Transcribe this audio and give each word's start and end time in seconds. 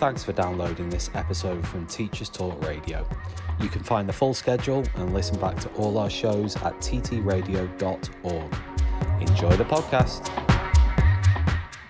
Thanks 0.00 0.24
for 0.24 0.32
downloading 0.32 0.88
this 0.88 1.10
episode 1.12 1.68
from 1.68 1.86
Teachers 1.86 2.30
Talk 2.30 2.66
Radio. 2.66 3.06
You 3.60 3.68
can 3.68 3.82
find 3.82 4.08
the 4.08 4.14
full 4.14 4.32
schedule 4.32 4.82
and 4.94 5.12
listen 5.12 5.38
back 5.38 5.60
to 5.60 5.68
all 5.74 5.98
our 5.98 6.08
shows 6.08 6.56
at 6.56 6.72
ttradio.org. 6.78 8.54
Enjoy 9.20 9.56
the 9.56 9.64
podcast. 9.64 10.30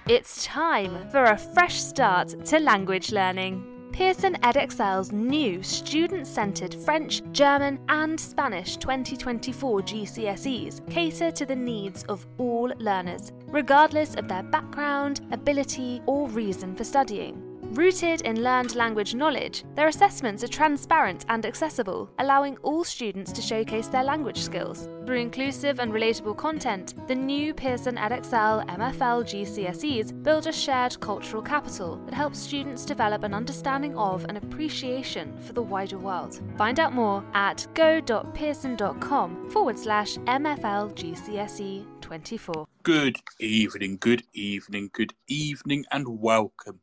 It's 0.09 0.45
time 0.45 1.09
for 1.13 1.23
a 1.23 1.39
fresh 1.39 1.81
start 1.81 2.45
to 2.47 2.59
language 2.59 3.13
learning. 3.13 3.91
Pearson 3.93 4.35
Edexcel's 4.43 5.13
new 5.13 5.63
student 5.63 6.27
centred 6.27 6.75
French, 6.75 7.23
German, 7.31 7.79
and 7.89 8.19
Spanish 8.19 8.77
2024 8.79 9.83
GCSEs 9.83 10.91
cater 10.91 11.31
to 11.31 11.47
the 11.47 11.55
needs 11.55 12.03
of 12.09 12.27
all 12.39 12.73
learners, 12.79 13.31
regardless 13.47 14.17
of 14.17 14.27
their 14.27 14.43
background, 14.43 15.21
ability, 15.31 16.03
or 16.07 16.29
reason 16.31 16.75
for 16.75 16.83
studying. 16.83 17.50
Rooted 17.71 18.23
in 18.23 18.43
learned 18.43 18.75
language 18.75 19.15
knowledge, 19.15 19.63
their 19.77 19.87
assessments 19.87 20.43
are 20.43 20.49
transparent 20.49 21.25
and 21.29 21.47
accessible, 21.47 22.11
allowing 22.19 22.57
all 22.65 22.83
students 22.83 23.31
to 23.31 23.41
showcase 23.41 23.87
their 23.87 24.03
language 24.03 24.39
skills. 24.39 24.89
Through 25.07 25.21
inclusive 25.21 25.79
and 25.79 25.93
relatable 25.93 26.37
content, 26.37 26.95
the 27.07 27.15
new 27.15 27.55
Pearson 27.55 27.95
Edexcel 27.95 28.67
MFL 28.67 29.23
GCSEs 29.23 30.21
build 30.21 30.49
a 30.49 30.53
shared 30.53 30.99
cultural 30.99 31.43
capital 31.43 31.95
that 32.07 32.15
helps 32.15 32.41
students 32.41 32.85
develop 32.85 33.23
an 33.23 33.35
understanding 33.35 33.97
of 33.97 34.25
and 34.25 34.37
appreciation 34.37 35.39
for 35.41 35.53
the 35.53 35.63
wider 35.63 35.99
world. 35.99 36.41
Find 36.59 36.81
out 36.81 36.93
more 36.93 37.25
at 37.35 37.69
go.pearson.com 37.75 39.49
forward 39.49 39.79
slash 39.79 40.17
MFL 40.17 40.93
GCSE 40.97 41.87
24. 42.01 42.67
Good 42.83 43.19
evening, 43.39 43.99
good 44.01 44.25
evening, 44.33 44.91
good 44.93 45.13
evening, 45.29 45.85
and 45.93 46.21
welcome 46.21 46.81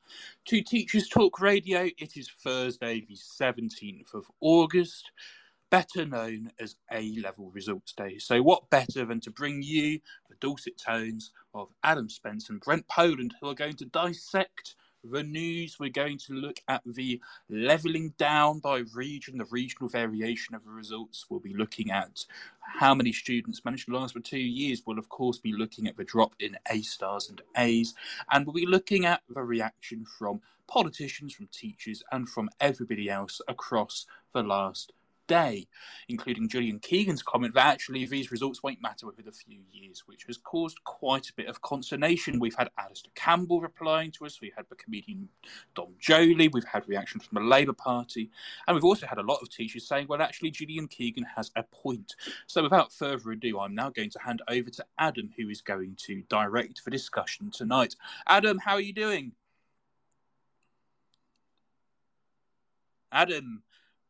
to 0.48 0.62
Teachers 0.62 1.10
Talk 1.10 1.42
Radio. 1.42 1.90
It 1.98 2.16
is 2.16 2.30
Thursday, 2.42 3.06
the 3.06 3.16
17th 3.18 4.14
of 4.14 4.26
August, 4.40 5.12
better 5.70 6.06
known 6.06 6.52
as 6.60 6.78
A 6.94 7.14
Level 7.22 7.52
Results 7.52 7.94
Day. 7.94 8.18
So, 8.20 8.42
what 8.42 8.70
better 8.70 9.06
than 9.06 9.20
to 9.22 9.32
bring 9.32 9.62
you 9.62 10.00
the 10.30 10.38
dulcet 10.40 10.78
tones 10.78 11.32
of 11.54 11.70
Adam 11.84 12.10
Spence 12.10 12.50
and 12.50 12.62
Brent 12.62 12.88
Poland, 12.88 13.36
who 13.42 13.50
are 13.50 13.56
going 13.56 13.76
to 13.76 13.86
dissect 13.86 14.76
the 15.04 15.24
news, 15.24 15.78
we're 15.80 15.90
going 15.90 16.18
to 16.18 16.34
look 16.34 16.58
at 16.70 16.82
the 16.86 17.22
levelling 17.50 18.14
down 18.18 18.60
by 18.60 18.84
region, 18.96 19.38
the 19.38 19.46
regional 19.52 19.90
variation 19.90 20.56
of 20.56 20.64
the 20.64 20.72
results. 20.72 21.26
We'll 21.30 21.42
be 21.42 21.56
looking 21.56 21.92
at 21.92 22.26
how 22.68 22.94
many 22.94 23.12
students 23.12 23.64
managed 23.64 23.88
to 23.88 23.94
last 23.94 24.14
for 24.14 24.20
two 24.20 24.38
years. 24.38 24.84
We'll, 24.86 25.00
of 25.00 25.10
course, 25.10 25.38
be 25.38 25.54
looking 25.54 25.88
at 25.88 25.98
the 25.98 26.04
drop 26.04 26.34
in 26.40 26.58
A 26.70 26.82
stars 26.82 27.30
and 27.30 27.42
A's, 27.58 27.94
and 28.32 28.46
we'll 28.46 28.54
be 28.54 28.66
looking 28.66 29.06
at 29.06 29.22
the 29.30 29.42
reaction 29.42 30.06
from 30.06 30.42
politicians, 30.68 31.34
from 31.34 31.48
teachers, 31.48 32.04
and 32.12 32.28
from 32.28 32.50
everybody 32.60 33.10
else 33.10 33.42
across 33.48 34.06
the 34.34 34.44
last 34.44 34.92
day, 35.28 35.68
including 36.10 36.50
Gillian 36.50 36.80
Keegan's 36.80 37.22
comment 37.22 37.54
that 37.54 37.68
actually 37.68 38.06
these 38.06 38.32
results 38.32 38.64
won't 38.64 38.82
matter 38.82 39.06
within 39.06 39.28
a 39.28 39.32
few 39.32 39.60
years, 39.72 40.04
which 40.06 40.24
has 40.28 40.38
caused 40.38 40.84
quite 40.84 41.30
a 41.30 41.34
bit 41.34 41.48
of 41.48 41.62
consternation. 41.62 42.40
We've 42.40 42.56
had 42.56 42.70
Alastair 42.78 43.12
Campbell 43.16 43.62
replying 43.62 44.12
to 44.12 44.26
us, 44.26 44.42
we 44.42 44.52
had 44.56 44.66
the 44.70 44.76
comedian 44.76 45.30
Dom 45.76 45.94
Joly, 46.02 46.52
we've 46.52 46.64
had 46.64 46.88
reactions 46.88 47.26
from 47.26 47.44
the 47.44 47.50
Labour 47.50 47.74
Party, 47.74 48.32
and 48.68 48.76
we've 48.76 48.84
also 48.84 49.06
had 49.06 49.18
a 49.18 49.24
lot 49.24 49.42
of 49.42 49.50
teachers 49.50 49.88
saying, 49.88 50.08
well, 50.08 50.22
actually, 50.22 50.52
Gillian 50.52 50.88
Keegan 50.88 51.26
has 51.36 51.52
a 51.56 51.64
point. 51.64 52.16
So 52.48 52.64
without 52.64 52.94
further 52.94 53.32
ado, 53.32 53.60
I'm 53.60 53.76
now 53.76 53.90
going 53.90 54.10
to 54.12 54.20
hand 54.20 54.42
over 54.48 54.70
to 54.70 54.86
Adam, 54.98 55.30
who 55.38 55.50
is 55.50 55.62
going 55.62 55.96
to 56.08 56.24
direct 56.30 56.84
the 56.84 56.92
discussion 56.92 57.52
tonight. 57.52 57.96
Adam, 58.26 58.60
how 58.60 58.74
are 58.74 58.82
you 58.82 58.94
doing? 58.94 59.34
Adam, 63.12 63.64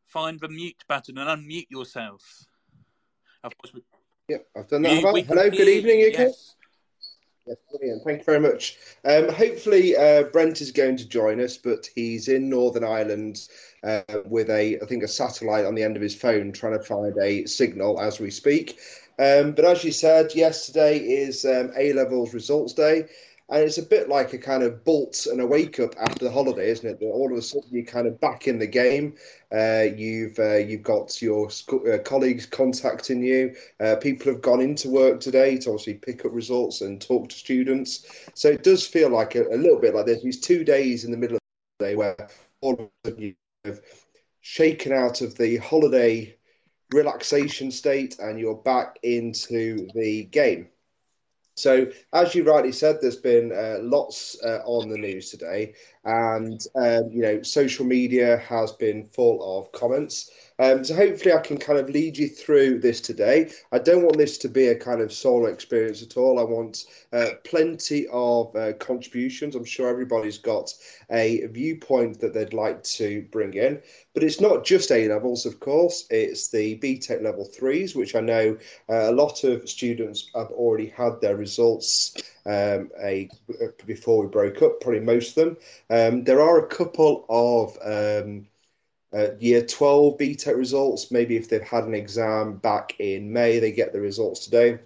find 0.08 0.40
the 0.40 0.48
mute 0.48 0.84
button 0.88 1.18
and 1.18 1.28
unmute 1.28 1.70
yourself. 1.70 2.46
Of 3.44 3.56
course, 3.58 3.74
we... 3.74 3.82
yeah, 4.28 4.38
I've 4.56 4.68
done 4.68 4.82
that. 4.82 5.04
We, 5.04 5.12
we 5.12 5.22
Hello, 5.22 5.48
good 5.50 5.68
evening. 5.68 6.00
Yes. 6.00 6.54
yes, 7.46 7.56
brilliant. 7.70 8.02
Thank 8.04 8.18
you 8.18 8.24
very 8.24 8.40
much. 8.40 8.78
Um, 9.04 9.28
hopefully, 9.28 9.96
uh, 9.96 10.24
Brent 10.24 10.60
is 10.60 10.72
going 10.72 10.96
to 10.96 11.08
join 11.08 11.40
us, 11.40 11.56
but 11.56 11.88
he's 11.94 12.28
in 12.28 12.48
Northern 12.48 12.84
Ireland 12.84 13.48
uh, 13.84 14.02
with 14.24 14.50
a, 14.50 14.80
I 14.80 14.86
think, 14.86 15.02
a 15.02 15.08
satellite 15.08 15.66
on 15.66 15.74
the 15.74 15.82
end 15.82 15.96
of 15.96 16.02
his 16.02 16.14
phone, 16.14 16.52
trying 16.52 16.78
to 16.78 16.84
find 16.84 17.16
a 17.18 17.46
signal 17.46 18.00
as 18.00 18.18
we 18.18 18.30
speak. 18.30 18.78
Um, 19.20 19.52
but 19.52 19.64
as 19.64 19.84
you 19.84 19.92
said, 19.92 20.34
yesterday 20.34 20.98
is 20.98 21.44
um, 21.44 21.72
A 21.76 21.92
levels 21.92 22.34
results 22.34 22.72
day 22.72 23.08
and 23.50 23.62
it's 23.62 23.78
a 23.78 23.82
bit 23.82 24.08
like 24.08 24.34
a 24.34 24.38
kind 24.38 24.62
of 24.62 24.84
bolt 24.84 25.26
and 25.26 25.40
a 25.40 25.46
wake 25.46 25.80
up 25.80 25.94
after 25.98 26.24
the 26.24 26.30
holiday, 26.30 26.68
isn't 26.68 26.88
it? 26.88 27.00
That 27.00 27.06
all 27.06 27.32
of 27.32 27.38
a 27.38 27.42
sudden 27.42 27.70
you're 27.70 27.84
kind 27.84 28.06
of 28.06 28.20
back 28.20 28.46
in 28.46 28.58
the 28.58 28.66
game. 28.66 29.14
Uh, 29.50 29.86
you've 29.96 30.38
uh, 30.38 30.56
you've 30.56 30.82
got 30.82 31.20
your 31.22 31.48
uh, 31.48 31.98
colleagues 32.04 32.44
contacting 32.44 33.22
you. 33.22 33.54
Uh, 33.80 33.96
people 33.96 34.30
have 34.30 34.42
gone 34.42 34.60
into 34.60 34.90
work 34.90 35.20
today 35.20 35.56
to 35.58 35.70
obviously 35.70 35.94
pick 35.94 36.26
up 36.26 36.32
results 36.34 36.82
and 36.82 37.00
talk 37.00 37.30
to 37.30 37.36
students. 37.36 38.06
So 38.34 38.48
it 38.48 38.62
does 38.62 38.86
feel 38.86 39.08
like 39.08 39.34
a, 39.34 39.46
a 39.48 39.56
little 39.56 39.80
bit 39.80 39.94
like 39.94 40.04
there's 40.04 40.22
these 40.22 40.40
two 40.40 40.62
days 40.62 41.04
in 41.04 41.10
the 41.10 41.16
middle 41.16 41.36
of 41.36 41.42
the 41.78 41.86
day 41.86 41.94
where 41.96 42.28
all 42.60 42.74
of 42.74 42.80
a 42.80 43.08
sudden 43.08 43.34
you've 43.64 43.80
shaken 44.42 44.92
out 44.92 45.22
of 45.22 45.36
the 45.38 45.56
holiday 45.56 46.36
relaxation 46.92 47.70
state 47.70 48.18
and 48.18 48.38
you're 48.38 48.54
back 48.54 48.98
into 49.02 49.88
the 49.94 50.24
game. 50.24 50.68
So, 51.58 51.90
as 52.12 52.34
you 52.34 52.44
rightly 52.44 52.72
said, 52.72 52.98
there's 53.00 53.16
been 53.16 53.52
uh, 53.52 53.78
lots 53.82 54.36
uh, 54.44 54.60
on 54.64 54.88
the 54.88 54.98
news 54.98 55.30
today, 55.30 55.74
and 56.04 56.64
um, 56.76 57.10
you 57.10 57.22
know, 57.22 57.42
social 57.42 57.84
media 57.84 58.38
has 58.38 58.72
been 58.72 59.08
full 59.08 59.58
of 59.58 59.72
comments. 59.72 60.30
Um, 60.60 60.82
so 60.82 60.96
hopefully 60.96 61.32
I 61.32 61.40
can 61.40 61.56
kind 61.56 61.78
of 61.78 61.88
lead 61.88 62.18
you 62.18 62.28
through 62.28 62.80
this 62.80 63.00
today. 63.00 63.52
I 63.70 63.78
don't 63.78 64.02
want 64.02 64.16
this 64.16 64.38
to 64.38 64.48
be 64.48 64.68
a 64.68 64.74
kind 64.74 65.00
of 65.00 65.12
solo 65.12 65.46
experience 65.46 66.02
at 66.02 66.16
all. 66.16 66.40
I 66.40 66.42
want 66.42 66.84
uh, 67.12 67.30
plenty 67.44 68.08
of 68.08 68.54
uh, 68.56 68.72
contributions. 68.74 69.54
I'm 69.54 69.64
sure 69.64 69.88
everybody's 69.88 70.38
got 70.38 70.72
a 71.10 71.46
viewpoint 71.46 72.18
that 72.20 72.34
they'd 72.34 72.54
like 72.54 72.82
to 72.82 73.22
bring 73.30 73.54
in. 73.54 73.80
But 74.14 74.24
it's 74.24 74.40
not 74.40 74.64
just 74.64 74.90
A 74.90 75.08
levels, 75.08 75.46
of 75.46 75.60
course. 75.60 76.06
It's 76.10 76.48
the 76.48 76.76
BTEC 76.80 77.22
level 77.22 77.44
threes, 77.44 77.94
which 77.94 78.16
I 78.16 78.20
know 78.20 78.56
uh, 78.88 79.10
a 79.10 79.12
lot 79.12 79.44
of 79.44 79.68
students 79.68 80.28
have 80.34 80.50
already 80.50 80.88
had 80.88 81.20
their 81.20 81.36
results 81.36 82.16
um, 82.48 82.90
a 83.00 83.28
before 83.86 84.22
we 84.22 84.28
broke 84.28 84.62
up. 84.62 84.80
Probably 84.80 85.00
most 85.00 85.36
of 85.36 85.44
them. 85.44 85.56
Um, 85.90 86.24
there 86.24 86.40
are 86.40 86.58
a 86.58 86.66
couple 86.66 87.26
of 87.28 87.76
um, 87.84 88.46
uh, 89.12 89.34
year 89.38 89.64
12 89.64 90.18
BTEC 90.18 90.56
results. 90.56 91.10
Maybe 91.10 91.36
if 91.36 91.48
they've 91.48 91.62
had 91.62 91.84
an 91.84 91.94
exam 91.94 92.56
back 92.56 92.94
in 92.98 93.32
May, 93.32 93.58
they 93.58 93.72
get 93.72 93.92
the 93.92 94.00
results 94.00 94.44
today. 94.44 94.78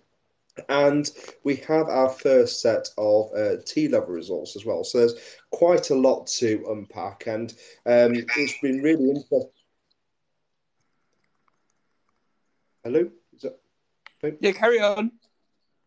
And 0.68 1.08
we 1.44 1.56
have 1.56 1.88
our 1.88 2.10
first 2.10 2.60
set 2.60 2.88
of 2.98 3.32
uh, 3.34 3.56
T 3.64 3.88
level 3.88 4.10
results 4.10 4.54
as 4.56 4.66
well. 4.66 4.84
So 4.84 4.98
there's 4.98 5.14
quite 5.50 5.90
a 5.90 5.94
lot 5.94 6.26
to 6.38 6.66
unpack, 6.68 7.26
and 7.26 7.50
um, 7.86 8.12
it's 8.14 8.58
been 8.60 8.82
really 8.82 9.08
interesting. 9.08 9.48
Hello? 12.84 13.08
That... 13.40 14.38
Yeah, 14.40 14.52
carry 14.52 14.80
on. 14.80 15.12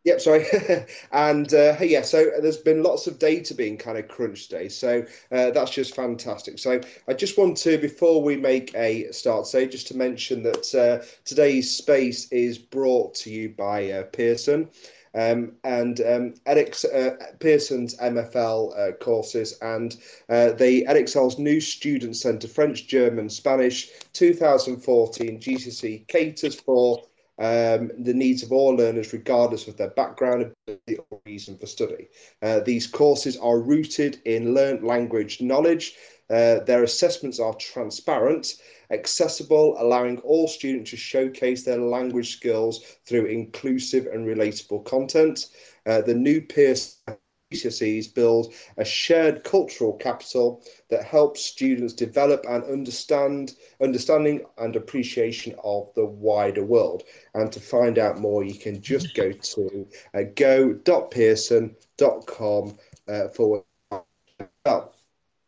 Yep, 0.06 0.22
sorry. 0.22 0.46
and 1.12 1.52
uh, 1.54 1.76
yeah, 1.82 2.04
so 2.04 2.30
there's 2.40 2.58
been 2.58 2.84
lots 2.84 3.08
of 3.08 3.18
data 3.18 3.56
being 3.56 3.76
kind 3.76 3.98
of 3.98 4.08
crunched 4.08 4.52
today. 4.52 4.70
So 4.70 5.04
uh, 5.32 5.50
that's 5.50 5.72
just 5.72 5.96
fantastic. 5.96 6.60
So 6.60 6.80
I 7.08 7.14
just 7.14 7.40
want 7.40 7.58
to, 7.58 7.80
before 7.80 8.22
we 8.22 8.36
make 8.38 8.74
a 8.76 9.12
start, 9.12 9.48
say 9.48 9.68
just 9.68 9.88
to 9.88 9.98
mention 9.98 10.44
that 10.44 10.76
uh, 10.76 11.04
today's 11.26 11.76
space 11.76 12.32
is 12.32 12.60
brought 12.60 13.16
to 13.16 13.32
you 13.32 13.50
by 13.50 13.92
uh, 13.92 14.04
Pearson. 14.04 14.70
Um, 15.16 15.54
and 15.64 16.00
um, 16.02 16.34
uh, 16.46 17.12
Pearson's 17.40 17.98
MFL 17.98 18.78
uh, 18.78 18.92
courses 18.98 19.58
and 19.62 19.96
uh, 20.30 20.52
the 20.52 20.86
Edexcel's 20.88 21.40
new 21.40 21.60
Student 21.62 22.18
Centre 22.18 22.50
French, 22.50 22.86
German, 22.88 23.30
Spanish 23.30 23.90
2014 24.14 25.40
GCSE 25.40 26.06
caters 26.10 26.60
for 26.60 27.02
um, 27.38 27.92
the 28.04 28.14
needs 28.14 28.44
of 28.44 28.52
all 28.52 28.76
learners, 28.76 29.14
regardless 29.14 29.68
of 29.68 29.78
their 29.78 29.90
background, 29.90 30.54
ability, 30.68 30.98
or 31.10 31.20
reason 31.26 31.58
for 31.58 31.66
study. 31.66 32.08
Uh, 32.42 32.62
these 32.62 32.88
courses 32.88 33.38
are 33.38 33.60
rooted 33.60 34.22
in 34.26 34.54
learned 34.54 34.84
language 34.84 35.42
knowledge. 35.42 35.96
Uh, 36.30 36.60
their 36.64 36.84
assessments 36.84 37.40
are 37.40 37.54
transparent, 37.56 38.56
accessible, 38.90 39.76
allowing 39.80 40.18
all 40.20 40.48
students 40.48 40.90
to 40.90 40.98
showcase 40.98 41.64
their 41.64 41.80
language 41.80 42.36
skills 42.36 42.84
through 43.06 43.26
inclusive 43.26 44.08
and 44.08 44.26
relatable 44.26 44.84
content. 44.86 45.48
Uh, 45.86 46.02
the 46.02 46.14
new 46.14 46.42
Pearson 46.42 47.16
GCSEs 47.52 48.14
build 48.14 48.54
a 48.78 48.86
shared 48.86 49.44
cultural 49.44 49.94
capital 49.94 50.64
that 50.90 51.04
helps 51.04 51.42
students 51.42 51.94
develop 51.94 52.44
and 52.50 52.64
understand 52.64 53.54
understanding 53.82 54.44
and 54.58 54.76
appreciation 54.76 55.56
of 55.64 55.94
the 55.96 56.06
wider 56.06 56.66
world. 56.66 57.04
And 57.34 57.52
to 57.52 57.60
find 57.60 57.98
out 58.00 58.20
more, 58.20 58.44
you 58.44 58.56
can 58.56 58.82
just 58.82 59.16
go 59.16 59.32
to 59.32 59.88
uh, 60.14 60.24
go.pearson.com 60.36 62.78
uh, 63.08 63.28
forward. 63.30 63.64
Well, 64.66 64.94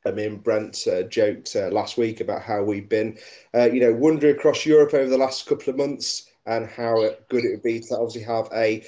I 0.06 0.12
mean, 0.12 0.38
Brent 0.38 0.88
uh, 0.88 1.04
joked 1.04 1.54
uh, 1.56 1.70
last 1.70 1.98
week 1.98 2.22
about 2.22 2.44
how 2.44 2.64
we've 2.64 2.88
been, 2.88 3.18
uh, 3.54 3.66
you 3.66 3.82
know, 3.82 3.92
wandering 3.94 4.36
across 4.36 4.66
Europe 4.66 4.94
over 4.94 5.10
the 5.10 5.18
last 5.18 5.46
couple 5.48 5.72
of 5.72 5.78
months 5.78 6.30
and 6.46 6.66
how 6.66 6.96
good 7.28 7.44
it 7.44 7.52
would 7.52 7.64
be 7.64 7.82
to 7.82 7.96
obviously 7.96 8.24
have 8.24 8.48
a 8.54 8.86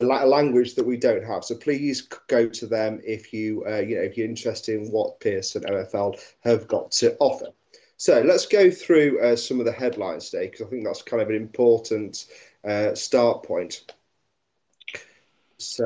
language 0.00 0.74
that 0.74 0.86
we 0.86 0.96
don't 0.96 1.24
have. 1.24 1.44
So 1.44 1.56
please 1.56 2.02
go 2.28 2.48
to 2.48 2.66
them 2.66 3.00
if 3.04 3.32
you, 3.32 3.64
uh, 3.66 3.78
you 3.78 3.96
know, 3.96 4.02
if 4.02 4.16
you're 4.16 4.28
interested 4.28 4.80
in 4.80 4.88
what 4.88 5.20
Pearson 5.20 5.62
MFL 5.62 6.20
have 6.40 6.68
got 6.68 6.92
to 6.92 7.16
offer. 7.18 7.48
So 7.96 8.20
let's 8.20 8.46
go 8.46 8.70
through 8.70 9.20
uh, 9.20 9.34
some 9.34 9.58
of 9.58 9.66
the 9.66 9.72
headlines 9.72 10.30
today 10.30 10.46
because 10.46 10.66
I 10.66 10.70
think 10.70 10.84
that's 10.84 11.02
kind 11.02 11.20
of 11.20 11.28
an 11.30 11.34
important 11.34 12.26
uh, 12.64 12.94
start 12.94 13.42
point. 13.42 13.92
So 15.58 15.84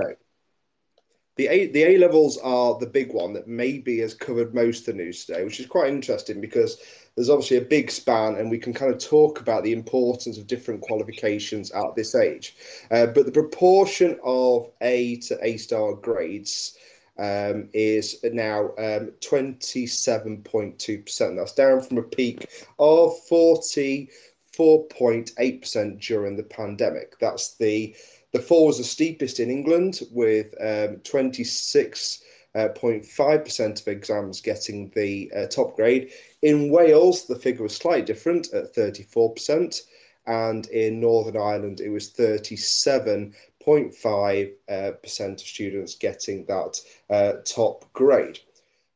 the 1.36 1.46
A 1.46 1.66
the 1.72 1.84
A 1.84 1.96
levels 1.96 2.36
are 2.38 2.78
the 2.78 2.86
big 2.86 3.14
one 3.14 3.32
that 3.32 3.48
maybe 3.48 4.00
has 4.00 4.12
covered 4.12 4.54
most 4.54 4.80
of 4.80 4.86
the 4.86 5.02
news 5.02 5.24
today, 5.24 5.44
which 5.44 5.60
is 5.60 5.66
quite 5.66 5.90
interesting 5.90 6.40
because 6.42 6.78
there's 7.14 7.30
obviously 7.30 7.58
a 7.58 7.62
big 7.62 7.90
span, 7.90 8.36
and 8.36 8.50
we 8.50 8.58
can 8.58 8.72
kind 8.72 8.90
of 8.92 8.98
talk 8.98 9.40
about 9.40 9.64
the 9.64 9.72
importance 9.72 10.38
of 10.38 10.46
different 10.46 10.80
qualifications 10.80 11.70
at 11.72 11.94
this 11.94 12.14
age. 12.14 12.56
Uh, 12.90 13.04
but 13.06 13.26
the 13.26 13.32
proportion 13.32 14.18
of 14.24 14.70
A 14.80 15.16
to 15.16 15.38
A 15.42 15.58
star 15.58 15.92
grades 15.94 16.78
um, 17.18 17.68
is 17.74 18.16
now 18.24 18.70
um, 18.78 19.12
27.2%. 19.20 21.36
That's 21.36 21.52
down 21.52 21.82
from 21.82 21.98
a 21.98 22.02
peak 22.02 22.48
of 22.78 23.12
44.8% 23.30 26.00
during 26.00 26.36
the 26.36 26.42
pandemic. 26.42 27.18
That's 27.18 27.56
the 27.56 27.94
the 28.32 28.40
fall 28.40 28.66
was 28.66 28.78
the 28.78 28.84
steepest 28.84 29.40
in 29.40 29.50
England 29.50 30.00
with 30.10 30.54
um, 30.58 30.96
26 31.04 32.22
uh, 32.54 32.68
0.5% 32.68 33.80
of 33.80 33.88
exams 33.88 34.40
getting 34.40 34.90
the 34.94 35.30
uh, 35.36 35.46
top 35.46 35.76
grade. 35.76 36.10
In 36.42 36.70
Wales, 36.70 37.26
the 37.26 37.36
figure 37.36 37.62
was 37.62 37.76
slightly 37.76 38.02
different 38.02 38.52
at 38.52 38.74
34%, 38.74 39.82
and 40.26 40.66
in 40.66 41.00
Northern 41.00 41.36
Ireland, 41.36 41.80
it 41.80 41.88
was 41.88 42.10
37.5% 42.10 44.52
uh, 44.68 45.32
of 45.32 45.40
students 45.40 45.94
getting 45.94 46.44
that 46.46 46.80
uh, 47.10 47.34
top 47.44 47.92
grade. 47.92 48.40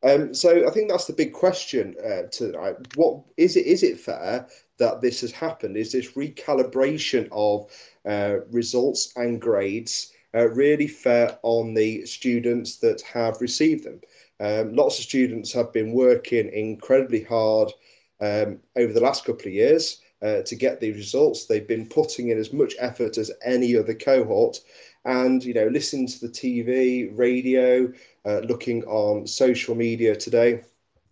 Um, 0.02 0.34
so 0.34 0.66
I 0.66 0.70
think 0.70 0.90
that's 0.90 1.06
the 1.06 1.12
big 1.12 1.32
question 1.32 1.94
uh, 2.04 2.22
tonight. 2.30 2.76
What 2.96 3.22
is 3.36 3.56
it? 3.56 3.66
Is 3.66 3.82
it 3.82 3.98
fair 3.98 4.46
that 4.78 5.00
this 5.00 5.20
has 5.22 5.32
happened? 5.32 5.76
Is 5.76 5.92
this 5.92 6.12
recalibration 6.12 7.28
of 7.32 7.70
uh, 8.04 8.44
results 8.50 9.12
and 9.16 9.40
grades 9.40 10.12
uh, 10.36 10.48
really 10.50 10.86
fair 10.86 11.38
on 11.42 11.74
the 11.74 12.04
students 12.04 12.76
that 12.76 13.00
have 13.02 13.40
received 13.40 13.84
them. 13.84 14.00
Um, 14.40 14.74
lots 14.74 14.98
of 14.98 15.04
students 15.04 15.52
have 15.52 15.72
been 15.72 15.92
working 15.92 16.48
incredibly 16.52 17.22
hard 17.22 17.72
um, 18.20 18.58
over 18.76 18.92
the 18.92 19.00
last 19.00 19.24
couple 19.24 19.46
of 19.46 19.52
years 19.52 20.00
uh, 20.22 20.42
to 20.42 20.54
get 20.54 20.80
these 20.80 20.96
results. 20.96 21.46
They've 21.46 21.66
been 21.66 21.88
putting 21.88 22.28
in 22.28 22.38
as 22.38 22.52
much 22.52 22.74
effort 22.78 23.18
as 23.18 23.30
any 23.44 23.76
other 23.76 23.94
cohort, 23.94 24.60
and 25.04 25.42
you 25.44 25.54
know, 25.54 25.68
listening 25.68 26.08
to 26.08 26.20
the 26.20 26.32
TV, 26.32 27.16
radio, 27.16 27.92
uh, 28.24 28.40
looking 28.40 28.84
on 28.84 29.26
social 29.26 29.74
media 29.74 30.14
today. 30.16 30.62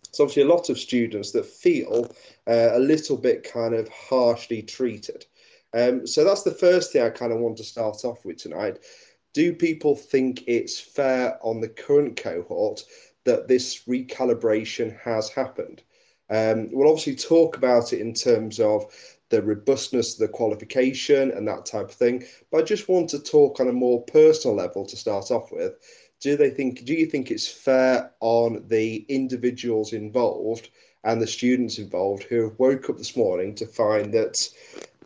It's 0.08 0.20
obviously 0.20 0.42
a 0.42 0.54
lot 0.54 0.70
of 0.70 0.78
students 0.78 1.32
that 1.32 1.46
feel 1.46 2.04
uh, 2.46 2.70
a 2.72 2.78
little 2.78 3.16
bit 3.16 3.50
kind 3.50 3.74
of 3.74 3.88
harshly 3.88 4.62
treated. 4.62 5.26
Um, 5.76 6.06
so 6.06 6.22
that's 6.22 6.44
the 6.44 6.52
first 6.52 6.92
thing 6.92 7.02
I 7.02 7.10
kind 7.10 7.32
of 7.32 7.40
want 7.40 7.56
to 7.56 7.64
start 7.64 8.04
off 8.04 8.24
with 8.24 8.36
tonight 8.36 8.78
do 9.34 9.52
people 9.52 9.94
think 9.96 10.44
it's 10.46 10.80
fair 10.80 11.38
on 11.42 11.60
the 11.60 11.68
current 11.68 12.16
cohort 12.16 12.82
that 13.24 13.48
this 13.48 13.84
recalibration 13.84 14.98
has 15.00 15.28
happened? 15.28 15.82
Um, 16.30 16.70
we'll 16.72 16.88
obviously 16.88 17.16
talk 17.16 17.56
about 17.56 17.92
it 17.92 18.00
in 18.00 18.14
terms 18.14 18.58
of 18.60 18.86
the 19.30 19.42
robustness 19.42 20.14
of 20.14 20.20
the 20.20 20.28
qualification 20.28 21.30
and 21.32 21.46
that 21.48 21.66
type 21.66 21.86
of 21.86 21.94
thing. 21.94 22.24
But 22.50 22.62
I 22.62 22.62
just 22.64 22.88
want 22.88 23.10
to 23.10 23.18
talk 23.18 23.60
on 23.60 23.68
a 23.68 23.72
more 23.72 24.02
personal 24.04 24.56
level 24.56 24.86
to 24.86 24.96
start 24.96 25.30
off 25.30 25.52
with. 25.52 25.74
Do 26.20 26.36
they 26.36 26.50
think? 26.50 26.84
Do 26.84 26.94
you 26.94 27.06
think 27.06 27.30
it's 27.30 27.48
fair 27.48 28.12
on 28.20 28.64
the 28.68 29.04
individuals 29.08 29.92
involved 29.92 30.70
and 31.04 31.20
the 31.20 31.26
students 31.26 31.78
involved 31.78 32.22
who 32.24 32.54
woke 32.58 32.88
up 32.88 32.96
this 32.96 33.16
morning 33.16 33.54
to 33.56 33.66
find 33.66 34.12
that 34.14 34.48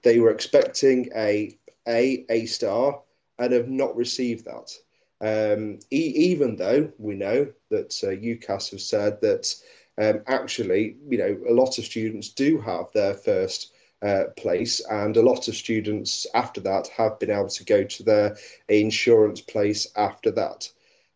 they 0.03 0.21
were 0.21 0.31
expecting 0.31 1.11
a 1.17 1.59
a 1.87 2.25
A 2.29 2.47
star 2.47 3.03
and 3.39 3.53
have 3.53 3.69
not 3.69 3.97
received 3.97 4.45
that. 4.45 4.73
Um, 5.21 5.81
e- 5.91 6.15
even 6.31 6.57
though 6.57 6.93
we 6.99 7.15
know 7.15 7.49
that 7.71 7.95
uh, 8.03 8.09
UCAS 8.09 8.71
have 8.71 8.81
said 8.81 9.21
that 9.21 9.55
um, 9.99 10.23
actually, 10.27 10.97
you 11.09 11.19
know, 11.19 11.39
a 11.49 11.53
lot 11.53 11.79
of 11.79 11.85
students 11.85 12.29
do 12.29 12.61
have 12.61 12.87
their 12.93 13.15
first 13.15 13.73
uh, 14.03 14.25
place, 14.37 14.81
and 14.91 15.17
a 15.17 15.23
lot 15.23 15.49
of 15.49 15.57
students 15.57 16.27
after 16.35 16.61
that 16.61 16.87
have 16.89 17.19
been 17.19 17.31
able 17.31 17.49
to 17.49 17.65
go 17.65 17.83
to 17.83 18.03
their 18.03 18.37
insurance 18.69 19.41
place 19.41 19.89
after 19.97 20.31
that. 20.31 20.71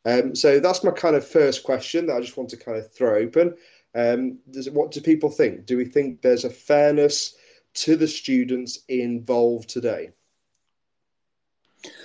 Um, 0.04 0.34
so 0.34 0.58
that's 0.58 0.82
my 0.82 0.90
kind 0.90 1.14
of 1.14 1.26
first 1.26 1.62
question 1.62 2.06
that 2.06 2.16
I 2.16 2.20
just 2.20 2.36
want 2.36 2.50
to 2.50 2.56
kind 2.56 2.76
of 2.76 2.92
throw 2.92 3.18
open. 3.18 3.54
Um, 3.94 4.38
does, 4.50 4.68
what 4.70 4.90
do 4.90 5.00
people 5.00 5.30
think? 5.30 5.64
Do 5.66 5.76
we 5.76 5.84
think 5.84 6.22
there's 6.22 6.44
a 6.44 6.50
fairness 6.50 7.36
to 7.74 7.96
the 7.96 8.08
students 8.08 8.80
involved 8.88 9.68
today? 9.68 10.10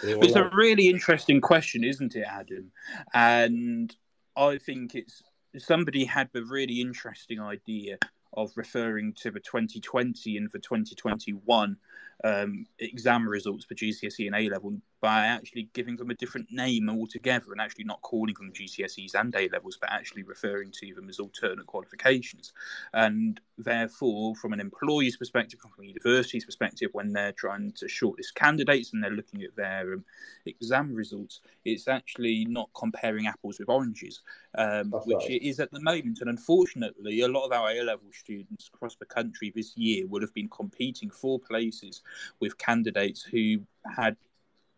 It's 0.03 0.35
a 0.35 0.49
really 0.53 0.89
interesting 0.89 1.41
question, 1.41 1.83
isn't 1.83 2.15
it, 2.15 2.25
Adam? 2.27 2.71
And 3.13 3.95
I 4.37 4.59
think 4.59 4.93
it's 4.95 5.23
somebody 5.57 6.05
had 6.05 6.29
a 6.35 6.43
really 6.43 6.79
interesting 6.79 7.39
idea 7.39 7.97
of 8.33 8.51
referring 8.55 9.13
to 9.13 9.31
the 9.31 9.39
2020 9.39 10.37
and 10.37 10.51
the 10.51 10.59
2021 10.59 11.77
um, 12.23 12.65
exam 12.77 13.27
results 13.27 13.65
for 13.65 13.73
GCSE 13.73 14.27
and 14.27 14.35
A 14.35 14.49
level 14.49 14.79
by 14.99 15.25
actually 15.25 15.69
giving 15.73 15.95
them 15.95 16.09
a 16.09 16.15
different 16.15 16.47
name 16.51 16.89
altogether 16.89 17.51
and 17.51 17.61
actually 17.61 17.83
not 17.83 18.01
calling 18.01 18.33
them 18.39 18.51
GCSEs 18.51 19.13
and 19.13 19.35
A 19.35 19.47
levels, 19.49 19.77
but 19.79 19.91
actually 19.91 20.23
referring 20.23 20.71
to 20.79 20.94
them 20.95 21.09
as 21.09 21.19
alternate 21.19 21.67
qualifications. 21.67 22.53
And 22.94 23.39
therefore, 23.57 24.35
from 24.35 24.53
an 24.53 24.59
employee's 24.59 25.17
perspective, 25.17 25.59
from 25.59 25.71
a 25.83 25.88
university's 25.88 26.45
perspective, 26.45 26.89
when 26.94 27.13
they're 27.13 27.31
trying 27.31 27.73
to 27.73 27.85
shortlist 27.85 28.33
candidates 28.35 28.94
and 28.94 29.03
they're 29.03 29.11
looking 29.11 29.44
at 29.44 29.55
their 29.55 29.94
um, 29.94 30.05
exam 30.45 30.94
results, 30.95 31.41
it's 31.63 31.88
actually 31.88 32.45
not 32.45 32.69
comparing 32.75 33.27
apples 33.27 33.59
with 33.59 33.69
oranges, 33.69 34.21
um, 34.57 34.91
which 35.05 35.17
right. 35.17 35.31
it 35.31 35.47
is 35.47 35.59
at 35.59 35.71
the 35.71 35.81
moment. 35.81 36.21
And 36.21 36.29
unfortunately, 36.29 37.21
a 37.21 37.27
lot 37.27 37.45
of 37.45 37.51
our 37.51 37.69
A 37.69 37.83
level 37.83 38.07
students 38.11 38.69
across 38.73 38.95
the 38.95 39.06
country 39.06 39.51
this 39.56 39.77
year 39.77 40.07
would 40.07 40.23
have 40.23 40.33
been 40.33 40.49
competing 40.49 41.11
for 41.11 41.39
places 41.39 42.01
with 42.39 42.57
candidates 42.57 43.21
who 43.21 43.59
had 43.95 44.18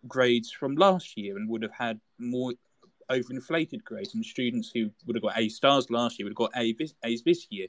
grades 0.07 0.51
from 0.51 0.75
last 0.75 1.17
year 1.17 1.37
and 1.37 1.49
would 1.49 1.63
have 1.63 1.73
had 1.77 1.99
more 2.17 2.53
overinflated 3.09 3.83
grades 3.83 4.13
and 4.13 4.25
students 4.25 4.71
who 4.73 4.89
would 5.05 5.15
have 5.15 5.23
got 5.23 5.37
A 5.37 5.49
stars 5.49 5.89
last 5.89 6.19
year 6.19 6.25
would 6.25 6.31
have 6.31 6.51
got 6.51 6.51
A 6.55 6.75
A's 7.03 7.23
this 7.23 7.47
year. 7.49 7.67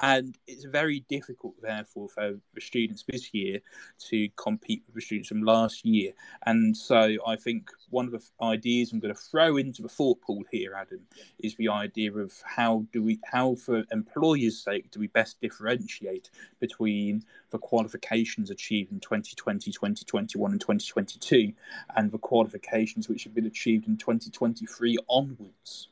And 0.00 0.36
it's 0.46 0.64
very 0.64 1.04
difficult, 1.08 1.54
therefore, 1.62 2.08
for 2.08 2.38
the 2.54 2.60
students 2.60 3.04
this 3.08 3.32
year 3.32 3.60
to 4.08 4.28
compete 4.36 4.82
with 4.86 4.96
the 4.96 5.00
students 5.00 5.28
from 5.28 5.42
last 5.42 5.84
year. 5.84 6.12
And 6.46 6.76
so 6.76 7.16
I 7.26 7.36
think 7.36 7.70
one 7.90 8.06
of 8.06 8.12
the 8.12 8.22
ideas 8.44 8.92
I'm 8.92 9.00
going 9.00 9.14
to 9.14 9.20
throw 9.20 9.56
into 9.56 9.82
the 9.82 9.88
thought 9.88 10.20
pool 10.20 10.42
here, 10.50 10.74
Adam, 10.74 11.00
is 11.38 11.54
the 11.56 11.68
idea 11.68 12.12
of 12.12 12.32
how 12.44 12.84
do 12.92 13.02
we, 13.02 13.20
how 13.24 13.54
for 13.54 13.84
employers' 13.92 14.62
sake, 14.62 14.90
do 14.90 15.00
we 15.00 15.06
best 15.08 15.40
differentiate 15.40 16.30
between 16.58 17.24
the 17.50 17.58
qualifications 17.58 18.50
achieved 18.50 18.92
in 18.92 19.00
2020, 19.00 19.70
2021, 19.70 20.52
and 20.52 20.60
2022, 20.60 21.52
and 21.96 22.10
the 22.12 22.18
qualifications 22.18 23.08
which 23.08 23.24
have 23.24 23.34
been 23.34 23.46
achieved 23.46 23.86
in 23.88 23.96
2023 23.96 24.79
onwards. 25.08 25.88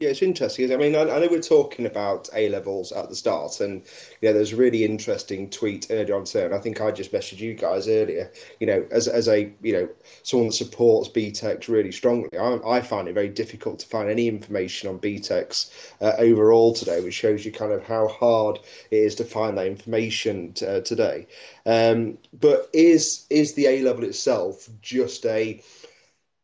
Yeah, 0.00 0.10
it's 0.10 0.22
interesting. 0.22 0.72
I 0.72 0.76
mean, 0.76 0.94
I, 0.94 1.00
I, 1.00 1.18
know 1.18 1.26
we're 1.28 1.40
talking 1.40 1.84
about 1.84 2.28
A 2.32 2.48
levels 2.50 2.92
at 2.92 3.08
the 3.08 3.16
start, 3.16 3.58
and 3.58 3.82
yeah, 4.20 4.30
there's 4.30 4.52
a 4.52 4.56
really 4.56 4.84
interesting 4.84 5.50
tweet 5.50 5.88
earlier 5.90 6.14
on 6.14 6.22
today, 6.22 6.44
and 6.44 6.54
I 6.54 6.60
think 6.60 6.80
I 6.80 6.92
just 6.92 7.10
messaged 7.10 7.40
you 7.40 7.54
guys 7.54 7.88
earlier. 7.88 8.30
You 8.60 8.68
know, 8.68 8.86
as 8.92 9.08
as 9.08 9.26
a 9.26 9.52
you 9.60 9.72
know 9.72 9.88
someone 10.22 10.50
that 10.50 10.54
supports 10.54 11.08
BTECs 11.08 11.66
really 11.66 11.90
strongly, 11.90 12.28
I, 12.38 12.60
I 12.64 12.80
find 12.80 13.08
it 13.08 13.14
very 13.14 13.28
difficult 13.28 13.80
to 13.80 13.88
find 13.88 14.08
any 14.08 14.28
information 14.28 14.88
on 14.88 15.00
BTECs 15.00 15.72
uh, 16.00 16.12
overall 16.18 16.74
today, 16.74 17.00
which 17.00 17.14
shows 17.14 17.44
you 17.44 17.50
kind 17.50 17.72
of 17.72 17.82
how 17.82 18.06
hard 18.06 18.60
it 18.92 18.96
is 18.98 19.16
to 19.16 19.24
find 19.24 19.58
that 19.58 19.66
information 19.66 20.52
t- 20.52 20.64
uh, 20.64 20.80
today. 20.82 21.26
Um, 21.66 22.18
but 22.38 22.70
is 22.72 23.26
is 23.30 23.54
the 23.54 23.66
A 23.66 23.82
level 23.82 24.04
itself 24.04 24.68
just 24.80 25.26
a 25.26 25.60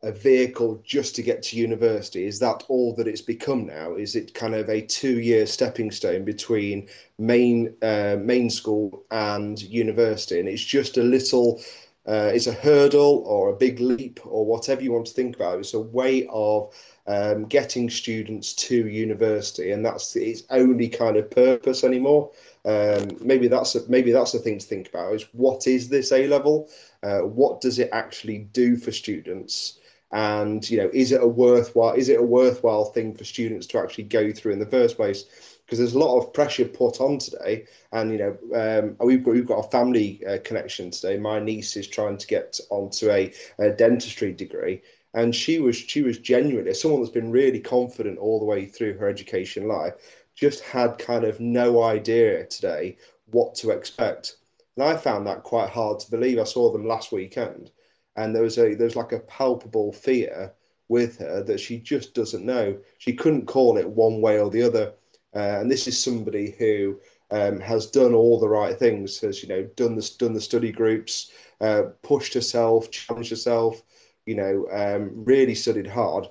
a 0.05 0.13
vehicle 0.13 0.81
just 0.85 1.17
to 1.17 1.23
get 1.23 1.43
to 1.43 1.57
university? 1.57 2.27
Is 2.27 2.39
that 2.41 2.63
all 2.69 2.95
that 2.97 3.09
it's 3.09 3.23
become 3.23 3.67
now? 3.67 3.95
Is 3.95 4.15
it 4.15 4.35
kind 4.35 4.55
of 4.55 4.69
a 4.69 4.83
two-year 4.83 5.47
stepping 5.47 5.91
stone 5.91 6.25
between 6.25 6.89
main 7.19 7.75
uh, 7.83 8.17
main 8.21 8.51
school 8.51 9.05
and 9.11 9.61
university, 9.63 10.39
and 10.39 10.49
it's 10.49 10.63
just 10.63 10.99
a 10.99 11.03
little 11.03 11.61
uh, 12.07 12.31
is 12.35 12.47
a 12.47 12.53
hurdle 12.53 13.25
or 13.27 13.49
a 13.49 13.57
big 13.57 13.81
leap 13.81 14.21
or 14.27 14.45
whatever 14.45 14.83
you 14.83 14.93
want 14.93 15.07
to 15.07 15.15
think 15.15 15.37
about. 15.37 15.59
It's 15.59 15.73
a 15.73 15.81
way 15.81 16.27
of 16.31 16.75
um, 17.07 17.47
getting 17.47 17.89
students 17.89 18.53
to 18.55 18.89
university, 18.89 19.73
and 19.73 19.85
that's 19.85 20.15
its 20.17 20.43
only 20.51 20.89
kind 20.89 21.17
of 21.17 21.31
purpose 21.31 21.83
anymore. 21.83 22.31
Um, 22.67 23.09
maybe 23.21 23.49
that's 23.49 23.75
a, 23.75 23.81
maybe 23.89 24.13
that's 24.13 24.33
the 24.33 24.39
thing 24.39 24.59
to 24.59 24.67
think 24.67 24.89
about: 24.89 25.15
is 25.15 25.27
what 25.33 25.67
is 25.67 25.89
this 25.89 26.13
A 26.13 26.27
level? 26.27 26.69
Uh, 27.03 27.21
what 27.21 27.63
does 27.63 27.79
it 27.79 27.89
actually 27.93 28.39
do 28.53 28.77
for 28.77 28.93
students? 28.93 29.79
And 30.15 30.69
you 30.71 30.79
know, 30.79 30.89
is 30.95 31.13
it 31.13 31.23
a 31.23 31.27
worthwhile 31.27 31.95
is 31.95 32.09
it 32.09 32.21
a 32.21 32.23
worthwhile 32.23 32.87
thing 32.87 33.15
for 33.15 33.25
students 33.25 33.67
to 33.69 33.79
actually 33.79 34.05
go 34.05 34.33
through 34.33 34.53
in 34.53 34.61
the 34.61 34.67
first 34.67 34.97
place? 34.97 35.27
because 35.65 35.79
there's 35.79 35.95
a 35.95 35.99
lot 35.99 36.19
of 36.19 36.33
pressure 36.33 36.65
put 36.67 37.01
on 37.01 37.19
today. 37.19 37.67
And 37.93 38.13
you 38.13 38.19
know, 38.19 38.39
um, 38.55 38.97
we've 39.07 39.25
got 39.25 39.33
we've 39.33 39.47
got 39.47 39.65
a 39.65 39.71
family 39.71 40.25
uh, 40.27 40.39
connection 40.45 40.91
today. 40.91 41.19
My 41.19 41.41
niece 41.41 41.77
is 41.77 41.89
trying 41.89 42.19
to 42.19 42.27
get 42.27 42.61
onto 42.71 43.11
a, 43.11 43.33
a, 43.59 43.71
dentistry 43.71 44.33
degree, 44.33 44.83
and 45.15 45.35
she 45.35 45.61
was 45.61 45.77
she 45.77 46.03
was 46.03 46.19
genuinely 46.19 46.75
someone 46.75 47.01
that's 47.01 47.13
been 47.13 47.31
really 47.31 47.61
confident 47.61 48.19
all 48.19 48.39
the 48.39 48.45
way 48.45 48.67
through 48.67 48.99
her 48.99 49.09
education 49.09 49.67
life. 49.67 49.95
Just 50.35 50.63
had 50.63 50.99
kind 50.99 51.25
of 51.25 51.41
no 51.41 51.83
idea 51.83 52.45
today 52.47 52.97
what 53.31 53.55
to 53.57 53.71
expect, 53.71 54.37
and 54.77 54.85
I 54.85 54.97
found 54.97 55.27
that 55.27 55.45
quite 55.45 55.71
hard 55.71 56.01
to 56.01 56.11
believe. 56.11 56.39
I 56.39 56.45
saw 56.45 56.71
them 56.71 56.87
last 56.87 57.13
weekend, 57.13 57.71
and 58.17 58.35
there 58.35 58.43
was 58.43 58.59
a 58.59 58.75
there's 58.75 58.97
like 58.97 59.13
a 59.13 59.21
palpable 59.21 59.93
fear 59.93 60.53
with 60.89 61.19
her 61.19 61.43
that 61.43 61.59
she 61.59 61.79
just 61.79 62.15
doesn't 62.15 62.45
know. 62.45 62.77
She 62.99 63.15
couldn't 63.15 63.47
call 63.47 63.79
it 63.79 63.89
one 63.89 64.21
way 64.21 64.39
or 64.39 64.51
the 64.51 64.63
other 64.63 64.93
uh, 65.35 65.59
and 65.61 65.71
this 65.71 65.89
is 65.89 65.99
somebody 65.99 66.55
who 66.59 67.01
um, 67.31 67.59
has 67.61 67.87
done 67.87 68.15
all 68.15 68.39
the 68.39 68.49
right 68.49 68.79
things, 68.79 69.21
has 69.21 69.43
you 69.43 69.49
know 69.49 69.65
done 69.77 69.97
the 69.97 70.11
done 70.19 70.33
the 70.33 70.41
study 70.41 70.71
groups, 70.71 71.33
uh, 71.61 71.85
pushed 72.03 72.35
herself, 72.35 72.91
challenged 72.91 73.31
herself, 73.31 73.83
you 74.27 74.37
know, 74.37 74.67
um, 74.73 75.25
really 75.25 75.55
studied 75.55 75.89
hard, 75.89 76.29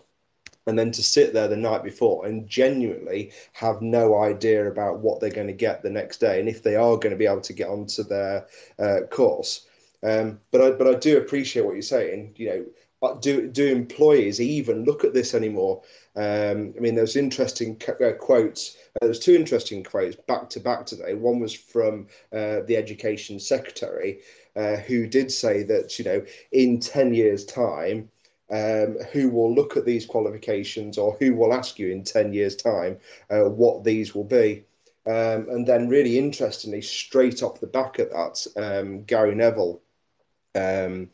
and 0.68 0.80
then 0.80 0.92
to 0.92 1.04
sit 1.04 1.34
there 1.34 1.50
the 1.50 1.58
night 1.58 1.84
before 1.84 2.26
and 2.26 2.48
genuinely 2.48 3.34
have 3.52 3.82
no 3.82 4.22
idea 4.22 4.70
about 4.70 5.00
what 5.00 5.20
they're 5.20 5.30
going 5.30 5.48
to 5.48 5.54
get 5.54 5.82
the 5.82 5.90
next 5.90 6.20
day, 6.20 6.40
and 6.40 6.48
if 6.48 6.64
they 6.64 6.76
are 6.76 6.96
going 6.96 7.12
to 7.12 7.18
be 7.18 7.28
able 7.28 7.42
to 7.42 7.54
get 7.54 7.68
onto 7.68 8.04
their 8.04 8.48
uh, 8.80 9.02
course. 9.10 9.68
Um, 10.04 10.40
but 10.52 10.62
I 10.62 10.72
but 10.72 10.88
I 10.88 10.96
do 10.96 11.18
appreciate 11.18 11.66
what 11.66 11.74
you're 11.74 11.82
saying. 11.82 12.34
You 12.38 12.50
know, 12.50 12.66
but 13.04 13.22
do 13.22 13.48
do 13.48 13.68
employees 13.68 14.40
even 14.40 14.86
look 14.86 15.04
at 15.04 15.14
this 15.14 15.34
anymore? 15.34 15.82
Um, 16.16 16.74
I 16.78 16.80
mean, 16.80 16.96
there's 16.96 17.16
interesting 17.16 17.82
uh, 17.88 18.12
quotes. 18.20 18.78
Uh, 18.96 19.06
there's 19.06 19.20
two 19.20 19.36
interesting 19.36 19.84
quotes 19.84 20.16
back 20.16 20.50
to 20.52 20.60
back 20.60 20.86
today. 20.86 21.14
One 21.14 21.40
was 21.40 21.54
from 21.54 22.08
uh, 22.32 22.62
the 22.66 22.78
education 22.78 23.40
secretary, 23.40 24.20
uh, 24.56 24.78
who 24.78 25.08
did 25.08 25.32
say 25.32 25.64
that 25.64 26.00
you 26.00 26.06
know 26.06 26.24
in 26.52 26.80
ten 26.80 27.14
years' 27.14 27.46
time. 27.46 28.10
Um, 28.52 28.98
who 29.12 29.30
will 29.30 29.56
look 29.56 29.78
at 29.78 29.86
these 29.86 30.06
qualifications 30.06 31.00
or 31.00 31.18
who 31.20 31.34
will 31.34 31.54
ask 31.54 31.80
you 31.80 31.92
in 31.92 32.04
10 32.04 32.34
years' 32.34 32.56
time 32.56 33.00
uh, 33.32 33.46
what 33.46 33.84
these 33.84 34.14
will 34.14 34.26
be? 34.26 34.66
Um, 35.08 35.50
and 35.50 35.66
then, 35.66 35.88
really 35.88 36.20
interestingly, 36.20 36.82
straight 36.82 37.42
off 37.42 37.62
the 37.62 37.68
back 37.68 37.98
of 37.98 38.12
that, 38.12 38.46
um, 38.58 39.06
Gary 39.06 39.34
Neville 39.34 39.82
um, 40.56 41.10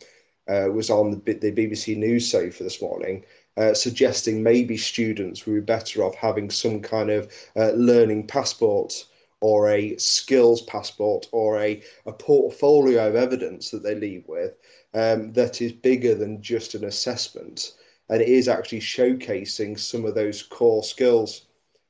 uh, 0.47 0.69
was 0.71 0.89
on 0.89 1.11
the, 1.11 1.33
the 1.33 1.51
BBC 1.51 1.95
News 1.97 2.27
show 2.27 2.49
for 2.49 2.63
this 2.63 2.81
morning, 2.81 3.23
uh, 3.57 3.73
suggesting 3.73 4.41
maybe 4.41 4.77
students 4.77 5.45
would 5.45 5.53
be 5.55 5.61
better 5.61 6.03
off 6.03 6.15
having 6.15 6.49
some 6.49 6.81
kind 6.81 7.09
of 7.09 7.31
uh, 7.55 7.71
learning 7.71 8.27
passport 8.27 9.05
or 9.41 9.69
a 9.69 9.95
skills 9.97 10.61
passport 10.63 11.27
or 11.31 11.59
a, 11.59 11.81
a 12.05 12.11
portfolio 12.11 13.07
of 13.07 13.15
evidence 13.15 13.69
that 13.71 13.83
they 13.83 13.95
leave 13.95 14.25
with 14.27 14.55
um, 14.93 15.31
that 15.33 15.61
is 15.61 15.71
bigger 15.71 16.13
than 16.13 16.41
just 16.41 16.75
an 16.75 16.83
assessment 16.83 17.73
and 18.09 18.21
it 18.21 18.27
is 18.27 18.47
actually 18.47 18.79
showcasing 18.79 19.79
some 19.79 20.05
of 20.05 20.15
those 20.15 20.41
core 20.41 20.83
skills. 20.83 21.45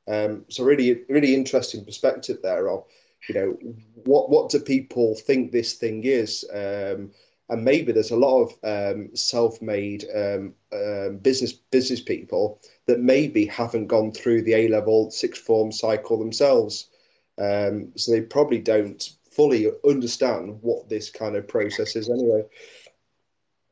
Um, 0.08 0.46
so 0.50 0.64
really, 0.64 1.04
really 1.08 1.34
interesting 1.34 1.86
perspective 1.86 2.40
there 2.44 2.70
of, 2.70 2.84
you 3.28 3.36
know, 3.36 3.58
what 4.06 4.30
what 4.30 4.50
do 4.50 4.60
people 4.60 5.16
think 5.16 5.52
this 5.52 5.74
thing 5.74 6.04
is? 6.04 6.46
Um, 6.54 7.12
and 7.50 7.64
maybe 7.64 7.92
there's 7.92 8.12
a 8.12 8.16
lot 8.16 8.44
of 8.44 8.96
um, 8.96 9.10
self-made 9.16 10.06
um, 10.16 10.54
um, 10.74 11.18
business 11.18 11.54
business 11.54 12.00
people 12.00 12.62
that 12.86 13.00
maybe 13.00 13.46
haven't 13.46 13.88
gone 13.88 14.12
through 14.12 14.44
the 14.44 14.54
A 14.54 14.68
level 14.68 15.12
sixth 15.12 15.44
form 15.44 15.72
cycle 15.72 16.20
themselves, 16.20 16.90
um, 17.38 17.92
so 17.96 18.12
they 18.12 18.22
probably 18.22 18.60
don't 18.60 19.10
fully 19.32 19.72
understand 19.88 20.60
what 20.62 20.90
this 20.90 21.10
kind 21.10 21.36
of 21.36 21.48
process 21.48 21.96
is 21.96 22.10
anyway. 22.10 22.44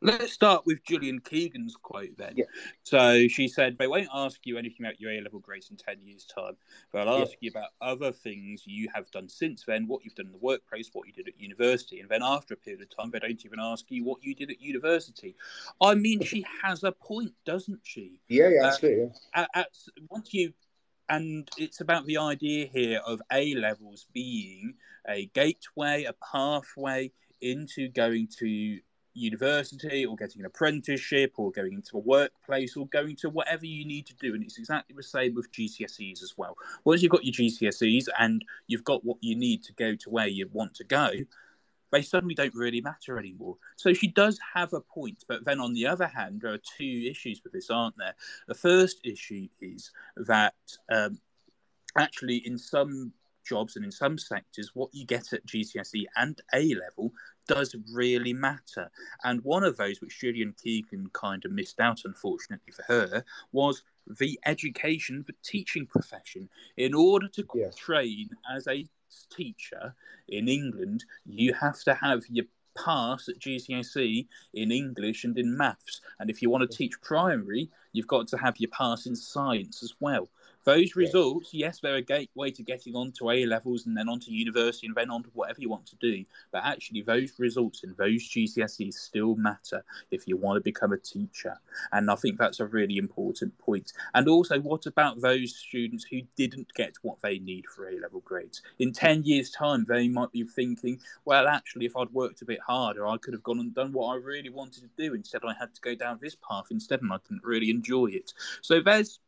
Let's 0.01 0.31
start 0.31 0.63
with 0.65 0.83
Gillian 0.83 1.19
Keegan's 1.19 1.75
quote 1.75 2.15
then. 2.17 2.33
Yeah. 2.35 2.45
So 2.83 3.27
she 3.27 3.47
said, 3.47 3.77
They 3.77 3.87
won't 3.87 4.09
ask 4.13 4.39
you 4.45 4.57
anything 4.57 4.85
about 4.85 5.01
your 5.01 5.11
A 5.11 5.21
level 5.21 5.39
grades 5.39 5.71
in 5.71 5.77
10 5.77 5.97
years' 6.03 6.25
time, 6.25 6.55
but 6.91 7.07
I'll 7.07 7.23
ask 7.23 7.31
yeah. 7.31 7.37
you 7.41 7.49
about 7.51 7.69
other 7.81 8.11
things 8.11 8.63
you 8.65 8.89
have 8.93 9.09
done 9.09 9.27
since 9.27 9.63
then, 9.65 9.87
what 9.87 10.03
you've 10.03 10.13
done 10.13 10.27
in 10.27 10.33
the 10.33 10.37
workplace, 10.37 10.89
what 10.93 11.07
you 11.07 11.13
did 11.13 11.27
at 11.27 11.39
university. 11.39 11.99
And 11.99 12.09
then 12.09 12.21
after 12.21 12.53
a 12.53 12.57
period 12.57 12.83
of 12.83 12.95
time, 12.95 13.09
they 13.09 13.19
don't 13.19 13.43
even 13.43 13.59
ask 13.59 13.85
you 13.89 14.03
what 14.03 14.23
you 14.23 14.35
did 14.35 14.51
at 14.51 14.61
university. 14.61 15.35
I 15.81 15.95
mean, 15.95 16.21
she 16.21 16.45
has 16.61 16.83
a 16.83 16.91
point, 16.91 17.33
doesn't 17.43 17.81
she? 17.81 18.21
Yeah, 18.27 18.49
yeah, 18.49 18.63
uh, 18.63 18.67
absolutely. 18.67 19.09
At, 19.33 19.49
at, 19.55 19.67
once 20.09 20.33
you 20.33 20.53
and 21.09 21.49
it's 21.57 21.81
about 21.81 22.05
the 22.05 22.17
idea 22.17 22.67
here 22.67 22.99
of 23.05 23.21
A 23.31 23.55
levels 23.55 24.07
being 24.13 24.75
a 25.07 25.27
gateway, 25.27 26.03
a 26.03 26.13
pathway 26.13 27.11
into 27.41 27.87
going 27.89 28.27
to 28.39 28.79
university 29.17 30.05
or 30.05 30.15
getting 30.15 30.41
an 30.41 30.45
apprenticeship 30.45 31.33
or 31.37 31.51
going 31.51 31.73
into 31.73 31.97
a 31.97 32.01
workplace 32.01 32.75
or 32.77 32.87
going 32.87 33.15
to 33.17 33.29
whatever 33.29 33.65
you 33.65 33.85
need 33.85 34.05
to 34.07 34.15
do. 34.15 34.33
And 34.33 34.43
it's 34.43 34.57
exactly 34.57 34.95
the 34.95 35.03
same 35.03 35.35
with 35.35 35.51
GCSEs 35.51 36.23
as 36.23 36.33
well. 36.37 36.55
Once 36.83 37.01
you've 37.01 37.11
got 37.11 37.25
your 37.25 37.33
GCSEs 37.33 38.07
and 38.19 38.43
you've 38.67 38.83
got 38.83 39.03
what 39.03 39.17
you 39.21 39.35
need 39.35 39.63
to 39.63 39.73
go 39.73 39.95
to 39.95 40.09
where 40.09 40.27
you 40.27 40.49
want 40.51 40.75
to 40.75 40.83
go, 40.83 41.11
they 41.91 42.01
suddenly 42.01 42.35
don't 42.35 42.53
really 42.53 42.81
matter 42.81 43.17
anymore. 43.17 43.57
So 43.75 43.93
she 43.93 44.07
does 44.07 44.39
have 44.53 44.73
a 44.73 44.81
point. 44.81 45.23
But 45.27 45.45
then 45.45 45.59
on 45.59 45.73
the 45.73 45.87
other 45.87 46.07
hand, 46.07 46.41
there 46.41 46.53
are 46.53 46.59
two 46.77 47.07
issues 47.09 47.41
with 47.43 47.53
this, 47.53 47.69
aren't 47.69 47.97
there? 47.97 48.15
The 48.47 48.55
first 48.55 49.05
issue 49.05 49.47
is 49.61 49.91
that 50.17 50.55
um, 50.91 51.19
actually, 51.97 52.37
in 52.37 52.57
some 52.57 53.13
jobs 53.47 53.75
and 53.75 53.85
in 53.85 53.91
some 53.91 54.17
sectors, 54.17 54.71
what 54.73 54.89
you 54.93 55.05
get 55.05 55.33
at 55.33 55.45
GCSE 55.45 56.05
and 56.15 56.39
A 56.53 56.75
level 56.75 57.13
does 57.47 57.75
really 57.93 58.33
matter. 58.33 58.89
And 59.23 59.43
one 59.43 59.63
of 59.63 59.77
those, 59.77 60.01
which 60.01 60.19
Gillian 60.19 60.53
Keegan 60.61 61.09
kind 61.13 61.43
of 61.45 61.51
missed 61.51 61.79
out, 61.79 62.01
unfortunately 62.05 62.73
for 62.73 62.83
her, 62.83 63.23
was 63.51 63.83
the 64.19 64.39
education, 64.45 65.23
the 65.27 65.35
teaching 65.43 65.85
profession. 65.85 66.49
In 66.77 66.93
order 66.93 67.27
to 67.29 67.45
yes. 67.55 67.75
train 67.75 68.29
as 68.53 68.67
a 68.67 68.87
teacher 69.35 69.95
in 70.27 70.47
England, 70.47 71.05
you 71.25 71.53
have 71.53 71.81
to 71.83 71.93
have 71.93 72.23
your 72.29 72.45
pass 72.77 73.27
at 73.27 73.39
GCSE 73.39 74.27
in 74.53 74.71
English 74.71 75.23
and 75.23 75.37
in 75.37 75.57
maths. 75.57 76.01
And 76.19 76.29
if 76.29 76.41
you 76.41 76.49
want 76.49 76.69
to 76.69 76.77
teach 76.77 77.01
primary, 77.01 77.69
you've 77.91 78.07
got 78.07 78.27
to 78.27 78.37
have 78.37 78.57
your 78.57 78.69
pass 78.69 79.05
in 79.05 79.15
science 79.15 79.83
as 79.83 79.93
well. 79.99 80.29
Those 80.67 80.97
results, 80.97 81.53
yes, 81.53 81.79
they're 81.79 81.95
a 81.95 82.01
gateway 82.01 82.51
to 82.51 82.61
getting 82.61 82.93
onto 82.93 83.31
A 83.31 83.45
levels 83.45 83.85
and 83.85 83.95
then 83.95 84.09
onto 84.09 84.31
university 84.31 84.85
and 84.85 84.95
then 84.97 85.09
onto 85.09 85.29
whatever 85.29 85.61
you 85.61 85.69
want 85.69 85.85
to 85.85 85.95
do. 85.95 86.25
But 86.51 86.65
actually, 86.65 87.03
those 87.03 87.31
results 87.39 87.85
and 87.85 87.95
those 87.95 88.27
GCSEs 88.27 88.95
still 88.95 89.35
matter 89.35 89.85
if 90.11 90.27
you 90.27 90.35
want 90.35 90.57
to 90.57 90.61
become 90.61 90.91
a 90.91 90.97
teacher. 90.97 91.57
And 91.93 92.11
I 92.11 92.15
think 92.15 92.37
that's 92.37 92.59
a 92.59 92.65
really 92.65 92.97
important 92.97 93.57
point. 93.59 93.93
And 94.13 94.27
also, 94.27 94.59
what 94.59 94.87
about 94.87 95.21
those 95.21 95.55
students 95.55 96.03
who 96.03 96.19
didn't 96.35 96.73
get 96.73 96.95
what 97.01 97.21
they 97.21 97.39
need 97.39 97.65
for 97.67 97.87
A 97.87 98.01
level 98.01 98.19
grades? 98.25 98.61
In 98.79 98.91
10 98.91 99.23
years' 99.23 99.51
time, 99.51 99.85
they 99.87 100.09
might 100.09 100.33
be 100.33 100.43
thinking, 100.43 100.99
well, 101.23 101.47
actually, 101.47 101.85
if 101.85 101.95
I'd 101.95 102.09
worked 102.09 102.41
a 102.41 102.45
bit 102.45 102.59
harder, 102.59 103.07
I 103.07 103.15
could 103.15 103.33
have 103.33 103.43
gone 103.43 103.61
and 103.61 103.73
done 103.73 103.93
what 103.93 104.07
I 104.07 104.17
really 104.17 104.49
wanted 104.49 104.83
to 104.83 104.89
do. 104.97 105.13
Instead, 105.13 105.43
I 105.47 105.53
had 105.57 105.73
to 105.75 105.79
go 105.79 105.95
down 105.95 106.19
this 106.21 106.35
path 106.35 106.65
instead, 106.71 107.01
and 107.01 107.13
I 107.13 107.19
didn't 107.25 107.45
really 107.45 107.69
enjoy 107.69 108.07
it. 108.07 108.33
So 108.61 108.81
there's 108.81 109.21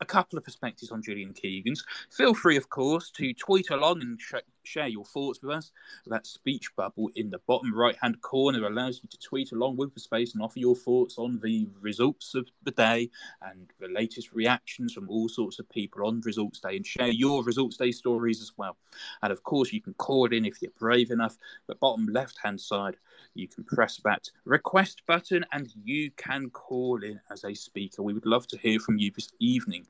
a 0.00 0.06
couple 0.06 0.38
of 0.38 0.44
perspectives 0.44 0.90
on 0.90 1.02
Gillian 1.02 1.32
Keegan's. 1.32 1.84
Feel 2.10 2.34
free, 2.34 2.56
of 2.56 2.68
course, 2.68 3.10
to 3.12 3.32
tweet 3.34 3.70
along 3.70 4.02
and 4.02 4.20
sh- 4.20 4.34
share 4.66 4.88
your 4.88 5.04
thoughts 5.04 5.42
with 5.42 5.50
us. 5.50 5.70
That 6.06 6.26
speech 6.26 6.74
bubble 6.76 7.10
in 7.14 7.30
the 7.30 7.40
bottom 7.46 7.74
right 7.74 7.96
hand 8.00 8.20
corner 8.20 8.66
allows 8.66 9.00
you 9.02 9.08
to 9.08 9.18
tweet 9.18 9.52
along 9.52 9.76
with 9.76 9.94
the 9.94 10.00
space 10.00 10.34
and 10.34 10.42
offer 10.42 10.58
your 10.58 10.76
thoughts 10.76 11.18
on 11.18 11.40
the 11.42 11.68
results 11.80 12.34
of 12.34 12.48
the 12.64 12.70
day 12.72 13.10
and 13.42 13.72
the 13.80 13.88
latest 13.88 14.32
reactions 14.32 14.92
from 14.92 15.08
all 15.08 15.28
sorts 15.28 15.58
of 15.58 15.68
people 15.70 16.06
on 16.06 16.20
results 16.22 16.60
day 16.60 16.76
and 16.76 16.86
share 16.86 17.08
your 17.08 17.42
results 17.44 17.76
day 17.76 17.92
stories 17.92 18.40
as 18.40 18.52
well. 18.56 18.76
And 19.22 19.32
of 19.32 19.42
course, 19.42 19.72
you 19.72 19.80
can 19.80 19.94
call 19.94 20.26
in 20.26 20.44
if 20.44 20.60
you're 20.60 20.70
brave 20.78 21.10
enough. 21.10 21.36
The 21.66 21.74
bottom 21.74 22.06
left 22.06 22.38
hand 22.42 22.60
side 22.60 22.96
you 23.34 23.48
can 23.48 23.64
press 23.64 24.00
that 24.04 24.30
request 24.44 25.02
button 25.06 25.44
and 25.52 25.72
you 25.84 26.10
can 26.16 26.50
call 26.50 27.02
in 27.02 27.20
as 27.30 27.44
a 27.44 27.54
speaker. 27.54 28.02
We 28.02 28.14
would 28.14 28.26
love 28.26 28.46
to 28.48 28.58
hear 28.58 28.80
from 28.80 28.98
you 28.98 29.10
this 29.10 29.30
evening. 29.38 29.86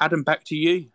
Adam, 0.00 0.22
back 0.22 0.44
to 0.44 0.56
you. 0.56 0.86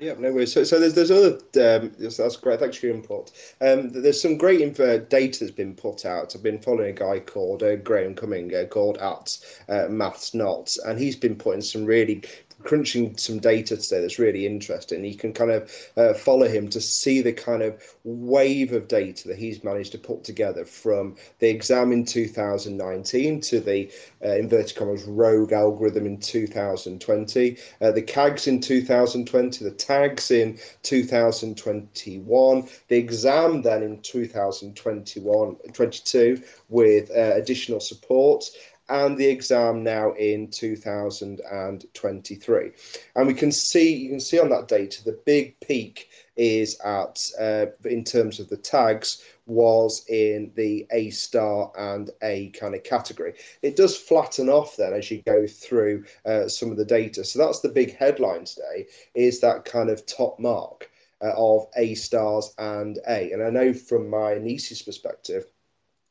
Yeah, 0.00 0.14
no 0.16 0.32
worries. 0.32 0.52
So, 0.52 0.62
so 0.62 0.78
there's 0.78 0.94
there's 0.94 1.10
other 1.10 1.38
um, 1.80 1.92
that's 1.98 2.36
great. 2.36 2.60
Thanks 2.60 2.76
for 2.76 2.86
your 2.86 2.94
input. 2.94 3.32
Um, 3.60 3.88
there's 3.90 4.22
some 4.22 4.38
great 4.38 4.60
info, 4.60 4.98
data 5.00 5.40
that's 5.40 5.50
been 5.50 5.74
put 5.74 6.06
out. 6.06 6.36
I've 6.36 6.42
been 6.42 6.60
following 6.60 6.90
a 6.90 6.92
guy 6.92 7.18
called 7.18 7.64
uh, 7.64 7.74
Graham 7.76 8.14
Cumming, 8.14 8.54
uh, 8.54 8.66
called 8.66 8.98
at 8.98 9.36
uh, 9.68 9.88
Maths 9.88 10.34
Not, 10.34 10.76
and 10.86 11.00
he's 11.00 11.16
been 11.16 11.34
putting 11.34 11.62
some 11.62 11.84
really 11.84 12.22
crunching 12.62 13.16
some 13.16 13.38
data 13.38 13.76
today 13.76 14.00
that's 14.00 14.18
really 14.18 14.46
interesting. 14.46 15.04
You 15.04 15.16
can 15.16 15.32
kind 15.32 15.50
of 15.50 15.70
uh, 15.96 16.14
follow 16.14 16.48
him 16.48 16.68
to 16.70 16.80
see 16.80 17.22
the 17.22 17.32
kind 17.32 17.62
of 17.62 17.82
wave 18.04 18.72
of 18.72 18.88
data 18.88 19.28
that 19.28 19.38
he's 19.38 19.62
managed 19.62 19.92
to 19.92 19.98
put 19.98 20.24
together 20.24 20.64
from 20.64 21.16
the 21.38 21.48
exam 21.48 21.92
in 21.92 22.04
2019 22.04 23.40
to 23.40 23.60
the 23.60 23.90
uh, 24.24 24.30
inverted 24.30 24.76
commas 24.76 25.04
rogue 25.04 25.52
algorithm 25.52 26.06
in 26.06 26.18
2020, 26.18 27.56
uh, 27.80 27.92
the 27.92 28.02
CAGs 28.02 28.46
in 28.46 28.60
2020, 28.60 29.64
the 29.64 29.70
tags 29.70 30.30
in 30.30 30.58
2021, 30.82 32.68
the 32.88 32.96
exam 32.96 33.62
then 33.62 33.82
in 33.82 34.00
2021 34.00 35.56
22 35.72 36.42
with 36.68 37.10
uh, 37.10 37.34
additional 37.34 37.80
support 37.80 38.44
and 38.88 39.18
the 39.18 39.26
exam 39.26 39.82
now 39.82 40.12
in 40.12 40.48
2023. 40.50 42.70
And 43.16 43.26
we 43.26 43.34
can 43.34 43.52
see, 43.52 43.94
you 43.94 44.08
can 44.08 44.20
see 44.20 44.40
on 44.40 44.48
that 44.50 44.68
data, 44.68 45.04
the 45.04 45.20
big 45.26 45.58
peak 45.60 46.08
is 46.36 46.78
at, 46.80 47.30
uh, 47.38 47.66
in 47.84 48.04
terms 48.04 48.40
of 48.40 48.48
the 48.48 48.56
tags, 48.56 49.22
was 49.46 50.04
in 50.08 50.52
the 50.54 50.86
A 50.92 51.10
star 51.10 51.70
and 51.76 52.10
A 52.22 52.50
kind 52.50 52.74
of 52.74 52.84
category. 52.84 53.34
It 53.62 53.76
does 53.76 53.96
flatten 53.96 54.48
off 54.48 54.76
then 54.76 54.92
as 54.92 55.10
you 55.10 55.22
go 55.22 55.46
through 55.46 56.04
uh, 56.24 56.48
some 56.48 56.70
of 56.70 56.76
the 56.76 56.84
data. 56.84 57.24
So 57.24 57.38
that's 57.38 57.60
the 57.60 57.68
big 57.68 57.96
headline 57.96 58.44
today, 58.44 58.86
is 59.14 59.40
that 59.40 59.64
kind 59.64 59.90
of 59.90 60.06
top 60.06 60.38
mark 60.38 60.90
uh, 61.20 61.32
of 61.36 61.66
A 61.76 61.94
stars 61.94 62.54
and 62.58 62.98
A. 63.08 63.32
And 63.32 63.42
I 63.42 63.50
know 63.50 63.72
from 63.72 64.08
my 64.08 64.38
niece's 64.38 64.82
perspective, 64.82 65.46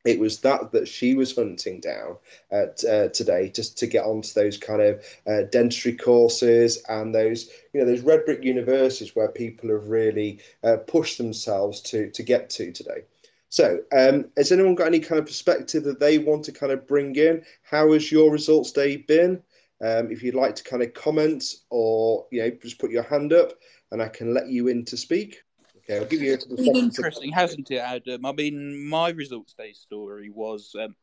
it 0.07 0.19
was 0.19 0.39
that 0.39 0.71
that 0.71 0.87
she 0.87 1.13
was 1.15 1.35
hunting 1.35 1.81
down 1.81 2.15
at, 2.49 2.81
uh, 2.85 3.09
today 3.09 3.49
just 3.49 3.77
to 3.77 3.85
get 3.85 4.05
onto 4.05 4.33
those 4.33 4.57
kind 4.57 4.81
of 4.81 5.03
uh, 5.27 5.41
dentistry 5.51 5.93
courses 5.93 6.81
and 6.87 7.13
those 7.13 7.49
you 7.73 7.81
know 7.81 7.85
those 7.85 8.01
red 8.01 8.23
brick 8.25 8.43
universities 8.43 9.15
where 9.15 9.27
people 9.27 9.69
have 9.69 9.89
really 9.89 10.39
uh, 10.63 10.77
pushed 10.87 11.17
themselves 11.17 11.81
to 11.81 12.09
to 12.11 12.23
get 12.23 12.49
to 12.49 12.71
today. 12.71 13.03
So 13.49 13.79
um, 13.91 14.25
has 14.37 14.51
anyone 14.51 14.75
got 14.75 14.87
any 14.87 14.99
kind 14.99 15.19
of 15.19 15.25
perspective 15.25 15.83
that 15.83 15.99
they 15.99 16.17
want 16.17 16.43
to 16.45 16.51
kind 16.51 16.71
of 16.71 16.87
bring 16.87 17.15
in? 17.15 17.43
How 17.63 17.91
has 17.91 18.11
your 18.11 18.31
results 18.31 18.71
day 18.71 18.97
been? 18.97 19.41
Um, 19.81 20.11
if 20.11 20.23
you'd 20.23 20.35
like 20.35 20.55
to 20.55 20.63
kind 20.63 20.83
of 20.83 20.93
comment 20.93 21.43
or 21.69 22.25
you 22.31 22.41
know 22.41 22.49
just 22.61 22.79
put 22.79 22.91
your 22.91 23.03
hand 23.03 23.31
up 23.31 23.51
and 23.91 24.01
i 24.01 24.07
can 24.07 24.33
let 24.33 24.47
you 24.49 24.69
in 24.69 24.83
to 24.85 24.97
speak 24.97 25.43
Okay, 25.89 25.99
I'll 25.99 26.05
give 26.05 26.21
you. 26.21 26.33
A 26.33 26.55
been 26.55 26.75
interesting, 26.75 27.31
hasn't 27.31 27.71
it, 27.71 27.77
Adam? 27.77 28.25
I 28.25 28.33
mean, 28.33 28.87
my 28.87 29.09
results 29.09 29.53
day 29.53 29.71
story 29.71 30.29
was 30.29 30.75
um, 30.77 30.95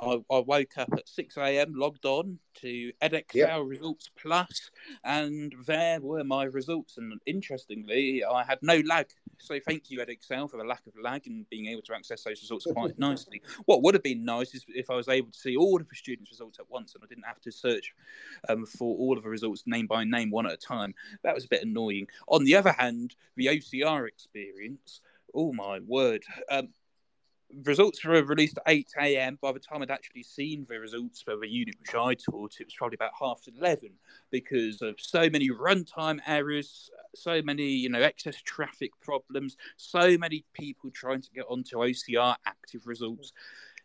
I, 0.00 0.18
I, 0.30 0.38
woke 0.38 0.78
up 0.78 0.88
at 0.92 1.08
6 1.08 1.36
a.m., 1.36 1.74
logged 1.74 2.04
on 2.04 2.38
to 2.60 2.92
Edexcel 3.02 3.34
yep. 3.34 3.60
Results 3.64 4.10
Plus, 4.20 4.70
and 5.04 5.54
there 5.66 6.00
were 6.00 6.24
my 6.24 6.44
results. 6.44 6.98
And 6.98 7.20
interestingly, 7.26 8.24
I 8.24 8.44
had 8.44 8.58
no 8.62 8.80
lag. 8.86 9.06
So 9.38 9.58
thank 9.66 9.90
you, 9.90 10.00
Edexcel, 10.00 10.50
for 10.50 10.56
the 10.56 10.64
lack 10.64 10.86
of 10.86 10.94
lag 11.02 11.26
and 11.26 11.48
being 11.50 11.66
able 11.66 11.82
to 11.82 11.94
access 11.94 12.22
those 12.24 12.40
results 12.42 12.66
quite 12.72 12.98
nicely. 12.98 13.42
What 13.64 13.82
would 13.82 13.94
have 13.94 14.02
been 14.02 14.24
nice 14.24 14.54
is 14.54 14.64
if 14.68 14.90
I 14.90 14.94
was 14.94 15.08
able 15.08 15.30
to 15.30 15.38
see 15.38 15.56
all 15.56 15.80
of 15.80 15.88
the 15.88 15.96
students' 15.96 16.30
results 16.30 16.58
at 16.58 16.70
once 16.70 16.94
and 16.94 17.02
I 17.02 17.06
didn't 17.06 17.26
have 17.26 17.40
to 17.40 17.52
search 17.52 17.94
um, 18.48 18.66
for 18.66 18.96
all 18.96 19.16
of 19.16 19.24
the 19.24 19.30
results 19.30 19.64
name 19.66 19.86
by 19.86 20.04
name, 20.04 20.30
one 20.30 20.46
at 20.46 20.52
a 20.52 20.56
time. 20.56 20.94
That 21.22 21.34
was 21.34 21.44
a 21.44 21.48
bit 21.48 21.64
annoying. 21.64 22.08
On 22.28 22.44
the 22.44 22.56
other 22.56 22.72
hand, 22.72 23.16
the 23.36 23.46
OCR 23.46 24.06
experience, 24.06 25.00
oh 25.34 25.52
my 25.52 25.80
word. 25.80 26.22
Um, 26.50 26.68
results 27.64 28.04
were 28.04 28.22
released 28.22 28.58
at 28.58 28.64
8 28.66 28.88
a.m. 29.00 29.38
By 29.40 29.52
the 29.52 29.58
time 29.58 29.82
I'd 29.82 29.90
actually 29.90 30.22
seen 30.22 30.66
the 30.68 30.78
results 30.78 31.22
for 31.22 31.36
the 31.36 31.48
unit 31.48 31.76
which 31.80 31.94
I 31.94 32.14
taught, 32.14 32.56
it 32.60 32.66
was 32.66 32.74
probably 32.76 32.96
about 32.96 33.12
half 33.18 33.42
11 33.58 33.90
because 34.30 34.82
of 34.82 34.96
so 34.98 35.28
many 35.30 35.50
runtime 35.50 36.20
errors, 36.26 36.90
so 37.14 37.42
many, 37.42 37.68
you 37.68 37.88
know, 37.88 38.00
excess 38.00 38.40
traffic 38.42 38.92
problems, 39.00 39.56
so 39.76 40.16
many 40.18 40.44
people 40.54 40.90
trying 40.90 41.22
to 41.22 41.30
get 41.30 41.46
onto 41.48 41.78
OCR 41.78 42.36
active 42.46 42.86
results. 42.86 43.32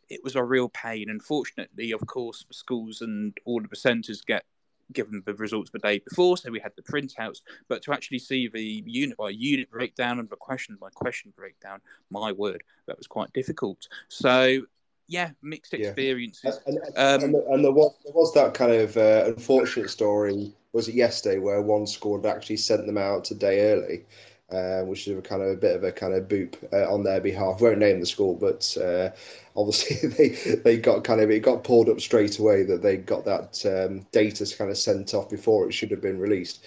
It 0.10 0.24
was 0.24 0.36
a 0.36 0.44
real 0.44 0.70
pain. 0.70 1.10
Unfortunately, 1.10 1.92
of 1.92 2.06
course, 2.08 2.46
schools 2.52 3.02
and 3.02 3.38
all 3.46 3.64
of 3.64 3.70
the 3.70 3.76
centres 3.76 4.22
get 4.22 4.46
given 4.94 5.22
the 5.26 5.34
results 5.34 5.72
the 5.72 5.80
day 5.80 6.00
before, 6.00 6.38
so 6.38 6.52
we 6.52 6.60
had 6.60 6.74
the 6.76 6.84
printouts. 6.84 7.42
But 7.68 7.82
to 7.84 7.94
actually 7.94 8.20
see 8.20 8.48
the 8.48 8.84
unit 8.86 9.18
by 9.18 9.30
unit 9.30 9.70
breakdown 9.70 10.20
and 10.20 10.30
the 10.30 10.36
question 10.36 10.78
by 10.80 10.90
question 10.90 11.34
breakdown, 11.36 11.80
my 12.10 12.32
word, 12.32 12.64
that 12.88 12.98
was 12.98 13.08
quite 13.08 13.32
difficult. 13.34 13.88
So 14.08 14.62
yeah, 15.08 15.32
mixed 15.42 15.74
experiences. 15.74 16.60
Yeah. 16.66 16.74
And, 16.74 16.78
and, 16.78 17.24
um, 17.24 17.24
and, 17.24 17.36
and, 17.54 17.64
there, 17.64 17.72
was, 17.72 17.96
there 18.04 18.14
was 18.14 18.34
that 18.34 18.54
kind 18.54 18.74
of 18.74 18.98
uh, 18.98 19.24
unfortunate 19.28 19.90
story. 19.90 20.54
Was 20.74 20.90
it 20.90 20.96
yesterday 20.96 21.40
where 21.40 21.62
one 21.62 21.88
school 21.88 22.22
had 22.22 22.26
actually 22.26 22.58
sent 22.58 22.86
them 22.86 22.98
out 22.98 23.32
a 23.32 23.36
day 23.36 23.72
early? 23.72 24.06
Uh, 24.50 24.82
which 24.84 25.10
is 25.10 25.18
a 25.18 25.22
kind 25.22 25.42
of 25.42 25.50
a 25.50 25.56
bit 25.58 25.76
of 25.76 25.84
a 25.84 25.92
kind 25.92 26.14
of 26.14 26.30
boop 26.30 26.56
uh, 26.72 26.90
on 26.90 27.04
their 27.04 27.20
behalf. 27.20 27.60
Won't 27.60 27.80
name 27.80 28.00
the 28.00 28.06
school, 28.06 28.34
but 28.34 28.78
uh, 28.82 29.10
obviously 29.58 30.08
they 30.18 30.56
they 30.56 30.78
got 30.78 31.04
kind 31.04 31.20
of 31.20 31.30
it 31.30 31.42
got 31.42 31.66
pulled 31.66 31.90
up 31.90 32.00
straight 32.00 32.40
away 32.40 32.64
that 32.64 32.82
they 32.82 32.96
got 32.96 33.26
that 33.26 33.62
um, 33.66 34.08
data 34.14 34.46
kind 34.58 34.72
of 34.72 34.78
sent 34.78 35.14
off 35.14 35.30
before 35.30 35.68
it 35.68 35.74
should 35.74 35.92
have 35.92 36.00
been 36.00 36.18
released. 36.18 36.64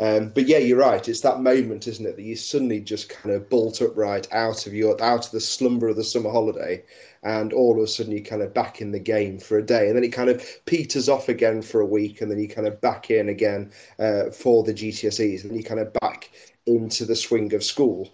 Um, 0.00 0.28
but 0.28 0.46
yeah, 0.46 0.58
you're 0.58 0.78
right. 0.78 1.08
It's 1.08 1.20
that 1.20 1.40
moment, 1.40 1.86
isn't 1.86 2.06
it, 2.06 2.16
that 2.16 2.22
you 2.22 2.34
suddenly 2.34 2.80
just 2.80 3.08
kind 3.08 3.34
of 3.34 3.48
bolt 3.48 3.80
upright 3.80 4.32
out 4.32 4.66
of 4.66 4.74
your 4.74 5.00
out 5.02 5.26
of 5.26 5.32
the 5.32 5.40
slumber 5.40 5.88
of 5.88 5.96
the 5.96 6.04
summer 6.04 6.30
holiday, 6.30 6.84
and 7.22 7.52
all 7.52 7.76
of 7.76 7.82
a 7.82 7.86
sudden 7.86 8.12
you're 8.12 8.24
kind 8.24 8.42
of 8.42 8.52
back 8.54 8.80
in 8.80 8.90
the 8.90 8.98
game 8.98 9.38
for 9.38 9.58
a 9.58 9.62
day, 9.62 9.88
and 9.88 9.96
then 9.96 10.04
it 10.04 10.12
kind 10.12 10.30
of 10.30 10.44
peters 10.66 11.08
off 11.08 11.28
again 11.28 11.62
for 11.62 11.80
a 11.80 11.86
week, 11.86 12.20
and 12.20 12.30
then 12.30 12.38
you 12.38 12.48
kind 12.48 12.66
of 12.66 12.80
back 12.80 13.10
in 13.10 13.28
again 13.28 13.70
uh, 13.98 14.30
for 14.30 14.64
the 14.64 14.74
GCSEs, 14.74 15.42
and 15.42 15.50
then 15.50 15.58
you 15.58 15.64
kind 15.64 15.80
of 15.80 15.92
back 15.94 16.30
into 16.66 17.04
the 17.04 17.16
swing 17.16 17.54
of 17.54 17.64
school. 17.64 18.10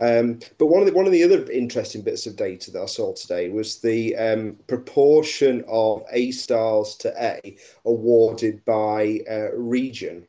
Um, 0.00 0.40
but 0.58 0.66
one 0.66 0.80
of 0.80 0.86
the 0.86 0.92
one 0.92 1.06
of 1.06 1.12
the 1.12 1.22
other 1.22 1.50
interesting 1.50 2.02
bits 2.02 2.26
of 2.26 2.36
data 2.36 2.70
that 2.72 2.82
I 2.82 2.86
saw 2.86 3.14
today 3.14 3.48
was 3.50 3.80
the 3.80 4.16
um, 4.16 4.56
proportion 4.66 5.64
of 5.68 6.02
A 6.12 6.32
stars 6.32 6.96
to 6.96 7.14
A 7.22 7.56
awarded 7.84 8.64
by 8.64 9.20
uh, 9.30 9.52
region 9.54 10.26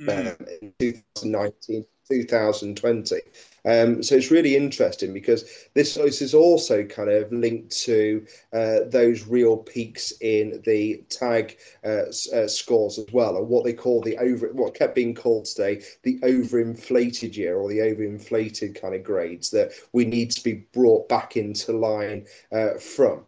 mm. 0.00 0.60
in 0.60 0.72
2019 0.78 1.86
2020. 2.10 3.16
Um, 3.64 4.02
so 4.02 4.14
it's 4.14 4.30
really 4.30 4.56
interesting 4.56 5.12
because 5.12 5.44
this, 5.74 5.96
is 5.96 6.34
also 6.34 6.84
kind 6.84 7.10
of 7.10 7.32
linked 7.32 7.70
to 7.82 8.26
uh, 8.52 8.80
those 8.86 9.26
real 9.26 9.56
peaks 9.56 10.12
in 10.20 10.62
the 10.64 11.04
tag 11.08 11.58
uh, 11.84 12.04
uh, 12.34 12.48
scores 12.48 12.98
as 12.98 13.06
well, 13.12 13.36
and 13.36 13.48
what 13.48 13.64
they 13.64 13.72
call 13.72 14.00
the 14.00 14.16
over, 14.18 14.48
what 14.52 14.74
kept 14.74 14.94
being 14.94 15.14
called 15.14 15.44
today 15.44 15.82
the 16.02 16.18
overinflated 16.20 17.36
year 17.36 17.56
or 17.56 17.68
the 17.68 17.78
overinflated 17.78 18.80
kind 18.80 18.94
of 18.94 19.02
grades 19.02 19.50
that 19.50 19.72
we 19.92 20.04
need 20.04 20.30
to 20.30 20.42
be 20.42 20.66
brought 20.72 21.08
back 21.08 21.36
into 21.36 21.72
line 21.72 22.26
uh, 22.52 22.74
from. 22.74 23.24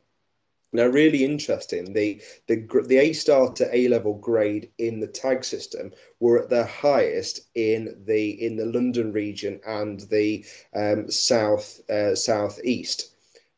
Now, 0.75 0.87
really 0.87 1.23
interesting. 1.23 1.93
The 1.93 2.23
the 2.47 2.67
the 2.87 2.97
A 2.97 3.13
star 3.13 3.53
to 3.53 3.77
A 3.77 3.89
level 3.89 4.15
grade 4.15 4.71
in 4.79 5.01
the 5.01 5.07
tag 5.07 5.45
system 5.45 5.93
were 6.19 6.43
at 6.43 6.49
their 6.49 6.65
highest 6.65 7.43
in 7.55 8.03
the 8.07 8.31
in 8.45 8.57
the 8.57 8.65
London 8.65 9.13
region 9.13 9.61
and 9.67 10.01
the 10.01 10.45
um, 10.75 11.11
south 11.11 11.89
uh, 11.91 12.15
southeast. 12.15 13.11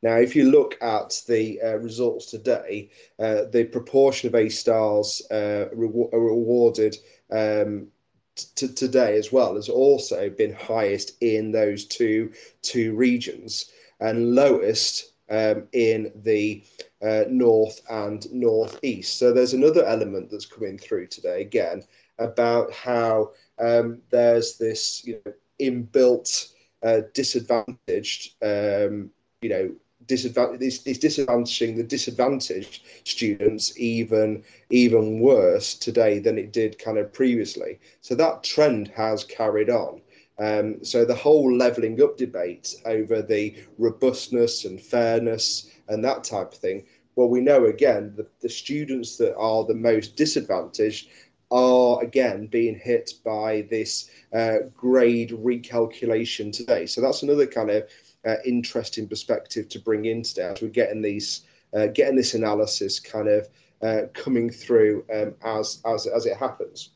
Now, 0.02 0.16
if 0.18 0.34
you 0.36 0.50
look 0.50 0.76
at 0.82 1.22
the 1.28 1.62
uh, 1.62 1.76
results 1.78 2.26
today, 2.26 2.90
uh, 3.18 3.44
the 3.44 3.64
proportion 3.64 4.28
of 4.28 4.34
A 4.34 4.48
stars 4.48 5.22
uh, 5.30 5.68
re- 5.72 6.08
awarded 6.12 6.98
um, 7.30 7.92
t- 8.34 8.68
today 8.68 9.16
as 9.16 9.32
well 9.32 9.54
has 9.54 9.68
also 9.68 10.30
been 10.30 10.52
highest 10.52 11.12
in 11.20 11.52
those 11.52 11.84
two 11.84 12.32
two 12.62 12.94
regions 12.96 13.70
and 14.00 14.34
lowest 14.34 15.13
um, 15.30 15.66
in 15.72 16.12
the 16.22 16.62
uh, 17.02 17.24
north 17.28 17.80
and 17.90 18.30
northeast. 18.32 19.18
So 19.18 19.32
there's 19.32 19.54
another 19.54 19.84
element 19.84 20.30
that's 20.30 20.46
coming 20.46 20.78
through 20.78 21.08
today 21.08 21.40
again 21.40 21.82
about 22.18 22.72
how 22.72 23.32
um, 23.58 24.00
there's 24.10 24.56
this 24.58 25.04
you 25.04 25.20
know 25.24 25.32
inbuilt 25.60 26.52
uh, 26.82 27.02
disadvantaged 27.12 28.34
um, 28.42 29.10
you 29.42 29.48
know 29.48 29.74
disadvantage 30.06 30.60
is, 30.60 30.86
is 30.86 30.98
disadvantaging 30.98 31.76
the 31.76 31.82
disadvantaged 31.82 32.82
students 33.04 33.78
even 33.78 34.42
even 34.70 35.20
worse 35.20 35.74
today 35.74 36.18
than 36.18 36.36
it 36.36 36.52
did 36.52 36.78
kind 36.78 36.98
of 36.98 37.12
previously 37.12 37.78
so 38.00 38.14
that 38.14 38.42
trend 38.42 38.88
has 38.88 39.24
carried 39.24 39.70
on 39.70 40.00
um, 40.38 40.84
so 40.84 41.04
the 41.04 41.14
whole 41.14 41.54
levelling 41.54 42.00
up 42.02 42.16
debate 42.16 42.74
over 42.84 43.22
the 43.22 43.54
robustness 43.78 44.64
and 44.64 44.80
fairness 44.80 45.70
and 45.88 46.04
that 46.04 46.24
type 46.24 46.52
of 46.52 46.58
thing, 46.58 46.84
well, 47.16 47.28
we 47.28 47.40
know 47.40 47.66
again 47.66 48.14
that 48.16 48.40
the 48.40 48.48
students 48.48 49.16
that 49.18 49.36
are 49.36 49.64
the 49.64 49.74
most 49.74 50.16
disadvantaged 50.16 51.08
are 51.50 52.02
again 52.02 52.46
being 52.48 52.76
hit 52.76 53.14
by 53.24 53.66
this 53.70 54.10
uh, 54.32 54.58
grade 54.76 55.30
recalculation 55.30 56.52
today. 56.52 56.86
So 56.86 57.00
that's 57.00 57.22
another 57.22 57.46
kind 57.46 57.70
of 57.70 57.88
uh, 58.26 58.36
interesting 58.44 59.06
perspective 59.06 59.68
to 59.68 59.78
bring 59.78 60.06
in 60.06 60.22
today 60.22 60.48
as 60.48 60.62
we're 60.62 60.68
getting 60.68 61.02
these 61.02 61.42
uh, 61.74 61.86
getting 61.88 62.16
this 62.16 62.34
analysis 62.34 62.98
kind 62.98 63.28
of 63.28 63.48
uh, 63.82 64.02
coming 64.14 64.50
through 64.50 65.04
um, 65.14 65.34
as 65.44 65.80
as 65.86 66.06
as 66.06 66.26
it 66.26 66.36
happens. 66.36 66.90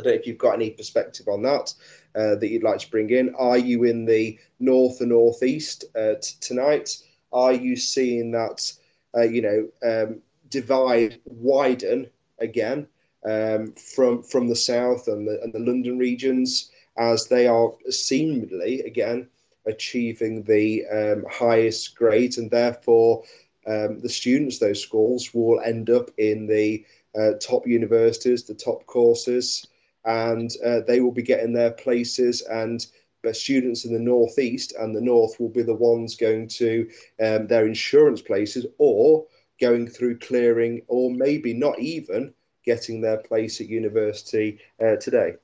I 0.00 0.02
don't 0.02 0.14
know 0.14 0.20
if 0.20 0.26
you've 0.26 0.38
got 0.38 0.54
any 0.54 0.70
perspective 0.70 1.28
on 1.28 1.42
that 1.42 1.74
uh, 2.14 2.34
that 2.36 2.48
you'd 2.48 2.62
like 2.62 2.80
to 2.80 2.90
bring 2.90 3.10
in. 3.10 3.34
Are 3.36 3.58
you 3.58 3.84
in 3.84 4.04
the 4.04 4.38
north 4.58 5.00
and 5.00 5.10
northeast 5.10 5.84
uh, 5.96 6.14
t- 6.20 6.34
tonight? 6.40 6.96
Are 7.32 7.52
you 7.52 7.76
seeing 7.76 8.32
that 8.32 8.72
you 9.14 9.42
know 9.42 9.68
um, 9.82 10.20
divide 10.48 11.20
widen 11.24 12.08
again? 12.38 12.86
um, 13.28 13.72
from 13.72 14.22
from 14.22 14.48
the 14.48 14.56
south 14.56 15.08
and 15.08 15.26
the, 15.28 15.40
and 15.42 15.52
the 15.52 15.58
London 15.58 15.98
regions 15.98 16.70
as 16.98 17.26
they 17.26 17.46
are 17.46 17.72
seemingly 17.88 18.80
again 18.80 19.28
achieving 19.66 20.42
the 20.44 20.86
um, 20.86 21.24
highest 21.30 21.94
grades 21.94 22.38
and 22.38 22.50
therefore 22.50 23.22
um, 23.66 24.00
the 24.00 24.08
students 24.08 24.58
those 24.58 24.82
schools 24.82 25.34
will 25.34 25.60
end 25.60 25.90
up 25.90 26.10
in 26.16 26.46
the 26.46 26.84
uh, 27.18 27.32
top 27.40 27.66
universities 27.66 28.44
the 28.44 28.54
top 28.54 28.86
courses 28.86 29.66
and 30.04 30.50
uh, 30.64 30.80
they 30.86 31.00
will 31.00 31.12
be 31.12 31.22
getting 31.22 31.52
their 31.52 31.72
places 31.72 32.42
and 32.42 32.86
students 33.32 33.84
in 33.84 33.92
the 33.92 33.98
northeast 33.98 34.72
and 34.78 34.96
the 34.96 35.00
north 35.00 35.38
will 35.38 35.50
be 35.50 35.62
the 35.62 35.74
ones 35.74 36.16
going 36.16 36.48
to 36.48 36.88
um, 37.22 37.46
their 37.46 37.66
insurance 37.66 38.22
places 38.22 38.64
or 38.78 39.26
going 39.60 39.86
through 39.86 40.18
clearing 40.18 40.80
or 40.88 41.10
maybe 41.10 41.52
not 41.52 41.78
even 41.78 42.32
getting 42.64 43.00
their 43.00 43.18
place 43.18 43.60
at 43.60 43.68
university 43.68 44.58
uh, 44.82 44.96
today. 44.96 45.34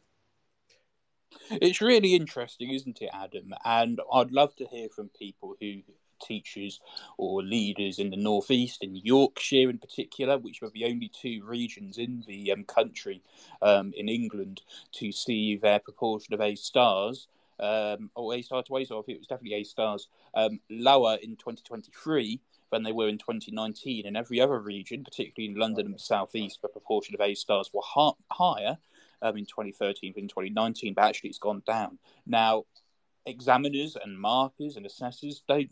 It's 1.51 1.81
really 1.81 2.15
interesting, 2.15 2.71
isn't 2.71 3.01
it, 3.03 3.11
Adam? 3.13 3.53
And 3.65 4.01
I'd 4.13 4.33
love 4.33 4.55
to 4.57 4.67
hear 4.67 4.89
from 4.89 5.11
people 5.11 5.55
who 5.61 5.83
teachers 6.21 6.81
or 7.19 7.43
leaders 7.43 7.99
in 7.99 8.11
the 8.11 8.17
northeast, 8.17 8.83
in 8.83 8.97
Yorkshire 8.97 9.71
in 9.71 9.79
particular, 9.79 10.39
which 10.39 10.61
were 10.61 10.71
the 10.71 10.85
only 10.85 11.09
two 11.09 11.43
regions 11.45 11.99
in 11.99 12.25
the 12.27 12.53
um, 12.53 12.65
country 12.65 13.23
um, 13.63 13.93
in 13.97 14.09
England 14.09 14.63
to 14.93 15.13
see 15.13 15.57
their 15.57 15.79
proportion 15.79 16.35
of 16.35 16.41
A 16.41 16.55
stars. 16.55 17.29
Um, 17.59 18.11
or 18.15 18.35
A 18.35 18.43
star 18.43 18.63
to 18.65 18.77
A 18.77 18.85
star, 18.85 18.99
I 18.99 19.03
think 19.03 19.17
it 19.17 19.21
was 19.21 19.29
definitely 19.29 19.61
A 19.61 19.65
stars, 19.65 20.09
um, 20.35 20.61
lower 20.69 21.17
in 21.23 21.37
2023 21.37 22.41
than 22.71 22.83
they 22.83 22.93
were 22.93 23.09
in 23.09 23.19
2019. 23.19 24.07
In 24.07 24.17
every 24.17 24.41
other 24.41 24.59
region, 24.61 25.05
particularly 25.05 25.53
in 25.53 25.59
London 25.59 25.87
and 25.87 25.95
the 25.95 25.99
southeast, 25.99 26.61
the 26.63 26.69
proportion 26.69 27.15
of 27.15 27.21
A 27.21 27.35
stars 27.35 27.71
were 27.73 27.83
ha- 27.85 28.15
higher 28.31 28.77
um, 29.23 29.37
in 29.37 29.47
2013 29.47 30.13
than 30.15 30.25
in 30.25 30.29
2019, 30.29 30.95
but 30.95 31.05
actually 31.05 31.31
it's 31.31 31.39
gone 31.39 31.63
down. 31.67 31.99
Now, 32.27 32.65
examiners 33.25 33.97
and 34.03 34.19
markers 34.21 34.77
and 34.77 34.87
assessors 34.87 35.43
don't 35.49 35.71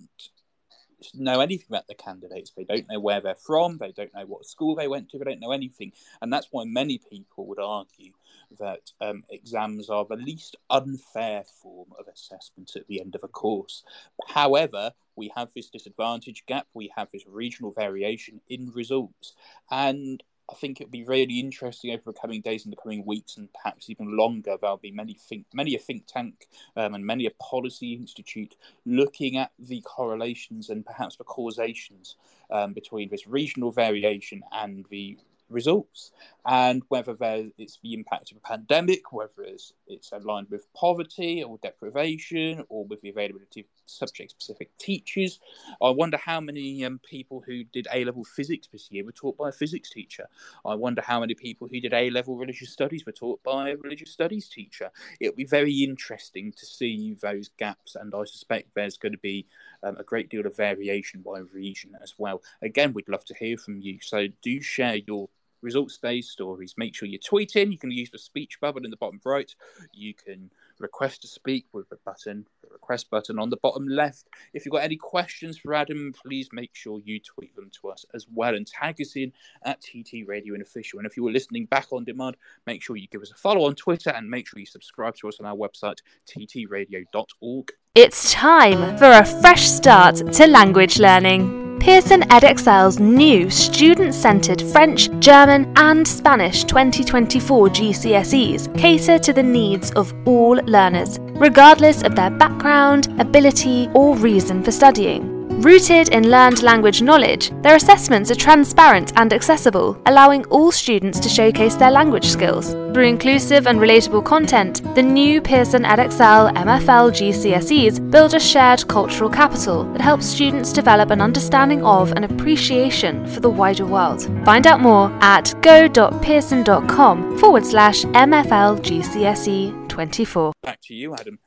know 1.14 1.40
anything 1.40 1.66
about 1.68 1.86
the 1.86 1.94
candidates. 1.94 2.52
They 2.56 2.64
don't 2.64 2.88
know 2.88 3.00
where 3.00 3.20
they're 3.20 3.34
from. 3.34 3.78
They 3.78 3.92
don't 3.92 4.14
know 4.14 4.26
what 4.26 4.46
school 4.46 4.74
they 4.74 4.88
went 4.88 5.10
to. 5.10 5.18
They 5.18 5.24
don't 5.24 5.40
know 5.40 5.52
anything. 5.52 5.92
And 6.22 6.32
that's 6.32 6.48
why 6.50 6.64
many 6.64 6.98
people 6.98 7.46
would 7.46 7.60
argue 7.60 8.12
that 8.58 8.92
um, 9.00 9.24
exams 9.30 9.90
are 9.90 10.04
the 10.04 10.16
least 10.16 10.56
unfair 10.70 11.44
form 11.62 11.88
of 11.98 12.06
assessment 12.12 12.72
at 12.76 12.86
the 12.86 13.00
end 13.00 13.14
of 13.14 13.24
a 13.24 13.28
course. 13.28 13.84
However, 14.26 14.92
we 15.16 15.32
have 15.36 15.50
this 15.54 15.70
disadvantage 15.70 16.44
gap, 16.46 16.66
we 16.74 16.92
have 16.96 17.08
this 17.12 17.24
regional 17.26 17.72
variation 17.72 18.40
in 18.48 18.70
results. 18.70 19.34
And 19.70 20.22
I 20.50 20.54
think 20.54 20.80
it'll 20.80 20.90
be 20.90 21.04
really 21.04 21.40
interesting 21.40 21.92
over 21.92 22.02
the 22.06 22.12
coming 22.12 22.42
days 22.42 22.64
and 22.64 22.72
the 22.72 22.80
coming 22.80 23.04
weeks, 23.06 23.36
and 23.36 23.48
perhaps 23.52 23.88
even 23.88 24.16
longer. 24.16 24.56
There'll 24.60 24.76
be 24.76 24.90
many 24.90 25.14
think, 25.14 25.46
many 25.54 25.74
a 25.74 25.78
think 25.78 26.06
tank 26.06 26.48
um, 26.76 26.94
and 26.94 27.04
many 27.04 27.26
a 27.26 27.30
policy 27.42 27.94
institute 27.94 28.56
looking 28.84 29.38
at 29.38 29.52
the 29.58 29.80
correlations 29.80 30.68
and 30.68 30.84
perhaps 30.84 31.16
the 31.16 31.24
causations 31.24 32.16
um, 32.50 32.74
between 32.74 33.08
this 33.08 33.26
regional 33.26 33.72
variation 33.72 34.42
and 34.52 34.84
the 34.90 35.16
results, 35.48 36.12
and 36.46 36.82
whether 36.88 37.16
it's 37.58 37.78
the 37.82 37.94
impact 37.94 38.30
of 38.30 38.38
a 38.38 38.40
pandemic, 38.40 39.12
whether 39.12 39.42
it's, 39.42 39.72
it's 39.86 40.12
aligned 40.12 40.48
with 40.50 40.72
poverty 40.74 41.42
or 41.42 41.58
deprivation, 41.62 42.64
or 42.68 42.84
with 42.84 43.00
the 43.00 43.08
availability 43.08 43.60
of 43.60 43.66
subject-specific 43.86 44.76
teachers. 44.78 45.40
I 45.82 45.90
wonder 45.90 46.16
how 46.16 46.40
many 46.40 46.84
um, 46.84 47.00
people 47.08 47.42
who 47.46 47.64
did 47.64 47.86
A-level 47.92 48.24
physics 48.24 48.68
this 48.70 48.90
year 48.90 49.04
were 49.04 49.12
taught 49.12 49.36
by 49.36 49.48
a 49.48 49.52
physics 49.52 49.90
teacher. 49.90 50.28
I 50.64 50.74
wonder 50.74 51.02
how 51.02 51.20
many 51.20 51.34
people 51.34 51.68
who 51.68 51.80
did 51.80 51.94
A-level 51.94 52.36
religious 52.36 52.70
studies 52.70 53.06
were 53.06 53.12
taught 53.12 53.42
by 53.42 53.70
a 53.70 53.76
religious 53.76 54.10
studies 54.10 54.48
teacher. 54.48 54.90
It'll 55.20 55.36
be 55.36 55.44
very 55.44 55.82
interesting 55.82 56.52
to 56.52 56.66
see 56.66 57.16
those 57.20 57.48
gaps, 57.58 57.94
and 57.94 58.14
I 58.14 58.24
suspect 58.24 58.68
there's 58.74 58.98
going 58.98 59.12
to 59.12 59.18
be 59.18 59.46
um, 59.82 59.96
a 59.98 60.04
great 60.04 60.28
deal 60.28 60.46
of 60.46 60.56
variation 60.56 61.22
by 61.22 61.40
region 61.52 61.92
as 62.02 62.14
well. 62.18 62.42
Again, 62.62 62.92
we'd 62.92 63.08
love 63.08 63.24
to 63.26 63.34
hear 63.34 63.56
from 63.56 63.80
you, 63.80 63.98
so 64.02 64.26
do 64.42 64.60
share 64.60 64.96
your 64.96 65.28
results 65.64 65.98
based 65.98 66.30
stories. 66.30 66.74
Make 66.76 66.94
sure 66.94 67.08
you 67.08 67.18
tweet 67.18 67.56
in. 67.56 67.72
You 67.72 67.78
can 67.78 67.90
use 67.90 68.10
the 68.10 68.18
speech 68.18 68.60
bubble 68.60 68.84
in 68.84 68.90
the 68.90 68.96
bottom 68.96 69.20
right. 69.24 69.52
You 69.92 70.14
can 70.14 70.50
request 70.78 71.22
to 71.22 71.28
speak 71.28 71.66
with 71.72 71.88
the 71.88 71.98
button, 72.04 72.46
the 72.62 72.68
request 72.70 73.10
button 73.10 73.38
on 73.38 73.50
the 73.50 73.56
bottom 73.56 73.88
left. 73.88 74.28
If 74.52 74.64
you've 74.64 74.72
got 74.72 74.82
any 74.82 74.96
questions 74.96 75.58
for 75.58 75.74
Adam, 75.74 76.12
please 76.12 76.48
make 76.52 76.74
sure 76.74 77.00
you 77.04 77.18
tweet 77.18 77.56
them 77.56 77.70
to 77.80 77.88
us 77.88 78.04
as 78.14 78.26
well 78.32 78.54
and 78.54 78.66
tag 78.66 79.00
us 79.00 79.16
in 79.16 79.32
at 79.64 79.80
TT 79.80 80.26
Radio 80.26 80.54
and 80.54 80.62
Official. 80.62 80.98
And 80.98 81.06
if 81.06 81.16
you 81.16 81.24
were 81.24 81.32
listening 81.32 81.66
back 81.66 81.92
on 81.92 82.04
demand, 82.04 82.36
make 82.66 82.82
sure 82.82 82.96
you 82.96 83.08
give 83.08 83.22
us 83.22 83.30
a 83.30 83.34
follow 83.34 83.66
on 83.66 83.74
Twitter 83.74 84.10
and 84.10 84.28
make 84.28 84.46
sure 84.46 84.60
you 84.60 84.66
subscribe 84.66 85.16
to 85.16 85.28
us 85.28 85.40
on 85.40 85.46
our 85.46 85.56
website, 85.56 85.98
ttradio.org. 86.28 87.72
It's 87.96 88.32
time 88.32 88.98
for 88.98 89.08
a 89.08 89.24
fresh 89.24 89.68
start 89.68 90.16
to 90.32 90.48
language 90.48 90.98
learning. 90.98 91.78
Pearson 91.78 92.22
Edexcel's 92.22 92.98
new 92.98 93.48
student 93.48 94.14
centred 94.14 94.60
French, 94.60 95.08
German, 95.20 95.72
and 95.76 96.04
Spanish 96.04 96.64
2024 96.64 97.68
GCSEs 97.68 98.76
cater 98.76 99.16
to 99.20 99.32
the 99.32 99.44
needs 99.44 99.92
of 99.92 100.12
all 100.26 100.56
learners, 100.64 101.20
regardless 101.34 102.02
of 102.02 102.16
their 102.16 102.30
background, 102.30 103.14
ability, 103.20 103.88
or 103.94 104.16
reason 104.16 104.64
for 104.64 104.72
studying. 104.72 105.33
Rooted 105.58 106.08
in 106.08 106.30
learned 106.30 106.62
language 106.64 107.00
knowledge, 107.00 107.50
their 107.62 107.76
assessments 107.76 108.30
are 108.30 108.34
transparent 108.34 109.12
and 109.16 109.32
accessible, 109.32 109.96
allowing 110.06 110.44
all 110.46 110.72
students 110.72 111.20
to 111.20 111.28
showcase 111.28 111.76
their 111.76 111.92
language 111.92 112.26
skills. 112.26 112.72
Through 112.72 113.06
inclusive 113.06 113.68
and 113.68 113.78
relatable 113.78 114.24
content, 114.24 114.82
the 114.96 115.02
new 115.02 115.40
Pearson 115.40 115.84
Edexcel 115.84 116.52
MFL 116.54 117.12
GCSEs 117.12 118.10
build 118.10 118.34
a 118.34 118.40
shared 118.40 118.86
cultural 118.88 119.30
capital 119.30 119.84
that 119.92 120.00
helps 120.00 120.26
students 120.26 120.72
develop 120.72 121.10
an 121.10 121.20
understanding 121.20 121.84
of 121.84 122.10
and 122.12 122.24
appreciation 122.24 123.24
for 123.28 123.38
the 123.38 123.48
wider 123.48 123.86
world. 123.86 124.24
Find 124.44 124.66
out 124.66 124.80
more 124.80 125.08
at 125.22 125.54
go.pearson.com 125.62 127.38
forward 127.38 127.64
slash 127.64 128.04
MFL 128.04 128.80
GCSE 128.80 129.88
24. 129.88 130.52
Back 130.62 130.80
to 130.82 130.94
you, 130.94 131.14
Adam. 131.14 131.38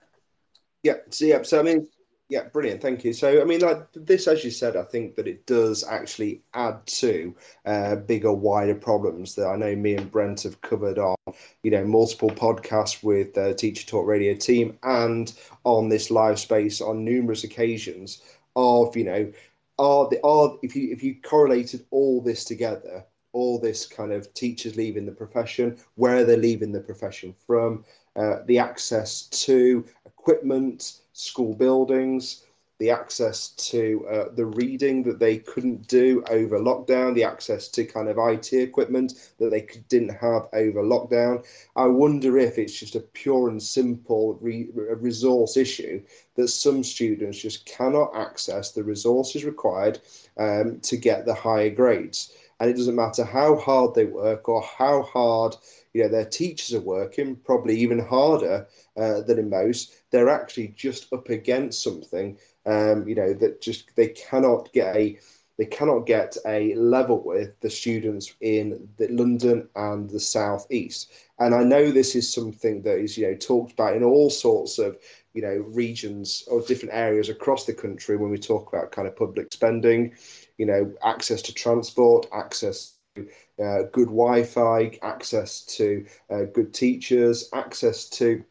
Yeah, 0.82 0.93
so 1.10 1.26
yeah, 1.26 1.41
so 1.43 1.60
I 1.60 1.63
mean, 1.63 1.88
yeah, 2.30 2.44
brilliant. 2.44 2.82
Thank 2.82 3.06
you. 3.06 3.13
So, 3.13 3.42
I 3.42 3.46
mean, 3.46 3.62
like 3.62 3.88
this, 3.94 4.28
as 4.28 4.44
you 4.44 4.52
said, 4.52 4.76
I 4.76 4.84
think 4.84 5.16
that 5.16 5.28
it 5.28 5.46
does 5.46 5.86
actually 5.86 6.42
add 6.54 6.86
to 6.88 7.34
uh, 7.66 7.96
bigger, 7.96 8.34
wider 8.34 8.76
problems 8.76 9.34
that 9.36 9.48
I 9.48 9.56
know 9.56 9.76
me 9.76 9.96
and 9.96 10.12
Brent 10.12 10.44
have 10.44 10.60
covered 10.60 11.00
on, 11.00 11.16
you 11.63 11.72
know, 11.72 11.86
multiple 11.86 12.30
podcasts 12.30 13.02
with 13.02 13.34
the 13.34 13.54
Teacher 13.54 13.88
Talk 13.88 14.06
Radio 14.06 14.36
team 14.36 14.78
and 14.84 15.34
on 15.63 15.88
this 15.88 16.12
live 16.12 16.38
space 16.38 16.82
on 16.82 17.06
numerous 17.06 17.46
occasions 17.46 18.22
of, 18.58 18.98
you 18.98 19.06
know, 19.06 19.32
are 19.80 20.10
the 20.10 20.20
are 20.24 20.58
if 20.63 20.76
you 20.76 20.92
if 20.92 21.04
you 21.04 21.16
correlated 21.24 21.86
all 21.92 22.20
this 22.22 22.44
together, 22.44 23.06
all 23.32 23.58
this 23.58 23.86
kind 23.86 24.12
of 24.12 24.34
teachers 24.34 24.76
leaving 24.76 25.06
the 25.06 25.12
profession, 25.12 25.78
where 25.96 26.26
they're 26.26 26.36
leaving 26.36 26.74
the 26.74 26.80
profession 26.80 27.34
from, 27.46 27.86
uh, 28.18 28.38
the 28.48 28.58
access 28.58 29.24
to 29.28 29.86
equipment 30.06 31.02
school 31.17 31.56
buildings, 31.56 32.43
the 32.80 32.91
access 32.91 33.49
to 33.49 34.06
uh, 34.08 34.25
the 34.36 34.45
reading 34.45 35.01
that 35.01 35.17
they 35.17 35.39
couldn't 35.39 35.88
do 35.88 36.23
over 36.30 36.60
lockdown, 36.60 37.15
the 37.15 37.23
access 37.23 37.67
to 37.69 37.84
kind 37.84 38.08
of 38.08 38.19
IT 38.19 38.53
equipment 38.53 39.32
that 39.39 39.49
they 39.49 39.62
could, 39.62 39.88
didn't 39.88 40.10
have 40.10 40.47
over 40.53 40.84
lockdown. 40.84 41.43
I 41.75 41.88
wonder 41.88 42.38
if 42.38 42.60
it's 42.60 42.80
just 42.80 42.95
a 42.95 42.99
pure 42.99 43.49
and 43.49 43.62
simple 43.62 44.38
re- 44.41 44.69
resource 44.75 45.58
issue 45.58 46.03
that 46.36 46.49
some 46.49 46.84
students 46.84 47.39
just 47.39 47.65
cannot 47.65 48.15
access 48.15 48.71
the 48.71 48.84
resources 48.84 49.43
required 49.43 49.99
um, 50.38 50.80
to 50.82 50.97
get 50.97 51.25
the 51.25 51.34
higher 51.34 51.71
grades. 51.71 52.32
And 52.60 52.69
it 52.69 52.77
doesn't 52.77 52.95
matter 52.95 53.23
how 53.23 53.56
hard 53.58 53.95
they 53.95 54.06
work 54.06 54.49
or 54.49 54.62
how 54.62 55.03
hard 55.03 55.56
you 55.93 56.03
know 56.03 56.10
their 56.10 56.25
teachers 56.25 56.75
are 56.75 56.82
working, 56.82 57.36
probably 57.38 57.75
even 57.77 57.99
harder 57.99 58.67
uh, 58.95 59.21
than 59.21 59.39
in 59.39 59.49
most. 59.49 59.95
They're 60.12 60.30
actually 60.30 60.70
just 60.70 61.12
up 61.13 61.30
against 61.30 61.84
something, 61.84 62.38
um, 62.65 63.08
you 63.08 63.15
know, 63.15 63.34
that 63.34 63.62
just 63.62 63.96
they 63.96 64.10
cannot 64.10 64.72
get 64.74 64.96
a 64.96 65.20
they 65.58 65.65
cannot 65.65 66.06
get 66.06 66.38
a 66.46 66.76
level 66.76 67.24
with 67.24 67.60
the 67.62 67.70
students 67.70 68.36
in 68.41 68.88
the 68.98 69.08
London 69.08 69.67
and 69.76 70.10
the 70.10 70.20
southeast. 70.20 71.12
And 71.39 71.54
I 71.56 71.63
know 71.63 71.91
this 71.91 72.15
is 72.15 72.32
something 72.32 72.84
that 72.84 73.00
is, 73.00 73.17
you 73.17 73.28
know, 73.28 73.36
talked 73.36 73.72
about 73.74 73.96
in 73.96 74.04
all 74.04 74.30
sorts 74.30 74.78
of, 74.78 74.98
you 75.34 75.41
know, 75.41 75.56
regions 75.67 76.43
or 76.48 76.62
different 76.62 76.93
areas 76.93 77.30
across 77.30 77.65
the 77.65 77.74
country 77.74 78.17
when 78.17 78.30
we 78.30 78.38
talk 78.38 78.72
about 78.72 78.91
kind 78.91 79.08
of 79.08 79.15
public 79.15 79.52
spending, 79.52 80.13
you 80.58 80.65
know, 80.67 80.93
access 81.04 81.41
to 81.43 81.54
transport, 81.54 82.28
access 82.32 82.93
to 83.15 83.28
uh, 83.60 83.84
good 83.91 84.10
Wi-Fi, 84.10 85.00
access 85.02 85.62
to 85.78 86.06
uh, 86.30 86.43
good 86.54 86.72
teachers, 86.74 87.50
access 87.54 88.08
to 88.10 88.43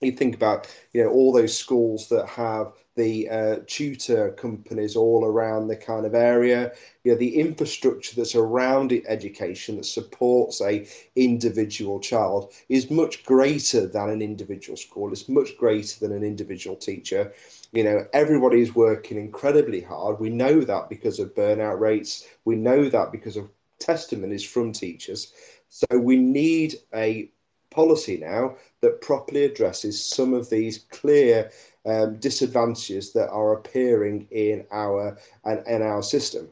you 0.00 0.12
think 0.12 0.34
about 0.34 0.66
you 0.92 1.02
know 1.02 1.10
all 1.10 1.32
those 1.32 1.56
schools 1.56 2.08
that 2.08 2.26
have 2.26 2.72
the 2.96 3.28
uh, 3.28 3.56
tutor 3.66 4.30
companies 4.32 4.96
all 4.96 5.24
around 5.24 5.68
the 5.68 5.76
kind 5.76 6.04
of 6.04 6.14
area 6.14 6.72
you 7.04 7.12
know 7.12 7.18
the 7.18 7.36
infrastructure 7.36 8.14
that's 8.16 8.34
around 8.34 8.92
education 9.06 9.76
that 9.76 9.84
supports 9.84 10.60
a 10.60 10.86
individual 11.16 12.00
child 12.00 12.52
is 12.68 12.90
much 12.90 13.24
greater 13.24 13.86
than 13.86 14.10
an 14.10 14.22
individual 14.22 14.76
school. 14.76 15.12
It's 15.12 15.28
much 15.28 15.56
greater 15.56 15.98
than 16.00 16.12
an 16.12 16.24
individual 16.24 16.76
teacher. 16.76 17.32
You 17.72 17.84
know 17.84 18.06
everybody's 18.12 18.74
working 18.74 19.18
incredibly 19.18 19.80
hard. 19.80 20.18
We 20.20 20.30
know 20.30 20.60
that 20.60 20.88
because 20.88 21.18
of 21.18 21.34
burnout 21.34 21.78
rates. 21.80 22.26
We 22.44 22.56
know 22.56 22.88
that 22.88 23.12
because 23.12 23.36
of 23.36 23.48
testimonies 23.78 24.44
from 24.44 24.72
teachers. 24.72 25.32
So 25.68 25.86
we 25.98 26.16
need 26.16 26.74
a 26.94 27.30
policy 27.70 28.16
now 28.16 28.56
that 28.80 29.00
properly 29.00 29.44
addresses 29.44 30.04
some 30.04 30.34
of 30.34 30.50
these 30.50 30.78
clear 30.90 31.50
um, 31.86 32.16
disadvantages 32.16 33.12
that 33.12 33.30
are 33.30 33.54
appearing 33.54 34.26
in 34.30 34.66
our 34.70 35.16
and 35.44 35.66
in 35.66 35.82
our 35.82 36.02
system. 36.02 36.48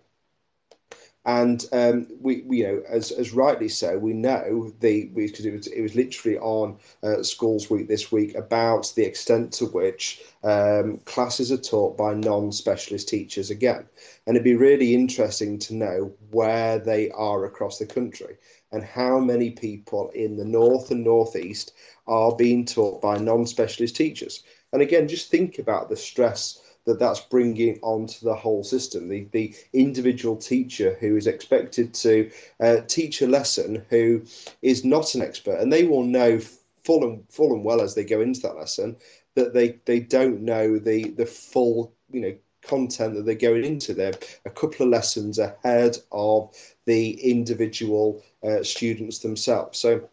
And 1.24 1.66
um, 1.72 2.06
we, 2.22 2.40
we, 2.46 2.58
you 2.58 2.66
know, 2.66 2.82
as, 2.88 3.10
as 3.10 3.34
rightly 3.34 3.68
so, 3.68 3.98
we 3.98 4.14
know 4.14 4.72
the 4.80 5.04
because 5.14 5.44
it 5.44 5.52
was 5.52 5.66
it 5.66 5.82
was 5.82 5.94
literally 5.94 6.38
on 6.38 6.78
uh, 7.02 7.22
Schools 7.22 7.68
Week 7.68 7.86
this 7.86 8.10
week 8.10 8.34
about 8.34 8.90
the 8.96 9.04
extent 9.04 9.52
to 9.54 9.66
which 9.66 10.22
um, 10.42 10.98
classes 11.04 11.52
are 11.52 11.58
taught 11.58 11.98
by 11.98 12.14
non-specialist 12.14 13.08
teachers 13.08 13.50
again, 13.50 13.84
and 14.26 14.36
it'd 14.36 14.44
be 14.44 14.54
really 14.54 14.94
interesting 14.94 15.58
to 15.58 15.74
know 15.74 16.12
where 16.30 16.78
they 16.78 17.10
are 17.10 17.44
across 17.44 17.78
the 17.78 17.84
country 17.84 18.38
and 18.72 18.82
how 18.84 19.18
many 19.18 19.50
people 19.50 20.10
in 20.10 20.36
the 20.36 20.44
north 20.44 20.90
and 20.90 21.04
northeast 21.04 21.72
are 22.06 22.34
being 22.36 22.64
taught 22.64 23.00
by 23.00 23.16
non-specialist 23.16 23.96
teachers. 23.96 24.42
And 24.72 24.82
again, 24.82 25.08
just 25.08 25.30
think 25.30 25.58
about 25.58 25.88
the 25.88 25.96
stress 25.96 26.60
that 26.84 26.98
that's 26.98 27.20
bringing 27.20 27.78
onto 27.82 28.24
the 28.24 28.34
whole 28.34 28.64
system. 28.64 29.08
The 29.08 29.28
the 29.32 29.54
individual 29.72 30.36
teacher 30.36 30.96
who 31.00 31.16
is 31.16 31.26
expected 31.26 31.92
to 31.94 32.30
uh, 32.60 32.78
teach 32.86 33.20
a 33.20 33.26
lesson 33.26 33.84
who 33.90 34.22
is 34.62 34.84
not 34.84 35.14
an 35.14 35.22
expert, 35.22 35.60
and 35.60 35.72
they 35.72 35.84
will 35.84 36.04
know 36.04 36.40
full 36.84 37.04
and 37.04 37.22
full 37.30 37.52
and 37.52 37.64
well 37.64 37.82
as 37.82 37.94
they 37.94 38.04
go 38.04 38.22
into 38.22 38.40
that 38.40 38.56
lesson 38.56 38.96
that 39.34 39.52
they 39.52 39.78
they 39.84 40.00
don't 40.00 40.40
know 40.40 40.78
the 40.78 41.10
the 41.10 41.26
full 41.26 41.92
you 42.10 42.20
know 42.20 42.34
content 42.68 43.14
that 43.14 43.24
they're 43.24 43.34
going 43.34 43.64
into. 43.64 43.94
They're 43.94 44.18
a 44.44 44.50
couple 44.50 44.86
of 44.86 44.92
lessons 44.92 45.38
ahead 45.38 45.96
of 46.12 46.54
the 46.86 47.12
individual 47.30 48.22
uh, 48.44 48.62
students 48.62 49.18
themselves. 49.18 49.78
So 49.78 50.08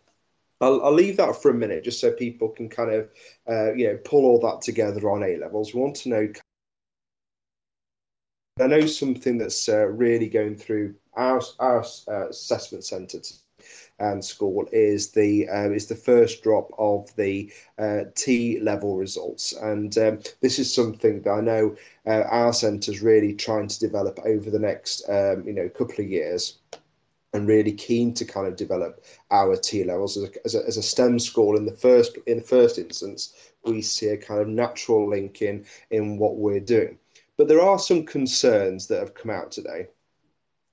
I'll, 0.62 0.84
I'll, 0.84 0.94
leave 0.94 1.18
that 1.18 1.41
for 1.41 1.52
a 1.52 1.54
minute 1.54 1.84
just 1.84 2.00
so 2.00 2.12
people 2.12 2.50
can 2.50 2.70
kind 2.70 2.91
of, 2.91 3.10
uh, 3.48 3.74
you 3.74 3.88
know, 3.88 3.98
pull 4.04 4.26
all 4.26 4.39
that 4.39 4.62
together 4.62 5.10
on 5.10 5.24
A 5.24 5.38
levels. 5.38 5.74
We 5.74 5.82
want 5.82 5.96
to 5.98 6.10
know. 6.10 6.34
I 8.60 8.68
know 8.68 8.86
something 8.86 9.38
that's 9.38 9.68
uh, 9.68 9.88
really 9.88 10.30
going 10.30 10.56
through 10.56 10.96
our, 11.15 11.41
our 11.60 11.86
uh, 12.08 12.30
assessment 12.30 12.86
centre 12.86 13.20
and 13.99 14.23
school 14.23 14.67
is 14.71 15.12
the 15.12 15.47
um, 15.49 15.73
is 15.73 15.88
the 15.88 15.95
first 15.95 16.43
drop 16.43 16.69
of 16.77 17.15
the 17.15 17.51
uh, 17.77 18.01
T 18.15 18.60
level 18.60 18.97
results, 18.97 19.53
and 19.53 19.97
um, 19.97 20.19
this 20.41 20.60
is 20.60 20.73
something 20.73 21.21
that 21.21 21.31
I 21.31 21.41
know 21.41 21.75
uh, 22.05 22.23
our 22.29 22.53
centre 22.53 22.91
is 22.91 23.01
really 23.01 23.34
trying 23.34 23.67
to 23.67 23.79
develop 23.79 24.19
over 24.25 24.49
the 24.49 24.60
next 24.60 25.08
um, 25.10 25.43
you 25.47 25.53
know 25.53 25.69
couple 25.69 26.03
of 26.03 26.10
years. 26.10 26.60
And 27.34 27.49
really 27.49 27.73
keen 27.73 28.13
to 28.13 28.23
kind 28.23 28.47
of 28.47 28.55
develop 28.55 29.03
our 29.29 29.58
T 29.58 29.84
levels 29.84 30.15
as 30.15 30.23
a, 30.23 30.45
as 30.45 30.55
a, 30.55 30.65
as 30.67 30.77
a 30.77 30.81
STEM 30.81 31.19
school. 31.19 31.58
In 31.58 31.65
the 31.65 31.73
first 31.73 32.17
in 32.27 32.38
the 32.38 32.43
first 32.43 32.77
instance, 32.77 33.34
we 33.65 33.81
see 33.81 34.08
a 34.08 34.17
kind 34.17 34.39
of 34.39 34.47
natural 34.47 35.10
link 35.10 35.41
in 35.41 35.65
in 35.91 36.17
what 36.17 36.38
we're 36.38 36.62
doing. 36.62 36.97
But 37.38 37.49
there 37.49 37.62
are 37.62 37.77
some 37.77 38.05
concerns 38.05 38.88
that 38.88 38.99
have 38.99 39.13
come 39.13 39.31
out 39.31 39.51
today. 39.51 39.88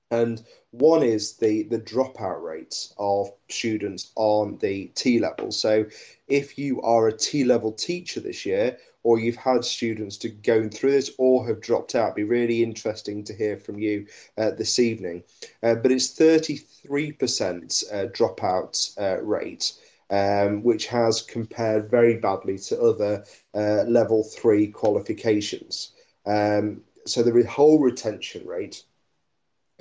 And 0.09 0.41
one 0.73 1.03
is 1.03 1.33
the, 1.33 1.63
the 1.63 1.77
dropout 1.77 2.41
rates 2.41 2.95
of 2.97 3.31
students 3.47 4.11
on 4.15 4.57
the 4.57 4.87
T 4.95 5.19
level. 5.19 5.51
So, 5.51 5.85
if 6.27 6.57
you 6.57 6.81
are 6.81 7.07
a 7.07 7.17
T 7.17 7.43
level 7.43 7.71
teacher 7.71 8.19
this 8.19 8.43
year, 8.43 8.77
or 9.03 9.19
you've 9.19 9.35
had 9.35 9.63
students 9.63 10.17
to 10.17 10.29
going 10.29 10.71
through 10.71 10.91
this 10.91 11.11
or 11.19 11.45
have 11.45 11.61
dropped 11.61 11.93
out, 11.93 12.15
be 12.15 12.23
really 12.23 12.63
interesting 12.63 13.23
to 13.25 13.35
hear 13.35 13.55
from 13.55 13.77
you 13.77 14.07
uh, 14.39 14.49
this 14.51 14.79
evening. 14.79 15.23
Uh, 15.61 15.75
but 15.75 15.91
it's 15.91 16.17
33% 16.17 17.83
uh, 17.93 18.07
dropout 18.07 18.99
uh, 18.99 19.21
rate. 19.21 19.73
Um, 20.09 20.61
which 20.61 20.85
has 20.87 21.23
compared 21.23 21.89
very 21.89 22.17
badly 22.17 22.59
to 22.59 22.79
other 22.79 23.23
uh, 23.55 23.83
level 23.87 24.23
three 24.23 24.67
qualifications. 24.67 25.93
Um, 26.27 26.81
so 27.07 27.23
the 27.23 27.43
whole 27.47 27.79
retention 27.79 28.45
rate 28.45 28.83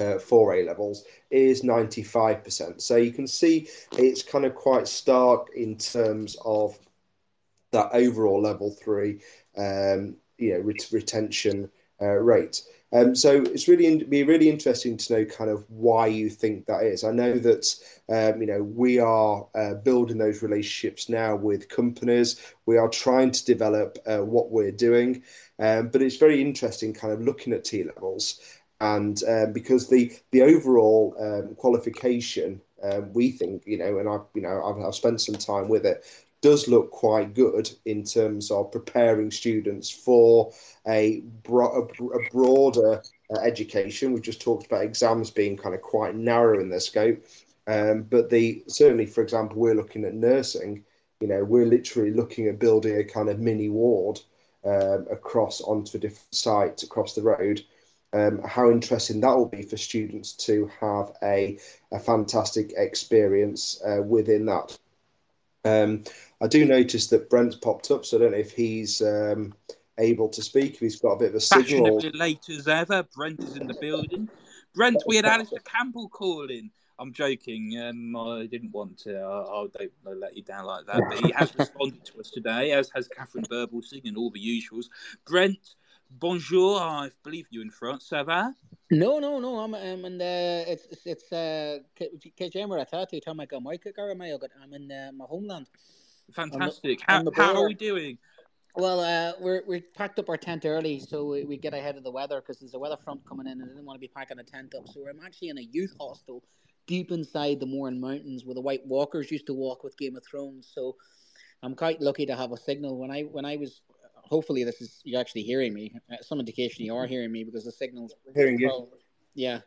uh, 0.02 0.18
for 0.18 0.54
A 0.54 0.64
levels 0.64 1.04
is 1.30 1.62
95%. 1.62 2.80
So 2.80 2.96
you 2.96 3.12
can 3.12 3.26
see 3.26 3.68
it's 3.98 4.22
kind 4.22 4.44
of 4.44 4.54
quite 4.54 4.88
stark 4.88 5.50
in 5.54 5.76
terms 5.76 6.36
of 6.44 6.78
that 7.70 7.90
overall 7.92 8.40
level 8.40 8.70
three, 8.70 9.20
um, 9.56 10.16
you 10.38 10.54
know, 10.54 10.60
ret- 10.60 10.92
retention 10.92 11.70
uh, 12.00 12.18
rate. 12.18 12.62
Um, 12.94 13.14
so 13.14 13.40
it's 13.40 13.68
really 13.68 13.86
in, 13.86 14.10
be 14.10 14.22
really 14.22 14.50
interesting 14.50 14.98
to 14.98 15.12
know 15.12 15.24
kind 15.24 15.48
of 15.48 15.64
why 15.70 16.08
you 16.08 16.28
think 16.28 16.66
that 16.66 16.84
is. 16.84 17.04
I 17.04 17.10
know 17.10 17.38
that 17.38 17.74
um, 18.10 18.40
you 18.40 18.46
know 18.46 18.62
we 18.62 18.98
are 18.98 19.46
uh, 19.54 19.74
building 19.74 20.18
those 20.18 20.42
relationships 20.42 21.08
now 21.08 21.34
with 21.34 21.70
companies. 21.70 22.54
We 22.66 22.76
are 22.76 22.88
trying 22.88 23.30
to 23.30 23.44
develop 23.46 23.96
uh, 24.06 24.18
what 24.18 24.50
we're 24.50 24.72
doing, 24.72 25.22
um, 25.58 25.88
but 25.88 26.02
it's 26.02 26.16
very 26.16 26.42
interesting 26.42 26.92
kind 26.92 27.14
of 27.14 27.22
looking 27.22 27.54
at 27.54 27.64
T 27.64 27.82
levels 27.82 28.40
and 28.82 29.22
um, 29.28 29.52
because 29.52 29.88
the 29.88 30.12
the 30.32 30.42
overall 30.42 31.14
um, 31.20 31.54
qualification, 31.54 32.60
um, 32.82 33.12
we 33.12 33.30
think, 33.30 33.62
you 33.64 33.78
know, 33.78 33.98
and 33.98 34.08
I, 34.08 34.18
you 34.34 34.42
know, 34.42 34.60
I've, 34.64 34.84
I've, 34.84 34.94
spent 34.94 35.20
some 35.20 35.36
time 35.36 35.68
with 35.68 35.86
it, 35.86 36.04
does 36.40 36.66
look 36.66 36.90
quite 36.90 37.32
good 37.32 37.70
in 37.84 38.02
terms 38.02 38.50
of 38.50 38.72
preparing 38.72 39.30
students 39.30 39.88
for 39.88 40.52
a, 40.88 41.20
bro- 41.44 41.88
a 41.96 42.30
broader 42.32 43.00
uh, 43.32 43.38
education. 43.40 44.12
We've 44.12 44.20
just 44.20 44.42
talked 44.42 44.66
about 44.66 44.82
exams 44.82 45.30
being 45.30 45.56
kind 45.56 45.76
of 45.76 45.80
quite 45.80 46.16
narrow 46.16 46.58
in 46.60 46.68
their 46.68 46.80
scope, 46.80 47.24
um, 47.68 48.02
but 48.02 48.30
the 48.30 48.64
certainly, 48.66 49.06
for 49.06 49.22
example, 49.22 49.58
we're 49.58 49.76
looking 49.76 50.04
at 50.04 50.14
nursing. 50.14 50.82
You 51.20 51.28
know, 51.28 51.44
we're 51.44 51.66
literally 51.66 52.12
looking 52.12 52.48
at 52.48 52.58
building 52.58 52.98
a 52.98 53.04
kind 53.04 53.28
of 53.28 53.38
mini 53.38 53.68
ward 53.68 54.20
um, 54.64 55.06
across 55.08 55.60
onto 55.60 56.00
different 56.00 56.34
sites 56.34 56.82
across 56.82 57.14
the 57.14 57.22
road 57.22 57.62
um, 58.12 58.42
how 58.46 58.70
interesting 58.70 59.20
that 59.20 59.36
will 59.36 59.48
be 59.48 59.62
for 59.62 59.76
students 59.76 60.32
to 60.32 60.70
have 60.80 61.12
a, 61.22 61.58
a 61.92 61.98
fantastic 61.98 62.72
experience 62.76 63.80
uh, 63.84 64.02
within 64.02 64.46
that. 64.46 64.78
Um, 65.64 66.04
I 66.40 66.48
do 66.48 66.64
notice 66.64 67.06
that 67.08 67.30
Brent's 67.30 67.56
popped 67.56 67.90
up, 67.90 68.04
so 68.04 68.16
I 68.16 68.20
don't 68.20 68.32
know 68.32 68.38
if 68.38 68.52
he's 68.52 69.00
um, 69.00 69.54
able 69.98 70.28
to 70.30 70.42
speak. 70.42 70.74
If 70.74 70.80
he's 70.80 71.00
got 71.00 71.12
a 71.12 71.18
bit 71.18 71.30
of 71.30 71.36
a 71.36 71.40
signal. 71.40 72.00
Late 72.14 72.48
as 72.50 72.68
ever. 72.68 73.04
Brent 73.14 73.40
is 73.40 73.56
in 73.56 73.66
the 73.66 73.76
building. 73.80 74.28
Brent, 74.74 75.02
we 75.06 75.16
had 75.16 75.24
Alastair 75.24 75.60
Campbell 75.60 76.08
calling. 76.08 76.70
I'm 76.98 77.12
joking. 77.12 77.78
Um, 77.80 78.16
I 78.16 78.46
didn't 78.46 78.72
want 78.72 78.98
to. 79.00 79.18
I, 79.20 79.62
I 79.62 79.66
don't 80.04 80.20
let 80.20 80.36
you 80.36 80.42
down 80.42 80.66
like 80.66 80.86
that. 80.86 81.00
But 81.08 81.18
he 81.18 81.32
has 81.32 81.54
responded 81.58 82.04
to 82.06 82.20
us 82.20 82.30
today, 82.30 82.72
as 82.72 82.90
has 82.94 83.08
Katharine 83.08 83.44
Birbalsingh 83.44 84.06
and 84.06 84.16
all 84.16 84.30
the 84.30 84.40
usuals. 84.40 84.86
Brent, 85.26 85.74
bonjour. 86.18 86.80
I 86.80 87.10
believe 87.24 87.46
you 87.50 87.62
in 87.62 87.70
France. 87.70 88.08
Ça 88.10 88.24
va? 88.24 88.54
No, 88.90 89.18
no, 89.18 89.38
no. 89.38 89.58
I'm, 89.58 89.74
I'm 89.74 90.04
in 90.04 90.18
the. 90.18 90.64
It's 90.68 91.06
it's 91.06 91.32
uh. 91.32 91.78
Kejammer 91.98 92.84
Atati. 92.84 93.22
Tommy 93.22 93.46
Mike 93.60 93.86
I'm 94.62 94.72
in 94.74 94.92
uh, 94.92 95.10
my 95.14 95.24
homeland. 95.24 95.66
Fantastic. 96.32 97.00
The, 97.00 97.04
how, 97.06 97.24
how 97.36 97.56
are 97.56 97.66
we 97.66 97.74
doing? 97.74 98.18
Well, 98.74 99.00
uh, 99.00 99.32
we're 99.38 99.62
we 99.66 99.80
packed 99.80 100.18
up 100.18 100.28
our 100.30 100.38
tent 100.38 100.64
early, 100.64 100.98
so 100.98 101.26
we, 101.26 101.44
we 101.44 101.56
get 101.58 101.74
ahead 101.74 101.96
of 101.96 102.04
the 102.04 102.10
weather 102.10 102.40
because 102.40 102.58
there's 102.58 102.74
a 102.74 102.78
weather 102.78 102.96
front 102.96 103.26
coming 103.28 103.46
in, 103.46 103.60
and 103.60 103.64
I 103.64 103.66
didn't 103.66 103.84
want 103.84 103.96
to 103.96 104.00
be 104.00 104.08
packing 104.08 104.38
a 104.38 104.44
tent 104.44 104.74
up. 104.74 104.88
So 104.88 105.06
I'm 105.08 105.20
actually 105.24 105.48
in 105.48 105.58
a 105.58 105.68
youth 105.72 105.94
hostel 106.00 106.42
deep 106.86 107.12
inside 107.12 107.60
the 107.60 107.66
Mourne 107.66 108.00
Mountains, 108.00 108.44
where 108.44 108.54
the 108.54 108.60
White 108.60 108.86
Walkers 108.86 109.30
used 109.30 109.46
to 109.46 109.54
walk 109.54 109.84
with 109.84 109.96
Game 109.98 110.16
of 110.16 110.24
Thrones. 110.24 110.70
So 110.74 110.96
I'm 111.62 111.74
quite 111.74 112.00
lucky 112.00 112.24
to 112.26 112.34
have 112.34 112.52
a 112.52 112.56
signal. 112.56 112.98
When 112.98 113.10
I 113.10 113.22
when 113.22 113.44
I 113.44 113.56
was 113.56 113.82
hopefully 114.32 114.64
this 114.64 114.80
is 114.80 115.00
you're 115.04 115.20
actually 115.20 115.42
hearing 115.42 115.72
me. 115.74 115.94
Uh, 116.10 116.16
some 116.22 116.40
indication 116.40 116.84
you 116.84 116.96
are 116.96 117.06
hearing 117.06 117.30
me 117.30 117.44
because 117.44 117.64
the 117.64 117.76
signals 117.82 118.14
hearing 118.34 118.58
you. 118.58 118.88
yeah. 119.34 119.60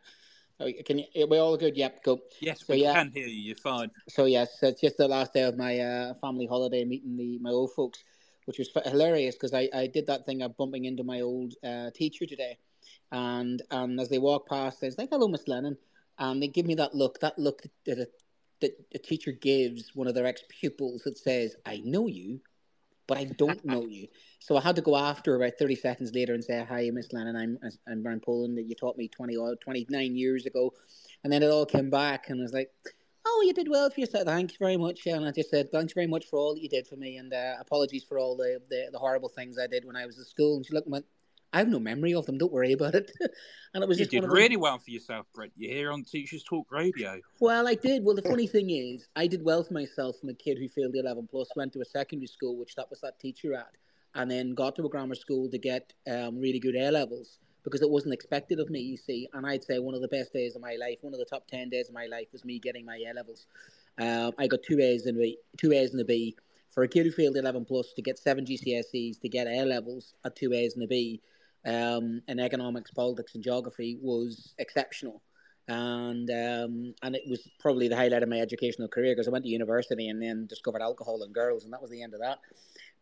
Can 0.86 0.98
you? 1.00 1.26
We 1.30 1.38
all 1.38 1.56
good? 1.56 1.76
Yep, 1.76 2.02
go. 2.02 2.18
Yes, 2.40 2.60
so, 2.66 2.72
we 2.72 2.82
yeah. 2.82 2.94
can 2.94 3.10
hear 3.10 3.26
you. 3.26 3.42
You're 3.48 3.56
fine. 3.72 3.90
So 4.08 4.24
yes, 4.24 4.48
it's 4.62 4.80
just 4.80 4.96
the 4.96 5.06
last 5.06 5.34
day 5.34 5.42
of 5.42 5.56
my 5.56 5.78
uh, 5.78 6.14
family 6.14 6.46
holiday, 6.46 6.84
meeting 6.84 7.16
the 7.16 7.38
my 7.38 7.50
old 7.50 7.72
folks, 7.74 8.02
which 8.46 8.58
was 8.58 8.70
hilarious 8.86 9.34
because 9.34 9.52
I, 9.52 9.68
I 9.74 9.86
did 9.86 10.06
that 10.06 10.24
thing 10.24 10.42
of 10.42 10.56
bumping 10.56 10.86
into 10.86 11.04
my 11.04 11.20
old 11.20 11.52
uh, 11.62 11.90
teacher 11.94 12.24
today, 12.24 12.56
and 13.12 13.60
and 13.70 14.00
as 14.00 14.08
they 14.08 14.18
walk 14.18 14.48
past, 14.48 14.82
I 14.82 14.86
was 14.86 14.98
like, 14.98 15.10
"Hello, 15.10 15.28
Miss 15.28 15.46
Lennon," 15.46 15.76
and 16.18 16.42
they 16.42 16.48
give 16.48 16.66
me 16.66 16.74
that 16.76 16.94
look, 16.94 17.20
that 17.20 17.38
look 17.38 17.62
that 17.84 17.98
a, 17.98 18.08
that 18.62 18.72
a 18.94 18.98
teacher 18.98 19.32
gives 19.32 19.94
one 19.94 20.08
of 20.08 20.14
their 20.14 20.26
ex 20.26 20.42
pupils 20.48 21.02
that 21.02 21.18
says, 21.18 21.54
"I 21.66 21.82
know 21.84 22.06
you, 22.06 22.40
but 23.06 23.18
I 23.18 23.24
don't 23.24 23.64
know 23.64 23.86
you." 23.86 24.08
So 24.46 24.56
I 24.56 24.60
had 24.60 24.76
to 24.76 24.82
go 24.82 24.96
after 24.96 25.34
about 25.34 25.54
30 25.58 25.74
seconds 25.74 26.14
later 26.14 26.32
and 26.32 26.44
say, 26.44 26.64
Hi, 26.68 26.88
Miss 26.92 27.12
Lennon, 27.12 27.34
I'm, 27.34 27.58
I'm 27.88 28.00
Brent 28.00 28.24
Poland. 28.24 28.56
That 28.56 28.62
you 28.62 28.76
taught 28.76 28.96
me 28.96 29.08
20 29.08 29.36
29 29.60 30.16
years 30.16 30.46
ago. 30.46 30.72
And 31.24 31.32
then 31.32 31.42
it 31.42 31.50
all 31.50 31.66
came 31.66 31.90
back 31.90 32.30
and 32.30 32.40
I 32.40 32.42
was 32.42 32.52
like, 32.52 32.70
Oh, 33.26 33.42
you 33.44 33.52
did 33.52 33.68
well 33.68 33.90
for 33.90 33.98
yourself. 33.98 34.26
Thank 34.26 34.52
you 34.52 34.58
very 34.60 34.76
much. 34.76 35.04
And 35.06 35.26
I 35.26 35.32
just 35.32 35.50
said, 35.50 35.72
Thanks 35.72 35.94
very 35.94 36.06
much 36.06 36.26
for 36.26 36.38
all 36.38 36.54
that 36.54 36.62
you 36.62 36.68
did 36.68 36.86
for 36.86 36.94
me. 36.94 37.16
And 37.16 37.34
uh, 37.34 37.54
apologies 37.58 38.04
for 38.04 38.20
all 38.20 38.36
the, 38.36 38.60
the, 38.70 38.86
the, 38.92 38.98
horrible 38.98 39.28
things 39.28 39.58
I 39.58 39.66
did 39.66 39.84
when 39.84 39.96
I 39.96 40.06
was 40.06 40.16
at 40.20 40.26
school. 40.26 40.58
And 40.58 40.64
she 40.64 40.72
looked 40.72 40.86
and 40.86 40.92
went, 40.92 41.06
I 41.52 41.58
have 41.58 41.68
no 41.68 41.78
memory 41.78 42.14
of 42.14 42.26
them. 42.26 42.38
Don't 42.38 42.52
worry 42.52 42.72
about 42.72 42.94
it. 42.94 43.10
and 43.74 43.82
it 43.82 43.88
was 43.88 43.98
you 43.98 44.04
just 44.04 44.10
did 44.10 44.24
really 44.24 44.56
well 44.56 44.78
for 44.78 44.90
yourself, 44.90 45.26
Brent. 45.34 45.52
You're 45.56 45.72
here 45.72 45.92
on 45.92 46.04
Teachers 46.04 46.44
Talk 46.44 46.70
Radio. 46.70 47.20
Well, 47.40 47.66
I 47.66 47.74
did. 47.74 48.04
Well, 48.04 48.14
the 48.14 48.22
funny 48.30 48.46
thing 48.46 48.70
is, 48.70 49.08
I 49.16 49.26
did 49.26 49.44
well 49.44 49.64
for 49.64 49.72
myself 49.72 50.16
from 50.20 50.28
a 50.28 50.34
kid 50.34 50.58
who 50.58 50.68
failed 50.68 50.92
the 50.92 51.00
11 51.00 51.28
plus, 51.30 51.48
went 51.56 51.72
to 51.74 51.80
a 51.80 51.84
secondary 51.84 52.26
school, 52.26 52.58
which 52.58 52.74
that 52.74 52.90
was 52.90 53.00
that 53.00 53.18
teacher 53.18 53.54
at 53.54 53.70
and 54.16 54.30
then 54.30 54.54
got 54.54 54.74
to 54.74 54.84
a 54.84 54.88
grammar 54.88 55.14
school 55.14 55.48
to 55.50 55.58
get 55.58 55.92
um, 56.10 56.40
really 56.40 56.58
good 56.58 56.74
A 56.74 56.90
levels 56.90 57.38
because 57.62 57.82
it 57.82 57.90
wasn't 57.90 58.14
expected 58.14 58.58
of 58.58 58.70
me, 58.70 58.80
you 58.80 58.96
see. 58.96 59.28
And 59.34 59.46
I'd 59.46 59.62
say 59.62 59.78
one 59.78 59.94
of 59.94 60.00
the 60.00 60.08
best 60.08 60.32
days 60.32 60.56
of 60.56 60.62
my 60.62 60.76
life, 60.80 60.98
one 61.02 61.12
of 61.12 61.18
the 61.18 61.26
top 61.26 61.46
10 61.48 61.68
days 61.68 61.88
of 61.88 61.94
my 61.94 62.06
life 62.06 62.28
was 62.32 62.44
me 62.44 62.58
getting 62.58 62.84
my 62.84 62.96
A 62.96 63.12
levels. 63.14 63.46
Um, 63.98 64.32
I 64.38 64.46
got 64.46 64.62
two 64.62 64.80
A's 64.80 65.06
and 65.06 65.18
B, 65.18 65.38
two 65.58 65.72
A's 65.72 65.92
and 65.92 66.00
a 66.00 66.04
B. 66.04 66.34
For 66.70 66.82
a 66.82 66.88
kid 66.88 67.06
who 67.06 67.12
failed 67.12 67.36
11 67.36 67.64
plus 67.64 67.92
to 67.94 68.02
get 68.02 68.18
seven 68.18 68.44
GCSEs, 68.44 69.20
to 69.20 69.28
get 69.28 69.46
A 69.46 69.64
levels 69.64 70.14
at 70.24 70.36
two 70.36 70.52
A's 70.52 70.74
and 70.74 70.84
a 70.84 70.86
B 70.86 71.20
um, 71.66 72.22
in 72.28 72.38
economics, 72.38 72.90
politics, 72.92 73.34
and 73.34 73.42
geography 73.42 73.98
was 74.00 74.54
exceptional. 74.58 75.22
And 75.68 76.30
um, 76.30 76.94
and 77.02 77.16
it 77.16 77.22
was 77.28 77.48
probably 77.58 77.88
the 77.88 77.96
highlight 77.96 78.22
of 78.22 78.28
my 78.28 78.38
educational 78.38 78.86
career 78.86 79.12
because 79.12 79.26
I 79.26 79.32
went 79.32 79.44
to 79.44 79.50
university 79.50 80.08
and 80.08 80.22
then 80.22 80.46
discovered 80.46 80.80
alcohol 80.80 81.22
and 81.22 81.34
girls, 81.34 81.64
and 81.64 81.72
that 81.72 81.82
was 81.82 81.90
the 81.90 82.02
end 82.02 82.14
of 82.14 82.20
that. 82.20 82.38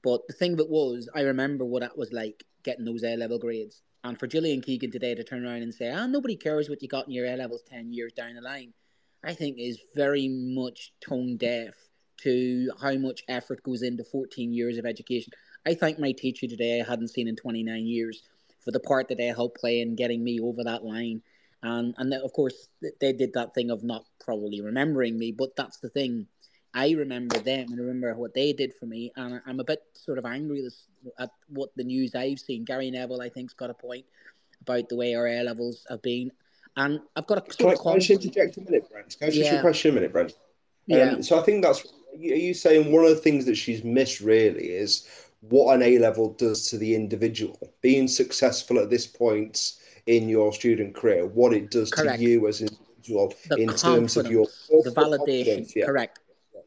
But 0.02 0.26
the 0.28 0.32
thing 0.32 0.56
that 0.56 0.70
was, 0.70 1.08
I 1.14 1.22
remember 1.22 1.64
what 1.64 1.80
that 1.80 1.96
was 1.96 2.12
like 2.12 2.44
getting 2.62 2.86
those 2.86 3.04
A 3.04 3.16
level 3.16 3.38
grades. 3.38 3.82
And 4.02 4.18
for 4.18 4.26
Gillian 4.26 4.60
Keegan 4.60 4.90
today 4.90 5.14
to 5.14 5.24
turn 5.24 5.46
around 5.46 5.62
and 5.62 5.74
say, 5.74 5.90
ah, 5.90 6.06
nobody 6.06 6.36
cares 6.36 6.68
what 6.68 6.82
you 6.82 6.88
got 6.88 7.06
in 7.06 7.12
your 7.12 7.26
A 7.26 7.36
levels 7.36 7.62
10 7.70 7.92
years 7.92 8.12
down 8.12 8.34
the 8.34 8.42
line, 8.42 8.74
I 9.22 9.32
think 9.32 9.56
is 9.58 9.78
very 9.94 10.28
much 10.28 10.92
tone 11.00 11.36
deaf 11.38 11.74
to 12.18 12.70
how 12.80 12.94
much 12.94 13.24
effort 13.28 13.62
goes 13.62 13.82
into 13.82 14.04
14 14.04 14.52
years 14.52 14.76
of 14.78 14.84
education. 14.84 15.32
I 15.66 15.74
thank 15.74 15.98
my 15.98 16.12
teacher 16.12 16.46
today 16.46 16.80
I 16.80 16.88
hadn't 16.88 17.08
seen 17.08 17.28
in 17.28 17.36
29 17.36 17.86
years 17.86 18.22
for 18.64 18.70
the 18.70 18.80
part 18.80 19.08
that 19.08 19.18
they 19.18 19.26
helped 19.26 19.60
play 19.60 19.80
in 19.80 19.94
getting 19.94 20.22
me 20.22 20.40
over 20.40 20.64
that 20.64 20.84
line. 20.84 21.22
And, 21.62 21.94
and 21.98 22.12
of 22.14 22.32
course, 22.32 22.68
they 23.00 23.12
did 23.12 23.32
that 23.34 23.54
thing 23.54 23.70
of 23.70 23.82
not 23.82 24.04
probably 24.20 24.60
remembering 24.60 25.18
me, 25.18 25.32
but 25.32 25.56
that's 25.56 25.78
the 25.78 25.88
thing 25.88 26.26
I 26.74 26.90
remember 26.90 27.38
them 27.38 27.68
and 27.70 27.80
I 27.80 27.84
remember 27.84 28.12
what 28.14 28.34
they 28.34 28.52
did 28.52 28.74
for 28.74 28.86
me, 28.86 29.12
and 29.14 29.40
I'm 29.46 29.60
a 29.60 29.64
bit 29.64 29.80
sort 29.92 30.18
of 30.18 30.26
angry 30.26 30.68
at 31.18 31.30
what 31.48 31.70
the 31.76 31.84
news 31.84 32.16
I've 32.16 32.40
seen. 32.40 32.64
Gary 32.64 32.90
Neville, 32.90 33.22
I 33.22 33.28
think's 33.28 33.54
got 33.54 33.70
a 33.70 33.74
point 33.74 34.04
about 34.60 34.88
the 34.88 34.96
way 34.96 35.14
our 35.14 35.28
A 35.28 35.42
levels 35.44 35.86
have 35.88 36.02
been, 36.02 36.32
and 36.76 36.98
I've 37.14 37.28
got 37.28 37.38
a. 37.38 37.40
Can 37.42 37.68
I, 37.68 37.74
can 37.76 37.92
I 37.92 37.94
interject 37.94 38.56
a 38.56 38.60
minute, 38.60 38.90
Brent? 38.90 39.16
Can 39.16 39.28
I 39.28 39.30
just 39.30 39.52
yeah. 39.52 39.60
question 39.60 39.92
a 39.92 39.94
minute, 39.94 40.12
Brent? 40.12 40.32
Um, 40.32 40.36
yeah. 40.86 41.20
So 41.20 41.38
I 41.38 41.44
think 41.44 41.62
that's. 41.62 41.86
Are 41.86 42.16
you 42.16 42.54
saying 42.54 42.92
one 42.92 43.04
of 43.04 43.10
the 43.10 43.16
things 43.16 43.44
that 43.46 43.56
she's 43.56 43.84
missed 43.84 44.20
really 44.20 44.66
is 44.66 45.08
what 45.48 45.74
an 45.74 45.82
A 45.82 45.98
level 45.98 46.32
does 46.32 46.68
to 46.70 46.78
the 46.78 46.94
individual, 46.94 47.72
being 47.80 48.08
successful 48.08 48.78
at 48.78 48.90
this 48.90 49.06
point 49.06 49.74
in 50.06 50.28
your 50.28 50.52
student 50.52 50.94
career, 50.94 51.26
what 51.26 51.52
it 51.52 51.70
does 51.70 51.90
Correct. 51.90 52.18
to 52.18 52.24
you 52.24 52.46
as 52.48 52.60
an 52.60 52.68
individual 52.68 53.34
the 53.48 53.56
in 53.56 53.68
terms 53.74 54.16
of 54.16 54.30
your 54.30 54.46
the 54.68 54.92
validation. 54.94 55.70
Yeah. 55.74 55.86
Correct. 55.86 56.20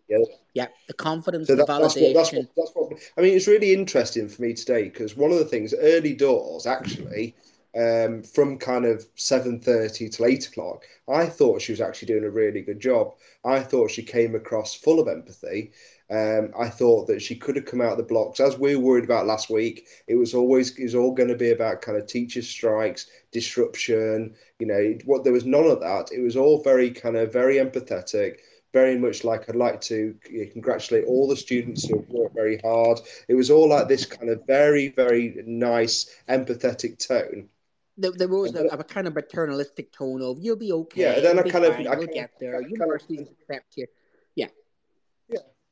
Yeah. 0.09 0.17
Yeah, 0.53 0.67
the 0.87 0.93
confidence, 0.93 1.47
so 1.47 1.55
that, 1.55 1.67
the 1.67 1.73
validation. 1.73 2.13
That's 2.13 2.33
what, 2.33 2.45
that's, 2.55 2.55
what, 2.55 2.55
that's 2.55 2.71
what, 2.73 3.11
I 3.17 3.21
mean, 3.21 3.35
it's 3.35 3.47
really 3.47 3.73
interesting 3.73 4.27
for 4.27 4.41
me 4.41 4.53
today 4.53 4.85
because 4.85 5.15
one 5.15 5.31
of 5.31 5.37
the 5.37 5.45
things 5.45 5.73
early 5.79 6.13
doors 6.13 6.65
actually. 6.65 7.35
Um, 7.75 8.23
from 8.23 8.57
kind 8.57 8.85
of 8.85 9.05
7.30 9.17 10.11
till 10.11 10.25
8 10.25 10.47
o'clock 10.47 10.85
i 11.09 11.27
thought 11.27 11.61
she 11.61 11.73
was 11.73 11.81
actually 11.81 12.07
doing 12.07 12.23
a 12.23 12.29
really 12.29 12.61
good 12.61 12.79
job 12.79 13.13
i 13.45 13.59
thought 13.59 13.91
she 13.91 14.01
came 14.01 14.33
across 14.33 14.73
full 14.73 14.99
of 14.99 15.07
empathy 15.07 15.73
um, 16.09 16.51
I 16.57 16.69
thought 16.69 17.07
that 17.07 17.21
she 17.21 17.35
could 17.35 17.55
have 17.55 17.65
come 17.65 17.81
out 17.81 17.91
of 17.91 17.97
the 17.97 18.03
blocks 18.03 18.39
as 18.39 18.57
we 18.57 18.75
were 18.75 18.83
worried 18.83 19.03
about 19.03 19.27
last 19.27 19.49
week. 19.49 19.87
It 20.07 20.15
was 20.15 20.33
always 20.33 20.77
was 20.77 20.95
all 20.95 21.13
going 21.13 21.29
to 21.29 21.35
be 21.35 21.51
about 21.51 21.81
kind 21.81 21.97
of 21.97 22.07
teacher 22.07 22.41
strikes, 22.41 23.07
disruption. 23.31 24.35
You 24.59 24.67
know, 24.67 24.97
what 25.05 25.23
there 25.23 25.33
was 25.33 25.45
none 25.45 25.65
of 25.65 25.81
that. 25.81 26.11
It 26.11 26.21
was 26.21 26.37
all 26.37 26.63
very 26.63 26.91
kind 26.91 27.17
of 27.17 27.33
very 27.33 27.55
empathetic 27.55 28.37
very 28.73 28.97
much 28.97 29.23
like 29.23 29.49
I'd 29.49 29.55
like 29.55 29.81
to 29.81 30.13
congratulate 30.51 31.05
all 31.05 31.27
the 31.27 31.35
students 31.35 31.87
who 31.87 31.97
have 31.99 32.09
worked 32.09 32.35
very 32.35 32.59
hard. 32.59 32.99
It 33.27 33.35
was 33.35 33.49
all 33.49 33.69
like 33.69 33.87
this 33.87 34.05
kind 34.05 34.29
of 34.29 34.45
very, 34.45 34.89
very 34.89 35.41
nice, 35.45 36.13
empathetic 36.29 36.99
tone. 37.05 37.49
There, 37.97 38.11
there 38.11 38.27
was 38.27 38.53
a, 38.53 38.65
a, 38.65 38.83
kind 38.83 39.07
of 39.07 39.15
paternalistic 39.15 39.91
tone 39.91 40.21
of 40.21 40.37
"you'll 40.39 40.55
be 40.55 40.71
okay." 40.71 41.01
Yeah, 41.01 41.19
then 41.19 41.39
I 41.39 41.41
kind 41.49 41.65
of, 41.65 41.73
I 41.73 41.95
kind 41.95 42.09
get 42.13 42.31
there. 42.39 42.61
Universities 42.61 43.17
kind 43.17 43.29
of, 43.29 43.33
accept 43.49 43.77
you. 43.77 43.87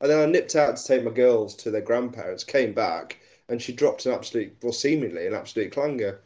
And 0.00 0.10
then 0.10 0.20
I 0.20 0.26
nipped 0.26 0.54
out 0.56 0.76
to 0.76 0.84
take 0.84 1.04
my 1.04 1.10
girls 1.10 1.54
to 1.56 1.70
their 1.70 1.80
grandparents. 1.80 2.44
Came 2.44 2.72
back, 2.72 3.18
and 3.48 3.60
she 3.60 3.72
dropped 3.72 4.06
an 4.06 4.12
absolute, 4.12 4.56
well, 4.62 4.72
seemingly 4.72 5.26
an 5.26 5.34
absolute 5.34 5.72
clanger. 5.72 6.20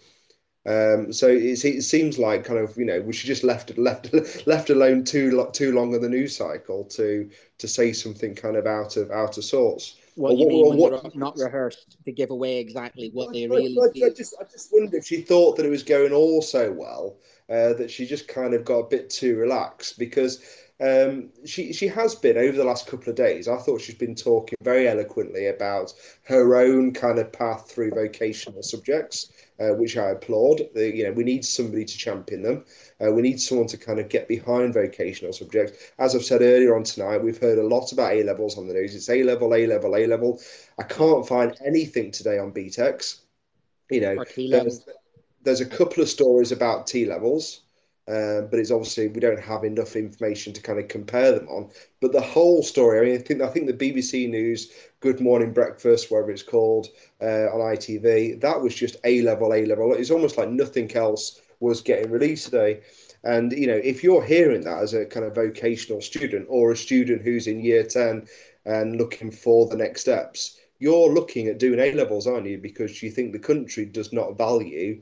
Um, 0.66 1.10
so 1.10 1.28
it, 1.28 1.64
it, 1.64 1.82
seems 1.82 2.18
like 2.18 2.44
kind 2.44 2.58
of 2.58 2.76
you 2.76 2.84
know 2.84 3.00
we 3.00 3.14
should 3.14 3.28
just 3.28 3.44
left 3.44 3.78
left 3.78 4.12
left 4.46 4.68
alone 4.68 5.04
too 5.04 5.48
too 5.54 5.72
long 5.72 5.94
in 5.94 6.02
the 6.02 6.08
news 6.08 6.36
cycle 6.36 6.84
to 6.84 7.30
to 7.56 7.66
say 7.66 7.94
something 7.94 8.34
kind 8.34 8.56
of 8.56 8.66
out 8.66 8.98
of 8.98 9.10
out 9.10 9.38
of 9.38 9.44
sorts. 9.44 9.96
What 10.16 10.36
you 10.36 10.44
what, 10.44 10.48
mean 10.48 10.76
what, 10.76 11.04
what, 11.04 11.16
not 11.16 11.38
rehearsed 11.38 11.96
to 12.04 12.12
give 12.12 12.30
away 12.30 12.58
exactly 12.58 13.08
what 13.14 13.32
they 13.32 13.46
really? 13.46 13.74
I, 13.80 14.06
I, 14.06 14.10
just 14.10 14.34
I 14.38 14.44
just 14.44 14.68
wondered 14.70 14.92
if 14.92 15.06
she 15.06 15.22
thought 15.22 15.56
that 15.56 15.64
it 15.64 15.70
was 15.70 15.82
going 15.82 16.12
all 16.12 16.42
so 16.42 16.70
well 16.70 17.16
uh, 17.48 17.72
that 17.74 17.90
she 17.90 18.04
just 18.04 18.28
kind 18.28 18.52
of 18.52 18.62
got 18.62 18.80
a 18.80 18.88
bit 18.88 19.08
too 19.08 19.36
relaxed 19.36 19.98
because 19.98 20.44
um, 20.80 21.28
she 21.44 21.72
she 21.72 21.88
has 21.88 22.14
been 22.14 22.38
over 22.38 22.56
the 22.56 22.64
last 22.64 22.86
couple 22.86 23.10
of 23.10 23.16
days. 23.16 23.48
I 23.48 23.58
thought 23.58 23.82
she's 23.82 23.96
been 23.96 24.14
talking 24.14 24.56
very 24.62 24.88
eloquently 24.88 25.48
about 25.48 25.92
her 26.22 26.56
own 26.56 26.92
kind 26.94 27.18
of 27.18 27.32
path 27.32 27.70
through 27.70 27.90
vocational 27.90 28.62
subjects, 28.62 29.30
uh, 29.60 29.74
which 29.74 29.98
I 29.98 30.10
applaud. 30.10 30.62
The, 30.74 30.94
you 30.96 31.04
know, 31.04 31.12
we 31.12 31.24
need 31.24 31.44
somebody 31.44 31.84
to 31.84 31.98
champion 31.98 32.42
them. 32.42 32.64
Uh, 32.98 33.12
we 33.12 33.20
need 33.20 33.40
someone 33.40 33.66
to 33.66 33.76
kind 33.76 34.00
of 34.00 34.08
get 34.08 34.26
behind 34.26 34.72
vocational 34.72 35.34
subjects. 35.34 35.92
As 35.98 36.14
I've 36.14 36.24
said 36.24 36.40
earlier 36.40 36.74
on 36.74 36.84
tonight, 36.84 37.22
we've 37.22 37.40
heard 37.40 37.58
a 37.58 37.66
lot 37.66 37.92
about 37.92 38.14
A 38.14 38.22
levels 38.22 38.56
on 38.56 38.66
the 38.66 38.74
news. 38.74 38.94
It's 38.94 39.10
A 39.10 39.22
level, 39.22 39.54
A 39.54 39.66
level, 39.66 39.96
A 39.96 40.06
level. 40.06 40.40
I 40.78 40.84
can't 40.84 41.28
find 41.28 41.54
anything 41.64 42.10
today 42.10 42.38
on 42.38 42.52
BTECs. 42.52 43.20
You 43.90 44.00
know, 44.00 44.24
there's, 44.62 44.86
there's 45.42 45.60
a 45.60 45.66
couple 45.66 46.02
of 46.02 46.08
stories 46.08 46.52
about 46.52 46.86
T 46.86 47.04
levels. 47.04 47.62
Um, 48.08 48.48
but 48.50 48.58
it's 48.58 48.70
obviously 48.70 49.08
we 49.08 49.20
don't 49.20 49.40
have 49.40 49.62
enough 49.62 49.94
information 49.94 50.52
to 50.52 50.62
kind 50.62 50.78
of 50.80 50.88
compare 50.88 51.32
them 51.32 51.46
on. 51.48 51.70
But 52.00 52.12
the 52.12 52.20
whole 52.20 52.62
story, 52.62 52.98
I 52.98 53.04
mean, 53.04 53.20
I 53.20 53.22
think 53.22 53.42
I 53.42 53.48
think 53.48 53.66
the 53.66 53.92
BBC 53.92 54.28
News 54.28 54.72
Good 55.00 55.20
Morning 55.20 55.52
Breakfast, 55.52 56.10
whatever 56.10 56.32
it's 56.32 56.42
called, 56.42 56.88
uh, 57.20 57.46
on 57.52 57.60
ITV, 57.60 58.40
that 58.40 58.60
was 58.60 58.74
just 58.74 58.96
A 59.04 59.22
level, 59.22 59.54
A 59.54 59.64
level. 59.64 59.92
It's 59.92 60.10
almost 60.10 60.38
like 60.38 60.48
nothing 60.48 60.90
else 60.96 61.40
was 61.60 61.82
getting 61.82 62.10
released 62.10 62.46
today. 62.46 62.80
And 63.22 63.52
you 63.52 63.66
know, 63.66 63.76
if 63.76 64.02
you're 64.02 64.24
hearing 64.24 64.62
that 64.62 64.82
as 64.82 64.94
a 64.94 65.06
kind 65.06 65.26
of 65.26 65.34
vocational 65.34 66.00
student 66.00 66.46
or 66.48 66.72
a 66.72 66.76
student 66.76 67.22
who's 67.22 67.46
in 67.46 67.60
year 67.60 67.84
ten 67.84 68.26
and 68.64 68.96
looking 68.96 69.30
for 69.30 69.66
the 69.66 69.76
next 69.76 70.00
steps, 70.00 70.58
you're 70.78 71.12
looking 71.12 71.46
at 71.46 71.58
doing 71.58 71.78
A 71.78 71.92
levels, 71.92 72.26
aren't 72.26 72.46
you? 72.46 72.58
Because 72.58 73.02
you 73.02 73.10
think 73.10 73.32
the 73.32 73.38
country 73.38 73.84
does 73.84 74.12
not 74.12 74.38
value 74.38 75.00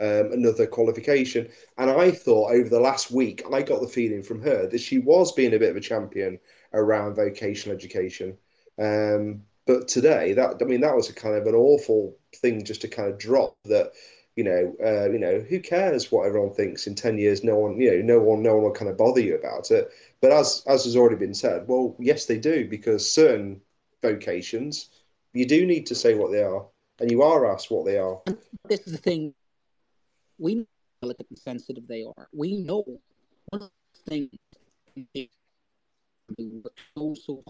um, 0.00 0.32
another 0.32 0.66
qualification. 0.66 1.48
And 1.78 1.90
I 1.90 2.10
thought 2.10 2.52
over 2.52 2.68
the 2.68 2.80
last 2.80 3.10
week, 3.10 3.42
I 3.52 3.62
got 3.62 3.80
the 3.80 3.88
feeling 3.88 4.22
from 4.22 4.42
her 4.42 4.66
that 4.66 4.80
she 4.80 4.98
was 4.98 5.32
being 5.32 5.54
a 5.54 5.58
bit 5.58 5.70
of 5.70 5.76
a 5.76 5.80
champion 5.80 6.38
around 6.72 7.14
vocational 7.14 7.76
education. 7.76 8.36
Um, 8.78 9.42
but 9.66 9.88
today, 9.88 10.32
that 10.34 10.56
I 10.60 10.64
mean, 10.64 10.80
that 10.82 10.94
was 10.94 11.08
a 11.08 11.14
kind 11.14 11.34
of 11.34 11.46
an 11.46 11.54
awful 11.54 12.16
thing 12.36 12.64
just 12.64 12.82
to 12.82 12.88
kind 12.88 13.08
of 13.08 13.18
drop 13.18 13.56
that. 13.64 13.92
You 14.36 14.44
know, 14.44 14.76
uh, 14.84 15.10
you 15.10 15.18
know, 15.18 15.40
who 15.40 15.60
cares 15.60 16.12
what 16.12 16.26
everyone 16.26 16.52
thinks 16.52 16.86
in 16.86 16.94
ten 16.94 17.16
years? 17.16 17.42
No 17.42 17.56
one, 17.56 17.80
you 17.80 17.90
know, 17.90 18.18
no 18.18 18.20
one, 18.22 18.42
no 18.42 18.54
one 18.54 18.64
will 18.64 18.70
kind 18.70 18.90
of 18.90 18.98
bother 18.98 19.20
you 19.20 19.34
about 19.34 19.70
it. 19.70 19.90
But 20.20 20.30
as 20.30 20.62
as 20.66 20.84
has 20.84 20.94
already 20.94 21.16
been 21.16 21.32
said, 21.32 21.66
well, 21.66 21.96
yes, 21.98 22.26
they 22.26 22.38
do 22.38 22.68
because 22.68 23.10
certain 23.10 23.62
vocations, 24.02 24.90
you 25.32 25.46
do 25.46 25.64
need 25.64 25.86
to 25.86 25.94
say 25.94 26.14
what 26.14 26.32
they 26.32 26.42
are, 26.42 26.66
and 27.00 27.10
you 27.10 27.22
are 27.22 27.50
asked 27.50 27.70
what 27.70 27.86
they 27.86 27.96
are. 27.96 28.20
This 28.68 28.86
is 28.86 28.92
the 28.92 28.98
thing 28.98 29.32
we 30.38 30.66
delicate 31.02 31.26
and 31.30 31.38
sensitive 31.38 31.86
they 31.86 32.04
are. 32.04 32.28
We 32.32 32.58
know 32.58 32.84
one 33.50 33.62
of 33.62 33.70
the 34.04 34.10
things 34.10 34.30
so, 36.96 37.14
so 37.14 37.44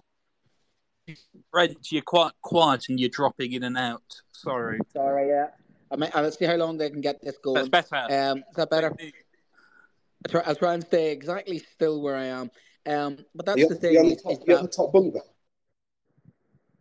Brent, 1.51 1.91
you're 1.91 2.01
quite 2.01 2.33
quiet 2.41 2.89
and 2.89 2.99
you're 2.99 3.09
dropping 3.09 3.53
in 3.53 3.63
and 3.63 3.77
out. 3.77 4.21
Sorry. 4.31 4.79
Sorry, 4.93 5.29
yeah. 5.29 5.47
I 5.89 5.95
mean, 5.95 6.11
let's 6.13 6.37
see 6.37 6.45
how 6.45 6.55
long 6.55 6.77
they 6.77 6.89
can 6.89 7.01
get 7.01 7.21
this 7.21 7.37
going. 7.37 7.69
That's 7.69 7.89
better. 7.89 8.13
Um, 8.13 8.39
is 8.39 8.55
that 8.57 8.69
better? 8.69 8.91
I'll 8.91 10.29
try, 10.29 10.41
I'll 10.45 10.55
try 10.55 10.73
and 10.73 10.83
stay 10.83 11.11
exactly 11.11 11.59
still 11.59 12.01
where 12.01 12.17
I 12.17 12.25
am. 12.25 12.51
Um, 12.85 13.17
but 13.33 13.45
that's 13.45 13.59
you're, 13.59 13.69
the 13.69 13.75
thing. 13.75 13.93
You're 13.93 14.03
on 14.03 14.09
the 14.09 14.15
top, 14.15 14.47
you're 14.47 14.61
the 14.61 14.67
top 14.67 14.93
bunk 14.93 15.15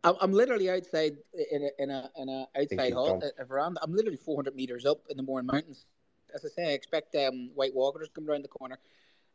I'm, 0.05 0.15
I'm 0.21 0.33
literally 0.33 0.71
outside 0.71 1.17
in 1.51 1.63
a 1.63 1.83
in 1.83 1.91
a 1.91 2.11
in 2.17 2.29
a 2.29 2.47
outside 2.57 2.93
hall, 2.93 3.23
a, 3.23 3.43
a 3.43 3.45
veranda. 3.45 3.81
I'm 3.83 3.93
literally 3.93 4.19
400 4.19 4.55
meters 4.55 4.87
up 4.87 4.99
in 5.11 5.17
the 5.17 5.23
Mourne 5.23 5.47
Mountains. 5.47 5.85
As 6.35 6.45
I 6.45 6.49
say, 6.49 6.71
I 6.71 6.73
expect 6.73 7.15
um, 7.17 7.51
White 7.55 7.75
Walkers 7.75 8.09
come 8.15 8.29
around 8.29 8.43
the 8.43 8.49
corner. 8.49 8.79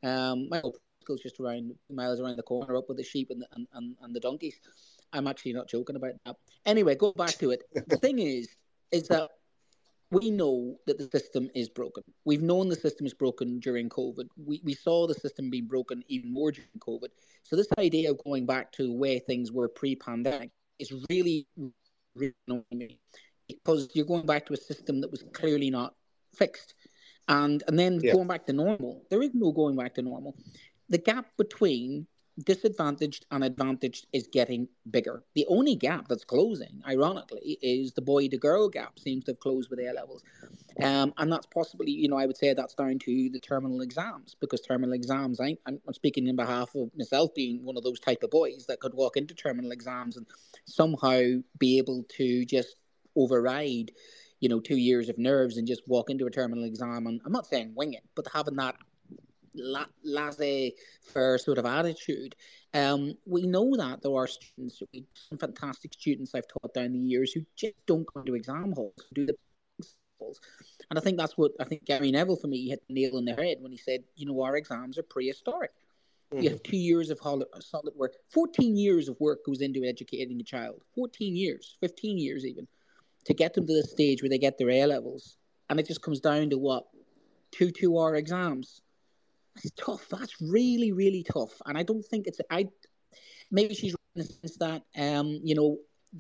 Um, 0.03 0.49
my 0.49 0.61
school's 1.01 1.21
just 1.21 1.39
around 1.39 1.73
miles 1.89 2.19
around 2.19 2.37
the 2.37 2.43
corner, 2.43 2.75
up 2.75 2.87
with 2.87 2.97
the 2.97 3.03
sheep 3.03 3.29
and 3.29 3.41
the, 3.41 3.47
and, 3.53 3.67
and, 3.73 3.95
and 4.01 4.15
the 4.15 4.19
donkeys. 4.19 4.59
I'm 5.13 5.27
actually 5.27 5.53
not 5.53 5.67
joking 5.67 5.95
about 5.95 6.13
that. 6.25 6.37
Anyway, 6.65 6.95
go 6.95 7.11
back 7.11 7.37
to 7.39 7.51
it. 7.51 7.63
the 7.87 7.97
thing 7.97 8.19
is, 8.19 8.47
is 8.91 9.07
that 9.07 9.29
we 10.11 10.29
know 10.29 10.77
that 10.87 10.97
the 10.97 11.09
system 11.17 11.49
is 11.55 11.69
broken. 11.69 12.03
We've 12.25 12.41
known 12.41 12.67
the 12.67 12.75
system 12.75 13.05
is 13.05 13.13
broken 13.13 13.59
during 13.59 13.89
COVID. 13.89 14.27
We, 14.45 14.61
we 14.63 14.73
saw 14.73 15.07
the 15.07 15.13
system 15.13 15.49
being 15.49 15.67
broken 15.67 16.03
even 16.07 16.33
more 16.33 16.51
during 16.51 16.69
COVID. 16.79 17.07
So 17.43 17.55
this 17.55 17.67
idea 17.79 18.11
of 18.11 18.23
going 18.23 18.45
back 18.45 18.71
to 18.73 18.91
where 18.91 19.19
things 19.19 19.51
were 19.51 19.69
pre-pandemic 19.69 20.51
is 20.79 20.93
really, 21.09 21.47
really 22.15 22.33
annoying 22.47 22.63
me 22.73 22.99
because 23.47 23.89
you're 23.93 24.05
going 24.05 24.25
back 24.25 24.45
to 24.47 24.53
a 24.53 24.57
system 24.57 24.99
that 25.01 25.11
was 25.11 25.23
clearly 25.33 25.69
not 25.69 25.95
fixed. 26.35 26.73
And 27.28 27.63
and 27.67 27.78
then 27.78 27.99
yeah. 28.01 28.13
going 28.13 28.28
back 28.28 28.45
to 28.47 28.53
normal. 28.53 29.03
There 29.09 29.22
is 29.22 29.32
no 29.34 29.51
going 29.51 29.76
back 29.76 29.95
to 29.95 30.01
normal. 30.01 30.36
The 30.89 30.97
gap 30.97 31.26
between 31.38 32.07
disadvantaged 32.43 33.26
and 33.32 33.43
advantaged 33.43 34.07
is 34.13 34.28
getting 34.28 34.67
bigger. 34.89 35.24
The 35.36 35.45
only 35.47 35.76
gap 35.76 36.07
that's 36.07 36.24
closing, 36.24 36.82
ironically, 36.88 37.57
is 37.61 37.93
the 37.93 38.01
boy 38.01 38.28
to 38.30 38.38
girl 38.38 38.69
gap 38.69 38.99
seems 38.99 39.26
to 39.26 39.32
have 39.32 39.39
closed 39.39 39.69
with 39.69 39.80
A 39.80 39.91
levels. 39.93 40.24
Um, 40.82 41.13
and 41.17 41.32
that's 41.32 41.45
possibly, 41.47 41.91
you 41.91 42.07
know, 42.07 42.17
I 42.17 42.26
would 42.26 42.38
say 42.38 42.53
that's 42.53 42.74
down 42.74 42.99
to 42.99 43.30
the 43.30 43.39
terminal 43.39 43.82
exams 43.82 44.36
because 44.39 44.61
terminal 44.61 44.93
exams, 44.93 45.39
I, 45.39 45.57
I'm, 45.65 45.80
I'm 45.88 45.93
speaking 45.93 46.28
in 46.28 46.36
behalf 46.36 46.74
of 46.76 46.89
myself 46.95 47.34
being 47.36 47.63
one 47.63 47.78
of 47.78 47.84
those 47.84 47.99
type 47.99 48.24
of 48.24 48.32
boys 48.32 48.65
that 48.67 48.80
could 48.80 48.93
walk 48.93 49.17
into 49.17 49.36
terminal 49.36 49.72
exams 49.72 50.17
and 50.17 50.26
somehow 50.65 51.22
be 51.59 51.78
able 51.78 52.03
to 52.17 52.45
just 52.45 52.76
override 53.15 53.91
you 54.41 54.49
know, 54.49 54.59
two 54.59 54.75
years 54.75 55.07
of 55.07 55.17
nerves 55.17 55.57
and 55.57 55.67
just 55.67 55.87
walk 55.87 56.09
into 56.09 56.25
a 56.25 56.31
terminal 56.31 56.65
exam 56.65 57.07
and 57.07 57.21
I'm 57.25 57.31
not 57.31 57.47
saying 57.47 57.71
wing 57.75 57.93
it, 57.93 58.03
but 58.15 58.27
having 58.33 58.57
that 58.57 58.75
la- 59.55 59.85
laissez-faire 60.03 61.37
sort 61.37 61.57
of 61.57 61.65
attitude. 61.65 62.35
Um, 62.73 63.13
we 63.25 63.43
know 63.43 63.75
that 63.77 64.01
there 64.01 64.15
are 64.15 64.27
students, 64.27 64.81
some 65.13 65.37
fantastic 65.37 65.93
students 65.93 66.33
I've 66.35 66.47
taught 66.47 66.73
down 66.73 66.93
the 66.93 66.99
years 66.99 67.31
who 67.31 67.41
just 67.55 67.75
don't 67.85 68.05
go 68.13 68.21
to 68.21 68.35
exam 68.35 68.73
halls, 68.73 68.93
do 69.13 69.25
the 69.25 69.35
and 70.89 70.99
I 70.99 71.01
think 71.01 71.17
that's 71.17 71.37
what 71.37 71.51
I 71.59 71.63
think 71.63 71.85
Gary 71.85 72.11
Neville 72.11 72.35
for 72.35 72.47
me 72.47 72.69
hit 72.69 72.83
the 72.87 72.93
nail 72.93 73.17
on 73.17 73.25
the 73.25 73.33
head 73.33 73.57
when 73.59 73.71
he 73.71 73.77
said, 73.77 74.03
you 74.15 74.27
know, 74.27 74.41
our 74.43 74.55
exams 74.55 74.99
are 74.99 75.03
prehistoric. 75.03 75.71
Mm-hmm. 76.31 76.43
You 76.43 76.49
have 76.51 76.63
two 76.63 76.77
years 76.77 77.09
of 77.09 77.19
solid 77.19 77.95
work. 77.95 78.13
14 78.29 78.77
years 78.77 79.09
of 79.09 79.19
work 79.19 79.43
goes 79.45 79.61
into 79.61 79.83
educating 79.83 80.39
a 80.39 80.43
child. 80.43 80.83
14 80.95 81.35
years, 81.35 81.75
15 81.81 82.17
years 82.17 82.45
even, 82.45 82.67
to 83.26 83.34
get 83.34 83.53
them 83.53 83.67
to 83.67 83.74
the 83.74 83.84
stage 83.84 84.22
where 84.22 84.30
they 84.30 84.38
get 84.38 84.57
their 84.57 84.69
A 84.69 84.86
levels. 84.86 85.38
And 85.69 85.80
it 85.80 85.88
just 85.88 86.01
comes 86.01 86.19
down 86.19 86.49
to 86.49 86.57
what? 86.57 86.86
Two 87.51 87.72
two 87.72 87.97
hour 87.97 88.15
exams. 88.15 88.82
It's 89.57 89.72
tough. 89.72 90.07
That's 90.09 90.41
really, 90.41 90.91
really 90.91 91.24
tough. 91.24 91.51
And 91.65 91.78
I 91.78 91.84
don't 91.84 92.05
think 92.05 92.28
it's 92.28 92.39
I. 92.49 92.67
Maybe 93.51 93.76
she's 93.76 93.93
right 93.93 94.15
in 94.15 94.22
the 94.22 94.28
sense 94.28 94.57
that 94.57 94.84
um, 94.97 95.39
you 95.43 95.55
know, 95.55 95.78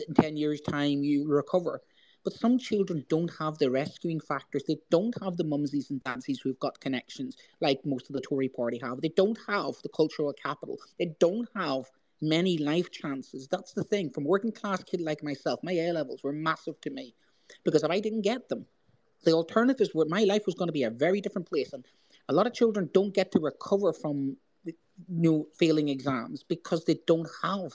in 0.07 0.13
ten 0.13 0.37
years' 0.37 0.61
time 0.61 1.03
you 1.03 1.27
recover. 1.27 1.81
But 2.23 2.33
some 2.33 2.59
children 2.59 3.03
don't 3.09 3.31
have 3.39 3.57
the 3.57 3.71
rescuing 3.71 4.19
factors. 4.19 4.63
They 4.67 4.77
don't 4.91 5.15
have 5.23 5.37
the 5.37 5.43
mumsies 5.43 5.89
and 5.89 6.03
dadsies 6.03 6.39
who've 6.39 6.59
got 6.59 6.79
connections 6.79 7.35
like 7.61 7.83
most 7.83 8.09
of 8.09 8.13
the 8.13 8.21
Tory 8.21 8.47
party 8.47 8.79
have. 8.83 9.01
They 9.01 9.09
don't 9.09 9.39
have 9.47 9.73
the 9.81 9.89
cultural 9.89 10.31
capital. 10.33 10.77
They 10.99 11.15
don't 11.19 11.49
have 11.55 11.89
many 12.21 12.57
life 12.57 12.91
chances. 12.91 13.47
That's 13.47 13.73
the 13.73 13.83
thing. 13.83 14.09
From 14.09 14.25
working 14.25 14.51
class 14.51 14.83
kid 14.83 15.01
like 15.01 15.23
myself, 15.23 15.59
my 15.63 15.73
A 15.73 15.91
levels 15.91 16.23
were 16.23 16.33
massive 16.33 16.79
to 16.81 16.89
me 16.89 17.15
because 17.63 17.83
if 17.83 17.91
I 17.91 17.99
didn't 17.99 18.21
get 18.21 18.49
them, 18.49 18.65
the 19.23 19.33
alternatives 19.33 19.93
were 19.93 20.05
my 20.05 20.23
life 20.23 20.43
was 20.45 20.55
going 20.55 20.67
to 20.67 20.73
be 20.73 20.83
a 20.83 20.89
very 20.89 21.21
different 21.21 21.47
place. 21.47 21.73
And 21.73 21.85
a 22.29 22.33
lot 22.33 22.47
of 22.47 22.53
children 22.53 22.89
don't 22.93 23.13
get 23.13 23.31
to 23.33 23.39
recover 23.39 23.93
from 23.93 24.37
you 24.65 24.73
know, 25.07 25.47
failing 25.57 25.89
exams 25.89 26.43
because 26.43 26.85
they 26.85 26.99
don't 27.07 27.29
have 27.41 27.71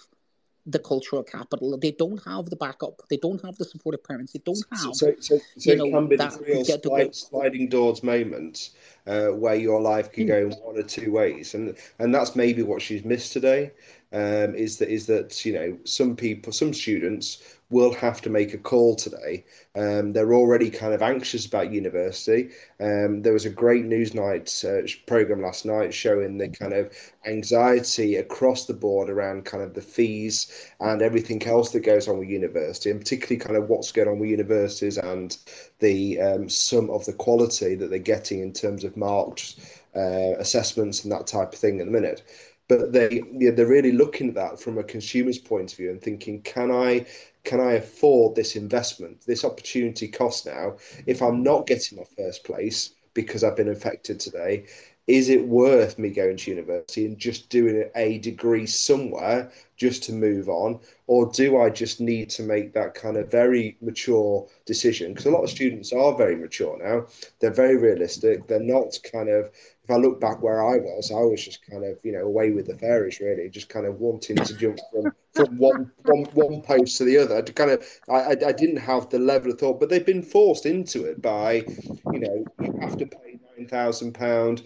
the 0.67 0.79
cultural 0.81 1.23
capital. 1.23 1.79
They 1.79 1.93
don't 1.93 2.23
have 2.25 2.47
the 2.47 2.57
backup. 2.57 3.01
They 3.09 3.17
don't 3.17 3.43
have 3.45 3.57
the 3.57 3.65
supportive 3.65 4.03
parents. 4.03 4.33
They 4.33 4.41
don't 4.45 4.65
have. 4.73 4.95
So, 4.97 5.15
so, 5.21 5.39
so 5.57 5.71
it 5.71 5.79
know, 5.79 5.91
can 5.91 6.09
be 6.09 6.17
the 6.17 6.45
real 6.45 6.65
slide, 6.65 7.15
sliding 7.15 7.69
doors 7.69 8.03
moment 8.03 8.71
uh, 9.07 9.29
where 9.29 9.55
your 9.55 9.81
life 9.81 10.11
can 10.11 10.27
go 10.27 10.39
in 10.39 10.51
one 10.51 10.77
or 10.77 10.83
two 10.83 11.13
ways, 11.13 11.55
and 11.55 11.77
and 12.01 12.15
that's 12.15 12.35
maybe 12.35 12.63
what 12.63 12.83
she's 12.83 13.05
missed 13.05 13.33
today. 13.33 13.71
Um, 14.13 14.55
is 14.55 14.79
that 14.79 14.89
is 14.89 15.07
that 15.07 15.45
you 15.45 15.53
know 15.53 15.79
some 15.85 16.15
people, 16.15 16.53
some 16.53 16.73
students 16.73 17.43
will 17.71 17.93
have 17.95 18.21
to 18.21 18.31
make 18.31 18.55
a 18.55 18.59
call 18.59 18.95
today. 18.95 19.45
Um, 19.75 20.13
they're 20.13 20.35
already 20.35 20.71
kind 20.71 20.95
of 20.95 21.03
anxious 21.03 21.47
about 21.47 21.73
university. 21.73 22.51
Um, 22.79 23.23
there 23.23 23.33
was 23.33 23.45
a 23.45 23.51
great 23.51 23.85
Newsnight 23.85 24.47
uh, 24.65 24.87
program 25.07 25.43
last 25.43 25.67
night 25.67 25.93
showing 25.93 26.39
the 26.39 26.49
kind 26.49 26.73
of 26.73 26.93
anxiety 27.27 28.17
across 28.17 28.67
the 28.67 28.75
board 28.75 29.11
around 29.11 29.45
kind 29.45 29.65
of 29.65 29.75
the 29.75 29.83
fees 29.83 30.71
and 30.79 31.03
everything 31.03 31.45
else 31.45 31.73
that 31.73 31.81
goes 31.81 32.07
on 32.07 32.19
with 32.19 32.29
university, 32.29 32.91
and 32.91 33.01
particularly 33.01 33.39
kind 33.39 33.57
of 33.57 33.69
what's 33.69 33.91
going 33.91 34.09
on 34.09 34.21
with 34.21 34.31
universities 34.31 34.99
and 34.99 35.39
the 35.81 36.21
um, 36.21 36.49
some 36.49 36.89
of 36.91 37.05
the 37.07 37.13
quality 37.13 37.75
that 37.75 37.91
they're 37.91 37.99
getting 37.99 38.41
in 38.41 38.53
terms 38.53 38.85
of 38.85 38.97
marked 38.97 39.57
uh, 39.97 40.35
assessments 40.39 41.03
and 41.03 41.13
that 41.13 41.27
type 41.27 41.53
of 41.53 41.59
thing 41.59 41.81
at 41.81 41.87
the 41.87 41.93
minute 41.93 42.23
but 42.69 42.93
they 42.93 43.23
yeah, 43.33 43.51
they're 43.51 43.67
really 43.67 43.93
looking 43.93 44.29
at 44.29 44.35
that 44.35 44.61
from 44.61 44.79
a 44.79 44.85
consumer's 44.85 45.39
point 45.39 45.73
of 45.73 45.79
view 45.79 45.91
and 45.91 46.03
thinking 46.03 46.43
can 46.43 46.71
i 46.71 47.07
can 47.47 47.61
I 47.61 47.75
afford 47.75 48.35
this 48.35 48.57
investment, 48.57 49.23
this 49.25 49.45
opportunity 49.45 50.09
cost 50.09 50.47
now? 50.47 50.77
If 51.07 51.23
I'm 51.23 51.45
not 51.45 51.69
getting 51.69 51.97
my 51.97 52.05
first 52.17 52.43
place 52.43 52.91
because 53.15 53.45
I've 53.45 53.57
been 53.57 53.69
infected 53.69 54.19
today, 54.19 54.67
is 55.07 55.29
it 55.29 55.47
worth 55.47 55.97
me 55.97 56.11
going 56.11 56.37
to 56.37 56.51
university 56.51 57.07
and 57.07 57.17
just 57.17 57.49
doing 57.49 57.89
a 57.95 58.19
degree 58.19 58.67
somewhere 58.67 59.53
just 59.77 60.03
to 60.03 60.13
move 60.13 60.49
on? 60.49 60.81
Or 61.07 61.31
do 61.31 61.61
I 61.61 61.71
just 61.71 62.01
need 62.01 62.29
to 62.31 62.43
make 62.43 62.73
that 62.75 62.95
kind 62.95 63.17
of 63.17 63.31
very 63.31 63.77
mature 63.81 64.49
decision? 64.65 65.13
Because 65.13 65.27
a 65.27 65.31
lot 65.31 65.45
of 65.45 65.51
students 65.51 65.93
are 65.93 66.17
very 66.17 66.35
mature 66.35 66.77
now. 66.83 67.07
They're 67.39 67.53
very 67.53 67.77
realistic. 67.77 68.49
They're 68.49 68.59
not 68.59 68.99
kind 69.13 69.29
of 69.29 69.53
if 69.87 69.91
I 69.93 69.99
look 69.99 70.21
back 70.21 70.43
where 70.43 70.67
I 70.67 70.79
was, 70.79 71.13
I 71.13 71.21
was 71.21 71.45
just 71.45 71.65
kind 71.65 71.85
of, 71.85 72.01
you 72.03 72.11
know, 72.11 72.25
away 72.25 72.51
with 72.51 72.67
the 72.67 72.77
fairies, 72.77 73.21
really, 73.21 73.49
just 73.49 73.69
kind 73.69 73.87
of 73.87 74.01
wanting 74.01 74.35
to 74.35 74.57
jump 74.57 74.81
from, 74.91 75.13
from 75.33 75.59
one, 75.59 75.93
one, 76.07 76.25
one 76.35 76.61
post 76.61 76.97
to 76.99 77.05
the 77.05 77.17
other. 77.19 77.41
To 77.41 77.53
kind 77.53 77.71
of, 77.71 77.87
I, 78.09 78.33
I 78.33 78.51
didn't 78.51 78.79
have 78.79 79.09
the 79.11 79.21
level 79.21 79.53
of 79.53 79.61
thought, 79.61 79.79
but 79.79 79.89
they've 79.89 80.05
been 80.05 80.25
forced 80.25 80.67
into 80.67 81.05
it 81.05 81.23
by, 81.23 81.65
you 82.13 82.19
know, 82.19 82.45
you 82.61 82.75
have 82.81 82.97
to 82.97 83.07
pay 83.07 83.39
nine 83.57 83.69
thousand 83.69 84.15
pound, 84.15 84.65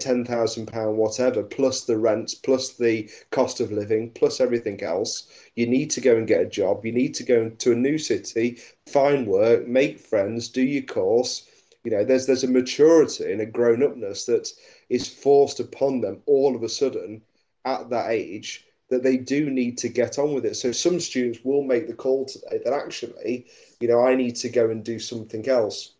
ten 0.00 0.24
thousand 0.24 0.68
pound, 0.68 0.96
whatever, 0.96 1.42
plus 1.42 1.84
the 1.84 1.98
rents, 1.98 2.34
plus 2.34 2.78
the 2.78 3.10
cost 3.32 3.60
of 3.60 3.70
living, 3.70 4.10
plus 4.12 4.40
everything 4.40 4.82
else. 4.82 5.28
You 5.54 5.66
need 5.66 5.90
to 5.90 6.00
go 6.00 6.16
and 6.16 6.26
get 6.26 6.40
a 6.40 6.46
job. 6.46 6.86
You 6.86 6.92
need 6.92 7.14
to 7.16 7.24
go 7.24 7.50
to 7.50 7.72
a 7.72 7.76
new 7.76 7.98
city, 7.98 8.58
find 8.86 9.26
work, 9.26 9.68
make 9.68 10.00
friends, 10.00 10.48
do 10.48 10.62
your 10.62 10.84
course 10.84 11.46
you 11.86 11.92
know, 11.92 12.02
there's 12.02 12.26
there's 12.26 12.42
a 12.42 12.48
maturity 12.48 13.30
and 13.30 13.40
a 13.40 13.46
grown 13.46 13.80
upness 13.80 14.26
that 14.26 14.52
is 14.88 15.06
forced 15.06 15.60
upon 15.60 16.00
them 16.00 16.20
all 16.26 16.56
of 16.56 16.64
a 16.64 16.68
sudden 16.68 17.22
at 17.64 17.88
that 17.90 18.10
age 18.10 18.64
that 18.90 19.04
they 19.04 19.16
do 19.16 19.50
need 19.50 19.78
to 19.78 19.88
get 19.88 20.18
on 20.18 20.34
with 20.34 20.44
it. 20.44 20.56
So 20.56 20.72
some 20.72 20.98
students 20.98 21.44
will 21.44 21.62
make 21.62 21.86
the 21.86 21.94
call 21.94 22.24
today 22.24 22.60
that 22.64 22.72
actually, 22.72 23.46
you 23.78 23.86
know, 23.86 24.04
I 24.04 24.16
need 24.16 24.34
to 24.34 24.48
go 24.48 24.68
and 24.70 24.82
do 24.84 24.98
something 24.98 25.48
else. 25.48 25.92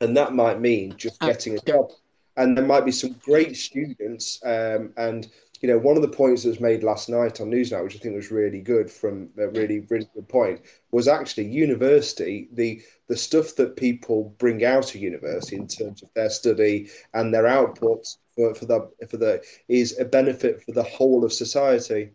And 0.00 0.16
that 0.16 0.32
might 0.32 0.58
mean 0.58 0.94
just 0.96 1.20
getting 1.20 1.58
a 1.58 1.60
job. 1.70 1.90
And 2.38 2.56
there 2.56 2.64
might 2.64 2.86
be 2.86 2.92
some 2.92 3.16
great 3.22 3.58
students 3.58 4.40
um, 4.42 4.94
and 4.96 5.28
you 5.60 5.68
know, 5.68 5.78
one 5.78 5.96
of 5.96 6.02
the 6.02 6.08
points 6.08 6.42
that 6.42 6.50
was 6.50 6.60
made 6.60 6.82
last 6.82 7.08
night 7.08 7.40
on 7.40 7.50
Newsnight, 7.50 7.82
which 7.84 7.96
I 7.96 7.98
think 7.98 8.14
was 8.14 8.30
really 8.30 8.60
good 8.60 8.90
from 8.90 9.30
a 9.38 9.48
really, 9.48 9.80
really 9.88 10.08
good 10.14 10.28
point, 10.28 10.60
was 10.90 11.08
actually 11.08 11.46
university, 11.46 12.48
the 12.52 12.82
the 13.08 13.16
stuff 13.16 13.54
that 13.56 13.76
people 13.76 14.34
bring 14.38 14.64
out 14.64 14.94
of 14.94 15.00
university 15.00 15.56
in 15.56 15.68
terms 15.68 16.02
of 16.02 16.12
their 16.14 16.30
study 16.30 16.90
and 17.14 17.32
their 17.32 17.44
outputs 17.44 18.18
for, 18.34 18.54
for 18.54 18.66
the 18.66 18.90
for 19.08 19.16
the 19.16 19.42
is 19.68 19.98
a 19.98 20.04
benefit 20.04 20.62
for 20.62 20.72
the 20.72 20.82
whole 20.82 21.24
of 21.24 21.32
society. 21.32 22.10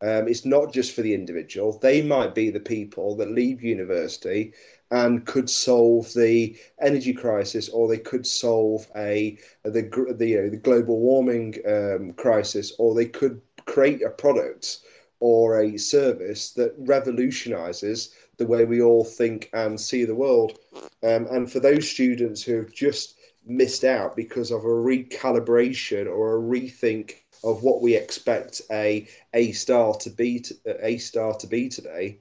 Um, 0.00 0.28
it's 0.28 0.44
not 0.44 0.72
just 0.72 0.94
for 0.94 1.02
the 1.02 1.14
individual. 1.14 1.78
They 1.78 2.02
might 2.02 2.34
be 2.34 2.50
the 2.50 2.60
people 2.60 3.16
that 3.16 3.30
leave 3.30 3.62
university 3.62 4.52
and 4.90 5.24
could 5.24 5.48
solve 5.48 6.12
the 6.14 6.56
energy 6.80 7.12
crisis, 7.12 7.68
or 7.68 7.88
they 7.88 7.98
could 7.98 8.26
solve 8.26 8.86
a 8.96 9.38
the 9.62 10.14
the, 10.16 10.26
you 10.26 10.42
know, 10.42 10.50
the 10.50 10.56
global 10.56 11.00
warming 11.00 11.54
um, 11.66 12.12
crisis, 12.12 12.72
or 12.78 12.94
they 12.94 13.06
could 13.06 13.40
create 13.66 14.02
a 14.02 14.10
product 14.10 14.80
or 15.20 15.60
a 15.60 15.78
service 15.78 16.50
that 16.50 16.74
revolutionizes 16.76 18.14
the 18.36 18.46
way 18.46 18.64
we 18.64 18.82
all 18.82 19.04
think 19.04 19.48
and 19.52 19.80
see 19.80 20.04
the 20.04 20.14
world. 20.14 20.58
Um, 21.02 21.26
and 21.30 21.50
for 21.50 21.60
those 21.60 21.88
students 21.88 22.42
who 22.42 22.56
have 22.56 22.72
just 22.72 23.16
missed 23.46 23.84
out 23.84 24.16
because 24.16 24.50
of 24.50 24.64
a 24.64 24.68
recalibration 24.68 26.06
or 26.06 26.36
a 26.36 26.42
rethink 26.42 27.23
of 27.44 27.62
what 27.62 27.82
we 27.82 27.94
expect 27.94 28.62
a 28.70 29.06
a 29.34 29.52
star 29.52 29.94
to 29.96 30.10
be 30.10 30.40
to, 30.40 30.54
a 30.84 30.98
star 30.98 31.34
to 31.36 31.46
be 31.46 31.68
today, 31.68 32.18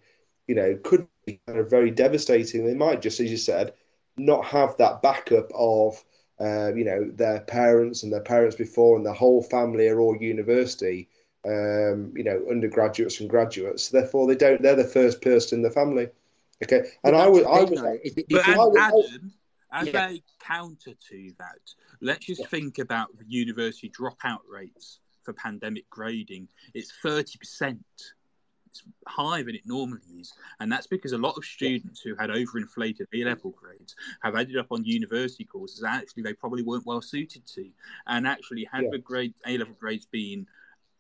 you 0.47 0.55
know, 0.55 0.77
could 0.83 1.07
be 1.25 1.39
kind 1.47 1.59
of 1.59 1.69
very 1.69 1.91
devastating. 1.91 2.65
They 2.65 2.73
might 2.73 3.01
just, 3.01 3.19
as 3.19 3.31
you 3.31 3.37
said, 3.37 3.73
not 4.17 4.45
have 4.45 4.77
that 4.77 5.01
backup 5.01 5.49
of 5.55 6.03
uh, 6.39 6.73
you 6.73 6.83
know 6.83 7.09
their 7.15 7.41
parents 7.41 8.03
and 8.03 8.11
their 8.11 8.21
parents 8.21 8.55
before 8.55 8.97
and 8.97 9.05
their 9.05 9.13
whole 9.13 9.43
family 9.43 9.87
are 9.87 9.99
all 9.99 10.15
university 10.17 11.07
um, 11.45 12.11
you 12.15 12.23
know 12.23 12.43
undergraduates 12.49 13.19
and 13.19 13.29
graduates 13.29 13.89
therefore 13.89 14.27
they 14.27 14.35
don't 14.35 14.61
they're 14.61 14.75
the 14.75 14.83
first 14.83 15.21
person 15.21 15.59
in 15.59 15.63
the 15.63 15.71
family 15.71 16.07
okay 16.63 16.83
and 17.03 17.15
i 17.15 17.27
would, 17.27 17.45
i 17.45 17.63
was 17.63 17.81
but 18.29 18.47
Adam, 18.47 19.31
as 19.71 19.87
yeah. 19.87 20.09
a 20.09 20.23
counter 20.39 20.93
to 21.09 21.31
that 21.37 21.59
let's 22.01 22.25
just 22.25 22.41
yeah. 22.41 22.47
think 22.47 22.79
about 22.79 23.15
the 23.17 23.25
university 23.27 23.89
dropout 23.89 24.41
rates 24.49 24.99
for 25.23 25.33
pandemic 25.33 25.89
grading, 25.89 26.47
it's 26.73 26.91
30%. 27.03 27.79
It's 28.67 28.83
higher 29.07 29.43
than 29.43 29.53
it 29.53 29.61
normally 29.65 30.01
is. 30.19 30.33
And 30.59 30.71
that's 30.71 30.87
because 30.87 31.11
a 31.11 31.17
lot 31.17 31.37
of 31.37 31.45
students 31.45 32.01
who 32.01 32.15
had 32.15 32.31
overinflated 32.31 33.05
A 33.13 33.23
level 33.23 33.51
grades 33.51 33.95
have 34.23 34.35
ended 34.35 34.57
up 34.57 34.71
on 34.71 34.83
university 34.83 35.45
courses 35.45 35.83
actually 35.83 36.23
they 36.23 36.33
probably 36.33 36.63
weren't 36.63 36.85
well 36.85 37.01
suited 37.01 37.45
to. 37.53 37.69
And 38.07 38.27
actually, 38.27 38.67
had 38.71 38.85
yeah. 38.85 38.89
the 38.93 38.97
grade 38.97 39.35
A 39.45 39.57
level 39.59 39.75
grades 39.79 40.07
been 40.07 40.47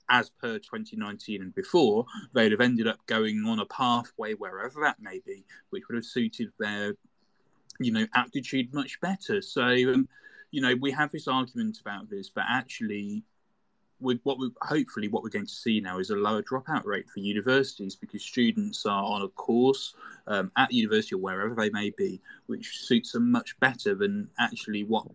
as 0.09 0.29
per 0.29 0.59
2019 0.59 1.41
and 1.41 1.55
before, 1.55 2.05
they'd 2.33 2.51
have 2.51 2.61
ended 2.61 2.87
up 2.87 2.99
going 3.07 3.43
on 3.45 3.59
a 3.59 3.65
pathway 3.65 4.33
wherever 4.33 4.81
that 4.81 5.01
may 5.01 5.19
be, 5.25 5.45
which 5.69 5.83
would 5.87 5.95
have 5.95 6.05
suited 6.05 6.49
their, 6.59 6.93
you 7.79 7.91
know, 7.91 8.05
aptitude 8.13 8.73
much 8.73 8.99
better. 9.01 9.41
So, 9.41 9.63
um, 9.63 10.07
you 10.51 10.61
know, 10.61 10.75
we 10.79 10.91
have 10.91 11.11
this 11.11 11.27
argument 11.27 11.79
about 11.81 12.09
this, 12.09 12.29
but 12.29 12.45
actually, 12.47 13.23
with 14.03 14.19
what 14.23 14.37
we 14.37 14.51
hopefully 14.61 15.07
what 15.07 15.23
we're 15.23 15.29
going 15.29 15.45
to 15.45 15.53
see 15.53 15.79
now 15.79 15.97
is 15.97 16.09
a 16.09 16.15
lower 16.15 16.43
dropout 16.43 16.85
rate 16.85 17.09
for 17.09 17.19
universities 17.19 17.95
because 17.95 18.21
students 18.23 18.85
are 18.85 19.03
on 19.03 19.23
a 19.23 19.29
course 19.29 19.95
um, 20.27 20.51
at 20.57 20.71
university 20.71 21.15
or 21.15 21.19
wherever 21.19 21.55
they 21.55 21.69
may 21.69 21.89
be, 21.91 22.21
which 22.47 22.79
suits 22.79 23.13
them 23.13 23.31
much 23.31 23.59
better 23.59 23.95
than 23.95 24.29
actually 24.39 24.83
what 24.83 25.07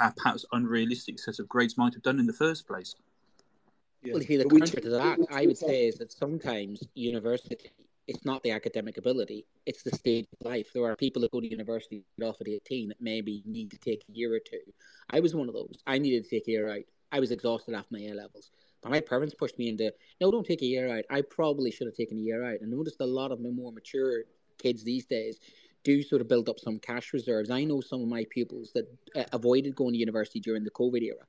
a 0.00 0.12
perhaps 0.16 0.44
unrealistic 0.52 1.18
set 1.18 1.38
of 1.38 1.48
grades 1.48 1.76
might 1.76 1.92
have 1.92 2.02
done 2.02 2.18
in 2.18 2.26
the 2.26 2.32
first 2.32 2.66
place. 2.66 2.94
Yeah. 4.02 4.14
Well, 4.14 4.22
see, 4.22 4.36
the 4.36 4.44
counter 4.44 4.80
to 4.80 4.90
that, 4.90 5.18
I 5.30 5.46
would 5.46 5.58
say, 5.58 5.88
is 5.88 5.96
that 5.96 6.12
sometimes 6.12 6.82
university 6.94 7.70
it's 8.08 8.24
not 8.24 8.42
the 8.42 8.50
academic 8.50 8.96
ability, 8.96 9.44
it's 9.66 9.82
the 9.82 9.94
stage 9.94 10.26
of 10.40 10.50
life. 10.50 10.68
There 10.72 10.84
are 10.84 10.96
people 10.96 11.20
that 11.22 11.30
go 11.30 11.40
to 11.40 11.48
university 11.48 12.02
off 12.22 12.40
at 12.40 12.48
18 12.48 12.88
that 12.88 13.00
maybe 13.00 13.42
need 13.44 13.70
to 13.70 13.78
take 13.78 14.02
a 14.08 14.12
year 14.12 14.34
or 14.34 14.38
two. 14.38 14.62
I 15.10 15.20
was 15.20 15.34
one 15.34 15.46
of 15.46 15.54
those. 15.54 15.74
I 15.86 15.98
needed 15.98 16.24
to 16.24 16.30
take 16.30 16.48
a 16.48 16.50
year 16.50 16.70
out. 16.70 16.84
I 17.12 17.20
was 17.20 17.30
exhausted 17.30 17.74
after 17.74 17.88
my 17.90 18.00
A 18.00 18.14
levels. 18.14 18.50
But 18.82 18.92
my 18.92 19.00
parents 19.00 19.34
pushed 19.34 19.58
me 19.58 19.68
into, 19.68 19.92
no, 20.20 20.30
don't 20.30 20.46
take 20.46 20.62
a 20.62 20.66
year 20.66 20.96
out. 20.96 21.04
I 21.10 21.22
probably 21.22 21.70
should 21.70 21.86
have 21.86 21.96
taken 21.96 22.18
a 22.18 22.22
year 22.22 22.44
out. 22.44 22.60
And 22.60 22.70
noticed 22.70 23.00
a 23.00 23.06
lot 23.06 23.32
of 23.32 23.40
my 23.40 23.50
more 23.50 23.72
mature 23.72 24.22
kids 24.58 24.84
these 24.84 25.04
days 25.06 25.38
do 25.84 26.02
sort 26.02 26.20
of 26.20 26.28
build 26.28 26.48
up 26.48 26.60
some 26.60 26.78
cash 26.78 27.12
reserves. 27.12 27.50
I 27.50 27.64
know 27.64 27.80
some 27.80 28.02
of 28.02 28.08
my 28.08 28.24
pupils 28.30 28.72
that 28.74 28.86
uh, 29.16 29.24
avoided 29.32 29.74
going 29.74 29.94
to 29.94 29.98
university 29.98 30.40
during 30.40 30.64
the 30.64 30.70
COVID 30.70 31.02
era, 31.02 31.24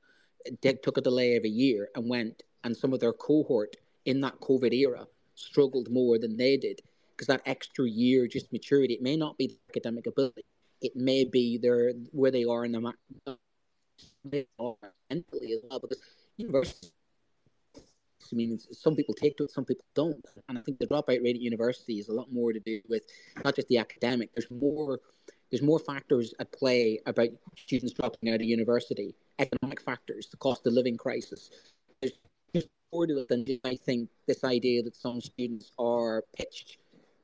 they 0.62 0.74
took 0.74 0.98
a 0.98 1.00
delay 1.00 1.36
of 1.36 1.44
a 1.44 1.48
year 1.48 1.88
and 1.94 2.08
went, 2.08 2.42
and 2.64 2.76
some 2.76 2.92
of 2.92 3.00
their 3.00 3.12
cohort 3.12 3.76
in 4.04 4.20
that 4.20 4.40
COVID 4.40 4.72
era 4.72 5.06
struggled 5.34 5.90
more 5.90 6.18
than 6.18 6.36
they 6.36 6.56
did 6.56 6.80
because 7.12 7.26
that 7.26 7.42
extra 7.46 7.88
year 7.88 8.26
just 8.26 8.52
maturity. 8.52 8.94
It 8.94 9.02
may 9.02 9.16
not 9.16 9.38
be 9.38 9.58
academic 9.70 10.06
ability. 10.06 10.44
It 10.80 10.96
may 10.96 11.24
be 11.24 11.58
their 11.58 11.92
where 12.12 12.30
they 12.30 12.44
are 12.44 12.64
in 12.64 12.72
the 12.72 12.80
mentally 14.24 15.52
as 15.52 15.60
well 15.68 15.80
because 15.80 15.98
university 16.36 16.90
some 18.72 18.96
people 18.96 19.14
take 19.14 19.36
to 19.36 19.44
it, 19.44 19.50
some 19.50 19.64
people 19.64 19.84
don't. 19.94 20.24
And 20.48 20.58
I 20.58 20.60
think 20.62 20.78
the 20.78 20.86
dropout 20.86 21.22
rate 21.22 21.36
at 21.36 21.40
university 21.40 21.98
is 21.98 22.08
a 22.08 22.12
lot 22.12 22.32
more 22.32 22.52
to 22.52 22.60
do 22.60 22.80
with 22.88 23.02
not 23.44 23.56
just 23.56 23.68
the 23.68 23.78
academic. 23.78 24.30
There's 24.34 24.50
more, 24.50 25.00
there's 25.50 25.62
more 25.62 25.78
factors 25.78 26.34
at 26.38 26.52
play 26.52 27.00
about 27.06 27.28
students 27.56 27.92
dropping 27.94 28.30
out 28.30 28.36
of 28.36 28.42
university. 28.42 29.14
Economic 29.38 29.80
factors, 29.80 30.28
the 30.30 30.36
cost 30.36 30.66
of 30.66 30.72
living 30.74 30.96
crisis. 30.96 31.50
There's 32.00 32.12
just 32.54 32.68
more 32.92 33.06
to 33.06 33.18
it 33.18 33.28
than 33.28 33.44
I 33.64 33.76
think 33.76 34.08
this 34.26 34.44
idea 34.44 34.82
that 34.82 34.96
some 34.96 35.20
students 35.20 35.72
are 35.78 36.24
pitched. 36.36 36.78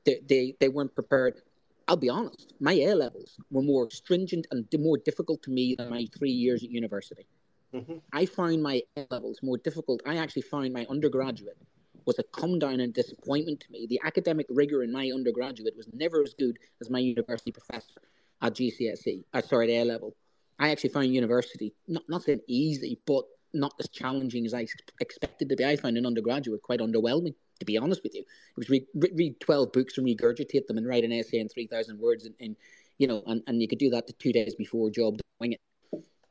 They, 0.04 0.20
they, 0.28 0.54
they 0.60 0.68
weren't 0.68 0.94
prepared. 0.94 1.42
I'll 1.88 1.96
be 1.96 2.08
honest, 2.08 2.54
my 2.60 2.72
A 2.72 2.94
levels 2.94 3.36
were 3.50 3.62
more 3.62 3.90
stringent 3.90 4.46
and 4.50 4.66
more 4.78 4.98
difficult 4.98 5.42
to 5.44 5.50
me 5.50 5.76
than 5.76 5.90
my 5.90 6.06
three 6.18 6.30
years 6.32 6.64
at 6.64 6.70
university. 6.70 7.26
Mm-hmm. 7.72 7.98
I 8.12 8.26
found 8.26 8.62
my 8.62 8.82
A 8.96 9.06
levels 9.10 9.40
more 9.42 9.58
difficult. 9.58 10.00
I 10.06 10.16
actually 10.16 10.42
found 10.42 10.72
my 10.72 10.86
undergraduate 10.90 11.58
was 12.04 12.18
a 12.18 12.22
come 12.22 12.58
down 12.58 12.80
and 12.80 12.94
disappointment 12.94 13.60
to 13.60 13.70
me. 13.70 13.86
The 13.88 14.00
academic 14.04 14.46
rigor 14.48 14.82
in 14.82 14.92
my 14.92 15.10
undergraduate 15.12 15.76
was 15.76 15.88
never 15.92 16.22
as 16.22 16.34
good 16.34 16.58
as 16.80 16.88
my 16.88 17.00
university 17.00 17.52
professor 17.52 18.00
at 18.42 18.54
GCSE. 18.54 19.24
Uh, 19.32 19.42
sorry, 19.42 19.76
at 19.76 19.82
A 19.82 19.84
level. 19.84 20.16
I 20.58 20.70
actually 20.70 20.90
found 20.90 21.12
university 21.12 21.74
not 21.86 22.04
not 22.08 22.22
saying 22.22 22.40
easy, 22.46 22.98
but 23.06 23.24
not 23.52 23.74
as 23.78 23.88
challenging 23.88 24.46
as 24.46 24.54
I 24.54 24.66
expected 25.00 25.48
to 25.48 25.56
be. 25.56 25.64
I 25.64 25.76
found 25.76 25.96
an 25.96 26.06
undergraduate 26.06 26.62
quite 26.62 26.80
underwhelming 26.80 27.34
to 27.58 27.66
be 27.66 27.78
honest 27.78 28.02
with 28.02 28.14
you. 28.14 28.20
It 28.20 28.56
was 28.56 28.68
read, 28.68 28.86
read 28.94 29.40
12 29.40 29.72
books 29.72 29.98
and 29.98 30.06
regurgitate 30.06 30.66
them 30.66 30.78
and 30.78 30.86
write 30.86 31.04
an 31.04 31.12
essay 31.12 31.38
in 31.38 31.48
3,000 31.48 31.98
words. 31.98 32.26
And, 32.26 32.34
and, 32.40 32.56
you 32.98 33.06
know, 33.06 33.22
and, 33.26 33.42
and 33.46 33.60
you 33.60 33.68
could 33.68 33.78
do 33.78 33.90
that 33.90 34.06
the 34.06 34.12
two 34.14 34.32
days 34.32 34.54
before 34.54 34.90
job 34.90 35.18
doing 35.40 35.52
it. 35.52 35.60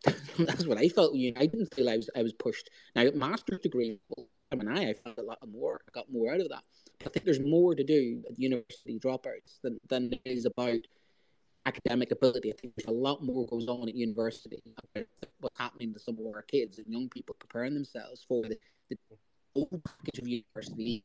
That's 0.37 0.67
what 0.67 0.77
I 0.77 0.89
felt. 0.89 1.15
You 1.15 1.33
know, 1.33 1.41
I 1.41 1.45
didn't 1.45 1.73
feel 1.73 1.89
I 1.89 1.97
was 1.97 2.09
I 2.15 2.21
was 2.21 2.33
pushed. 2.33 2.69
Now, 2.95 3.09
master's 3.15 3.59
degree, 3.61 3.99
I 4.51 4.55
mean, 4.55 4.67
I, 4.67 4.89
I 4.89 4.93
felt 4.93 5.17
a 5.17 5.23
lot 5.23 5.39
more. 5.51 5.81
I 5.87 5.91
got 5.93 6.11
more 6.11 6.31
out 6.31 6.41
of 6.41 6.49
that. 6.49 6.63
I 7.05 7.09
think 7.09 7.25
there's 7.25 7.39
more 7.39 7.75
to 7.75 7.83
do 7.83 8.23
at 8.29 8.39
university 8.39 8.99
dropouts 8.99 9.59
than, 9.63 9.79
than 9.89 10.13
it 10.13 10.21
is 10.25 10.45
about 10.45 10.79
academic 11.65 12.11
ability. 12.11 12.51
I 12.51 12.55
think 12.55 12.73
there's 12.75 12.87
a 12.87 12.97
lot 12.97 13.23
more 13.23 13.45
goes 13.47 13.67
on 13.67 13.89
at 13.89 13.95
university 13.95 14.61
about 14.93 15.07
what's 15.39 15.59
happening 15.59 15.93
to 15.93 15.99
some 15.99 16.17
of 16.19 16.25
our 16.33 16.43
kids 16.43 16.77
and 16.77 16.87
young 16.87 17.09
people 17.09 17.35
preparing 17.39 17.73
themselves 17.73 18.23
for 18.27 18.43
the, 18.43 18.57
the 18.89 18.97
package 19.55 20.19
of 20.19 20.27
university. 20.27 21.03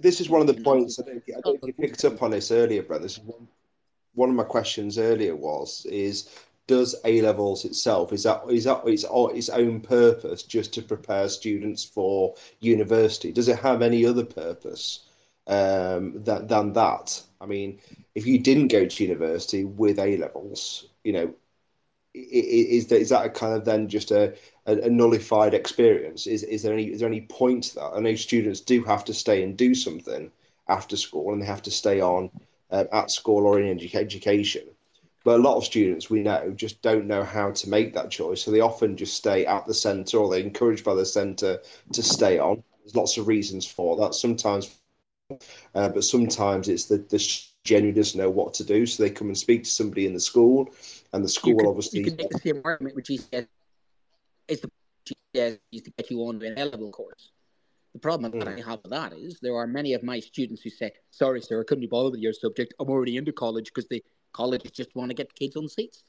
This 0.00 0.20
is 0.20 0.28
one 0.28 0.40
of 0.40 0.46
the 0.46 0.62
points 0.62 0.98
I 0.98 1.04
think, 1.04 1.24
I 1.36 1.40
think 1.40 1.60
you 1.64 1.72
picked 1.72 2.04
up 2.04 2.22
on 2.22 2.30
this 2.30 2.50
earlier, 2.50 2.82
brother. 2.82 3.04
This 3.04 3.18
is 3.18 3.24
one, 3.24 3.48
one 4.14 4.30
of 4.30 4.34
my 4.34 4.44
questions 4.44 4.98
earlier 4.98 5.36
was 5.36 5.86
is 5.86 6.28
does 6.66 6.94
A 7.04 7.20
levels 7.22 7.64
itself 7.64 8.12
is 8.12 8.22
that 8.22 8.42
is 8.48 8.64
that 8.64 8.86
its 8.86 9.04
its 9.10 9.48
own 9.48 9.80
purpose 9.80 10.44
just 10.44 10.72
to 10.74 10.82
prepare 10.82 11.28
students 11.28 11.82
for 11.84 12.34
university? 12.60 13.32
Does 13.32 13.48
it 13.48 13.58
have 13.58 13.82
any 13.82 14.06
other 14.06 14.24
purpose 14.24 15.06
um, 15.46 16.22
than 16.22 16.46
than 16.46 16.72
that? 16.74 17.22
I 17.40 17.46
mean, 17.46 17.80
if 18.14 18.26
you 18.26 18.38
didn't 18.38 18.68
go 18.68 18.86
to 18.86 19.04
university 19.04 19.64
with 19.64 19.98
A 19.98 20.16
levels, 20.18 20.86
you 21.02 21.12
know, 21.12 21.34
is 22.14 22.86
that 22.86 23.00
is 23.00 23.08
that 23.08 23.34
kind 23.34 23.54
of 23.54 23.64
then 23.64 23.88
just 23.88 24.10
a, 24.10 24.36
a, 24.70 24.86
a, 24.86 24.90
nullified 24.90 25.54
experience? 25.54 26.26
Is 26.26 26.42
is 26.44 26.62
there 26.62 26.72
any 26.72 26.84
is 26.92 27.00
there 27.00 27.08
any 27.08 27.22
point 27.22 27.64
to 27.64 27.74
that? 27.76 27.92
I 27.94 28.00
know 28.00 28.14
students 28.14 28.60
do 28.60 28.82
have 28.84 29.04
to 29.06 29.14
stay 29.14 29.42
and 29.42 29.56
do 29.56 29.74
something 29.74 30.30
after 30.68 30.96
school, 30.96 31.32
and 31.32 31.42
they 31.42 31.46
have 31.46 31.62
to 31.62 31.70
stay 31.70 32.00
on 32.00 32.30
uh, 32.70 32.84
at 32.92 33.10
school 33.10 33.46
or 33.46 33.60
in 33.60 33.78
edu- 33.78 33.94
education. 33.94 34.62
But 35.24 35.40
a 35.40 35.42
lot 35.42 35.56
of 35.56 35.64
students 35.64 36.08
we 36.08 36.22
know 36.22 36.52
just 36.56 36.80
don't 36.82 37.06
know 37.06 37.24
how 37.24 37.50
to 37.50 37.68
make 37.68 37.92
that 37.94 38.10
choice, 38.10 38.42
so 38.42 38.50
they 38.50 38.60
often 38.60 38.96
just 38.96 39.16
stay 39.16 39.44
at 39.44 39.66
the 39.66 39.74
centre, 39.74 40.18
or 40.18 40.30
they're 40.30 40.40
encouraged 40.40 40.84
by 40.84 40.94
the 40.94 41.06
centre 41.06 41.60
to 41.92 42.02
stay 42.02 42.38
on. 42.38 42.62
There's 42.82 42.96
lots 42.96 43.18
of 43.18 43.28
reasons 43.28 43.66
for 43.66 43.96
that. 43.98 44.14
Sometimes, 44.14 44.78
uh, 45.74 45.88
but 45.90 46.04
sometimes 46.04 46.68
it's 46.68 46.86
the 46.86 46.98
the 46.98 47.18
genuinely 47.64 48.00
doesn't 48.00 48.18
know 48.18 48.30
what 48.30 48.54
to 48.54 48.64
do, 48.64 48.86
so 48.86 49.02
they 49.02 49.10
come 49.10 49.28
and 49.28 49.36
speak 49.36 49.64
to 49.64 49.70
somebody 49.70 50.06
in 50.06 50.14
the 50.14 50.20
school 50.20 50.70
and 51.12 51.24
the 51.24 51.28
school 51.28 51.56
could, 51.56 51.68
obviously. 51.68 52.00
You 52.00 52.04
can 52.06 52.16
make 52.16 52.30
the 52.30 52.38
same 52.38 52.62
argument 52.64 52.96
with 52.96 53.06
GCS. 53.06 53.46
The 55.34 55.58
to 55.72 55.92
get 55.96 56.10
you 56.10 56.20
on 56.20 56.40
to 56.40 56.46
an 56.46 56.58
A 56.58 56.64
level 56.64 56.90
course. 56.90 57.30
The 57.92 58.00
problem 58.00 58.32
mm. 58.32 58.38
that 58.40 58.48
I 58.48 58.68
have 58.68 58.80
with 58.82 58.90
that 58.90 59.12
is 59.12 59.38
there 59.40 59.56
are 59.56 59.66
many 59.66 59.94
of 59.94 60.02
my 60.02 60.20
students 60.20 60.62
who 60.62 60.70
say, 60.70 60.92
"Sorry, 61.10 61.40
sir, 61.40 61.60
I 61.60 61.64
couldn't 61.64 61.82
be 61.82 61.86
bothered 61.86 62.12
with 62.12 62.20
your 62.20 62.32
subject. 62.32 62.74
I'm 62.78 62.88
already 62.88 63.16
into 63.16 63.32
college 63.32 63.66
because 63.66 63.88
the 63.88 64.02
colleges 64.32 64.70
just 64.70 64.94
want 64.94 65.10
to 65.10 65.14
get 65.14 65.34
kids 65.34 65.56
on 65.56 65.68
seats, 65.68 66.02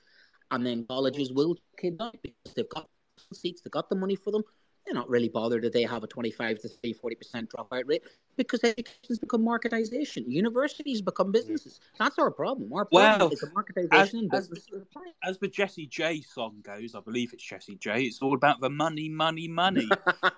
and 0.51 0.65
then 0.65 0.85
colleges 0.87 1.31
will 1.31 1.55
kids 1.77 1.97
out 1.99 2.15
because 2.21 2.53
they've 2.55 2.69
got 2.69 2.87
seats, 3.33 3.61
they've 3.61 3.71
got 3.71 3.89
the 3.89 3.95
money 3.95 4.15
for 4.15 4.31
them. 4.31 4.43
they're 4.85 4.95
not 4.95 5.09
really 5.09 5.29
bothered 5.29 5.63
that 5.63 5.73
they 5.73 5.83
have 5.83 6.03
a 6.03 6.07
25 6.07 6.59
to 6.59 6.67
30, 6.67 6.95
40% 6.95 7.47
dropout 7.47 7.83
rate 7.85 8.01
because 8.37 8.63
education 8.63 8.93
has 9.07 9.19
become 9.19 9.41
marketization. 9.41 10.23
Universities 10.27 11.01
become 11.01 11.31
businesses. 11.31 11.79
That's 11.99 12.17
our 12.17 12.31
problem. 12.31 12.71
Our 12.73 12.85
problem 12.85 13.19
well, 13.19 13.29
is 13.29 13.39
the 13.39 13.47
marketization 13.47 14.29
as, 14.33 14.49
as, 14.51 14.67
as, 15.23 15.37
the 15.37 15.47
Jessie 15.47 15.87
J 15.87 16.21
song 16.21 16.57
goes, 16.63 16.95
I 16.95 17.01
believe 17.01 17.33
it's 17.33 17.43
Jessie 17.43 17.75
J, 17.75 18.03
it's 18.03 18.21
all 18.21 18.33
about 18.33 18.61
the 18.61 18.69
money, 18.69 19.09
money, 19.09 19.47
money. 19.47 19.87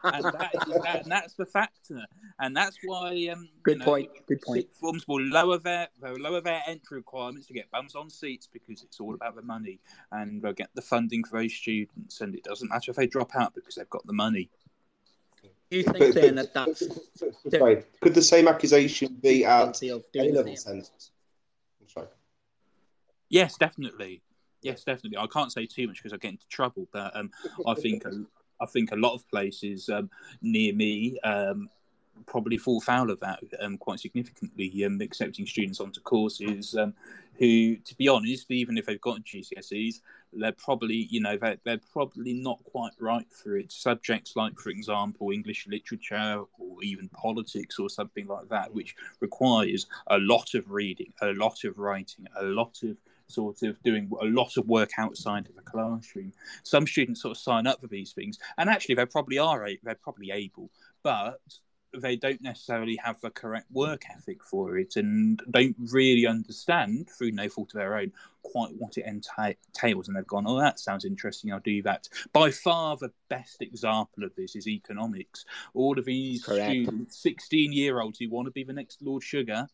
and, 0.04 0.24
that 0.24 0.52
is, 0.54 0.82
that, 0.84 1.02
and 1.04 1.06
that's 1.12 1.34
the 1.36 1.46
factor. 1.46 2.02
And 2.40 2.56
that's 2.56 2.78
why 2.84 3.30
um, 3.32 3.50
good 3.64 3.74
you 3.74 3.80
know, 3.80 3.86
point. 3.86 4.10
Good 4.28 4.42
point. 4.42 4.66
Forms 4.80 5.08
will 5.08 5.22
lower 5.22 5.58
their 5.58 5.88
they'll 6.02 6.14
lower 6.14 6.42
their 6.42 6.62
entry 6.68 6.98
requirements 6.98 7.48
to 7.48 7.54
get 7.54 7.70
bums 7.72 7.96
on 7.96 8.10
seats 8.10 8.48
because 8.52 8.84
it's 8.84 9.00
all 9.00 9.14
about 9.14 9.36
the 9.36 9.42
money, 9.42 9.80
and 10.12 10.42
they'll 10.42 10.54
get 10.54 10.70
the 10.74 10.82
funding 10.82 11.24
for 11.24 11.40
those 11.40 11.54
students. 11.54 12.22
And 12.22 12.36
it 12.36 12.44
doesn't 12.44 12.70
matter 12.70 12.92
if 12.92 12.98
they 12.98 13.08
drop 13.08 13.36
out 13.36 13.54
because 13.54 13.76
they've 13.76 13.90
got 13.90 14.06
the 14.06 14.14
money 14.14 14.50
you 15.78 15.84
think 15.84 15.98
but, 15.98 16.14
then 16.14 16.36
that 16.36 16.54
that's 16.54 16.84
sorry, 17.50 17.84
could 18.02 18.14
the 18.14 18.22
same 18.22 18.48
accusation 18.48 19.18
be 19.22 19.46
at 19.46 19.82
A 19.82 20.32
level 20.32 20.56
centres? 20.56 21.12
Sorry. 21.88 22.08
Yes, 23.30 23.58
definitely. 23.58 24.22
Yes, 24.62 24.84
definitely. 24.84 25.18
I 25.18 25.28
can't 25.28 25.52
say 25.52 25.66
too 25.66 25.88
much 25.88 25.98
because 25.98 26.14
I 26.14 26.18
get 26.18 26.32
into 26.32 26.48
trouble, 26.48 26.88
but 26.92 27.16
um, 27.16 27.32
I 27.68 27.74
think 27.74 28.04
I 28.62 28.66
think 28.66 28.92
a 28.92 28.96
lot 28.96 29.14
of 29.14 29.28
places 29.30 29.90
um, 29.90 30.10
near 30.42 30.74
me 30.74 31.20
um, 31.24 31.70
probably 32.26 32.58
fall 32.58 32.82
foul 32.82 33.10
of 33.10 33.20
that 33.20 33.40
um, 33.62 33.78
quite 33.78 34.00
significantly, 34.00 34.86
um, 34.86 35.00
accepting 35.02 35.46
students 35.46 35.80
onto 35.80 36.02
courses 36.02 36.76
um, 36.76 36.94
who, 37.38 37.76
to 37.78 37.96
be 37.96 38.08
honest, 38.08 38.50
even 38.52 38.78
if 38.78 38.86
they've 38.86 39.02
got 39.02 39.24
GCSEs, 39.24 40.02
they're 40.34 40.52
probably, 40.52 41.08
you 41.10 41.20
know, 41.20 41.38
they're, 41.38 41.58
they're 41.64 41.82
probably 41.92 42.34
not 42.34 42.64
quite 42.64 42.94
right 43.00 43.28
for 43.32 43.58
it. 43.58 43.72
Subjects 43.72 44.36
like, 44.36 44.58
for 44.60 44.70
example, 44.70 45.32
English 45.32 45.68
literature 45.68 46.44
or 46.60 46.84
even 46.84 47.10
politics 47.10 47.80
or 47.80 47.90
something 47.90 48.28
like 48.28 48.50
that, 48.50 48.74
which 48.74 48.96
requires 49.20 49.88
a 50.08 50.18
lot 50.20 50.54
of 50.54 50.72
reading, 50.72 51.14
a 51.22 51.34
lot 51.34 51.64
of 51.64 51.78
writing, 51.78 52.28
a 52.40 52.44
lot 52.44 52.82
of 52.84 52.98
sort 53.28 53.64
of 53.64 53.82
doing 53.84 54.10
a 54.22 54.26
lot 54.26 54.58
of 54.58 54.68
work 54.68 54.92
outside 54.98 55.48
of 55.48 55.56
the 55.56 55.62
classroom. 55.62 56.32
Some 56.64 56.86
students 56.86 57.22
sort 57.22 57.36
of 57.36 57.42
sign 57.42 57.68
up 57.68 57.82
for 57.82 57.88
these 57.88 58.12
things, 58.12 58.38
and 58.58 58.70
actually 58.70 58.96
they 58.96 59.06
probably 59.06 59.40
are 59.40 59.68
they're 59.84 59.96
probably 59.96 60.32
able, 60.32 60.70
but 61.04 61.40
they 62.02 62.16
don't 62.16 62.42
necessarily 62.42 62.96
have 63.04 63.20
the 63.22 63.30
correct 63.30 63.68
work 63.72 64.04
ethic 64.14 64.44
for 64.44 64.78
it 64.78 64.96
and 64.96 65.42
don't 65.52 65.76
really 65.92 66.26
understand, 66.26 67.10
through 67.10 67.32
no 67.32 67.48
fault 67.50 67.74
of 67.74 67.80
their 67.80 67.98
own, 67.98 68.12
quite 68.44 68.74
what 68.78 68.98
it 68.98 69.06
entails. 69.06 70.08
And 70.08 70.18
they've 70.18 70.28
gone, 70.28 70.46
oh, 70.48 70.60
that 70.60 70.80
sounds 70.80 71.06
interesting, 71.06 71.52
I'll 71.52 71.60
do 71.60 71.82
that. 71.84 72.08
By 72.32 72.52
far, 72.52 72.98
the 72.98 73.12
best 73.30 73.62
example 73.62 74.24
of 74.24 74.36
this 74.36 74.56
is 74.56 74.68
economics. 74.68 75.46
All 75.74 75.98
of 75.98 76.06
these 76.06 76.44
students, 76.44 77.22
16 77.22 77.72
year 77.72 78.02
olds 78.02 78.20
who 78.20 78.30
want 78.30 78.48
to 78.48 78.52
be 78.52 78.64
the 78.64 78.74
next 78.74 79.02
Lord 79.02 79.24
Sugar. 79.24 79.68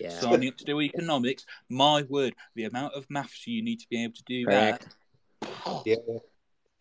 Yeah. 0.00 0.18
Signing 0.18 0.48
up 0.48 0.56
to 0.56 0.64
do 0.64 0.80
economics, 0.80 1.46
my 1.68 2.02
word, 2.08 2.34
the 2.54 2.64
amount 2.64 2.94
of 2.94 3.08
maths 3.08 3.46
you 3.46 3.62
need 3.62 3.80
to 3.80 3.88
be 3.88 4.02
able 4.02 4.14
to 4.14 4.24
do 4.26 4.46
Correct. 4.46 4.96
that. 5.40 5.82
Yeah. 5.86 5.96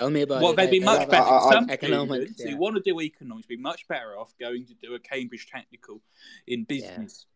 Tell 0.02 0.10
me 0.10 0.24
about 0.24 0.42
well, 0.42 0.54
it. 0.54 0.56
they'd 0.56 0.72
be 0.72 0.80
much 0.80 1.08
better. 1.12 1.30
I, 1.30 1.38
I, 1.38 1.52
Some 1.52 1.70
economics 1.70 2.34
yeah. 2.40 2.50
who 2.50 2.58
want 2.58 2.76
to 2.76 2.82
do 2.82 3.00
economics 3.00 3.46
be 3.46 3.56
much 3.56 3.88
better 3.88 4.18
off 4.18 4.34
going 4.40 4.66
to 4.66 4.74
do 4.82 4.96
a 4.96 5.00
Cambridge 5.00 5.46
Technical 5.46 6.02
in 6.48 6.64
business. 6.64 7.28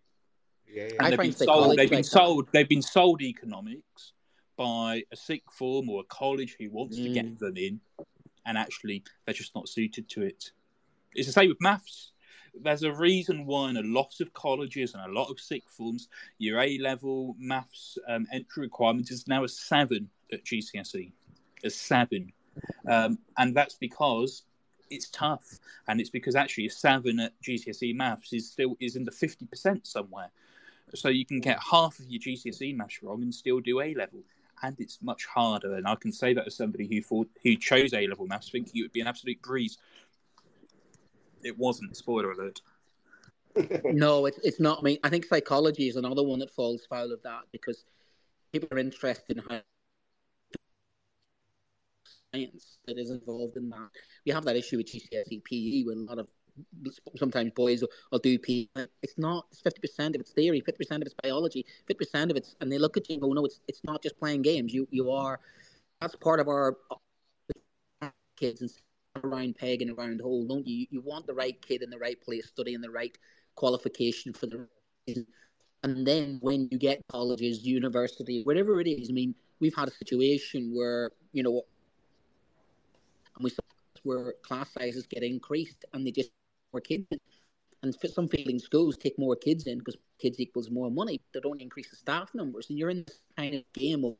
Yeah. 0.68 0.88
Yeah, 1.00 1.10
they've 1.12 1.20
been 1.20 1.32
sold. 1.32 1.78
They've 1.78 1.88
been 1.88 2.04
sold. 2.04 2.48
They've 2.52 2.68
been 2.68 2.82
sold 2.82 3.22
economics 3.22 4.14
by 4.58 5.04
a 5.12 5.16
sixth 5.16 5.56
form 5.56 5.92
or 5.92 6.02
a 6.02 6.06
college 6.06 6.56
who 6.60 6.72
wants 6.72 6.98
mm. 6.98 7.04
to 7.04 7.10
get 7.12 7.26
mm. 7.26 7.38
them 7.38 7.56
in, 7.56 7.80
and 8.48 8.58
actually 8.58 9.04
they're 9.26 9.36
just 9.36 9.54
not 9.54 9.70
suited 9.70 10.10
to 10.10 10.24
it. 10.24 10.50
It's 11.14 11.28
the 11.28 11.34
same 11.34 11.50
with 11.50 11.62
maths. 11.62 12.14
There's 12.60 12.82
a 12.82 12.92
reason 12.92 13.46
why 13.46 13.70
in 13.70 13.78
a 13.78 13.84
lot 13.84 14.22
of 14.22 14.34
colleges 14.34 14.96
and 14.96 15.04
a 15.06 15.14
lot 15.14 15.30
of 15.30 15.40
sixth 15.40 15.76
forms, 15.76 16.08
your 16.40 16.60
A 16.60 16.80
level 16.80 17.36
maths 17.38 18.00
um, 18.08 18.26
entry 18.34 18.64
requirement 18.64 19.12
is 19.12 19.28
now 19.28 19.44
a 19.44 19.50
seven 19.50 20.10
at 20.34 20.44
GCSE. 20.44 21.12
A 21.64 21.70
seven. 21.70 22.34
Um, 22.88 23.20
and 23.38 23.56
that's 23.56 23.76
because 23.76 24.44
it's 24.90 25.10
tough, 25.10 25.60
and 25.88 26.00
it's 26.00 26.10
because 26.10 26.36
actually 26.36 26.68
a 26.68 26.70
seven 26.70 27.20
at 27.20 27.34
GCSE 27.42 27.96
maths 27.96 28.34
is 28.34 28.52
still 28.52 28.76
is 28.80 28.96
in 28.96 29.04
the 29.04 29.12
fifty 29.12 29.46
percent 29.46 29.88
somewhere. 29.88 30.32
So 30.94 31.10
you 31.10 31.26
can 31.26 31.40
get 31.40 31.60
half 31.60 32.00
of 32.00 32.06
your 32.08 32.22
GCSE 32.22 32.76
maths 32.76 33.02
wrong 33.02 33.24
and 33.24 33.34
still 33.34 33.60
do 33.60 33.82
A 33.82 33.94
level, 33.96 34.20
and 34.62 34.76
it's 34.80 35.00
much 35.02 35.26
harder. 35.26 35.76
And 35.76 35.88
I 35.88 35.96
can 35.96 36.12
say 36.12 36.34
that 36.34 36.48
as 36.48 36.56
somebody 36.56 36.88
who 36.88 37.02
thought 37.02 37.30
who 37.44 37.56
chose 37.56 37.94
A 37.94 38.08
level 38.08 38.28
maths, 38.28 38.50
thinking 38.50 38.80
it 38.80 38.84
would 38.84 38.94
be 38.94 39.02
an 39.02 39.08
absolute 39.08 39.42
breeze. 39.42 39.78
It 41.44 41.58
wasn't. 41.58 41.96
Spoiler 41.98 42.32
alert. 42.32 42.62
no, 43.86 44.26
it's 44.26 44.40
it's 44.44 44.60
not. 44.60 44.80
I 44.80 44.82
mean, 44.82 44.98
I 45.04 45.10
think 45.10 45.26
psychology 45.26 45.88
is 45.88 45.96
another 45.96 46.24
one 46.24 46.40
that 46.40 46.52
falls 46.52 46.86
foul 46.86 47.12
of 47.12 47.22
that 47.24 47.42
because 47.52 47.86
people 48.52 48.70
are 48.72 48.80
interested 48.80 49.38
in 49.38 49.44
how 49.50 49.62
science 52.36 52.78
that 52.88 52.98
is 52.98 53.12
involved 53.12 53.58
in 53.58 53.70
that. 53.70 53.90
We 54.26 54.32
have 54.32 54.46
that 54.46 54.56
issue 54.56 54.78
with 54.78 54.88
GCSE 54.88 55.44
PE 55.44 55.84
when 55.84 56.00
a 56.00 56.02
lot 56.10 56.20
of 56.20 56.28
sometimes 57.18 57.52
boys 57.56 57.82
will, 57.82 57.90
will 58.12 58.20
do 58.20 58.38
PE. 58.40 58.68
It's 59.02 59.18
not. 59.18 59.46
It's 59.52 59.62
fifty 59.62 59.82
percent 59.82 60.16
of 60.16 60.22
it's 60.22 60.32
theory, 60.32 60.62
fifty 60.62 60.84
percent 60.84 61.04
of 61.04 61.08
it's 61.08 61.16
biology, 61.22 61.66
fifty 61.88 62.06
percent 62.06 62.32
of 62.32 62.38
it's, 62.38 62.56
and 62.62 62.72
they 62.72 62.78
look 62.78 62.98
at 62.98 63.10
you 63.10 63.16
and 63.16 63.22
go, 63.22 63.34
"No, 63.34 63.46
it's 63.46 63.60
it's 63.68 63.84
not 63.84 64.02
just 64.02 64.18
playing 64.20 64.42
games. 64.42 64.74
You 64.74 64.88
you 64.92 65.12
are. 65.12 65.40
That's 66.02 66.16
part 66.16 66.40
of 66.40 66.48
our 66.48 66.78
kids 68.38 68.62
and 68.62 68.70
around 69.24 69.56
peg 69.56 69.82
and 69.82 69.98
around 69.98 70.22
hole, 70.22 70.46
don't 70.46 70.68
you? 70.68 70.88
You 70.90 71.02
want 71.02 71.26
the 71.26 71.34
right 71.34 71.60
kid 71.62 71.82
in 71.82 71.90
the 71.90 71.98
right 71.98 72.20
place, 72.22 72.48
studying 72.48 72.82
the 72.82 72.92
right 72.92 73.18
qualification 73.56 74.34
for 74.34 74.48
the. 74.48 74.68
And 75.84 76.06
then 76.06 76.40
when 76.42 76.68
you 76.72 76.80
get 76.80 77.02
colleges, 77.12 77.64
university, 77.64 78.42
whatever 78.44 78.82
it 78.82 78.88
is, 78.88 79.10
I 79.10 79.14
mean, 79.14 79.36
we've 79.60 79.76
had 79.76 79.88
a 79.88 79.92
situation 79.92 80.74
where 80.76 81.12
you 81.32 81.44
know 81.44 81.64
where 84.06 84.34
class 84.44 84.72
sizes 84.74 85.08
get 85.08 85.24
increased 85.24 85.86
and 85.94 86.06
they 86.06 86.12
just 86.12 86.32
more 86.74 86.82
kids 86.82 87.08
in. 87.12 87.20
And 87.84 87.96
some 88.12 88.28
failing 88.28 88.58
schools 88.58 88.98
take 88.98 89.20
more 89.20 89.36
kids 89.36 89.68
in 89.68 89.78
because 89.78 89.98
kids 90.20 90.40
equals 90.40 90.72
more 90.72 90.90
money. 90.90 91.22
They 91.34 91.40
don't 91.40 91.62
increase 91.62 91.90
the 91.90 91.96
staff 91.96 92.34
numbers, 92.34 92.70
and 92.70 92.80
you're 92.80 92.90
in 92.90 93.04
this 93.06 93.20
kind 93.38 93.54
of 93.54 93.64
game 93.74 94.04
of 94.06 94.16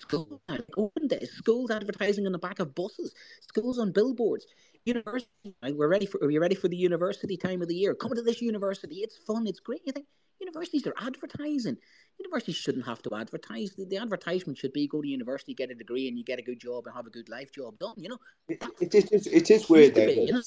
school 0.00 0.40
open 0.48 0.64
oh, 0.76 1.08
days, 1.08 1.30
schools 1.32 1.70
advertising 1.70 2.26
on 2.26 2.32
the 2.32 2.38
back 2.38 2.58
of 2.58 2.74
buses, 2.74 3.14
schools 3.40 3.78
on 3.78 3.92
billboards, 3.92 4.46
university. 4.86 5.28
We're 5.62 5.88
ready 5.88 6.06
for. 6.06 6.18
Are 6.22 6.30
you 6.30 6.40
ready 6.40 6.54
for 6.54 6.68
the 6.68 6.76
university 6.76 7.36
time 7.36 7.62
of 7.62 7.68
the 7.68 7.74
year? 7.74 7.94
Come 7.94 8.14
to 8.14 8.22
this 8.22 8.40
university. 8.40 8.96
It's 8.96 9.16
fun. 9.16 9.46
It's 9.46 9.60
great. 9.60 9.82
You 9.84 9.92
think 9.92 10.06
universities 10.40 10.86
are 10.86 10.94
advertising 10.98 11.76
universities 12.18 12.56
shouldn't 12.56 12.86
have 12.86 13.02
to 13.02 13.14
advertise. 13.14 13.72
The, 13.76 13.84
the, 13.84 13.98
advertisement 13.98 14.58
should 14.58 14.72
be 14.72 14.86
go 14.86 15.02
to 15.02 15.08
university, 15.08 15.54
get 15.54 15.70
a 15.70 15.74
degree, 15.74 16.08
and 16.08 16.18
you 16.18 16.24
get 16.24 16.38
a 16.38 16.42
good 16.42 16.58
job 16.58 16.86
and 16.86 16.94
have 16.94 17.06
a 17.06 17.10
good 17.10 17.28
life 17.28 17.52
job 17.52 17.78
done. 17.78 17.94
You 17.96 18.10
know, 18.10 18.18
it, 18.48 18.62
it, 18.80 18.94
it 18.94 19.12
is 19.12 19.26
it 19.26 19.50
is 19.50 19.68
weird 19.68 19.94
though. 19.94 20.06
Be, 20.06 20.12
you 20.22 20.32
know? 20.32 20.42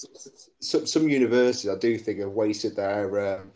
some, 0.60 0.86
some 0.86 1.10
universities, 1.10 1.72
I 1.72 1.78
do 1.78 1.98
think, 1.98 2.20
have 2.20 2.32
wasted 2.32 2.76
their 2.76 3.40
um, 3.40 3.52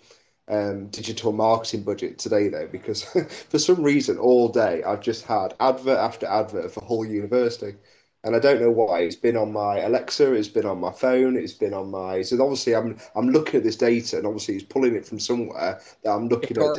um, 0.48 0.88
digital 0.88 1.32
marketing 1.32 1.84
budget 1.84 2.20
today 2.20 2.50
though, 2.50 2.68
because 2.72 3.04
for 3.50 3.60
some 3.60 3.82
reason, 3.82 4.18
all 4.18 4.50
day 4.50 4.84
I've 4.84 5.02
just 5.02 5.26
had 5.26 5.56
advert 5.60 5.98
after 5.98 6.26
advert 6.28 6.72
for 6.72 6.84
Hull 6.86 7.06
University 7.06 7.76
and 8.24 8.36
I 8.36 8.40
don't 8.40 8.62
know 8.62 8.72
why. 8.72 9.02
It's 9.02 9.16
been 9.16 9.38
on 9.38 9.52
my 9.52 9.80
Alexa, 9.80 10.34
it's 10.34 10.48
been 10.48 10.66
on 10.66 10.80
my 10.80 10.92
phone, 10.92 11.38
it's 11.38 11.54
been 11.54 11.74
on 11.74 11.92
my. 11.92 12.22
So 12.22 12.42
obviously, 12.42 12.76
I'm 12.76 12.98
I'm 13.16 13.30
looking 13.30 13.58
at 13.58 13.64
this 13.64 13.76
data, 13.76 14.18
and 14.18 14.26
obviously, 14.26 14.56
it's 14.56 14.64
pulling 14.64 14.96
it 14.96 15.06
from 15.06 15.20
somewhere 15.20 15.82
that 16.04 16.12
I'm 16.12 16.30
looking 16.30 16.58
at 16.58 16.78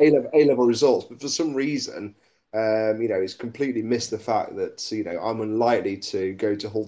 A, 0.00 0.10
level, 0.10 0.30
A 0.34 0.44
level 0.44 0.66
results. 0.66 1.06
But 1.06 1.20
for 1.20 1.28
some 1.28 1.54
reason, 1.54 2.14
um, 2.54 3.02
you 3.02 3.08
know, 3.08 3.20
he's 3.20 3.34
completely 3.34 3.82
missed 3.82 4.12
the 4.12 4.18
fact 4.18 4.54
that 4.54 4.86
you 4.92 5.02
know 5.02 5.18
I'm 5.18 5.40
unlikely 5.40 5.96
to 5.96 6.34
go 6.34 6.54
to 6.54 6.70
Hull. 6.70 6.86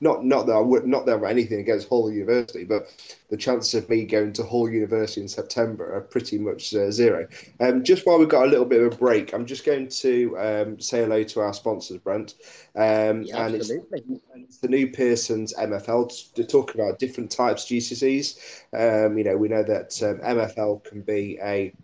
Not 0.00 0.24
not 0.24 0.46
that 0.46 0.52
I 0.52 0.60
would 0.60 0.86
not 0.86 1.06
that 1.06 1.24
i 1.24 1.30
anything 1.30 1.58
against 1.58 1.88
Hull 1.88 2.08
University, 2.08 2.62
but 2.62 2.94
the 3.28 3.36
chances 3.36 3.74
of 3.74 3.90
me 3.90 4.04
going 4.04 4.32
to 4.34 4.46
Hull 4.46 4.70
University 4.70 5.22
in 5.22 5.28
September 5.28 5.92
are 5.92 6.02
pretty 6.02 6.38
much 6.38 6.72
uh, 6.72 6.92
zero. 6.92 7.26
Um, 7.58 7.82
just 7.82 8.06
while 8.06 8.20
we've 8.20 8.28
got 8.28 8.46
a 8.46 8.50
little 8.50 8.64
bit 8.64 8.80
of 8.80 8.92
a 8.92 8.96
break, 8.96 9.34
I'm 9.34 9.44
just 9.44 9.66
going 9.66 9.88
to 9.88 10.38
um, 10.38 10.80
say 10.80 11.00
hello 11.00 11.24
to 11.24 11.40
our 11.40 11.52
sponsors, 11.52 11.98
Brent. 11.98 12.34
Um, 12.76 13.22
yeah, 13.22 13.46
and 13.46 13.56
it's, 13.56 13.70
it's, 13.70 14.58
the 14.58 14.68
new 14.68 14.92
Pearson's 14.92 15.52
MFL 15.54 16.32
to 16.34 16.44
talk 16.44 16.76
about 16.76 17.00
different 17.00 17.32
types 17.32 17.64
of 17.64 17.70
GCSEs. 17.70 18.62
Um, 18.72 19.18
you 19.18 19.24
know, 19.24 19.36
we 19.36 19.48
know 19.48 19.64
that 19.64 20.00
um, 20.00 20.18
MFL 20.18 20.84
can 20.84 21.02
be 21.02 21.40
a 21.42 21.74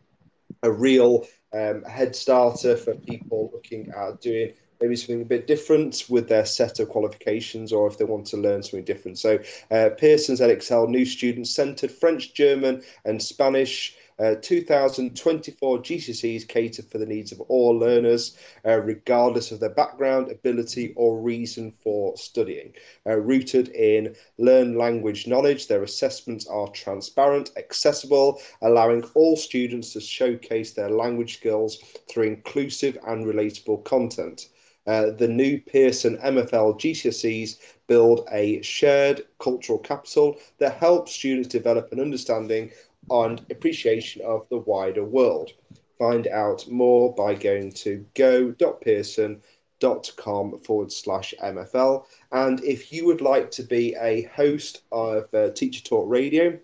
a 0.62 0.70
real 0.70 1.26
um, 1.55 1.82
head 1.84 2.14
starter 2.16 2.76
for 2.76 2.94
people 2.94 3.50
looking 3.52 3.90
at 3.96 4.20
doing 4.20 4.52
maybe 4.80 4.96
something 4.96 5.22
a 5.22 5.24
bit 5.24 5.46
different 5.46 6.05
with 6.09 6.28
their 6.28 6.44
set 6.44 6.80
of 6.80 6.88
qualifications 6.88 7.72
or 7.72 7.86
if 7.86 7.96
they 7.96 8.05
want 8.05 8.26
to 8.26 8.36
learn 8.36 8.62
something 8.62 8.84
different. 8.84 9.18
So, 9.18 9.38
uh, 9.70 9.90
Pearson's 9.96 10.40
Edexcel 10.40 10.88
new 10.88 11.05
students 11.05 11.50
centered 11.50 11.90
French, 11.90 12.34
German, 12.34 12.82
and 13.05 13.22
Spanish 13.22 13.96
Uh, 14.16 14.36
2024 14.40 15.78
GCSEs 15.78 16.46
cater 16.46 16.82
for 16.82 16.98
the 16.98 17.06
needs 17.06 17.32
of 17.32 17.40
all 17.42 17.76
learners, 17.76 18.36
uh, 18.64 18.78
regardless 18.78 19.50
of 19.50 19.58
their 19.58 19.70
background, 19.70 20.30
ability, 20.30 20.92
or 20.94 21.20
reason 21.20 21.72
for 21.82 22.16
studying. 22.16 22.72
Uh, 23.06 23.16
rooted 23.16 23.70
in 23.70 24.14
learned 24.38 24.76
language 24.76 25.26
knowledge, 25.26 25.66
their 25.66 25.82
assessments 25.82 26.46
are 26.46 26.68
transparent, 26.68 27.50
accessible, 27.56 28.40
allowing 28.62 29.02
all 29.14 29.36
students 29.36 29.92
to 29.92 30.00
showcase 30.00 30.72
their 30.72 30.90
language 30.90 31.38
skills 31.38 31.78
through 32.08 32.28
inclusive 32.28 32.96
and 33.08 33.26
relatable 33.26 33.84
content. 33.84 34.48
Uh, 34.86 35.10
the 35.10 35.28
new 35.28 35.58
Pearson 35.60 36.18
MFL 36.18 36.78
GCSEs 36.78 37.58
build 37.86 38.28
a 38.30 38.60
shared 38.62 39.26
cultural 39.38 39.78
capital 39.78 40.36
that 40.58 40.76
helps 40.76 41.12
students 41.12 41.48
develop 41.48 41.90
an 41.90 42.00
understanding 42.00 42.70
and 43.11 43.44
appreciation 43.50 44.22
of 44.22 44.48
the 44.48 44.59
wider 44.59 45.05
world. 45.05 45.50
Find 45.98 46.28
out 46.28 46.66
more 46.68 47.12
by 47.14 47.34
going 47.34 47.72
to 47.72 48.07
go.pearson.com 48.14 50.61
forward 50.61 50.92
slash 50.92 51.34
MFL. 51.42 52.05
And 52.32 52.64
if 52.64 52.90
you 52.92 53.07
would 53.07 53.20
like 53.20 53.50
to 53.52 53.62
be 53.62 53.94
a 54.00 54.22
host 54.22 54.82
of 54.90 55.32
uh, 55.32 55.50
Teacher 55.50 55.82
Talk 55.82 56.09
Radio 56.09 56.59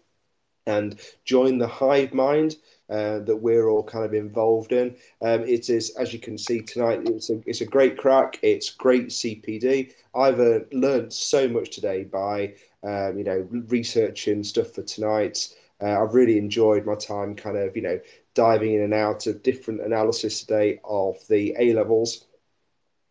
and 0.67 1.01
join 1.25 1.59
the 1.59 1.69
Hive 1.69 2.13
Mind, 2.13 2.57
uh, 2.91 3.21
that 3.21 3.37
we're 3.37 3.69
all 3.69 3.85
kind 3.85 4.05
of 4.05 4.15
involved 4.15 4.73
in. 4.73 4.97
Um, 5.23 5.45
it 5.45 5.71
is, 5.71 5.91
as 5.91 6.13
you 6.13 6.19
can 6.19 6.37
see 6.37 6.61
tonight, 6.61 7.03
it's 7.07 7.31
a, 7.31 7.41
it's 7.47 7.61
a 7.61 7.67
great 7.67 7.97
crack. 7.97 8.41
It's 8.43 8.71
great 8.71 9.11
CPD. 9.11 9.93
I've 10.13 10.41
uh, 10.41 10.61
learned 10.73 11.13
so 11.13 11.47
much 11.47 11.71
today 11.71 12.03
by, 12.03 12.55
um, 12.83 13.17
you 13.17 13.23
know, 13.23 13.47
researching 13.69 14.43
stuff 14.43 14.73
for 14.73 14.83
tonight. 14.83 15.55
Uh, 15.83 16.03
I've 16.03 16.15
really 16.15 16.39
enjoyed 16.39 16.87
my 16.87 16.95
time 16.95 17.35
kind 17.35 17.57
of, 17.57 17.77
you 17.77 17.83
know, 17.83 18.01
diving 18.35 18.75
in 18.75 18.83
and 18.83 18.95
out 18.95 19.27
of 19.27 19.43
different 19.43 19.81
analysis 19.81 20.41
today 20.41 20.81
of 20.85 21.17
the 21.29 21.55
A 21.59 21.73
levels. 21.73 22.27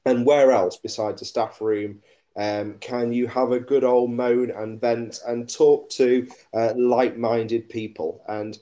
And 0.05 0.25
where 0.25 0.51
else 0.51 0.77
besides 0.77 1.19
the 1.19 1.25
staff 1.25 1.61
room 1.61 2.01
um, 2.39 2.75
can 2.79 3.11
you 3.11 3.27
have 3.27 3.51
a 3.51 3.59
good 3.59 3.83
old 3.83 4.11
moan 4.11 4.51
and 4.51 4.79
vent 4.79 5.19
and 5.27 5.49
talk 5.49 5.89
to 5.91 6.27
uh, 6.53 6.73
like 6.77 7.17
minded 7.17 7.67
people? 7.67 8.23
And 8.27 8.57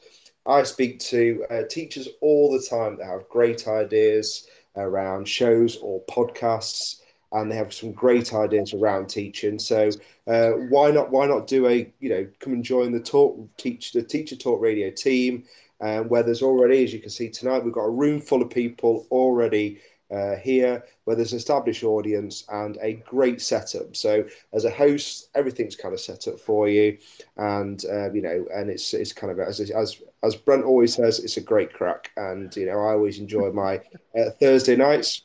I 0.48 0.64
speak 0.64 1.00
to 1.02 1.46
uh, 1.50 1.64
teachers 1.70 2.08
all 2.22 2.52
the 2.52 2.66
time 2.66 2.98
that 2.98 3.06
have 3.06 3.30
great 3.30 3.68
ideas 3.68 4.48
around 4.76 5.28
shows 5.28 5.78
or 5.78 6.02
podcasts, 6.06 7.02
and 7.32 7.52
they 7.52 7.56
have 7.56 7.74
some 7.74 7.92
great 7.92 8.34
ideas 8.34 8.74
around 8.74 9.08
teaching. 9.08 9.60
So 9.60 9.90
uh, 10.28 10.52
why 10.70 10.92
not? 10.92 11.12
Why 11.12 11.26
not 11.26 11.48
do 11.48 11.68
a 11.68 11.92
you 12.00 12.10
know 12.10 12.28
come 12.40 12.54
and 12.54 12.64
join 12.64 12.92
the 12.92 13.00
talk 13.00 13.38
teach 13.58 13.92
the 13.92 14.04
teacher 14.04 14.36
talk 14.36 14.62
radio 14.62 14.90
team, 14.90 15.44
um, 15.82 16.10
where 16.10 16.24
there's 16.24 16.42
already, 16.42 16.84
as 16.84 16.94
you 16.94 17.00
can 17.00 17.10
see 17.10 17.30
tonight, 17.30 17.64
we've 17.64 17.74
got 17.74 17.82
a 17.82 17.90
room 17.90 18.20
full 18.20 18.42
of 18.42 18.50
people 18.50 19.08
already 19.12 19.80
uh, 20.12 20.36
here 20.38 20.84
where 21.04 21.16
there's 21.16 21.34
an 21.34 21.38
established 21.38 21.84
audience 21.84 22.46
and 22.50 22.78
a 22.82 22.94
great 22.94 23.42
setup. 23.42 23.96
So 23.96 24.26
as 24.54 24.66
a 24.66 24.70
host, 24.70 25.30
everything's 25.36 25.76
kind 25.76 25.94
of 25.94 26.00
set 26.00 26.28
up 26.28 26.40
for 26.40 26.68
you, 26.70 26.98
and 27.36 27.84
uh, 27.86 28.12
you 28.12 28.22
know, 28.22 28.46
and 28.54 28.70
it's 28.70 28.94
it's 28.94 29.14
kind 29.14 29.32
of 29.32 29.40
as 29.40 29.60
as 29.60 30.02
as 30.24 30.36
Brent 30.36 30.64
always 30.64 30.94
says, 30.94 31.20
it's 31.20 31.38
a 31.38 31.42
great 31.42 31.74
crack, 31.74 32.12
and 32.18 32.56
you 32.56 32.66
know, 32.66 32.80
I 32.80 32.94
always 32.94 33.20
enjoy 33.20 33.52
my 33.52 33.82
uh, 34.18 34.32
Thursday 34.40 34.76
nights. 34.76 35.24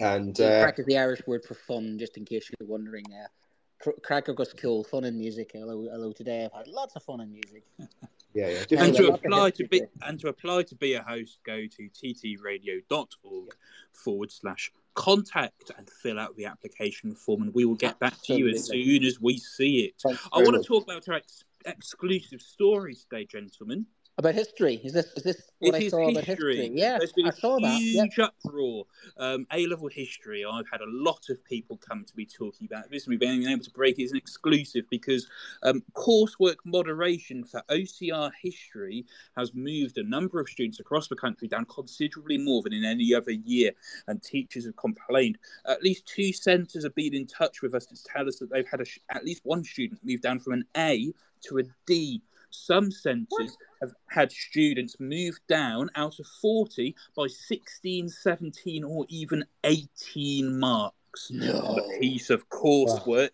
And 0.00 0.40
uh, 0.40 0.62
crack 0.62 0.78
is 0.78 0.86
the 0.86 0.98
Irish 0.98 1.26
word 1.26 1.44
for 1.44 1.54
fun, 1.54 1.98
just 1.98 2.16
in 2.16 2.24
case 2.24 2.48
you're 2.58 2.68
wondering. 2.68 3.04
Uh, 3.12 3.90
crack 4.02 4.26
goes 4.26 4.52
cool, 4.52 4.84
fun 4.84 5.04
in 5.04 5.18
music. 5.18 5.50
Hello, 5.54 5.88
hello. 5.90 6.12
Today 6.12 6.44
I've 6.44 6.52
had 6.52 6.68
lots 6.68 6.94
of 6.96 7.02
fun 7.02 7.20
in 7.20 7.32
music. 7.32 7.64
Yeah, 8.34 8.62
yeah. 8.70 8.84
And 8.84 8.94
to 8.94 9.08
apply 9.14 9.50
to 9.52 9.66
be 9.66 9.82
and 10.02 10.20
to 10.20 10.28
apply 10.28 10.62
to 10.64 10.74
be 10.74 10.92
a 10.92 11.02
host, 11.02 11.38
go 11.44 11.62
to 11.66 11.88
ttradio.org 11.88 13.56
forward 13.94 14.30
slash 14.30 14.70
contact 14.94 15.72
and 15.76 15.88
fill 15.88 16.20
out 16.20 16.36
the 16.36 16.44
application 16.44 17.14
form, 17.14 17.42
and 17.42 17.54
we 17.54 17.64
will 17.64 17.74
get 17.74 17.98
back 17.98 18.20
to 18.24 18.34
you 18.34 18.48
as 18.50 18.66
soon 18.66 19.02
as 19.02 19.18
we 19.18 19.38
see 19.38 19.86
it. 19.86 20.02
I 20.32 20.42
want 20.42 20.62
to 20.62 20.62
talk 20.62 20.84
about 20.84 21.08
our 21.08 21.14
ex- 21.14 21.44
exclusive 21.64 22.42
stories 22.42 23.06
today, 23.08 23.24
gentlemen 23.24 23.86
about 24.18 24.34
history. 24.34 24.80
Is 24.82 24.92
this 24.92 25.06
is 25.16 25.22
this 25.22 25.42
what 25.60 25.74
it 25.74 25.76
I 25.76 25.88
saw 25.88 25.98
history. 25.98 26.10
about 26.10 26.24
history? 26.24 26.70
Yeah, 26.74 26.98
There's 26.98 27.12
been 27.12 27.26
I 27.28 27.30
saw 27.30 27.58
that. 27.60 27.80
Huge 27.80 28.18
uproar. 28.18 28.84
Um, 29.16 29.46
A 29.52 29.66
level 29.66 29.88
history. 29.88 30.44
I've 30.44 30.68
had 30.70 30.80
a 30.80 30.86
lot 30.88 31.26
of 31.30 31.42
people 31.44 31.76
come 31.76 32.04
to 32.04 32.12
me 32.16 32.26
talking 32.26 32.66
about 32.70 32.90
this. 32.90 33.06
We've 33.06 33.20
been 33.20 33.46
able 33.46 33.62
to 33.64 33.70
break 33.70 33.98
it 33.98 34.04
as 34.04 34.10
an 34.10 34.16
exclusive 34.16 34.84
because 34.90 35.28
um, 35.62 35.82
coursework 35.94 36.56
moderation 36.64 37.44
for 37.44 37.62
OCR 37.70 38.32
history 38.42 39.06
has 39.36 39.54
moved 39.54 39.98
a 39.98 40.02
number 40.02 40.40
of 40.40 40.48
students 40.48 40.80
across 40.80 41.06
the 41.06 41.16
country 41.16 41.46
down 41.46 41.64
considerably 41.66 42.38
more 42.38 42.62
than 42.62 42.72
in 42.72 42.84
any 42.84 43.14
other 43.14 43.32
year, 43.32 43.70
and 44.08 44.20
teachers 44.22 44.66
have 44.66 44.76
complained. 44.76 45.38
At 45.66 45.82
least 45.82 46.06
two 46.06 46.32
centres 46.32 46.82
have 46.82 46.94
been 46.96 47.14
in 47.14 47.26
touch 47.26 47.62
with 47.62 47.74
us 47.74 47.86
to 47.86 47.96
tell 48.04 48.26
us 48.26 48.38
that 48.40 48.50
they've 48.50 48.68
had 48.68 48.80
a, 48.80 48.86
at 49.14 49.24
least 49.24 49.42
one 49.44 49.62
student 49.62 50.00
move 50.02 50.20
down 50.20 50.40
from 50.40 50.54
an 50.54 50.64
A 50.76 51.12
to 51.42 51.58
a 51.58 51.62
D 51.86 52.20
some 52.50 52.90
centres 52.90 53.56
have 53.80 53.92
had 54.08 54.32
students 54.32 54.96
move 54.98 55.38
down 55.48 55.90
out 55.94 56.18
of 56.18 56.26
40 56.40 56.94
by 57.16 57.26
16, 57.26 58.08
17, 58.08 58.84
or 58.84 59.06
even 59.08 59.44
18 59.64 60.58
marks 60.58 60.94
no. 61.30 61.76
a 61.76 61.98
piece 61.98 62.30
of 62.30 62.48
coursework. 62.48 63.30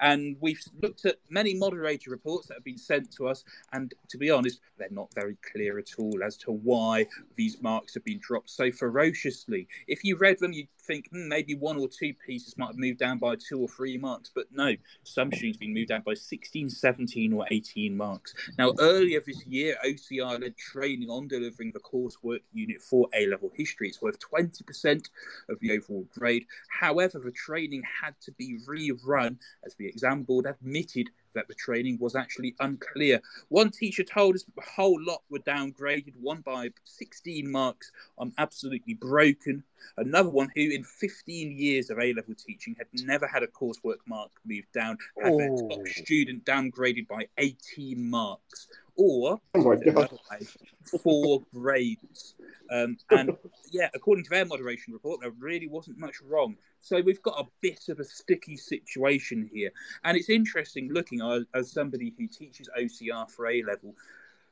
Wow. 0.00 0.10
And 0.10 0.36
we've 0.40 0.62
looked 0.82 1.04
at 1.04 1.16
many 1.30 1.54
moderator 1.54 2.10
reports 2.10 2.48
that 2.48 2.54
have 2.54 2.64
been 2.64 2.78
sent 2.78 3.10
to 3.12 3.28
us, 3.28 3.44
and 3.72 3.92
to 4.08 4.18
be 4.18 4.30
honest, 4.30 4.60
they're 4.78 4.88
not 4.90 5.12
very 5.14 5.36
clear 5.52 5.78
at 5.78 5.90
all 5.98 6.22
as 6.22 6.36
to 6.38 6.52
why 6.52 7.06
these 7.36 7.60
marks 7.62 7.94
have 7.94 8.04
been 8.04 8.20
dropped 8.20 8.50
so 8.50 8.70
ferociously. 8.70 9.68
If 9.86 10.04
you 10.04 10.16
read 10.16 10.38
them, 10.38 10.52
you'd 10.52 10.68
think 10.88 11.08
hmm, 11.10 11.28
maybe 11.28 11.54
one 11.54 11.76
or 11.76 11.86
two 11.86 12.12
pieces 12.26 12.56
might 12.56 12.68
have 12.68 12.78
moved 12.78 12.98
down 12.98 13.18
by 13.18 13.36
two 13.36 13.60
or 13.60 13.68
three 13.68 13.96
marks, 13.96 14.30
but 14.34 14.46
no, 14.50 14.74
some 15.04 15.30
students 15.30 15.58
been 15.58 15.74
moved 15.74 15.88
down 15.88 16.02
by 16.04 16.14
16, 16.14 16.70
17, 16.70 17.32
or 17.32 17.46
18 17.50 17.96
marks. 17.96 18.34
Now, 18.58 18.72
earlier 18.80 19.20
this 19.24 19.46
year, 19.46 19.76
OCR 19.86 20.40
led 20.40 20.56
training 20.56 21.10
on 21.10 21.28
delivering 21.28 21.72
the 21.72 21.80
coursework 21.80 22.40
unit 22.52 22.80
for 22.82 23.08
A 23.14 23.26
level 23.26 23.52
history. 23.54 23.88
It's 23.88 24.02
worth 24.02 24.18
20% 24.18 25.08
of 25.48 25.60
the 25.60 25.72
overall 25.72 26.06
grade. 26.10 26.46
However, 26.68 27.18
the 27.18 27.30
training 27.30 27.82
had 28.02 28.14
to 28.22 28.32
be 28.32 28.58
rerun 28.66 29.36
as 29.64 29.74
the 29.74 29.86
exam 29.86 30.22
board 30.22 30.46
admitted 30.46 31.10
that 31.38 31.46
the 31.46 31.54
training 31.54 31.98
was 32.00 32.16
actually 32.16 32.56
unclear. 32.58 33.20
One 33.48 33.70
teacher 33.70 34.02
told 34.02 34.34
us 34.34 34.42
the 34.42 34.62
whole 34.62 34.98
lot 35.00 35.22
were 35.30 35.38
downgraded, 35.38 36.14
one 36.20 36.40
by 36.40 36.70
16 36.84 37.48
marks. 37.48 37.92
I'm 38.18 38.32
absolutely 38.38 38.94
broken. 38.94 39.62
Another 39.96 40.30
one 40.30 40.50
who, 40.56 40.62
in 40.62 40.82
15 40.82 41.52
years 41.52 41.90
of 41.90 42.00
A 42.00 42.12
level 42.12 42.34
teaching, 42.34 42.74
had 42.76 42.88
never 43.04 43.28
had 43.28 43.44
a 43.44 43.46
coursework 43.46 43.98
mark 44.06 44.32
moved 44.44 44.72
down, 44.74 44.98
had 45.22 45.32
oh. 45.32 45.38
their 45.38 45.68
top 45.68 45.86
student 45.86 46.44
downgraded 46.44 47.06
by 47.06 47.28
18 47.38 48.10
marks 48.10 48.66
or 48.98 49.40
oh 49.54 49.76
four 51.02 51.42
grades. 51.54 52.34
Um, 52.70 52.98
and 53.10 53.34
yeah, 53.70 53.88
according 53.94 54.24
to 54.24 54.30
their 54.30 54.44
moderation 54.44 54.92
report, 54.92 55.20
there 55.22 55.30
really 55.38 55.68
wasn't 55.68 55.98
much 55.98 56.20
wrong. 56.20 56.56
So 56.80 57.00
we've 57.00 57.22
got 57.22 57.40
a 57.40 57.48
bit 57.60 57.88
of 57.88 58.00
a 58.00 58.04
sticky 58.04 58.56
situation 58.56 59.48
here, 59.52 59.70
and 60.04 60.16
it's 60.16 60.28
interesting 60.28 60.92
looking 60.92 61.22
as, 61.22 61.44
as 61.54 61.72
somebody 61.72 62.12
who 62.18 62.26
teaches 62.26 62.68
OCR 62.78 63.30
for 63.30 63.46
A 63.46 63.62
level. 63.62 63.94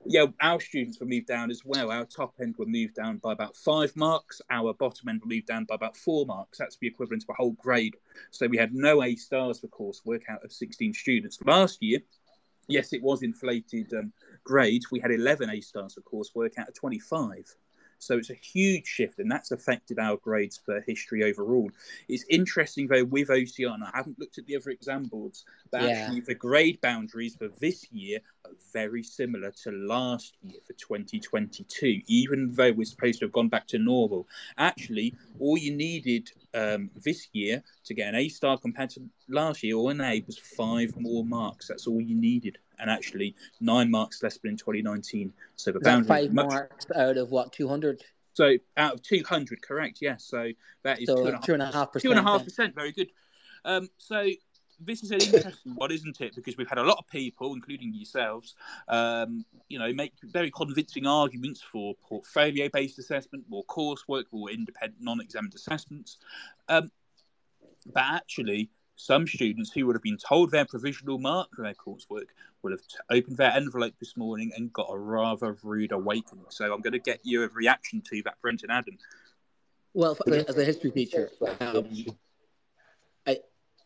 Yeah, 0.09 0.27
our 0.41 0.61
students 0.61 1.01
were 1.01 1.07
moved 1.07 1.27
down 1.27 1.51
as 1.51 1.63
well. 1.65 1.91
Our 1.91 2.05
top 2.05 2.35
end 2.41 2.55
were 2.59 2.67
moved 2.67 2.95
down 2.95 3.17
by 3.17 3.33
about 3.33 3.57
five 3.57 3.97
marks. 3.97 4.41
Our 4.51 4.73
bottom 4.73 5.09
end 5.09 5.23
were 5.23 5.29
moved 5.29 5.47
down 5.47 5.65
by 5.65 5.75
about 5.75 5.97
four 5.97 6.25
marks. 6.27 6.59
That's 6.59 6.77
the 6.77 6.87
equivalent 6.87 7.25
of 7.25 7.31
a 7.31 7.33
whole 7.33 7.53
grade. 7.53 7.97
So 8.31 8.47
we 8.47 8.57
had 8.57 8.73
no 8.73 9.03
A 9.03 9.17
stars 9.17 9.59
for 9.59 9.67
coursework 9.67 10.23
out 10.29 10.45
of 10.45 10.53
16 10.53 10.95
students. 10.95 11.39
Last 11.45 11.83
year, 11.83 11.99
yes, 12.69 12.93
it 12.93 13.03
was 13.03 13.23
inflated 13.23 13.93
um, 13.95 14.13
grades. 14.47 14.91
We 14.91 15.01
had 15.01 15.11
11 15.11 15.51
A 15.51 15.61
stars 15.61 15.95
for 15.95 16.01
coursework 16.01 16.59
out 16.59 16.69
of 16.69 16.75
25. 16.75 17.55
So 17.99 18.19
it's 18.19 18.31
a 18.31 18.35
huge 18.35 18.87
shift, 18.87 19.19
and 19.19 19.31
that's 19.31 19.53
affected 19.53 19.99
our 19.99 20.17
grades 20.19 20.61
for 20.65 20.83
history 20.87 21.25
overall. 21.25 21.71
It's 22.09 22.25
interesting 22.29 22.89
though 22.89 23.05
with 23.05 23.29
OCR, 23.29 23.73
and 23.73 23.85
I 23.85 23.91
haven't 23.95 24.19
looked 24.19 24.37
at 24.39 24.47
the 24.47 24.57
other 24.57 24.71
exam 24.71 25.05
boards, 25.05 25.45
but 25.71 25.83
yeah. 25.83 25.89
actually 25.89 26.21
the 26.21 26.35
grade 26.35 26.79
boundaries 26.83 27.37
for 27.37 27.49
this 27.59 27.91
year 27.91 28.19
are 28.45 28.51
very 28.73 29.03
similar 29.03 29.51
to 29.63 29.71
last 29.71 30.37
year 30.43 30.61
for 30.67 30.75
2022. 30.75 32.03
Even 32.07 32.53
though 32.53 32.73
we're 32.73 32.85
supposed 32.85 33.21
to 33.21 33.25
have 33.25 33.33
gone 33.33 33.49
back 33.49 33.67
to 33.69 33.79
normal, 33.79 34.29
actually, 34.59 35.15
all 35.41 35.57
you 35.57 35.75
needed 35.75 36.31
um, 36.53 36.91
this 37.03 37.29
year 37.33 37.63
to 37.85 37.95
get 37.95 38.09
an 38.09 38.15
A 38.15 38.29
star 38.29 38.59
compared 38.59 38.91
to 38.91 39.01
last 39.29 39.63
year 39.63 39.77
or 39.77 39.91
an 39.91 40.03
A 40.03 40.23
was 40.27 40.39
five 40.39 40.93
more 40.99 41.25
marks. 41.25 41.69
That's 41.69 41.87
all 41.87 42.01
you 42.03 42.15
needed 42.15 42.59
and 42.79 42.91
actually 42.91 43.35
nine 43.61 43.91
marks 43.91 44.23
less 44.23 44.39
than 44.39 44.53
in 44.53 44.57
2019. 44.57 45.33
So 45.57 45.73
the 45.73 45.81
boundary 45.81 46.09
five 46.09 46.33
much... 46.33 46.49
marks 46.49 46.87
out 46.95 47.17
of 47.17 47.31
what 47.31 47.53
200. 47.53 48.03
So 48.35 48.57
out 48.77 48.95
of 48.95 49.03
200, 49.03 49.63
correct? 49.63 49.99
Yes. 50.01 50.25
So 50.25 50.51
that 50.83 51.01
is 51.01 51.07
so 51.07 51.39
two 51.43 51.55
and 51.55 51.63
a 51.63 51.73
half 51.73 51.93
percent. 51.93 52.03
Two 52.03 52.11
and 52.11 52.21
a 52.21 52.23
half 52.23 52.45
percent. 52.45 52.75
Very 52.75 52.93
good. 52.93 53.09
Um, 53.65 53.89
so 53.99 54.29
this 54.81 55.03
is 55.03 55.11
an 55.11 55.21
interesting 55.21 55.75
one, 55.75 55.91
isn't 55.91 56.21
it? 56.21 56.35
Because 56.35 56.57
we've 56.57 56.69
had 56.69 56.79
a 56.79 56.83
lot 56.83 56.99
of 56.99 57.07
people, 57.09 57.55
including 57.55 57.95
yourselves, 57.95 58.55
um, 58.89 59.45
you 59.69 59.79
know, 59.79 59.93
make 59.93 60.13
very 60.23 60.51
convincing 60.51 61.07
arguments 61.07 61.63
for 61.63 61.95
portfolio-based 62.07 62.99
assessment, 62.99 63.45
more 63.49 63.65
coursework, 63.65 64.25
more 64.33 64.51
independent 64.51 65.03
non-examined 65.03 65.55
assessments. 65.55 66.19
Um, 66.69 66.91
but 67.87 68.03
actually, 68.03 68.71
some 68.97 69.27
students 69.27 69.71
who 69.73 69.87
would 69.87 69.95
have 69.95 70.03
been 70.03 70.17
told 70.17 70.51
their 70.51 70.65
provisional 70.65 71.19
mark 71.19 71.49
for 71.55 71.63
their 71.63 71.75
coursework 71.75 72.29
would 72.63 72.73
have 72.73 72.81
t- 72.81 72.97
opened 73.11 73.37
their 73.37 73.53
envelope 73.53 73.95
this 74.01 74.17
morning 74.17 74.51
and 74.57 74.73
got 74.73 74.89
a 74.91 74.99
rather 74.99 75.57
rude 75.63 75.93
awakening. 75.93 76.47
So 76.49 76.73
I'm 76.73 76.81
going 76.81 76.95
to 76.95 76.99
get 76.99 77.21
you 77.23 77.45
a 77.45 77.49
reaction 77.49 78.03
to 78.11 78.23
that, 78.23 78.41
Brenton 78.41 78.71
Adam. 78.71 78.99
Well, 79.93 80.17
as 80.27 80.59
a 80.59 80.65
history 80.65 80.91
teacher, 80.91 81.31
um, 81.61 81.89
I, 83.27 83.39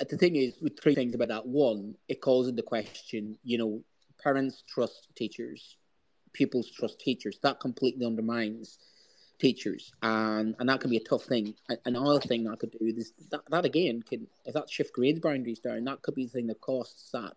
the 0.09 0.17
thing 0.17 0.37
is, 0.37 0.55
with 0.61 0.81
three 0.81 0.95
things 0.95 1.15
about 1.15 1.29
that. 1.29 1.47
One, 1.47 1.95
it 2.09 2.21
calls 2.21 2.49
into 2.49 2.63
question, 2.63 3.37
you 3.45 3.59
know, 3.59 3.83
parents 4.23 4.65
trust 4.69 5.09
teachers, 5.15 5.77
pupils 6.33 6.71
trust 6.71 7.01
teachers. 7.01 7.39
That 7.43 7.61
completely 7.61 8.07
undermines 8.07 8.79
teachers, 9.41 9.93
and 10.03 10.55
and 10.59 10.69
that 10.69 10.81
can 10.81 10.91
be 10.91 10.97
a 10.97 11.05
tough 11.05 11.25
thing. 11.25 11.55
Another 11.85 12.21
thing 12.21 12.45
that 12.45 12.59
could 12.59 12.71
do 12.73 12.79
is 12.87 13.13
that, 13.31 13.41
that 13.51 13.65
again 13.65 14.03
can 14.03 14.27
if 14.45 14.55
that 14.55 14.71
shift 14.71 14.93
grades 14.93 15.21
boundaries 15.21 15.59
down, 15.59 15.85
that 15.85 16.03
could 16.03 16.15
be 16.15 16.25
the 16.25 16.31
thing 16.31 16.47
that 16.49 16.61
costs 16.61 17.11
that 17.13 17.33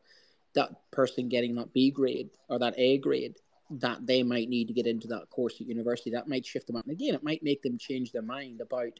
that 0.53 0.91
person 0.91 1.29
getting 1.29 1.55
that 1.55 1.73
B 1.73 1.89
grade 1.89 2.29
or 2.49 2.59
that 2.59 2.75
A 2.77 2.97
grade 2.99 3.35
that 3.71 4.05
they 4.05 4.21
might 4.21 4.49
need 4.49 4.67
to 4.67 4.73
get 4.73 4.85
into 4.85 5.07
that 5.07 5.29
course 5.29 5.59
at 5.59 5.67
university. 5.67 6.11
That 6.11 6.27
might 6.27 6.45
shift 6.45 6.67
them 6.67 6.75
out. 6.75 6.85
And 6.85 6.93
again, 6.93 7.15
it 7.15 7.23
might 7.23 7.41
make 7.41 7.63
them 7.63 7.77
change 7.77 8.11
their 8.11 8.21
mind 8.21 8.61
about 8.61 8.99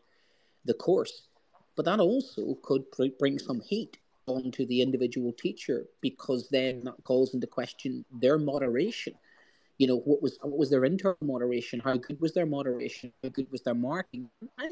the 0.65 0.73
course. 0.73 1.27
But 1.75 1.85
that 1.85 1.99
also 1.99 2.57
could 2.63 2.85
bring 3.19 3.37
some 3.37 3.61
heat 3.61 3.97
onto 4.25 4.65
the 4.65 4.81
individual 4.81 5.33
teacher 5.33 5.85
because 6.01 6.47
then 6.49 6.81
that 6.85 7.03
calls 7.03 7.33
into 7.33 7.47
question 7.47 8.05
their 8.11 8.37
moderation 8.37 9.13
you 9.77 9.87
know 9.87 9.97
what 9.97 10.21
was 10.21 10.37
what 10.41 10.57
was 10.57 10.69
their 10.69 10.85
internal 10.85 11.17
moderation? 11.21 11.79
How 11.79 11.97
good 11.97 12.19
was 12.19 12.33
their 12.33 12.45
moderation? 12.45 13.11
How 13.23 13.29
good 13.29 13.51
was 13.51 13.61
their 13.61 13.73
marking? 13.73 14.29
I 14.57 14.69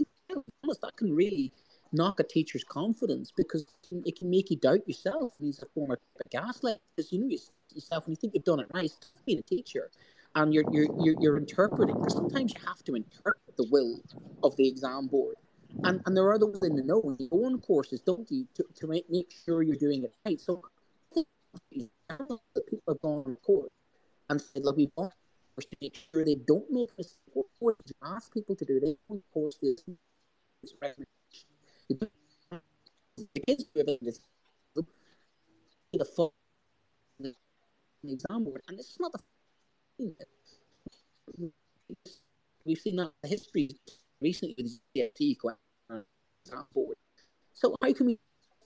honest, 0.64 0.82
that 0.82 0.96
can 0.96 1.16
really 1.16 1.52
knock 1.92 2.20
a 2.20 2.24
teacher's 2.24 2.64
confidence 2.64 3.32
because 3.36 3.66
it 4.06 4.18
can 4.18 4.30
make 4.30 4.50
you 4.50 4.58
doubt 4.58 4.88
yourself. 4.88 5.34
And 5.40 5.48
he's 5.48 5.62
a 5.62 5.66
former 5.74 6.00
gaslight 6.30 6.78
because 6.96 7.12
you 7.12 7.20
know 7.20 7.36
yourself 7.74 8.06
when 8.06 8.12
you 8.12 8.16
think 8.16 8.34
you've 8.34 8.44
done 8.44 8.60
it 8.60 8.68
right 8.74 8.92
being 9.26 9.40
a 9.40 9.44
teacher 9.44 9.90
and 10.36 10.54
you're 10.54 10.66
you're 10.72 10.88
you're, 11.00 11.16
you're 11.20 11.38
interpreting. 11.38 11.96
Because 11.96 12.14
sometimes 12.14 12.54
you 12.54 12.62
have 12.66 12.84
to 12.84 12.96
interpret 12.96 13.58
the 13.58 13.68
will 13.72 14.02
of 14.44 14.56
the 14.58 14.68
exam 14.68 15.08
board. 15.08 15.36
And 15.84 16.02
and 16.06 16.16
there 16.16 16.30
are 16.30 16.38
those 16.38 16.62
in 16.62 16.76
the 16.76 16.84
know 16.84 17.16
you 17.20 17.30
go 17.30 17.46
on 17.46 17.60
courses 17.60 18.02
don't 18.02 18.30
you 18.30 18.48
to, 18.56 18.66
to 18.76 18.88
make, 18.88 19.10
make 19.10 19.34
sure 19.46 19.64
you're 19.64 19.76
doing 19.76 20.04
it 20.04 20.14
right. 20.26 20.40
So 20.40 20.64
I 21.16 21.24
people 22.70 22.82
have 22.88 23.02
gone 23.02 23.24
on 23.26 23.36
course 23.38 23.72
and 24.32 24.42
say, 24.42 24.62
look, 24.62 24.78
we 24.78 24.90
want 24.96 25.14
to 25.60 25.68
make 25.82 25.96
sure 25.96 26.24
they 26.24 26.36
don't 26.48 26.72
make 26.72 26.90
mistakes. 26.98 27.20
Ask 28.02 28.34
people 28.34 28.56
to 28.56 28.66
do, 28.66 28.80
they 28.80 28.96
don't 29.08 29.24
post 29.34 29.60
this. 29.62 29.84
The 35.94 36.06
full 36.06 36.34
exam 38.04 38.44
board, 38.46 38.62
and 38.68 38.80
this 38.80 38.90
is 38.92 38.98
not 39.00 39.12
the. 39.12 39.20
We've 42.66 42.80
seen 42.80 42.96
that 42.96 43.12
history 43.24 43.70
recently 44.22 44.56
with 44.58 44.80
the 44.94 45.02
CFT 45.02 45.32
exam. 45.36 46.06
So 47.54 47.76
how 47.82 47.94
can 47.94 48.06
we 48.06 48.18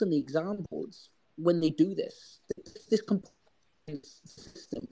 on 0.02 0.10
the 0.12 0.18
exam 0.18 0.64
boards 0.70 1.10
when 1.38 1.60
they 1.60 1.72
do 1.72 1.96
this? 1.96 2.40
This, 2.56 2.86
this 2.86 3.02
system 4.28 4.88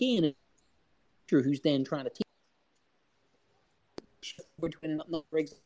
and 0.00 0.24
again, 0.24 0.24
a 0.24 0.34
teacher 1.28 1.42
who's 1.42 1.60
then 1.60 1.84
trying 1.84 2.04
to 2.04 2.10
teach. 2.10 2.24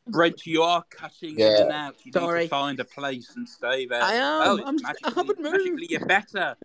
Brent, 0.07 0.47
you 0.47 0.63
are 0.63 0.85
cutting 0.91 1.39
yeah. 1.39 1.57
in 1.57 1.63
and 1.63 1.73
out. 1.73 1.97
You 2.05 2.13
Sorry. 2.13 2.41
need 2.41 2.45
to 2.45 2.51
find 2.51 2.81
a 2.81 2.85
place 2.85 3.33
and 3.37 3.49
stay 3.49 3.87
there. 3.87 4.03
I 4.03 4.15
am. 4.15 4.43
Oh, 4.45 4.63
I'm, 4.67 4.77
I 4.85 4.93
haven't 5.05 5.41
moved. 5.41 5.59
Magically, 5.59 5.87
you're 5.89 6.07
better. 6.07 6.57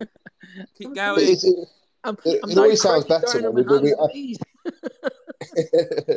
Keep 0.76 0.94
going. 0.94 1.22
It, 1.22 1.42
it, 1.42 1.68
I'm, 2.04 2.16
it, 2.24 2.40
I'm 2.44 2.50
it 2.50 2.58
always 2.58 2.82
sounds 2.82 3.04
better. 3.06 3.50
We, 3.50 3.62
we, 3.62 3.94
we, 4.14 4.36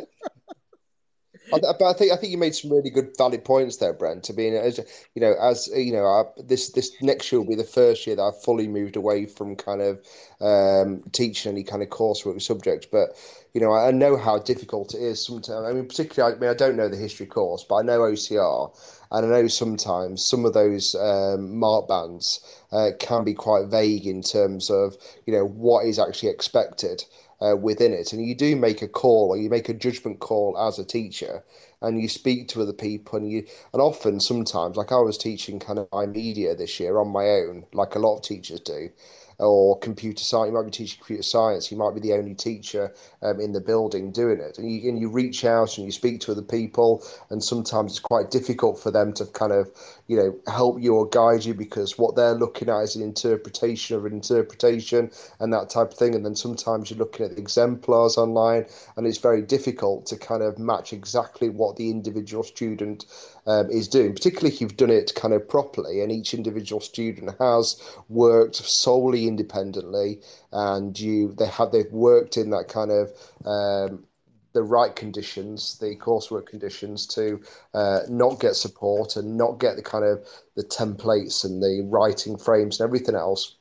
but 1.60 1.82
I 1.82 1.92
think 1.92 2.12
I 2.12 2.16
think 2.16 2.32
you 2.32 2.38
made 2.38 2.54
some 2.54 2.72
really 2.72 2.90
good 2.90 3.14
valid 3.16 3.44
points 3.44 3.76
there, 3.76 3.92
Brent. 3.92 4.30
I 4.30 4.34
mean, 4.34 4.54
as 4.54 4.80
you 5.14 5.20
know, 5.20 5.34
as 5.40 5.68
you 5.74 5.92
know, 5.92 6.06
I, 6.06 6.24
this 6.42 6.70
this 6.70 6.92
next 7.02 7.30
year 7.30 7.40
will 7.40 7.48
be 7.48 7.54
the 7.54 7.64
first 7.64 8.06
year 8.06 8.16
that 8.16 8.22
I've 8.22 8.42
fully 8.42 8.68
moved 8.68 8.96
away 8.96 9.26
from 9.26 9.56
kind 9.56 9.82
of 9.82 10.00
um, 10.40 11.02
teaching 11.12 11.52
any 11.52 11.62
kind 11.62 11.82
of 11.82 11.88
coursework 11.88 12.40
subject. 12.40 12.88
But 12.90 13.16
you 13.54 13.60
know, 13.60 13.72
I 13.72 13.90
know 13.90 14.16
how 14.16 14.38
difficult 14.38 14.94
it 14.94 15.02
is 15.02 15.24
sometimes. 15.24 15.66
I 15.66 15.72
mean, 15.72 15.86
particularly, 15.86 16.36
I 16.36 16.38
mean, 16.38 16.50
I 16.50 16.54
don't 16.54 16.76
know 16.76 16.88
the 16.88 16.96
history 16.96 17.26
course, 17.26 17.64
but 17.64 17.76
I 17.76 17.82
know 17.82 18.00
OCR, 18.00 18.74
and 19.10 19.26
I 19.26 19.28
know 19.28 19.46
sometimes 19.46 20.24
some 20.24 20.44
of 20.44 20.54
those 20.54 20.94
um, 20.94 21.58
mark 21.58 21.86
bands 21.88 22.40
uh, 22.72 22.90
can 22.98 23.24
be 23.24 23.34
quite 23.34 23.66
vague 23.66 24.06
in 24.06 24.22
terms 24.22 24.70
of 24.70 24.96
you 25.26 25.32
know 25.34 25.46
what 25.46 25.86
is 25.86 25.98
actually 25.98 26.30
expected 26.30 27.04
uh, 27.42 27.56
within 27.56 27.92
it. 27.92 28.12
And 28.12 28.24
you 28.24 28.34
do 28.34 28.54
make 28.56 28.82
a 28.82 28.88
call 28.88 29.30
or 29.30 29.36
you 29.36 29.50
make 29.50 29.68
a 29.68 29.74
judgment 29.74 30.20
call 30.20 30.56
as 30.58 30.78
a 30.78 30.84
teacher 30.84 31.42
and 31.80 32.00
you 32.00 32.08
speak 32.08 32.48
to 32.48 32.62
other 32.62 32.72
people 32.72 33.18
and 33.18 33.30
you 33.30 33.46
and 33.72 33.82
often 33.82 34.20
sometimes 34.20 34.76
like 34.76 34.92
I 34.92 34.98
was 34.98 35.18
teaching 35.18 35.58
kind 35.58 35.78
of 35.78 35.88
my 35.92 36.06
media 36.06 36.54
this 36.54 36.78
year 36.78 36.98
on 36.98 37.08
my 37.08 37.28
own, 37.28 37.64
like 37.72 37.94
a 37.94 37.98
lot 37.98 38.16
of 38.16 38.22
teachers 38.22 38.60
do 38.60 38.90
or 39.38 39.78
computer 39.78 40.22
science. 40.22 40.48
You 40.48 40.54
might 40.54 40.64
be 40.64 40.70
teaching 40.70 40.98
computer 40.98 41.22
science. 41.22 41.70
You 41.70 41.78
might 41.78 41.94
be 41.94 42.00
the 42.00 42.14
only 42.14 42.34
teacher 42.34 42.94
um, 43.22 43.40
in 43.40 43.52
the 43.52 43.60
building 43.60 44.12
doing 44.12 44.40
it, 44.40 44.58
and 44.58 44.70
you 44.70 44.88
and 44.88 44.98
you 44.98 45.10
reach 45.10 45.44
out 45.44 45.76
and 45.76 45.86
you 45.86 45.92
speak 45.92 46.20
to 46.22 46.32
other 46.32 46.42
people, 46.42 47.04
and 47.30 47.42
sometimes 47.42 47.92
it's 47.92 48.00
quite 48.00 48.30
difficult 48.30 48.78
for 48.78 48.90
them 48.90 49.12
to 49.14 49.26
kind 49.26 49.52
of 49.52 49.70
you 50.06 50.16
know 50.16 50.52
help 50.52 50.80
you 50.80 50.94
or 50.94 51.08
guide 51.08 51.44
you 51.44 51.54
because 51.54 51.98
what 51.98 52.16
they're 52.16 52.34
looking 52.34 52.68
at 52.68 52.82
is 52.82 52.96
an 52.96 53.02
interpretation 53.02 53.96
of 53.96 54.04
an 54.04 54.12
interpretation 54.12 55.10
and 55.40 55.52
that 55.52 55.70
type 55.70 55.92
of 55.92 55.98
thing. 55.98 56.14
And 56.14 56.24
then 56.24 56.36
sometimes 56.36 56.90
you're 56.90 56.98
looking 56.98 57.26
at 57.26 57.38
exemplars 57.38 58.18
online, 58.18 58.66
and 58.96 59.06
it's 59.06 59.18
very 59.18 59.42
difficult 59.42 60.06
to 60.06 60.16
kind 60.16 60.42
of 60.42 60.58
match 60.58 60.92
exactly 60.92 61.48
what 61.48 61.76
the 61.76 61.90
individual 61.90 62.42
student 62.42 63.06
um, 63.46 63.70
is 63.70 63.88
doing, 63.88 64.14
particularly 64.14 64.54
if 64.54 64.60
you've 64.60 64.76
done 64.76 64.90
it 64.90 65.12
kind 65.14 65.34
of 65.34 65.48
properly 65.48 66.00
and 66.00 66.12
each 66.12 66.34
individual 66.34 66.80
student 66.80 67.34
has 67.40 67.80
worked 68.08 68.56
solely 68.56 69.21
independently 69.28 70.20
and 70.52 70.98
you 70.98 71.34
they 71.38 71.46
have 71.46 71.72
they've 71.72 71.92
worked 71.92 72.36
in 72.36 72.50
that 72.50 72.68
kind 72.68 72.90
of 72.90 73.10
um, 73.46 74.04
the 74.52 74.62
right 74.62 74.94
conditions, 74.94 75.78
the 75.78 75.96
coursework 75.96 76.46
conditions 76.46 77.06
to 77.06 77.40
uh, 77.74 78.00
not 78.08 78.38
get 78.40 78.54
support 78.54 79.16
and 79.16 79.36
not 79.36 79.58
get 79.58 79.76
the 79.76 79.82
kind 79.82 80.04
of 80.04 80.26
the 80.56 80.64
templates 80.64 81.44
and 81.44 81.62
the 81.62 81.86
writing 81.90 82.36
frames 82.36 82.78
and 82.78 82.86
everything 82.86 83.14
else. 83.14 83.56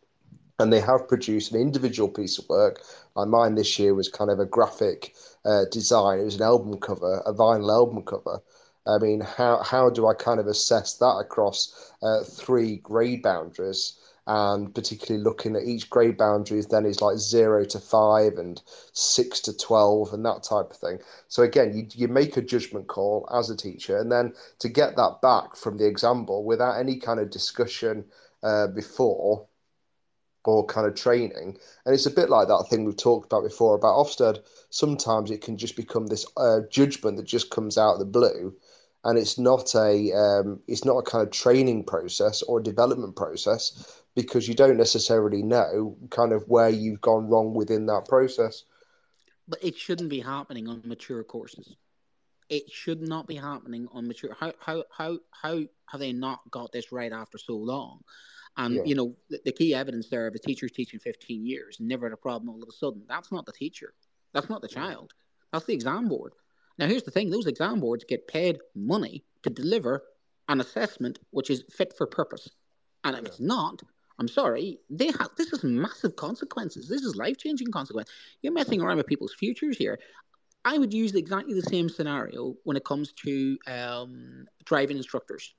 And 0.59 0.71
they 0.71 0.81
have 0.81 1.07
produced 1.07 1.53
an 1.53 1.61
individual 1.61 2.09
piece 2.09 2.37
of 2.37 2.47
work. 2.49 2.83
Like 3.15 3.29
mine 3.29 3.55
this 3.55 3.79
year 3.79 3.95
was 3.95 4.09
kind 4.09 4.29
of 4.29 4.39
a 4.39 4.45
graphic 4.45 5.15
uh, 5.45 5.65
design. 5.71 6.19
It 6.19 6.25
was 6.25 6.35
an 6.35 6.43
album 6.43 6.77
cover, 6.79 7.23
a 7.25 7.33
vinyl 7.33 7.71
album 7.71 8.03
cover, 8.03 8.41
I 8.87 8.97
mean, 8.97 9.21
how 9.21 9.61
how 9.63 9.89
do 9.89 10.07
I 10.07 10.13
kind 10.13 10.39
of 10.39 10.47
assess 10.47 10.97
that 10.97 11.17
across 11.19 11.93
uh, 12.01 12.23
three 12.23 12.77
grade 12.77 13.21
boundaries? 13.21 13.93
And 14.27 14.73
particularly 14.73 15.23
looking 15.23 15.55
at 15.55 15.63
each 15.63 15.89
grade 15.89 16.17
boundaries, 16.17 16.67
then 16.67 16.85
is 16.85 17.01
like 17.01 17.17
zero 17.17 17.65
to 17.65 17.79
five 17.79 18.33
and 18.37 18.61
six 18.93 19.39
to 19.41 19.57
twelve 19.57 20.13
and 20.13 20.23
that 20.25 20.43
type 20.43 20.69
of 20.69 20.77
thing. 20.77 20.99
So 21.27 21.43
again, 21.43 21.75
you 21.75 21.87
you 21.93 22.07
make 22.07 22.37
a 22.37 22.41
judgment 22.41 22.87
call 22.87 23.27
as 23.33 23.49
a 23.49 23.57
teacher, 23.57 23.97
and 23.97 24.11
then 24.11 24.33
to 24.59 24.69
get 24.69 24.95
that 24.95 25.21
back 25.21 25.55
from 25.55 25.77
the 25.77 25.87
example 25.87 26.43
without 26.43 26.79
any 26.79 26.97
kind 26.97 27.19
of 27.19 27.31
discussion 27.31 28.05
uh, 28.43 28.67
before 28.67 29.47
or 30.45 30.65
kind 30.65 30.87
of 30.87 30.95
training. 30.95 31.57
And 31.85 31.93
it's 31.93 32.05
a 32.05 32.11
bit 32.11 32.29
like 32.29 32.47
that 32.47 32.65
thing 32.69 32.85
we've 32.85 32.97
talked 32.97 33.25
about 33.25 33.43
before 33.43 33.75
about 33.75 33.97
Ofsted. 33.97 34.39
Sometimes 34.69 35.29
it 35.29 35.41
can 35.41 35.57
just 35.57 35.75
become 35.75 36.07
this 36.07 36.25
uh, 36.37 36.61
judgment 36.69 37.17
that 37.17 37.27
just 37.27 37.51
comes 37.51 37.77
out 37.77 37.93
of 37.93 37.99
the 37.99 38.05
blue 38.05 38.55
and 39.03 39.17
it's 39.17 39.37
not 39.37 39.73
a 39.75 40.11
um, 40.13 40.59
it's 40.67 40.85
not 40.85 40.97
a 40.97 41.03
kind 41.03 41.25
of 41.25 41.31
training 41.31 41.83
process 41.83 42.41
or 42.43 42.59
development 42.59 43.15
process 43.15 44.00
because 44.15 44.47
you 44.47 44.53
don't 44.53 44.77
necessarily 44.77 45.41
know 45.41 45.97
kind 46.09 46.33
of 46.33 46.43
where 46.47 46.69
you've 46.69 47.01
gone 47.01 47.27
wrong 47.27 47.53
within 47.53 47.85
that 47.87 48.05
process. 48.07 48.63
But 49.47 49.63
it 49.63 49.77
shouldn't 49.77 50.09
be 50.09 50.19
happening 50.19 50.67
on 50.67 50.81
mature 50.85 51.23
courses. 51.23 51.75
It 52.49 52.69
should 52.69 53.01
not 53.01 53.27
be 53.27 53.35
happening 53.35 53.87
on 53.93 54.07
mature. 54.07 54.35
How 54.37 54.53
how 54.59 54.83
how 54.91 55.19
how 55.31 55.61
have 55.87 55.99
they 55.99 56.11
not 56.11 56.39
got 56.51 56.71
this 56.71 56.91
right 56.91 57.11
after 57.11 57.37
so 57.37 57.55
long? 57.55 58.01
And 58.57 58.75
yeah. 58.75 58.83
you 58.85 58.95
know 58.95 59.15
the, 59.29 59.39
the, 59.45 59.51
key 59.53 59.73
evidence 59.73 60.09
there 60.09 60.27
of 60.27 60.35
a 60.35 60.39
teacher's 60.39 60.73
teaching 60.73 60.99
15 60.99 61.45
years, 61.45 61.77
never 61.79 62.07
had 62.07 62.13
a 62.13 62.17
problem 62.17 62.49
all 62.49 62.61
of 62.61 62.67
a 62.67 62.73
sudden. 62.73 63.03
That's 63.07 63.31
not 63.31 63.45
the 63.45 63.53
teacher. 63.53 63.93
That's 64.33 64.49
not 64.49 64.61
the 64.61 64.67
child. 64.67 65.13
That's 65.53 65.65
the 65.65 65.73
exam 65.73 66.09
board. 66.09 66.33
Now, 66.77 66.87
here's 66.87 67.03
the 67.03 67.11
thing 67.11 67.29
those 67.29 67.47
exam 67.47 67.79
boards 67.79 68.03
get 68.03 68.27
paid 68.27 68.59
money 68.75 69.23
to 69.43 69.49
deliver 69.49 70.03
an 70.49 70.59
assessment 70.59 71.19
which 71.31 71.49
is 71.49 71.63
fit 71.69 71.93
for 71.97 72.07
purpose. 72.07 72.49
And 73.03 73.15
if 73.15 73.23
yeah. 73.23 73.27
it's 73.27 73.39
not, 73.39 73.81
I'm 74.19 74.27
sorry, 74.27 74.79
they 74.89 75.07
have 75.07 75.29
this 75.37 75.53
is 75.53 75.63
massive 75.63 76.15
consequences. 76.15 76.87
This 76.87 77.01
is 77.01 77.15
life 77.15 77.37
changing 77.37 77.71
consequence. 77.71 78.09
You're 78.41 78.53
messing 78.53 78.81
around 78.81 78.97
with 78.97 79.07
people's 79.07 79.33
futures 79.33 79.77
here. 79.77 79.99
I 80.63 80.77
would 80.77 80.93
use 80.93 81.15
exactly 81.15 81.53
the 81.53 81.63
same 81.63 81.89
scenario 81.89 82.55
when 82.63 82.77
it 82.77 82.85
comes 82.85 83.13
to 83.25 83.57
um, 83.67 84.45
driving 84.65 84.97
instructors. 84.97 85.55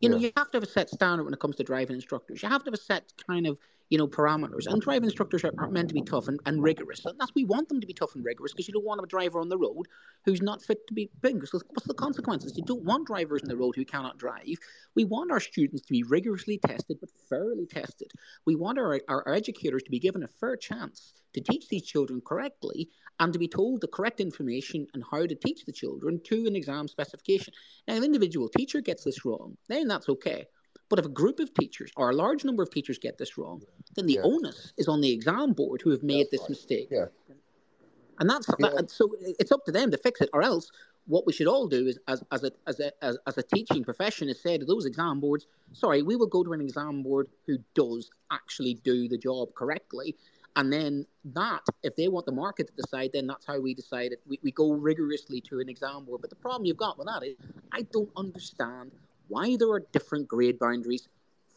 You 0.00 0.10
know, 0.10 0.16
you 0.18 0.32
have 0.36 0.50
to 0.50 0.56
have 0.58 0.62
a 0.62 0.66
set 0.66 0.90
standard 0.90 1.24
when 1.24 1.32
it 1.32 1.40
comes 1.40 1.56
to 1.56 1.64
driving 1.64 1.96
instructors. 1.96 2.42
You 2.42 2.48
have 2.50 2.62
to 2.64 2.68
have 2.68 2.74
a 2.74 2.82
set 2.82 3.10
kind 3.26 3.46
of 3.46 3.56
you 3.90 3.98
know, 3.98 4.06
parameters. 4.06 4.66
And 4.66 4.80
driving 4.80 5.04
instructors 5.04 5.44
are, 5.44 5.52
are 5.58 5.70
meant 5.70 5.88
to 5.88 5.94
be 5.94 6.02
tough 6.02 6.28
and, 6.28 6.40
and 6.46 6.62
rigorous. 6.62 7.04
And 7.04 7.18
that's 7.18 7.32
we 7.34 7.44
want 7.44 7.68
them 7.68 7.80
to 7.80 7.86
be 7.86 7.92
tough 7.92 8.14
and 8.14 8.24
rigorous 8.24 8.52
because 8.52 8.68
you 8.68 8.74
don't 8.74 8.84
want 8.84 9.00
a 9.02 9.06
driver 9.06 9.40
on 9.40 9.48
the 9.48 9.58
road 9.58 9.86
who's 10.24 10.42
not 10.42 10.62
fit 10.62 10.86
to 10.88 10.94
be 10.94 11.10
big. 11.20 11.46
So 11.46 11.60
what's 11.68 11.86
the 11.86 11.94
consequences? 11.94 12.56
You 12.56 12.64
don't 12.64 12.84
want 12.84 13.06
drivers 13.06 13.42
on 13.42 13.48
the 13.48 13.56
road 13.56 13.76
who 13.76 13.84
cannot 13.84 14.18
drive. 14.18 14.56
We 14.94 15.04
want 15.04 15.30
our 15.30 15.40
students 15.40 15.82
to 15.82 15.92
be 15.92 16.02
rigorously 16.02 16.58
tested 16.58 16.98
but 17.00 17.10
fairly 17.28 17.66
tested. 17.66 18.10
We 18.46 18.56
want 18.56 18.78
our, 18.78 19.00
our, 19.08 19.28
our 19.28 19.34
educators 19.34 19.82
to 19.84 19.90
be 19.90 19.98
given 19.98 20.22
a 20.22 20.28
fair 20.28 20.56
chance 20.56 21.12
to 21.34 21.40
teach 21.40 21.68
these 21.68 21.84
children 21.84 22.20
correctly 22.24 22.88
and 23.20 23.32
to 23.32 23.38
be 23.38 23.48
told 23.48 23.80
the 23.80 23.88
correct 23.88 24.20
information 24.20 24.86
and 24.94 25.04
how 25.10 25.26
to 25.26 25.34
teach 25.34 25.64
the 25.64 25.72
children 25.72 26.20
to 26.24 26.46
an 26.46 26.56
exam 26.56 26.88
specification. 26.88 27.52
Now, 27.86 27.96
an 27.96 28.04
individual 28.04 28.48
teacher 28.48 28.80
gets 28.80 29.04
this 29.04 29.24
wrong, 29.24 29.56
then 29.68 29.88
that's 29.88 30.08
okay. 30.08 30.46
But 30.94 31.00
if 31.00 31.06
a 31.06 31.12
group 31.12 31.40
of 31.40 31.52
teachers 31.54 31.90
or 31.96 32.10
a 32.10 32.14
large 32.14 32.44
number 32.44 32.62
of 32.62 32.70
teachers 32.70 32.98
get 32.98 33.18
this 33.18 33.36
wrong, 33.36 33.62
then 33.96 34.06
the 34.06 34.12
yeah. 34.12 34.20
onus 34.22 34.72
is 34.78 34.86
on 34.86 35.00
the 35.00 35.10
exam 35.10 35.52
board 35.52 35.82
who 35.82 35.90
have 35.90 36.04
made 36.04 36.26
that's 36.26 36.30
this 36.30 36.40
right. 36.42 36.50
mistake. 36.50 36.88
Yeah. 36.88 37.06
And 38.20 38.30
that's 38.30 38.46
yeah. 38.60 38.68
that, 38.76 38.92
so 38.92 39.12
it's 39.20 39.50
up 39.50 39.64
to 39.64 39.72
them 39.72 39.90
to 39.90 39.98
fix 39.98 40.20
it, 40.20 40.30
or 40.32 40.44
else 40.44 40.70
what 41.06 41.26
we 41.26 41.32
should 41.32 41.48
all 41.48 41.66
do 41.66 41.88
is, 41.88 41.98
as, 42.06 42.22
as, 42.30 42.44
a, 42.44 42.52
as, 42.68 42.78
a, 42.78 42.92
as, 43.04 43.18
as 43.26 43.36
a 43.38 43.42
teaching 43.42 43.82
profession, 43.82 44.28
is 44.28 44.40
say 44.40 44.56
to 44.56 44.64
those 44.64 44.86
exam 44.86 45.18
boards, 45.18 45.48
sorry, 45.72 46.02
we 46.02 46.14
will 46.14 46.28
go 46.28 46.44
to 46.44 46.52
an 46.52 46.60
exam 46.60 47.02
board 47.02 47.26
who 47.48 47.58
does 47.74 48.08
actually 48.30 48.74
do 48.84 49.08
the 49.08 49.18
job 49.18 49.52
correctly. 49.56 50.14
And 50.54 50.72
then 50.72 51.06
that, 51.24 51.62
if 51.82 51.96
they 51.96 52.06
want 52.06 52.26
the 52.26 52.32
market 52.32 52.68
to 52.68 52.72
decide, 52.80 53.10
then 53.12 53.26
that's 53.26 53.46
how 53.46 53.58
we 53.58 53.74
decide 53.74 54.12
it. 54.12 54.20
We, 54.28 54.38
we 54.44 54.52
go 54.52 54.70
rigorously 54.70 55.40
to 55.48 55.58
an 55.58 55.68
exam 55.68 56.04
board. 56.04 56.20
But 56.20 56.30
the 56.30 56.36
problem 56.36 56.66
you've 56.66 56.76
got 56.76 56.98
with 56.98 57.08
that 57.08 57.24
is 57.24 57.34
I 57.72 57.82
don't 57.82 58.10
understand 58.16 58.92
why 59.28 59.56
there 59.56 59.70
are 59.70 59.82
different 59.92 60.28
grade 60.28 60.58
boundaries 60.58 61.08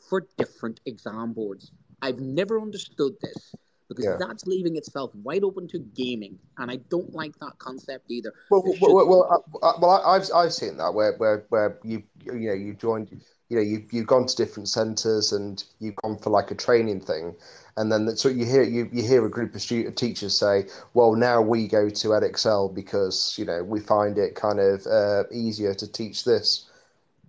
for 0.09 0.26
different 0.38 0.80
exam 0.86 1.34
boards. 1.34 1.72
I've 2.01 2.20
never 2.20 2.59
understood 2.61 3.13
this 3.22 3.53
because 3.89 4.05
yeah. 4.05 4.18
that's 4.20 4.45
leaving 4.45 4.76
itself 4.76 5.13
wide 5.15 5.43
open 5.43 5.68
to 5.70 5.80
gaming, 5.80 6.38
and 6.57 6.70
I 6.70 6.78
don't 6.89 7.13
like 7.13 7.38
that 7.39 7.57
concept 7.57 8.11
either. 8.11 8.34
Well, 8.49 8.63
well, 8.82 8.95
well, 8.95 9.07
well, 9.07 9.45
uh, 9.61 9.74
well, 9.80 10.03
I've 10.05 10.30
I've 10.34 10.53
seen 10.53 10.78
that 10.78 10.93
where 10.93 11.13
where 11.18 11.45
where 11.49 11.80
you 11.84 12.03
you 12.24 12.34
know 12.34 12.53
you 12.53 12.74
joined 12.74 13.22
you 13.49 13.57
know 13.57 13.63
you 13.63 13.86
you've 13.91 14.07
gone 14.07 14.26
to 14.26 14.36
different 14.36 14.70
centres 14.70 15.32
and 15.32 15.63
you've 15.80 15.95
gone 15.97 16.18
for 16.18 16.30
like 16.30 16.51
a 16.51 16.55
training 16.55 16.99
thing, 16.99 17.36
and 17.78 17.91
then 17.91 18.15
so 18.18 18.30
you 18.30 18.45
hear 18.45 18.63
you, 18.63 18.89
you 18.91 19.03
hear 19.03 19.26
a 19.26 19.30
group 19.30 19.55
of 19.55 19.61
student, 19.61 19.95
teachers 19.95 20.38
say, 20.38 20.65
well 20.93 21.15
now 21.15 21.41
we 21.41 21.68
go 21.68 21.89
to 21.89 22.07
Edexcel 22.09 22.74
because 22.74 23.36
you 23.38 23.45
know 23.45 23.63
we 23.63 23.80
find 23.80 24.18
it 24.18 24.36
kind 24.36 24.59
of 24.59 24.86
uh, 24.86 25.24
easier 25.32 25.74
to 25.74 25.89
teach 25.89 26.26
this 26.26 26.70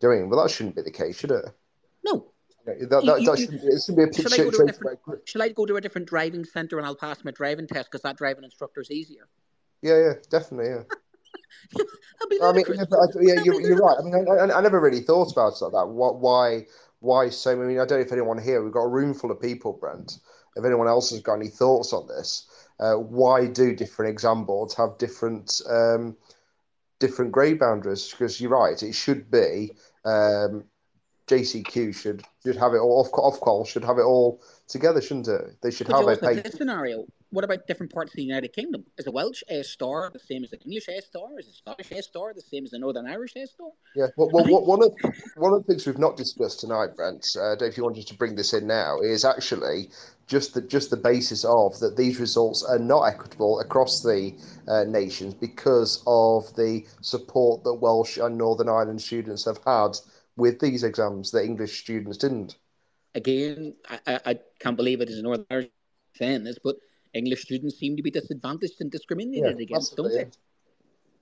doing. 0.00 0.28
Well, 0.28 0.42
that 0.42 0.50
shouldn't 0.50 0.76
be 0.76 0.82
the 0.82 0.90
case, 0.90 1.18
should 1.18 1.30
it? 1.30 1.44
No. 2.04 2.32
That, 2.66 2.90
that, 2.90 3.20
you, 3.20 3.26
that 3.26 3.38
shouldn't, 3.38 3.62
be, 3.62 3.80
shouldn't 3.80 3.96
be 3.96 4.20
a 4.20 4.28
should, 4.28 4.32
I 4.32 4.44
go 4.44 4.50
to 4.50 4.62
a 4.62 4.66
different, 4.66 5.00
should 5.24 5.40
I 5.40 5.48
go 5.48 5.66
to 5.66 5.76
a 5.76 5.80
different 5.80 6.08
driving 6.08 6.44
centre 6.44 6.76
and 6.76 6.86
I'll 6.86 6.94
pass 6.94 7.24
my 7.24 7.30
driving 7.30 7.66
test 7.66 7.90
because 7.90 8.02
that 8.02 8.18
driving 8.18 8.44
instructor 8.44 8.82
is 8.82 8.90
easier? 8.90 9.26
Yeah, 9.80 9.98
yeah, 9.98 10.12
definitely, 10.30 10.70
yeah. 10.72 10.82
I 12.42 12.52
mean, 12.52 12.64
yeah, 12.68 12.84
yeah 13.20 13.42
you're, 13.42 13.60
you're 13.60 13.76
right. 13.76 13.96
I 13.98 14.02
mean, 14.02 14.26
I, 14.28 14.44
I, 14.44 14.58
I, 14.58 14.60
never 14.60 14.80
really 14.80 15.00
thought 15.00 15.32
about 15.32 15.54
it 15.54 15.64
like 15.64 15.72
that. 15.72 15.88
What, 15.88 16.20
why, 16.20 16.66
why 17.00 17.30
so? 17.30 17.52
I 17.52 17.54
mean, 17.64 17.78
I 17.78 17.86
don't 17.86 18.00
know 18.00 18.06
if 18.06 18.12
anyone 18.12 18.42
here. 18.42 18.62
We've 18.62 18.72
got 18.72 18.84
a 18.84 18.88
room 18.88 19.14
full 19.14 19.30
of 19.30 19.40
people, 19.40 19.72
Brent. 19.72 20.18
If 20.56 20.64
anyone 20.64 20.88
else 20.88 21.10
has 21.10 21.20
got 21.20 21.34
any 21.34 21.48
thoughts 21.48 21.92
on 21.92 22.08
this, 22.08 22.46
uh, 22.80 22.94
why 22.94 23.46
do 23.46 23.74
different 23.74 24.10
exam 24.10 24.44
boards 24.44 24.74
have 24.74 24.98
different 24.98 25.60
um, 25.68 26.16
different 26.98 27.32
grade 27.32 27.58
boundaries? 27.58 28.10
Because 28.10 28.40
you're 28.40 28.50
right. 28.50 28.82
It 28.82 28.94
should 28.94 29.30
be 29.30 29.76
um, 30.08 30.64
JCQ 31.28 31.94
should 31.94 32.24
should 32.42 32.56
have 32.56 32.74
it 32.74 32.78
all. 32.78 33.00
Off 33.00 33.12
Ofqual 33.12 33.66
should 33.66 33.84
have 33.84 33.98
it 33.98 34.02
all 34.04 34.42
together, 34.66 35.00
shouldn't 35.00 35.28
it? 35.28 35.56
They 35.62 35.70
should 35.70 35.88
have 35.88 36.06
a 36.06 36.16
pay. 36.16 36.42
scenario. 36.50 37.04
What 37.30 37.44
about 37.44 37.66
different 37.66 37.92
parts 37.92 38.12
of 38.12 38.16
the 38.16 38.22
United 38.22 38.54
Kingdom? 38.54 38.84
Is 38.96 39.06
a 39.06 39.10
Welsh 39.10 39.42
A 39.50 39.62
star 39.62 40.10
the 40.10 40.18
same 40.18 40.44
as 40.44 40.52
an 40.52 40.60
English 40.64 40.88
A 40.88 41.02
star? 41.02 41.38
Is 41.38 41.48
a 41.48 41.52
Scottish 41.52 41.90
A 41.92 42.02
star 42.02 42.32
the 42.32 42.40
same 42.40 42.64
as 42.64 42.72
a 42.72 42.78
Northern 42.78 43.06
Irish 43.06 43.36
A 43.36 43.46
star? 43.46 43.68
Yeah. 43.94 44.06
Well, 44.16 44.30
well 44.32 44.44
think... 44.44 44.66
one 44.66 44.82
of 44.82 44.94
one 45.36 45.52
of 45.52 45.66
the 45.66 45.72
things 45.72 45.86
we've 45.86 45.98
not 45.98 46.16
discussed 46.16 46.60
tonight, 46.60 46.96
Brent, 46.96 47.26
uh, 47.38 47.56
if 47.60 47.76
you 47.76 47.84
wanted 47.84 48.06
to 48.06 48.14
bring 48.14 48.34
this 48.34 48.54
in 48.54 48.66
now, 48.66 48.98
is 49.00 49.26
actually 49.26 49.90
just 50.26 50.54
the 50.54 50.62
just 50.62 50.88
the 50.88 50.96
basis 50.96 51.44
of 51.44 51.78
that 51.80 51.98
these 51.98 52.18
results 52.18 52.62
are 52.62 52.78
not 52.78 53.02
equitable 53.02 53.60
across 53.60 54.02
the 54.02 54.34
uh, 54.66 54.84
nations 54.84 55.34
because 55.34 56.02
of 56.06 56.54
the 56.56 56.86
support 57.02 57.62
that 57.64 57.74
Welsh 57.74 58.16
and 58.16 58.38
Northern 58.38 58.70
Ireland 58.70 59.02
students 59.02 59.44
have 59.44 59.60
had 59.66 59.98
with 60.36 60.60
these 60.60 60.82
exams 60.82 61.30
that 61.32 61.44
English 61.44 61.80
students 61.80 62.16
didn't. 62.16 62.56
Again, 63.14 63.74
I, 64.06 64.20
I 64.24 64.38
can't 64.60 64.76
believe 64.76 65.02
it 65.02 65.10
is 65.10 65.18
a 65.18 65.22
Northern 65.22 65.46
Irish 65.50 65.68
saying 66.14 66.44
this, 66.44 66.58
but 66.62 66.76
English 67.14 67.42
students 67.42 67.78
seem 67.78 67.96
to 67.96 68.02
be 68.02 68.10
disadvantaged 68.10 68.80
and 68.80 68.90
discriminated 68.90 69.56
yeah, 69.58 69.62
against, 69.62 69.96
don't 69.96 70.12
they? 70.12 70.26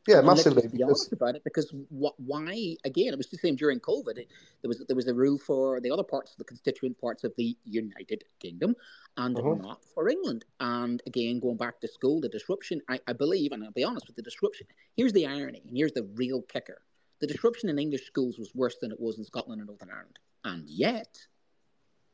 Yeah, 0.09 0.21
massively. 0.21 0.63
Let's 0.63 0.73
be 0.73 0.83
honest 0.85 1.13
about 1.13 1.35
it, 1.35 1.43
because 1.43 1.75
what, 1.89 2.15
why? 2.19 2.77
Again, 2.85 3.13
it 3.13 3.19
was 3.19 3.27
the 3.29 3.39
same 3.39 3.57
during 3.57 3.81
COVID. 3.81 4.19
It, 4.19 4.29
there 4.63 4.69
was 4.69 4.85
there 4.87 4.95
was 4.95 5.09
a 5.09 5.15
rule 5.15 5.37
for 5.37 5.81
the 5.81 5.91
other 5.91 6.05
parts, 6.05 6.37
the 6.37 6.45
constituent 6.45 6.97
parts 7.01 7.25
of 7.25 7.33
the 7.37 7.57
United 7.65 8.23
Kingdom, 8.39 8.77
and 9.17 9.37
uh-huh. 9.37 9.55
not 9.55 9.85
for 9.95 10.09
England. 10.09 10.45
And 10.61 11.03
again, 11.07 11.41
going 11.41 11.57
back 11.57 11.81
to 11.81 11.89
school, 11.89 12.21
the 12.21 12.29
disruption. 12.29 12.81
I, 12.89 13.01
I 13.09 13.15
believe, 13.15 13.51
and 13.51 13.65
I'll 13.65 13.73
be 13.73 13.83
honest 13.83 14.07
with 14.07 14.15
the 14.15 14.23
disruption. 14.23 14.69
Here's 14.97 15.13
the 15.13 15.27
irony, 15.27 15.63
and 15.67 15.77
here's 15.77 15.93
the 15.93 16.09
real 16.15 16.43
kicker: 16.43 16.83
the 17.21 17.27
disruption 17.27 17.69
in 17.69 17.79
English 17.81 18.07
schools 18.07 18.39
was 18.39 18.55
worse 18.55 18.77
than 18.81 18.93
it 18.93 19.01
was 19.01 19.19
in 19.19 19.25
Scotland 19.25 19.61
and 19.61 19.67
Northern 19.67 19.91
Ireland, 19.91 20.21
and 20.45 20.69
yet 20.69 21.19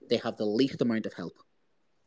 they 0.08 0.16
have 0.16 0.38
the 0.38 0.46
least 0.46 0.80
amount 0.80 1.04
of 1.04 1.12
help. 1.12 1.34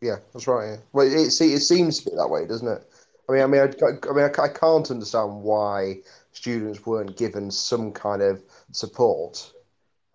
Yeah, 0.02 0.18
that's 0.34 0.48
right. 0.48 0.72
Yeah. 0.72 0.78
Well, 0.94 1.08
it, 1.08 1.32
see, 1.32 1.54
it 1.54 1.62
seems 1.62 2.00
to 2.00 2.10
be 2.10 2.16
that 2.16 2.28
way, 2.28 2.46
doesn't 2.46 2.68
it? 2.68 2.84
I 3.28 3.32
mean, 3.32 3.42
I 3.42 3.48
mean, 3.48 3.62
I, 3.62 4.10
I 4.10 4.14
mean, 4.14 4.26
I, 4.26 4.44
I 4.44 4.48
can't 4.50 4.92
understand 4.92 5.42
why 5.42 6.00
students 6.32 6.86
weren't 6.86 7.18
given 7.18 7.50
some 7.50 7.92
kind 7.92 8.22
of 8.22 8.44
support 8.72 9.52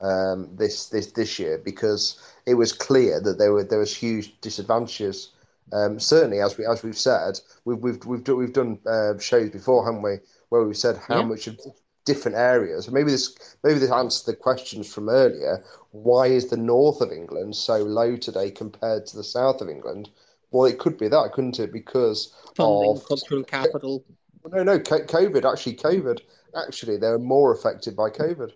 um, 0.01 0.49
this 0.57 0.89
this 0.89 1.12
this 1.12 1.39
year 1.39 1.59
because 1.59 2.20
it 2.47 2.55
was 2.55 2.72
clear 2.72 3.20
that 3.20 3.39
there 3.39 3.53
were 3.53 3.64
there 3.64 3.78
was 3.78 3.95
huge 3.95 4.41
disadvantages. 4.41 5.33
Um, 5.72 6.01
certainly, 6.01 6.41
as 6.41 6.59
we 6.59 6.66
as 6.66 6.83
we've 6.83 6.99
said, 6.99 7.41
we've 7.64 7.78
we've 7.78 8.05
we've, 8.05 8.24
do, 8.24 8.37
we've 8.37 8.53
done 8.53 8.78
uh, 8.87 9.18
shows 9.18 9.51
before, 9.51 9.85
haven't 9.85 10.03
we? 10.03 10.18
Where 10.49 10.64
we've 10.64 10.76
said 10.76 10.97
how 10.97 11.18
yeah. 11.18 11.26
much 11.26 11.47
of 11.47 11.59
different 12.05 12.37
areas. 12.37 12.91
Maybe 12.91 13.11
this 13.11 13.37
maybe 13.63 13.79
this 13.79 13.91
answers 13.91 14.25
the 14.25 14.35
questions 14.35 14.93
from 14.93 15.09
earlier. 15.09 15.65
Why 15.93 16.27
is 16.27 16.49
the 16.49 16.57
north 16.57 17.01
of 17.01 17.13
England 17.13 17.57
so 17.57 17.79
low 17.79 18.17
today 18.17 18.51
compared 18.51 19.07
to 19.07 19.17
the 19.17 19.25
south 19.25 19.61
of 19.61 19.69
England? 19.69 20.11
Well, 20.51 20.67
it 20.67 20.79
could 20.79 20.99
be 20.99 21.09
that, 21.09 21.33
couldn't 21.33 21.61
it? 21.61 21.73
Because 21.73 22.35
funding, 22.57 22.97
of, 22.97 23.07
cultural 23.07 23.45
capital. 23.45 24.05
No, 24.51 24.63
no, 24.63 24.79
COVID. 24.79 25.51
Actually, 25.51 25.77
COVID. 25.77 26.21
Actually, 26.57 26.97
they're 26.97 27.19
more 27.19 27.53
affected 27.53 27.95
by 27.95 28.11
COVID. 28.11 28.53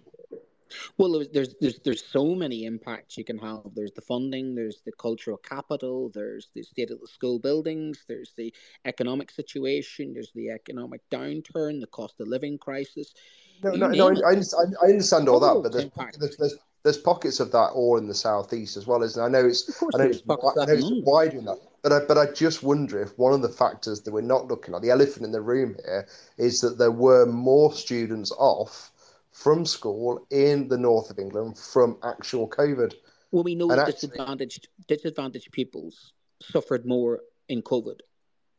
Well, 0.99 1.25
there's 1.33 1.55
there's 1.61 1.79
there's 1.81 2.05
so 2.05 2.35
many 2.35 2.65
impacts 2.65 3.17
you 3.17 3.25
can 3.25 3.39
have. 3.39 3.63
There's 3.75 3.93
the 3.93 4.01
funding, 4.01 4.55
there's 4.55 4.81
the 4.85 4.93
cultural 4.93 5.37
capital, 5.37 6.11
there's 6.15 6.49
the 6.55 6.63
state 6.63 6.91
of 6.91 7.01
the 7.01 7.07
school 7.07 7.39
buildings, 7.39 8.05
there's 8.09 8.33
the 8.37 8.53
economic 8.85 9.31
situation, 9.31 10.13
there's 10.13 10.33
the 10.35 10.51
economic 10.51 11.01
downturn, 11.11 11.81
the 11.81 11.87
cost 11.87 12.21
of 12.21 12.29
living 12.29 12.59
crisis. 12.59 13.15
No, 13.63 13.73
no, 13.73 13.89
no 13.89 14.09
I, 14.27 14.35
I, 14.83 14.87
understand 14.87 15.29
all 15.29 15.41
that, 15.41 15.61
but 15.63 15.73
there's, 15.73 15.91
there's, 16.19 16.37
there's, 16.37 16.57
there's 16.83 16.99
pockets 16.99 17.41
of 17.41 17.51
that 17.53 17.71
all 17.75 17.97
in 17.97 18.07
the 18.07 18.15
southeast 18.15 18.77
as 18.77 18.87
well, 18.87 19.03
isn't 19.03 19.23
I 19.23 19.29
know 19.29 19.47
it's 19.47 19.83
I 19.95 19.99
know 19.99 20.05
it's, 20.05 20.23
I 20.29 20.67
know 20.67 20.73
it's 20.73 21.07
wide 21.07 21.35
in 21.35 21.47
that, 21.47 21.59
but 21.83 21.93
I, 21.93 22.01
but 22.01 22.19
I 22.19 22.31
just 22.33 22.63
wonder 22.63 23.01
if 23.01 23.17
one 23.19 23.33
of 23.33 23.43
the 23.43 23.49
factors 23.49 24.03
that 24.03 24.13
we're 24.13 24.21
not 24.21 24.49
looking 24.49 24.75
at, 24.75 24.83
the 24.83 24.91
elephant 24.91 25.25
in 25.25 25.33
the 25.33 25.41
room 25.41 25.77
here, 25.85 26.07
is 26.37 26.61
that 26.61 26.79
there 26.79 26.91
were 26.91 27.27
more 27.27 27.73
students 27.73 28.33
off 28.33 28.93
from 29.35 29.67
school 29.67 30.27
in 30.31 30.69
the 30.69 30.79
north 30.79 31.11
of 31.11 31.19
England 31.19 31.59
from 31.59 31.99
actual 32.05 32.49
COVID. 32.49 32.95
Well, 33.33 33.43
we 33.43 33.57
know 33.57 33.69
disadvantaged 33.85 34.69
disadvantaged 34.87 35.51
peoples 35.51 36.13
suffered 36.41 36.87
more 36.87 37.21
in 37.49 37.61
COVID, 37.63 37.99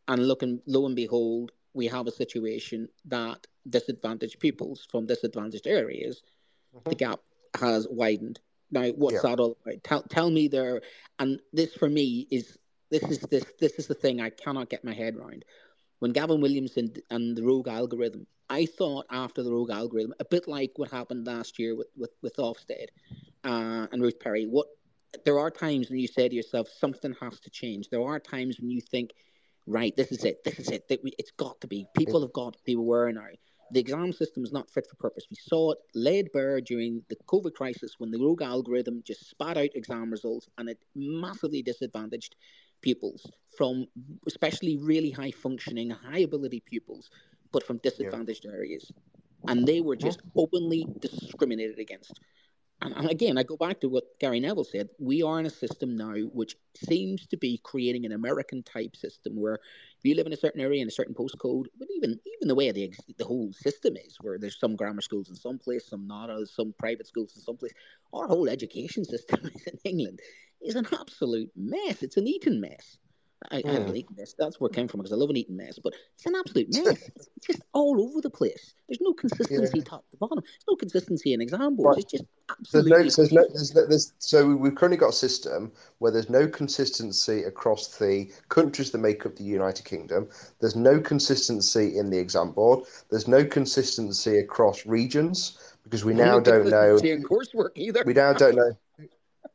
and 0.09 0.27
looking 0.27 0.61
lo 0.67 0.85
and 0.85 0.95
behold, 0.95 1.51
we 1.73 1.87
have 1.87 2.07
a 2.07 2.11
situation 2.11 2.89
that 3.05 3.47
disadvantaged 3.69 4.39
peoples 4.39 4.85
from 4.91 5.05
disadvantaged 5.05 5.65
areas, 5.65 6.21
mm-hmm. 6.75 6.89
the 6.89 6.95
gap 6.95 7.21
has 7.57 7.87
widened. 7.89 8.39
Now, 8.69 8.89
what's 8.89 9.15
yeah. 9.15 9.29
that 9.29 9.39
all 9.39 9.57
about? 9.65 9.83
Tell 9.83 10.03
tell 10.03 10.29
me 10.29 10.49
there. 10.49 10.81
And 11.19 11.39
this 11.53 11.73
for 11.73 11.89
me 11.89 12.27
is 12.29 12.57
this 12.91 13.03
is 13.03 13.19
this 13.19 13.45
this 13.61 13.73
is 13.79 13.87
the 13.87 13.93
thing 13.93 14.19
I 14.19 14.29
cannot 14.29 14.69
get 14.69 14.83
my 14.83 14.93
head 14.93 15.15
around. 15.15 15.45
When 15.99 16.11
Gavin 16.11 16.41
Williamson 16.41 16.93
and 17.09 17.35
the 17.35 17.43
rogue 17.43 17.67
algorithm 17.67 18.27
I 18.49 18.65
thought 18.65 19.05
after 19.09 19.43
the 19.43 19.51
rogue 19.51 19.71
algorithm, 19.71 20.13
a 20.19 20.25
bit 20.25 20.47
like 20.47 20.73
what 20.75 20.91
happened 20.91 21.25
last 21.25 21.57
year 21.57 21.75
with 21.75 21.87
with, 21.97 22.11
with 22.21 22.35
Ofsted 22.37 22.87
uh, 23.43 23.87
and 23.91 24.01
Ruth 24.01 24.19
Perry, 24.19 24.45
what 24.45 24.67
there 25.23 25.39
are 25.39 25.49
times 25.49 25.89
when 25.89 25.99
you 25.99 26.07
say 26.07 26.27
to 26.27 26.35
yourself, 26.35 26.67
something 26.69 27.15
has 27.21 27.39
to 27.39 27.49
change. 27.49 27.89
There 27.89 28.03
are 28.03 28.19
times 28.19 28.59
when 28.59 28.69
you 28.69 28.81
think, 28.81 29.11
right, 29.65 29.95
this 29.95 30.11
is 30.11 30.25
it, 30.25 30.43
this 30.43 30.59
is 30.59 30.69
it. 30.69 30.87
That 30.89 30.99
it's 31.17 31.31
got 31.31 31.59
to 31.61 31.67
be. 31.67 31.87
People 31.95 32.21
have 32.21 32.33
got 32.33 32.53
to 32.53 32.63
be 32.65 32.73
aware 32.73 33.11
now. 33.11 33.29
The 33.71 33.79
exam 33.79 34.13
system 34.13 34.43
is 34.43 34.51
not 34.51 34.69
fit 34.69 34.85
for 34.87 34.95
purpose. 34.97 35.25
We 35.29 35.37
saw 35.37 35.71
it 35.71 35.79
laid 35.95 36.31
bare 36.31 36.61
during 36.61 37.01
the 37.09 37.15
COVID 37.27 37.53
crisis 37.53 37.95
when 37.97 38.11
the 38.11 38.19
rogue 38.19 38.43
algorithm 38.43 39.01
just 39.03 39.27
spat 39.27 39.57
out 39.57 39.69
exam 39.73 40.11
results 40.11 40.47
and 40.57 40.69
it 40.69 40.77
massively 40.93 41.63
disadvantaged 41.63 42.35
pupils 42.85 43.25
from 43.57 43.87
especially 44.27 44.77
really 44.77 45.11
high 45.11 45.31
functioning, 45.31 45.89
high 45.89 46.23
ability 46.29 46.61
pupils, 46.65 47.09
but 47.51 47.63
from 47.63 47.77
disadvantaged 47.79 48.45
yeah. 48.45 48.51
areas. 48.51 48.91
And 49.47 49.67
they 49.67 49.81
were 49.81 49.95
just 49.95 50.21
openly 50.35 50.85
discriminated 50.99 51.79
against. 51.79 52.19
And, 52.81 53.09
again, 53.09 53.37
I 53.37 53.43
go 53.43 53.55
back 53.55 53.79
to 53.81 53.89
what 53.89 54.03
Gary 54.19 54.39
Neville 54.39 54.65
said. 54.65 54.89
We 54.99 55.23
are 55.23 55.39
in 55.39 55.45
a 55.45 55.49
system 55.63 55.95
now 55.95 56.15
which 56.39 56.55
seems 56.75 57.25
to 57.27 57.37
be 57.37 57.59
creating 57.63 58.05
an 58.05 58.11
American 58.11 58.63
type 58.63 58.95
system 58.95 59.39
where 59.39 59.55
if 59.55 60.03
you 60.03 60.13
live 60.13 60.27
in 60.27 60.33
a 60.33 60.43
certain 60.45 60.61
area 60.61 60.81
in 60.81 60.87
a 60.87 60.99
certain 60.99 61.15
postcode, 61.15 61.67
but 61.79 61.87
even 61.95 62.19
even 62.33 62.47
the 62.47 62.55
way 62.55 62.71
the 62.71 62.93
the 63.17 63.25
whole 63.25 63.51
system 63.53 63.95
is, 63.95 64.17
where 64.21 64.37
there's 64.37 64.59
some 64.59 64.75
grammar 64.75 65.01
schools 65.01 65.29
in 65.29 65.35
some 65.35 65.57
place, 65.57 65.87
some 65.87 66.05
not, 66.05 66.29
some 66.47 66.73
private 66.77 67.07
schools 67.07 67.31
in 67.35 67.41
some 67.41 67.57
place. 67.57 67.73
Our 68.13 68.27
whole 68.27 68.49
education 68.49 69.05
system 69.13 69.39
is 69.55 69.67
in 69.67 69.79
England 69.91 70.19
is 70.61 70.75
an 70.75 70.87
absolute 70.91 71.51
mess. 71.55 72.03
It's 72.03 72.17
an 72.17 72.27
Eton 72.27 72.59
mess. 72.59 72.97
I, 73.51 73.61
mm. 73.61 73.69
I 73.69 73.73
have 73.73 73.89
an 73.89 73.95
Eton 73.95 74.15
mess. 74.17 74.33
That's 74.37 74.59
where 74.59 74.69
it 74.69 74.75
came 74.75 74.87
from 74.87 74.99
because 74.99 75.11
I 75.11 75.15
love 75.15 75.29
an 75.29 75.37
Eton 75.37 75.57
mess. 75.57 75.79
But 75.83 75.93
it's 76.15 76.25
an 76.25 76.35
absolute 76.35 76.67
mess. 76.85 77.09
it's 77.15 77.29
just 77.45 77.61
all 77.73 78.01
over 78.01 78.21
the 78.21 78.29
place. 78.29 78.73
There's 78.87 79.01
no 79.01 79.13
consistency 79.13 79.79
yeah. 79.79 79.83
top 79.83 80.09
to 80.11 80.17
bottom. 80.17 80.39
There's 80.41 80.65
no 80.67 80.75
consistency 80.75 81.33
in 81.33 81.41
exam 81.41 81.75
boards. 81.75 81.97
Right. 81.97 82.03
It's 82.03 82.11
just 82.11 82.23
absolutely. 82.49 83.03
There's 83.03 83.17
no, 83.17 83.23
there's 83.23 83.31
no, 83.31 83.47
there's, 83.53 83.71
there's, 83.71 84.13
so 84.19 84.55
we've 84.55 84.75
currently 84.75 84.97
got 84.97 85.09
a 85.09 85.13
system 85.13 85.71
where 85.99 86.11
there's 86.11 86.29
no 86.29 86.47
consistency 86.47 87.43
across 87.43 87.97
the 87.97 88.31
countries 88.49 88.91
that 88.91 88.99
make 88.99 89.25
up 89.25 89.35
the 89.35 89.43
United 89.43 89.85
Kingdom. 89.85 90.29
There's 90.59 90.75
no 90.75 90.99
consistency 90.99 91.97
in 91.97 92.09
the 92.09 92.17
exam 92.17 92.51
board. 92.51 92.85
There's 93.09 93.27
no 93.27 93.43
consistency 93.43 94.39
across 94.39 94.85
regions 94.85 95.75
because 95.83 96.03
we 96.03 96.13
now 96.13 96.39
don't 96.39 96.69
know 96.69 96.97
coursework 96.97 97.71
either. 97.75 98.03
We 98.05 98.13
now 98.13 98.33
don't 98.33 98.55
know 98.55 98.71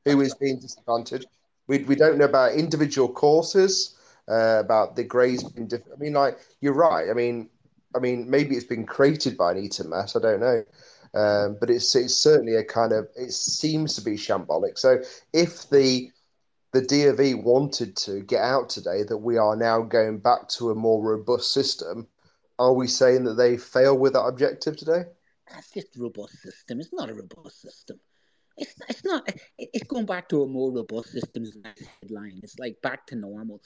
who 0.05 0.21
is 0.21 0.35
being 0.35 0.59
disadvantaged. 0.59 1.27
We, 1.67 1.79
we 1.85 1.95
don't 1.95 2.19
know 2.19 2.25
about 2.25 2.55
individual 2.55 3.09
courses, 3.09 3.97
uh, 4.29 4.61
about 4.61 4.97
the 4.97 5.05
grades 5.05 5.45
being 5.45 5.69
different. 5.69 5.99
I 5.99 6.03
mean, 6.03 6.15
like 6.15 6.39
you're 6.61 6.75
right. 6.75 7.09
I 7.11 7.15
mean, 7.15 7.49
I 7.95 7.99
mean, 7.99 8.29
maybe 8.29 8.57
it's 8.57 8.67
been 8.67 8.87
created 8.87 9.37
by 9.37 9.53
an 9.53 9.59
Eton 9.59 9.91
mess. 9.91 10.17
I 10.17 10.21
don't 10.21 10.41
know, 10.41 10.65
um, 11.15 11.57
but 11.61 11.71
it's 11.71 11.95
it's 11.95 12.15
certainly 12.15 12.57
a 12.57 12.65
kind 12.65 12.93
of 12.93 13.09
it 13.17 13.33
seems 13.33 13.95
to 13.97 14.03
be 14.03 14.13
shambolic. 14.13 14.79
So 14.79 15.03
if 15.33 15.69
the 15.71 16.11
the 16.73 16.83
DFE 16.83 17.43
wanted 17.43 17.97
to 17.97 18.21
get 18.21 18.43
out 18.43 18.69
today 18.69 19.03
that 19.03 19.19
we 19.19 19.37
are 19.37 19.57
now 19.57 19.83
going 19.83 20.19
back 20.19 20.49
to 20.51 20.71
a 20.71 20.75
more 20.75 21.03
robust 21.03 21.53
system, 21.53 22.07
are 22.61 22.73
we 22.73 22.87
saying 22.87 23.25
that 23.25 23.35
they 23.35 23.57
fail 23.57 23.99
with 23.99 24.13
that 24.13 24.23
objective 24.23 24.77
today? 24.77 25.05
That's 25.51 25.71
just 25.73 25.97
robust 25.97 26.41
system. 26.43 26.81
It's 26.81 26.93
not 26.93 27.11
a 27.11 27.15
robust 27.15 27.61
system 27.61 27.99
it's 28.61 28.75
it's 28.89 29.05
not 29.05 29.29
it's 29.59 29.87
going 29.87 30.07
back 30.07 30.29
to 30.29 30.43
a 30.43 30.47
more 30.47 30.71
robust 30.71 31.11
systems 31.11 31.57
headline. 32.03 32.41
It's 32.43 32.59
like 32.59 32.81
back 32.83 33.07
to 33.09 33.17
normal. 33.17 33.63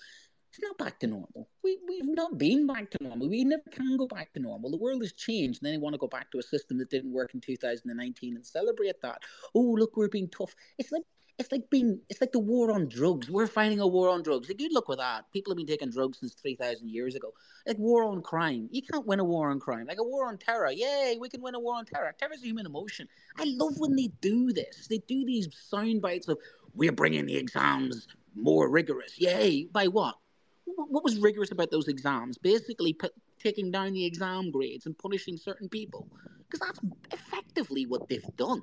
It's 0.50 0.62
not 0.62 0.78
back 0.78 1.00
to 1.00 1.08
normal. 1.08 1.48
We 1.64 1.78
we've 1.88 2.14
not 2.14 2.38
been 2.38 2.66
back 2.66 2.90
to 2.92 2.98
normal. 3.02 3.28
We 3.28 3.44
never 3.44 3.68
can 3.70 3.96
go 3.96 4.06
back 4.06 4.32
to 4.34 4.40
normal. 4.40 4.70
The 4.70 4.76
world 4.76 5.02
has 5.02 5.12
changed, 5.12 5.62
and 5.62 5.72
they 5.72 5.78
want 5.78 5.94
to 5.94 5.98
go 5.98 6.06
back 6.06 6.30
to 6.30 6.38
a 6.38 6.42
system 6.42 6.78
that 6.78 6.90
didn't 6.90 7.12
work 7.12 7.34
in 7.34 7.40
2019 7.40 8.36
and 8.36 8.46
celebrate 8.46 9.00
that. 9.02 9.22
Oh, 9.54 9.74
look, 9.78 9.96
we're 9.96 10.08
being 10.08 10.28
tough. 10.28 10.54
It's 10.78 10.92
like 10.92 11.02
it's 11.38 11.50
like 11.50 11.68
being 11.68 11.98
it's 12.08 12.20
like 12.20 12.32
the 12.32 12.38
war 12.38 12.70
on 12.72 12.88
drugs. 12.88 13.28
We're 13.28 13.46
fighting 13.46 13.80
a 13.80 13.86
war 13.86 14.08
on 14.08 14.22
drugs. 14.22 14.50
A 14.50 14.54
good 14.54 14.72
look 14.72 14.88
with 14.88 14.98
that. 14.98 15.30
People 15.32 15.52
have 15.52 15.56
been 15.56 15.66
taking 15.66 15.90
drugs 15.90 16.18
since 16.20 16.34
three 16.34 16.54
thousand 16.54 16.88
years 16.90 17.14
ago. 17.14 17.32
Like 17.66 17.78
war 17.78 18.04
on 18.04 18.22
crime. 18.22 18.68
You 18.70 18.82
can't 18.82 19.06
win 19.06 19.20
a 19.20 19.24
war 19.24 19.50
on 19.50 19.58
crime. 19.58 19.86
Like 19.86 19.98
a 19.98 20.04
war 20.04 20.28
on 20.28 20.38
terror. 20.38 20.70
Yay, 20.70 21.16
we 21.20 21.28
can 21.28 21.42
win 21.42 21.54
a 21.54 21.60
war 21.60 21.76
on 21.76 21.86
terror. 21.86 22.14
Terror 22.18 22.34
is 22.34 22.42
a 22.42 22.46
human 22.46 22.66
emotion. 22.66 23.08
I 23.36 23.44
love 23.46 23.78
when 23.78 23.96
they 23.96 24.10
do 24.20 24.52
this. 24.52 24.86
They 24.88 24.98
do 24.98 25.24
these 25.24 25.48
sound 25.68 26.02
bites 26.02 26.28
of 26.28 26.38
we're 26.74 26.92
bringing 26.92 27.26
the 27.26 27.36
exams 27.36 28.06
more 28.36 28.70
rigorous. 28.70 29.18
Yay, 29.18 29.64
by 29.72 29.88
what? 29.88 30.16
What 30.66 31.04
was 31.04 31.18
rigorous 31.18 31.50
about 31.52 31.70
those 31.70 31.88
exams? 31.88 32.38
Basically, 32.38 32.96
taking 33.38 33.70
down 33.70 33.92
the 33.92 34.04
exam 34.04 34.50
grades 34.50 34.86
and 34.86 34.96
punishing 34.96 35.36
certain 35.36 35.68
people, 35.68 36.08
because 36.48 36.60
that's 36.60 36.80
effectively 37.12 37.86
what 37.86 38.08
they've 38.08 38.24
done. 38.36 38.62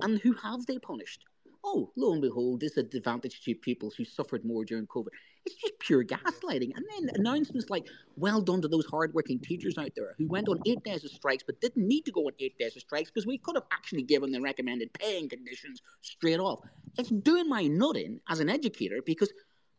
And 0.00 0.20
who 0.20 0.34
have 0.34 0.66
they 0.66 0.78
punished? 0.78 1.24
Oh, 1.64 1.92
lo 1.96 2.12
and 2.12 2.22
behold, 2.22 2.60
this 2.60 2.72
disadvantaged 2.72 3.44
to 3.44 3.54
pupils 3.54 3.94
who 3.94 4.04
suffered 4.04 4.44
more 4.44 4.64
during 4.64 4.86
COVID. 4.86 5.08
It's 5.44 5.54
just 5.56 5.78
pure 5.78 6.04
gaslighting. 6.04 6.72
And 6.74 6.84
then 6.90 7.10
announcements 7.14 7.70
like, 7.70 7.86
well 8.16 8.40
done 8.40 8.62
to 8.62 8.68
those 8.68 8.86
hardworking 8.86 9.38
teachers 9.40 9.78
out 9.78 9.90
there 9.96 10.14
who 10.18 10.26
went 10.26 10.48
on 10.48 10.60
eight 10.66 10.82
days 10.84 11.04
of 11.04 11.10
strikes 11.10 11.42
but 11.44 11.60
didn't 11.60 11.86
need 11.86 12.04
to 12.04 12.12
go 12.12 12.22
on 12.22 12.32
eight 12.38 12.58
days 12.58 12.76
of 12.76 12.82
strikes 12.82 13.10
because 13.10 13.26
we 13.26 13.38
could 13.38 13.56
have 13.56 13.64
actually 13.72 14.02
given 14.02 14.32
them 14.32 14.42
recommended 14.42 14.92
paying 14.92 15.28
conditions 15.28 15.82
straight 16.00 16.40
off. 16.40 16.60
It's 16.98 17.10
doing 17.10 17.48
my 17.48 17.66
nutting 17.66 18.20
as 18.28 18.40
an 18.40 18.48
educator 18.48 19.00
because 19.04 19.32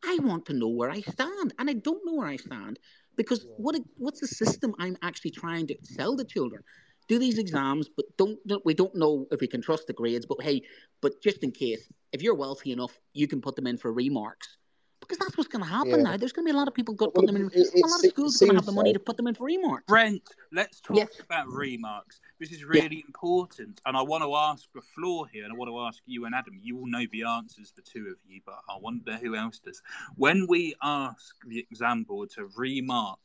I 0.06 0.18
want 0.22 0.46
to 0.48 0.54
know 0.54 0.68
where 0.68 0.90
I 0.90 1.02
stand. 1.02 1.54
And 1.60 1.70
I 1.70 1.74
don't 1.74 2.06
know 2.06 2.16
where 2.16 2.28
I 2.28 2.38
stand 2.38 2.80
because 3.16 3.46
what 3.58 3.76
what's 3.98 4.20
the 4.20 4.28
system 4.28 4.76
I'm 4.80 4.98
actually 5.02 5.32
trying 5.32 5.68
to 5.68 5.76
sell 5.84 6.18
to 6.18 6.24
children? 6.24 6.64
Do 7.08 7.20
these 7.20 7.38
exams, 7.38 7.90
but 7.90 8.06
don't, 8.18 8.40
don't, 8.48 8.66
we 8.66 8.74
don't 8.74 8.96
know 8.96 9.28
if 9.32 9.42
we 9.42 9.48
can 9.48 9.62
trust 9.62 9.88
the 9.88 9.94
grades. 9.94 10.26
But 10.26 10.42
hey, 10.42 10.64
but 11.02 11.22
just 11.22 11.44
in 11.44 11.52
case, 11.52 11.92
if 12.12 12.22
you're 12.22 12.36
wealthy 12.36 12.72
enough, 12.72 13.00
you 13.14 13.28
can 13.28 13.42
put 13.42 13.56
them 13.56 13.68
in 13.68 13.78
for 13.78 13.92
remarks 13.92 14.58
because 15.04 15.18
that's 15.18 15.38
what's 15.38 15.50
going 15.50 15.64
to 15.64 15.70
happen 15.70 15.92
yeah. 15.92 16.12
now. 16.12 16.18
There's 16.18 16.32
going 16.32 16.46
to 16.46 16.52
be 16.52 16.56
a 16.56 16.58
lot 16.58 16.68
of 16.68 16.74
people 16.74 16.94
going 16.94 17.12
to 17.12 17.16
put 17.16 17.28
them 17.28 17.36
in. 17.36 17.50
It, 17.54 17.68
a 17.76 17.88
lot 17.88 18.04
of 18.04 18.10
schools 18.10 18.42
are 18.42 18.46
going 18.46 18.56
to 18.56 18.60
have 18.60 18.66
the 18.66 18.72
money 18.72 18.94
to 18.94 19.00
put 19.00 19.18
them 19.18 19.28
in 19.28 19.36
for 19.36 19.46
remarks. 19.46 19.84
Brent, 19.88 20.24
let's 20.52 20.80
talk 20.82 20.98
yes. 20.98 21.20
about 21.20 21.48
remarks. 21.48 22.22
This 22.40 22.52
is 22.52 22.64
really 22.64 22.98
yeah. 22.98 23.08
important, 23.08 23.82
and 23.86 23.96
I 23.96 24.02
want 24.02 24.24
to 24.24 24.34
ask 24.36 24.68
the 24.74 24.82
floor 24.82 25.28
here, 25.32 25.44
and 25.44 25.54
I 25.54 25.56
want 25.56 25.70
to 25.70 25.80
ask 25.80 26.02
you 26.06 26.26
and 26.26 26.34
Adam. 26.34 26.58
You 26.62 26.80
all 26.80 26.88
know 26.88 27.06
the 27.12 27.24
answers, 27.24 27.74
the 27.76 27.82
two 27.82 28.08
of 28.08 28.16
you, 28.26 28.42
but 28.46 28.60
I 28.70 28.78
wonder 28.80 29.18
who 29.18 29.36
else 29.36 29.60
does. 29.60 29.82
When 30.16 30.48
we 30.48 30.74
ask 30.82 31.36
the 31.48 31.60
exam 31.60 32.04
board 32.04 32.30
to 32.32 32.50
remark 32.56 33.20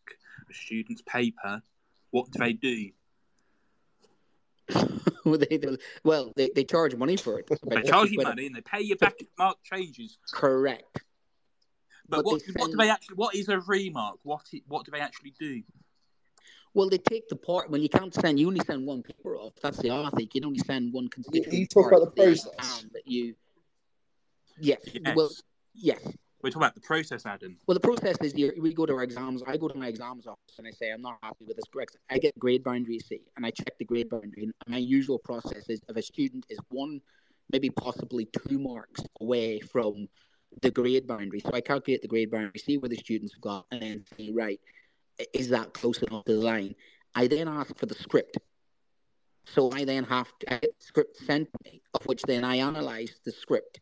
a 0.51 0.55
student's 0.55 1.03
paper, 1.03 1.63
what 2.11 2.31
do 2.31 2.39
they 2.39 2.53
do? 2.53 2.91
they, 5.25 5.57
they, 5.57 5.77
well, 6.05 6.33
they, 6.37 6.51
they 6.55 6.65
charge 6.65 6.95
money 6.95 7.17
for 7.17 7.39
it. 7.39 7.49
They 7.69 7.83
charge 7.83 8.11
you 8.11 8.23
money 8.23 8.47
and 8.47 8.57
they 8.57 8.61
pay 8.61 8.81
you 8.81 8.97
back 8.97 9.15
if 9.19 9.29
mark 9.39 9.59
changes. 9.63 10.19
Correct. 10.33 11.03
But, 12.09 12.19
but 12.19 12.25
what, 12.25 12.43
send... 12.43 12.57
what 12.59 12.71
do 12.71 12.77
they 12.77 12.91
actually? 12.91 13.17
What 13.17 13.35
is 13.35 13.49
a 13.49 13.61
remark? 13.61 14.19
What 14.23 14.43
what 14.67 14.85
do 14.85 14.91
they 14.91 15.01
actually 15.01 15.35
do? 15.39 15.63
Well, 16.75 16.89
they 16.89 16.99
take 16.99 17.29
the 17.29 17.37
part 17.37 17.71
when 17.71 17.83
you 17.83 17.89
can't 17.89 18.15
send. 18.15 18.39
You 18.39 18.47
only 18.47 18.61
send 18.61 18.87
one 18.87 19.03
paper 19.03 19.37
off. 19.37 19.55
That's 19.63 19.79
the 19.79 19.91
other 19.91 20.15
thing. 20.17 20.29
You 20.33 20.43
only 20.45 20.61
send 20.61 20.93
one 20.93 21.09
constituent. 21.09 21.53
You 21.53 21.67
talk 21.67 21.91
about 21.91 22.15
the 22.15 22.23
process. 22.23 22.85
That 22.93 23.03
you. 23.07 23.35
Yes. 24.61 24.81
yes. 24.93 25.17
Well, 25.17 25.31
yes. 25.75 25.99
We're 26.41 26.51
talking 26.51 26.63
about 26.63 26.77
the 26.77 26.81
process, 26.81 27.27
Adam. 27.27 27.57
Well, 27.67 27.75
the 27.75 27.81
process 27.81 28.17
is 28.23 28.33
we 28.35 28.73
go 28.73 28.87
to 28.87 28.95
our 28.95 29.03
exams. 29.03 29.43
I 29.45 29.57
go 29.57 29.67
to 29.67 29.77
my 29.77 29.89
exams 29.89 30.27
office 30.27 30.59
and 30.59 30.69
I 30.69 30.71
say, 30.71 30.91
I'm 30.91 31.03
not 31.03 31.19
happy 31.21 31.45
with 31.45 31.57
this 31.57 31.65
correct. 31.73 31.97
I 32.11 32.19
get 32.19 32.39
grade 32.39 32.63
boundary 32.63 33.01
C 33.01 33.23
and 33.37 33.45
I 33.45 33.51
check 33.51 33.77
the 33.79 33.85
grade 33.85 34.09
boundary. 34.09 34.45
And 34.45 34.55
my 34.69 34.77
usual 34.77 35.19
process 35.19 35.69
is 35.69 35.81
if 35.89 35.97
a 35.97 36.03
student 36.03 36.47
is 36.49 36.59
one, 36.69 37.01
maybe 37.51 37.71
possibly 37.71 38.27
two 38.27 38.59
marks 38.61 39.03
away 39.21 39.59
from 39.59 40.09
the 40.63 40.71
grade 40.71 41.09
boundary. 41.09 41.41
So 41.41 41.51
I 41.53 41.61
calculate 41.61 42.03
the 42.03 42.09
grade 42.09 42.31
boundary, 42.31 42.59
see 42.59 42.79
where 42.79 42.89
the 42.89 42.97
students 42.97 43.35
have 43.35 43.41
got, 43.41 43.67
and 43.73 43.83
then 43.83 44.05
say, 44.17 44.31
right, 44.31 44.61
is 45.35 45.49
that 45.49 45.75
close 45.75 45.99
enough 46.03 46.25
to 46.27 46.35
the 46.35 46.41
line? 46.41 46.77
I 47.17 47.27
then 47.27 47.49
ask 47.49 47.77
for 47.77 47.87
the 47.87 47.97
script. 47.97 48.39
So 49.45 49.73
I 49.73 49.85
then 49.85 50.05
have 50.05 50.29
to 50.39 50.47
get 50.47 50.61
the 50.61 50.85
script 50.85 51.17
sent 51.17 51.49
me, 51.65 51.83
of 51.95 52.07
which 52.07 52.23
then 52.23 52.45
I 52.45 52.57
analyze 52.57 53.19
the 53.25 53.33
script 53.33 53.81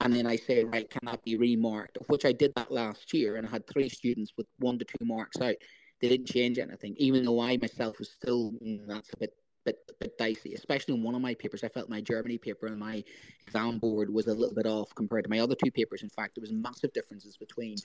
and 0.00 0.14
then 0.14 0.26
I 0.26 0.36
say, 0.36 0.64
right, 0.64 0.88
can 0.88 1.00
that 1.04 1.24
be 1.24 1.36
remarked? 1.36 1.98
Which 2.06 2.24
I 2.24 2.32
did 2.32 2.54
that 2.54 2.70
last 2.70 3.12
year, 3.12 3.36
and 3.36 3.46
I 3.46 3.50
had 3.50 3.66
three 3.66 3.88
students 3.88 4.32
with 4.36 4.46
one 4.58 4.78
to 4.78 4.84
two 4.84 5.04
marks 5.04 5.40
out. 5.40 5.56
They 6.00 6.08
didn't 6.08 6.28
change 6.28 6.58
anything, 6.58 6.94
even 6.98 7.24
though 7.24 7.40
I 7.40 7.56
myself 7.56 7.98
was 7.98 8.10
still 8.10 8.52
mm, 8.64 8.86
that's 8.86 9.12
a 9.12 9.16
bit 9.16 9.34
bit 9.64 9.76
bit 9.98 10.16
dicey. 10.16 10.54
Especially 10.54 10.94
in 10.94 11.02
one 11.02 11.16
of 11.16 11.20
my 11.20 11.34
papers, 11.34 11.64
I 11.64 11.68
felt 11.68 11.90
my 11.90 12.00
Germany 12.00 12.38
paper 12.38 12.68
and 12.68 12.78
my 12.78 13.02
exam 13.46 13.78
board 13.78 14.12
was 14.12 14.28
a 14.28 14.34
little 14.34 14.54
bit 14.54 14.66
off 14.66 14.94
compared 14.94 15.24
to 15.24 15.30
my 15.30 15.40
other 15.40 15.56
two 15.56 15.72
papers. 15.72 16.02
In 16.02 16.10
fact, 16.10 16.36
there 16.36 16.42
was 16.42 16.52
massive 16.52 16.92
differences 16.92 17.36
between 17.36 17.76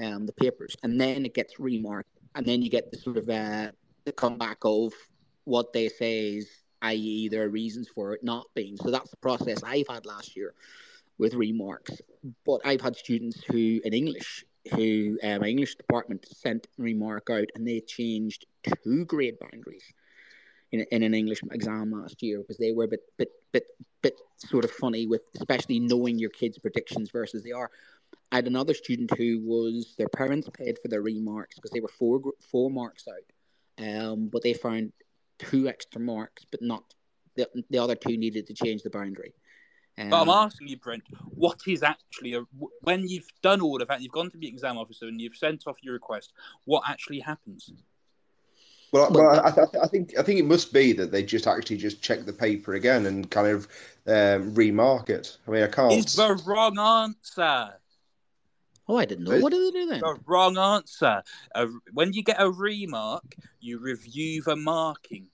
um, 0.00 0.24
the 0.24 0.32
papers, 0.32 0.76
and 0.84 1.00
then 1.00 1.26
it 1.26 1.34
gets 1.34 1.58
remarked, 1.58 2.10
and 2.36 2.46
then 2.46 2.62
you 2.62 2.70
get 2.70 2.92
the 2.92 2.98
sort 2.98 3.16
of 3.16 3.28
uh, 3.28 3.72
the 4.04 4.12
comeback 4.12 4.58
of 4.62 4.92
what 5.42 5.72
they 5.72 5.88
say 5.88 6.36
is, 6.36 6.48
i.e., 6.82 7.28
there 7.28 7.42
are 7.42 7.48
reasons 7.48 7.88
for 7.88 8.12
it 8.12 8.22
not 8.22 8.46
being. 8.54 8.76
So 8.76 8.92
that's 8.92 9.10
the 9.10 9.16
process 9.16 9.64
I've 9.64 9.88
had 9.88 10.06
last 10.06 10.36
year 10.36 10.54
with 11.18 11.34
remarks. 11.34 11.92
But 12.44 12.60
I've 12.64 12.80
had 12.80 12.96
students 12.96 13.42
who, 13.44 13.80
in 13.84 13.92
English, 13.92 14.44
who 14.72 15.18
uh, 15.22 15.38
my 15.38 15.48
English 15.48 15.76
department 15.76 16.26
sent 16.28 16.66
remark 16.78 17.30
out 17.30 17.48
and 17.54 17.66
they 17.66 17.80
changed 17.80 18.46
two 18.82 19.04
grade 19.04 19.38
boundaries. 19.38 19.84
in, 20.72 20.80
in 20.90 21.02
an 21.02 21.14
English 21.14 21.40
exam 21.52 21.92
last 21.92 22.22
year 22.22 22.38
because 22.38 22.58
they 22.58 22.72
were 22.72 22.84
a 22.84 22.88
bit 22.88 23.00
bit 23.16 23.30
bit 23.52 23.66
bit 24.02 24.20
sort 24.38 24.64
of 24.64 24.70
funny 24.70 25.06
with 25.06 25.22
especially 25.36 25.80
knowing 25.80 26.18
your 26.18 26.30
kids' 26.30 26.58
predictions 26.58 27.10
versus 27.10 27.42
they 27.42 27.52
are. 27.52 27.70
I 28.32 28.36
had 28.36 28.46
another 28.46 28.74
student 28.74 29.16
who 29.16 29.40
was 29.44 29.94
their 29.98 30.08
parents 30.08 30.48
paid 30.52 30.78
for 30.80 30.88
their 30.88 31.02
remarks 31.02 31.56
because 31.56 31.70
they 31.70 31.80
were 31.80 31.88
four 31.88 32.20
four 32.50 32.70
marks 32.70 33.06
out, 33.08 33.84
um, 33.86 34.28
but 34.28 34.42
they 34.42 34.52
found 34.52 34.92
two 35.38 35.68
extra 35.68 36.00
marks, 36.00 36.44
but 36.50 36.62
not 36.62 36.82
the 37.36 37.48
the 37.70 37.78
other 37.78 37.94
two 37.94 38.16
needed 38.16 38.46
to 38.46 38.54
change 38.54 38.82
the 38.82 38.90
boundary. 38.90 39.32
Um, 39.98 40.10
but 40.10 40.22
I'm 40.22 40.28
asking 40.28 40.68
you, 40.68 40.76
Brent, 40.76 41.04
what 41.30 41.60
is 41.66 41.82
actually 41.82 42.34
a 42.34 42.44
when 42.82 43.08
you've 43.08 43.28
done 43.42 43.60
all 43.60 43.80
of 43.80 43.88
that, 43.88 44.02
you've 44.02 44.12
gone 44.12 44.30
to 44.30 44.36
the 44.36 44.46
exam 44.46 44.76
officer 44.76 45.06
and 45.06 45.20
you've 45.20 45.36
sent 45.36 45.66
off 45.66 45.76
your 45.82 45.94
request. 45.94 46.32
What 46.64 46.82
actually 46.86 47.20
happens? 47.20 47.72
Well, 48.92 49.10
well 49.10 49.40
I, 49.44 49.50
th- 49.50 49.68
I, 49.82 49.86
think 49.86 50.18
I 50.18 50.22
think 50.22 50.38
it 50.38 50.44
must 50.44 50.72
be 50.72 50.92
that 50.92 51.10
they 51.10 51.22
just 51.22 51.46
actually 51.46 51.78
just 51.78 52.02
check 52.02 52.24
the 52.24 52.32
paper 52.32 52.74
again 52.74 53.06
and 53.06 53.30
kind 53.30 53.48
of 53.48 53.68
um, 54.06 54.54
remark 54.54 55.10
it. 55.10 55.36
I 55.46 55.50
mean, 55.50 55.62
I 55.62 55.68
can't. 55.68 55.92
It's 55.92 56.14
the 56.14 56.40
wrong 56.46 56.78
answer. 56.78 57.74
Oh, 58.88 58.96
I 58.96 59.04
didn't 59.04 59.24
know. 59.24 59.40
What 59.40 59.52
did 59.52 59.66
they 59.66 59.78
do 59.80 59.86
then? 59.86 60.00
The 60.00 60.18
wrong 60.26 60.56
answer. 60.56 61.22
Uh, 61.54 61.66
when 61.92 62.12
you 62.12 62.22
get 62.22 62.40
a 62.40 62.50
remark, 62.50 63.34
you 63.60 63.78
review 63.78 64.42
the 64.42 64.56
marking. 64.56 65.26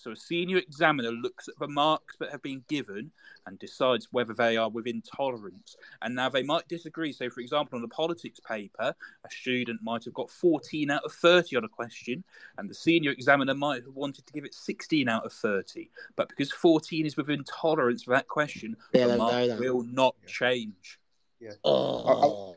So 0.00 0.12
a 0.12 0.16
senior 0.16 0.56
examiner 0.58 1.10
looks 1.10 1.46
at 1.48 1.58
the 1.58 1.68
marks 1.68 2.16
that 2.18 2.30
have 2.30 2.40
been 2.42 2.64
given 2.68 3.10
and 3.46 3.58
decides 3.58 4.08
whether 4.12 4.32
they 4.32 4.56
are 4.56 4.70
within 4.70 5.02
tolerance. 5.02 5.76
And 6.00 6.14
now 6.14 6.30
they 6.30 6.42
might 6.42 6.68
disagree. 6.68 7.12
So, 7.12 7.28
for 7.28 7.40
example, 7.40 7.76
on 7.76 7.82
the 7.82 7.88
politics 7.88 8.40
paper, 8.40 8.94
a 9.24 9.30
student 9.30 9.82
might 9.82 10.04
have 10.04 10.14
got 10.14 10.30
14 10.30 10.90
out 10.90 11.04
of 11.04 11.12
30 11.12 11.56
on 11.56 11.64
a 11.64 11.68
question, 11.68 12.24
and 12.56 12.68
the 12.68 12.74
senior 12.74 13.10
examiner 13.10 13.54
might 13.54 13.84
have 13.84 13.94
wanted 13.94 14.26
to 14.26 14.32
give 14.32 14.44
it 14.46 14.54
16 14.54 15.08
out 15.08 15.26
of 15.26 15.32
30. 15.32 15.90
But 16.16 16.30
because 16.30 16.50
14 16.50 17.04
is 17.04 17.16
within 17.16 17.44
tolerance 17.44 18.04
for 18.04 18.12
that 18.12 18.28
question, 18.28 18.76
yeah, 18.92 19.06
the 19.06 19.16
mark 19.18 19.60
will 19.60 19.82
not 19.82 20.14
change. 20.26 20.98
Yeah. 21.40 21.52
Oh. 21.64 22.54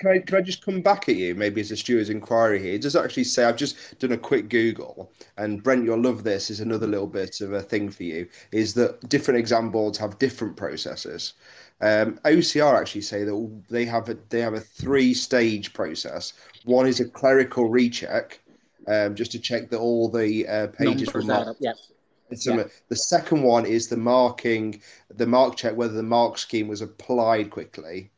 can, 0.00 0.10
I, 0.10 0.18
can 0.18 0.36
I 0.36 0.40
just 0.42 0.62
come 0.62 0.82
back 0.82 1.08
at 1.08 1.16
you, 1.16 1.34
maybe 1.34 1.62
as 1.62 1.70
a 1.70 1.76
steward's 1.76 2.10
inquiry 2.10 2.60
here? 2.60 2.74
It 2.74 2.82
does 2.82 2.94
actually 2.94 3.24
say, 3.24 3.44
I've 3.44 3.56
just 3.56 3.98
done 4.00 4.12
a 4.12 4.18
quick 4.18 4.50
Google, 4.50 5.10
and 5.38 5.62
Brent, 5.62 5.84
you'll 5.84 6.02
love 6.02 6.24
this, 6.24 6.50
is 6.50 6.60
another 6.60 6.86
little 6.86 7.06
bit 7.06 7.40
of 7.40 7.54
a 7.54 7.62
thing 7.62 7.88
for 7.88 8.02
you, 8.02 8.28
is 8.52 8.74
that 8.74 9.08
different 9.08 9.40
exam 9.40 9.70
boards 9.70 9.96
have 9.96 10.18
different 10.18 10.56
processes. 10.56 11.34
Um, 11.80 12.18
OCR 12.26 12.78
actually 12.78 13.00
say 13.00 13.24
that 13.24 13.62
they 13.70 13.86
have 13.86 14.08
a 14.10 14.18
they 14.28 14.40
have 14.40 14.54
a 14.54 14.60
three 14.60 15.14
stage 15.14 15.72
process. 15.72 16.32
One 16.64 16.86
is 16.86 17.00
a 17.00 17.08
clerical 17.08 17.68
recheck, 17.68 18.40
um, 18.88 19.14
just 19.14 19.32
to 19.32 19.38
check 19.38 19.70
that 19.70 19.78
all 19.78 20.10
the 20.10 20.46
uh, 20.48 20.66
pages 20.68 21.14
were 21.14 21.22
marked. 21.22 21.60
Yeah. 21.60 21.72
Yeah. 22.30 22.64
The 22.90 22.96
second 22.96 23.42
one 23.42 23.64
is 23.64 23.88
the 23.88 23.96
marking, 23.96 24.82
the 25.08 25.26
mark 25.26 25.56
check 25.56 25.74
whether 25.74 25.94
the 25.94 26.02
mark 26.02 26.36
scheme 26.36 26.68
was 26.68 26.82
applied 26.82 27.50
quickly 27.50 28.10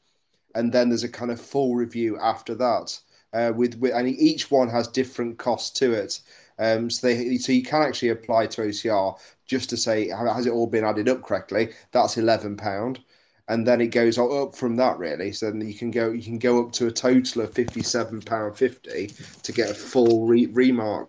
and 0.54 0.72
then 0.72 0.88
there's 0.88 1.04
a 1.04 1.08
kind 1.08 1.30
of 1.30 1.40
full 1.40 1.74
review 1.74 2.18
after 2.18 2.54
that. 2.56 2.98
Uh, 3.32 3.52
with, 3.54 3.76
with 3.78 3.94
and 3.94 4.08
each 4.08 4.50
one 4.50 4.68
has 4.68 4.88
different 4.88 5.38
costs 5.38 5.78
to 5.78 5.92
it. 5.92 6.20
Um, 6.58 6.90
so 6.90 7.06
they 7.06 7.38
so 7.38 7.52
you 7.52 7.62
can 7.62 7.82
actually 7.82 8.10
apply 8.10 8.46
to 8.48 8.62
OCR 8.62 9.18
just 9.46 9.70
to 9.70 9.76
say 9.76 10.08
has 10.08 10.46
it 10.46 10.52
all 10.52 10.66
been 10.66 10.84
added 10.84 11.08
up 11.08 11.22
correctly? 11.22 11.70
That's 11.92 12.18
eleven 12.18 12.56
pound, 12.56 13.00
and 13.48 13.66
then 13.66 13.80
it 13.80 13.88
goes 13.88 14.18
up 14.18 14.54
from 14.54 14.76
that 14.76 14.98
really. 14.98 15.32
So 15.32 15.50
then 15.50 15.66
you 15.66 15.74
can 15.74 15.90
go 15.90 16.10
you 16.10 16.22
can 16.22 16.38
go 16.38 16.64
up 16.64 16.72
to 16.72 16.86
a 16.88 16.90
total 16.90 17.42
of 17.42 17.54
fifty 17.54 17.82
seven 17.82 18.20
pound 18.20 18.56
fifty 18.56 19.12
to 19.42 19.52
get 19.52 19.70
a 19.70 19.74
full 19.74 20.26
re- 20.26 20.46
remark. 20.46 21.08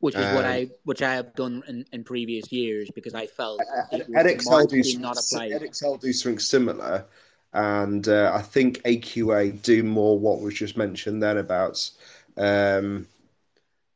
Which 0.00 0.14
is 0.14 0.24
um, 0.24 0.34
what 0.34 0.44
I 0.44 0.68
which 0.84 1.02
I 1.02 1.14
have 1.14 1.34
done 1.34 1.62
in, 1.68 1.84
in 1.92 2.04
previous 2.04 2.50
years 2.50 2.90
because 2.94 3.14
I 3.14 3.26
felt 3.26 3.60
Edexcel 3.92 4.68
do 4.68 4.98
not 4.98 5.18
apply. 5.18 5.50
Edexcel 5.50 6.00
do 6.00 6.12
something 6.12 6.38
similar, 6.38 7.04
and 7.52 8.06
uh, 8.08 8.32
I 8.34 8.42
think 8.42 8.82
AQA 8.82 9.62
do 9.62 9.82
more 9.82 10.18
what 10.18 10.40
was 10.40 10.54
just 10.54 10.76
mentioned 10.76 11.22
then 11.22 11.38
about 11.38 11.90
um, 12.36 13.06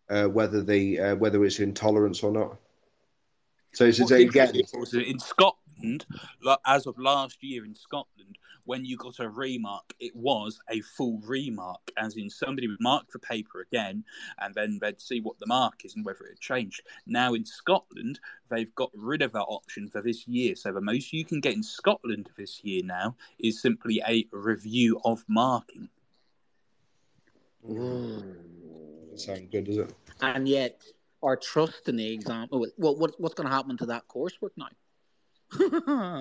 uh, 0.08 0.24
whether 0.24 0.62
the 0.62 0.98
uh, 0.98 1.16
whether 1.16 1.44
it's 1.44 1.60
intolerance 1.60 2.22
or 2.22 2.32
not. 2.32 2.56
So 3.72 3.84
it's, 3.84 4.00
again 4.00 4.54
in 4.56 5.18
Scotland, 5.18 5.59
as 6.66 6.86
of 6.86 6.98
last 6.98 7.42
year 7.42 7.64
in 7.64 7.74
Scotland, 7.74 8.38
when 8.64 8.84
you 8.84 8.96
got 8.96 9.18
a 9.18 9.28
remark, 9.28 9.92
it 9.98 10.14
was 10.14 10.60
a 10.70 10.80
full 10.80 11.20
remark, 11.24 11.80
as 11.96 12.16
in 12.16 12.30
somebody 12.30 12.68
would 12.68 12.80
mark 12.80 13.10
the 13.10 13.18
paper 13.18 13.60
again, 13.60 14.04
and 14.38 14.54
then 14.54 14.78
they'd 14.80 15.00
see 15.00 15.20
what 15.20 15.38
the 15.38 15.46
mark 15.46 15.84
is 15.84 15.96
and 15.96 16.04
whether 16.04 16.24
it 16.24 16.30
had 16.30 16.40
changed. 16.40 16.82
Now 17.06 17.34
in 17.34 17.44
Scotland, 17.44 18.20
they've 18.48 18.74
got 18.74 18.90
rid 18.94 19.22
of 19.22 19.32
that 19.32 19.44
option 19.44 19.88
for 19.88 20.02
this 20.02 20.28
year. 20.28 20.54
So 20.54 20.72
the 20.72 20.80
most 20.80 21.12
you 21.12 21.24
can 21.24 21.40
get 21.40 21.54
in 21.54 21.62
Scotland 21.62 22.30
this 22.36 22.62
year 22.62 22.82
now 22.84 23.16
is 23.38 23.60
simply 23.60 24.02
a 24.06 24.26
review 24.32 25.00
of 25.04 25.24
marking. 25.28 25.88
Mm. 27.68 28.36
Sounds 29.16 29.48
good, 29.50 29.64
does 29.64 29.78
it? 29.78 29.92
And 30.20 30.48
yet, 30.48 30.82
our 31.22 31.36
trust 31.36 31.88
in 31.88 31.96
the 31.96 32.12
exam. 32.12 32.48
Oh, 32.52 32.66
well, 32.78 32.96
what, 32.96 33.20
what's 33.20 33.34
going 33.34 33.48
to 33.48 33.54
happen 33.54 33.76
to 33.78 33.86
that 33.86 34.08
coursework 34.08 34.50
now? 34.56 34.68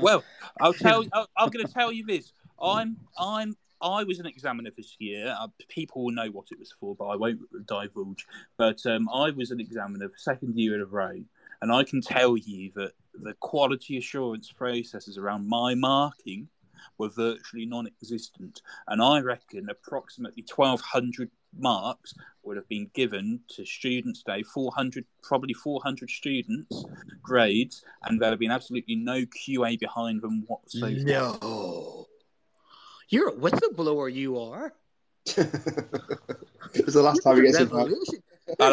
Well, 0.02 0.24
I'll 0.60 0.74
tell. 0.86 1.06
I, 1.14 1.26
I'm 1.38 1.50
going 1.50 1.66
to 1.66 1.74
tell 1.74 1.92
you 1.92 2.06
this. 2.06 2.34
I'm. 2.62 2.98
I'm. 3.18 3.56
I 3.82 4.04
was 4.04 4.20
an 4.20 4.26
examiner 4.26 4.72
this 4.76 4.98
year. 5.00 5.34
Uh, 5.40 5.48
people 5.70 6.04
will 6.04 6.12
know 6.12 6.30
what 6.32 6.48
it 6.52 6.60
was 6.60 6.74
for, 6.80 6.96
but 6.96 7.06
I 7.06 7.16
won't 7.16 7.40
divulge. 7.66 8.26
But 8.58 8.86
um, 8.86 9.08
I 9.14 9.30
was 9.30 9.52
an 9.52 9.62
examiner 9.62 10.10
for 10.10 10.18
second 10.18 10.58
year 10.58 10.76
in 10.76 10.82
a 10.82 10.86
row, 10.86 11.18
and 11.62 11.72
I 11.72 11.84
can 11.84 12.02
tell 12.02 12.36
you 12.36 12.72
that 12.76 12.92
the 13.14 13.34
quality 13.36 13.98
assurance 13.98 14.52
processes 14.52 15.18
around 15.18 15.48
my 15.48 15.76
marking 15.76 16.50
were 16.98 17.10
virtually 17.10 17.66
non-existent, 17.66 18.62
and 18.88 19.02
I 19.02 19.22
reckon 19.22 19.70
approximately 19.70 20.44
1,200 20.54 21.32
marks 21.58 22.14
would 22.44 22.58
have 22.58 22.68
been 22.68 22.90
given 22.94 23.42
to 23.50 23.66
students 23.66 24.24
today 24.24 24.44
400 24.44 25.06
probably 25.24 25.54
400 25.54 26.10
students 26.10 26.86
grades 27.22 27.84
and 28.04 28.22
there 28.22 28.28
would 28.28 28.34
have 28.34 28.40
been 28.40 28.52
absolutely 28.52 28.96
no 28.96 29.22
qa 29.26 29.80
behind 29.80 30.22
them 30.22 30.44
whatsoever 30.48 31.00
no 31.00 32.08
you're 33.10 33.30
a 33.30 33.34
whistleblower 33.34 34.14
you 34.14 34.40
are 34.40 34.74
it 35.26 36.86
was 36.86 36.94
the 36.94 37.02
last 37.02 37.22
time 37.24 37.38
you 37.38 37.44
get 37.44 37.56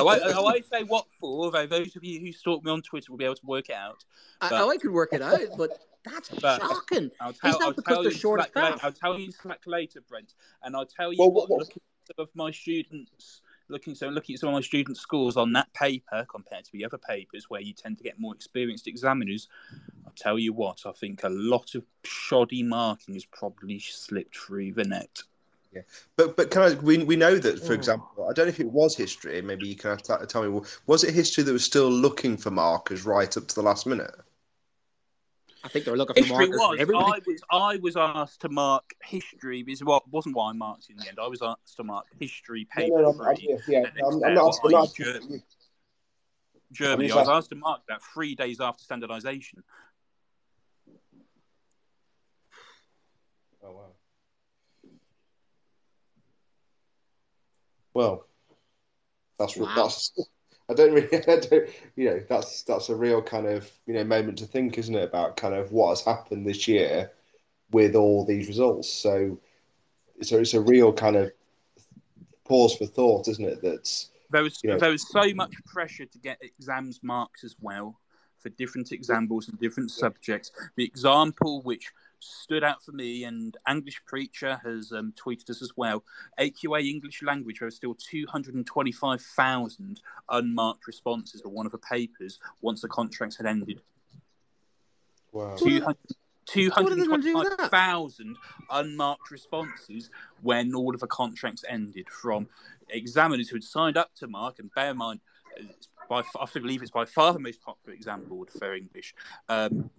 I, 0.08 0.54
I 0.56 0.60
say 0.60 0.84
what 0.84 1.06
for, 1.20 1.50
though 1.50 1.66
those 1.66 1.96
of 1.96 2.04
you 2.04 2.20
who 2.20 2.32
stalk 2.32 2.64
me 2.64 2.70
on 2.70 2.80
Twitter 2.80 3.12
will 3.12 3.18
be 3.18 3.24
able 3.24 3.34
to 3.34 3.46
work 3.46 3.68
it 3.68 3.74
out. 3.74 4.04
But, 4.40 4.52
I, 4.54 4.66
I 4.66 4.76
could 4.78 4.90
work 4.90 5.12
it 5.12 5.20
out, 5.20 5.40
but 5.58 5.78
that's 6.04 6.28
but 6.40 6.60
shocking. 6.60 7.10
I'll 7.20 7.32
tell, 7.32 7.62
I'll 7.62 7.74
tell 7.74 8.04
you 8.04 8.10
short 8.10 8.40
later, 8.40 8.78
I'll 8.82 8.92
tell 8.92 9.18
you 9.18 9.32
slack 9.32 9.60
later, 9.66 10.00
Brent, 10.08 10.34
and 10.62 10.74
I'll 10.74 10.86
tell 10.86 11.12
you 11.12 11.18
well, 11.18 11.30
what, 11.30 11.50
what, 11.50 11.58
looking 11.60 11.82
of 12.18 12.28
my 12.34 12.50
students 12.50 13.42
looking 13.68 13.94
so 13.94 14.08
looking 14.08 14.34
at 14.34 14.40
some 14.40 14.50
of 14.50 14.54
my 14.54 14.60
student 14.60 14.96
scores 14.96 15.36
on 15.36 15.52
that 15.52 15.72
paper 15.72 16.26
compared 16.30 16.64
to 16.64 16.72
the 16.72 16.84
other 16.84 16.98
papers 16.98 17.46
where 17.48 17.60
you 17.60 17.72
tend 17.72 17.98
to 17.98 18.04
get 18.04 18.18
more 18.18 18.34
experienced 18.34 18.86
examiners. 18.86 19.48
I'll 20.04 20.12
tell 20.14 20.38
you 20.38 20.52
what 20.52 20.82
i 20.86 20.92
think 20.92 21.24
a 21.24 21.28
lot 21.28 21.74
of 21.74 21.84
shoddy 22.04 22.62
marking 22.62 23.14
has 23.14 23.24
probably 23.24 23.78
slipped 23.78 24.36
through 24.36 24.72
the 24.72 24.84
net. 24.84 25.22
Yeah. 25.72 25.82
But 26.16 26.36
but 26.36 26.50
can 26.50 26.62
i 26.62 26.74
we, 26.74 26.98
we 27.04 27.16
know 27.16 27.36
that 27.36 27.60
for 27.60 27.72
oh. 27.72 27.76
example 27.76 28.28
i 28.28 28.32
don't 28.32 28.46
know 28.46 28.50
if 28.50 28.60
it 28.60 28.70
was 28.70 28.96
history 28.96 29.42
maybe 29.42 29.68
you 29.68 29.76
can 29.76 29.98
tell 29.98 30.42
me 30.42 30.60
was 30.86 31.04
it 31.04 31.14
history 31.14 31.44
that 31.44 31.52
was 31.52 31.64
still 31.64 31.90
looking 31.90 32.36
for 32.36 32.50
markers 32.50 33.04
right 33.04 33.36
up 33.36 33.46
to 33.48 33.54
the 33.54 33.62
last 33.62 33.86
minute 33.86 34.14
I 35.66 35.68
think 35.68 35.84
they 35.84 35.90
were 35.90 35.97
looking 35.97 36.14
for 36.14 36.20
history 36.20 36.48
markers. 36.48 36.60
Was, 36.60 36.78
I 36.78 37.18
was 37.26 37.43
I 37.51 37.76
was 37.82 37.97
asked 37.97 38.40
to 38.43 38.48
mark 38.48 38.84
history. 39.02 39.64
This 39.64 39.80
what 39.80 40.09
wasn't 40.09 40.36
why 40.36 40.51
I 40.51 40.52
marked 40.52 40.88
in 40.90 40.97
the 40.97 41.09
end. 41.09 41.18
I 41.20 41.26
was 41.26 41.43
asked 41.43 41.76
to 41.78 41.82
mark 41.82 42.06
history 42.20 42.68
paper 42.72 43.02
no, 43.02 43.10
no, 43.10 43.24
no, 43.24 43.34
three. 43.34 43.59
Yeah, 43.66 43.82
I'm, 44.05 44.22
I'm 44.22 44.34
not, 44.34 44.55
I'm 44.62 44.70
not 44.70 44.94
Germany. 44.94 45.43
Germany. 46.70 47.10
I 47.10 47.16
was 47.16 47.28
asked 47.28 47.51
to 47.51 47.56
mark 47.56 47.80
that 47.88 48.01
three 48.14 48.36
days 48.36 48.60
after 48.60 48.84
standardisation. 48.84 49.59
Oh 53.64 53.72
wow. 53.72 53.93
Well, 57.93 58.26
that's 59.36 59.56
wow. 59.56 59.72
that's 59.74 60.12
I 60.68 60.74
don't 60.74 60.93
really, 60.93 61.09
I 61.28 61.36
don't, 61.40 61.68
you 61.97 62.10
know, 62.10 62.20
that's 62.28 62.62
that's 62.62 62.88
a 62.88 62.97
real 62.97 63.22
kind 63.22 63.47
of 63.47 63.70
you 63.86 63.94
know 63.94 64.05
moment 64.05 64.38
to 64.38 64.47
think, 64.47 64.78
isn't 64.78 64.94
it, 64.94 65.05
about 65.05 65.36
kind 65.36 65.55
of 65.55 65.72
what 65.72 65.90
has 65.90 66.02
happened 66.02 66.47
this 66.47 66.66
year 66.66 67.12
with 67.70 67.94
all 67.94 68.24
these 68.24 68.48
results. 68.48 68.90
So, 68.90 69.38
so 70.22 70.38
it's 70.38 70.55
a 70.55 70.60
real 70.60 70.93
kind 70.93 71.16
of 71.16 71.32
pause 72.44 72.76
for 72.76 72.86
thought, 72.86 73.28
isn't 73.28 73.44
it? 73.44 73.62
That's 73.62 74.10
there 74.30 74.43
was 74.43 74.59
you 74.62 74.70
know, 74.70 74.78
there 74.78 74.90
was 74.90 75.09
so 75.09 75.32
much 75.34 75.55
pressure 75.66 76.06
to 76.06 76.18
get 76.18 76.40
exams 76.43 77.01
marks 77.02 77.44
as 77.44 77.55
well 77.60 77.98
for 78.38 78.50
different 78.50 78.92
examples 78.92 79.48
and 79.48 79.58
different 79.58 79.90
subjects. 79.90 80.52
The 80.76 80.84
example 80.84 81.62
which 81.62 81.90
stood 82.20 82.62
out 82.64 82.82
for 82.82 82.92
me, 82.92 83.24
and 83.24 83.54
English 83.68 84.00
Preacher 84.06 84.58
has 84.64 84.90
um, 84.92 85.12
tweeted 85.16 85.50
us 85.50 85.60
as 85.62 85.72
well. 85.76 86.04
AQA 86.38 86.88
English 86.88 87.22
Language, 87.22 87.58
there 87.60 87.68
are 87.68 87.72
still 87.72 87.94
225,000 87.94 90.00
unmarked 90.30 90.86
responses 90.86 91.40
for 91.40 91.50
one 91.50 91.66
of 91.66 91.72
the 91.72 91.78
papers 91.78 92.38
once 92.60 92.82
the 92.82 92.88
contracts 92.88 93.36
had 93.36 93.46
ended. 93.46 93.80
Wow. 95.32 95.56
225,000 96.46 98.36
unmarked 98.70 99.30
responses 99.30 100.10
when 100.42 100.74
all 100.74 100.94
of 100.94 101.00
the 101.00 101.06
contracts 101.08 101.64
ended 101.68 102.08
from 102.08 102.48
examiners 102.88 103.48
who 103.48 103.56
had 103.56 103.64
signed 103.64 103.96
up 103.96 104.14
to 104.14 104.28
mark, 104.28 104.60
and 104.60 104.72
bear 104.74 104.92
in 104.92 104.96
mind, 104.96 105.18
by 106.08 106.22
I 106.40 106.46
believe 106.54 106.82
it's 106.82 106.90
by 106.90 107.04
far 107.04 107.32
the 107.32 107.38
most 107.38 107.62
popular 107.62 107.94
exam 107.94 108.24
board 108.24 108.50
for 108.50 108.74
English. 108.74 109.14
Um, 109.48 109.90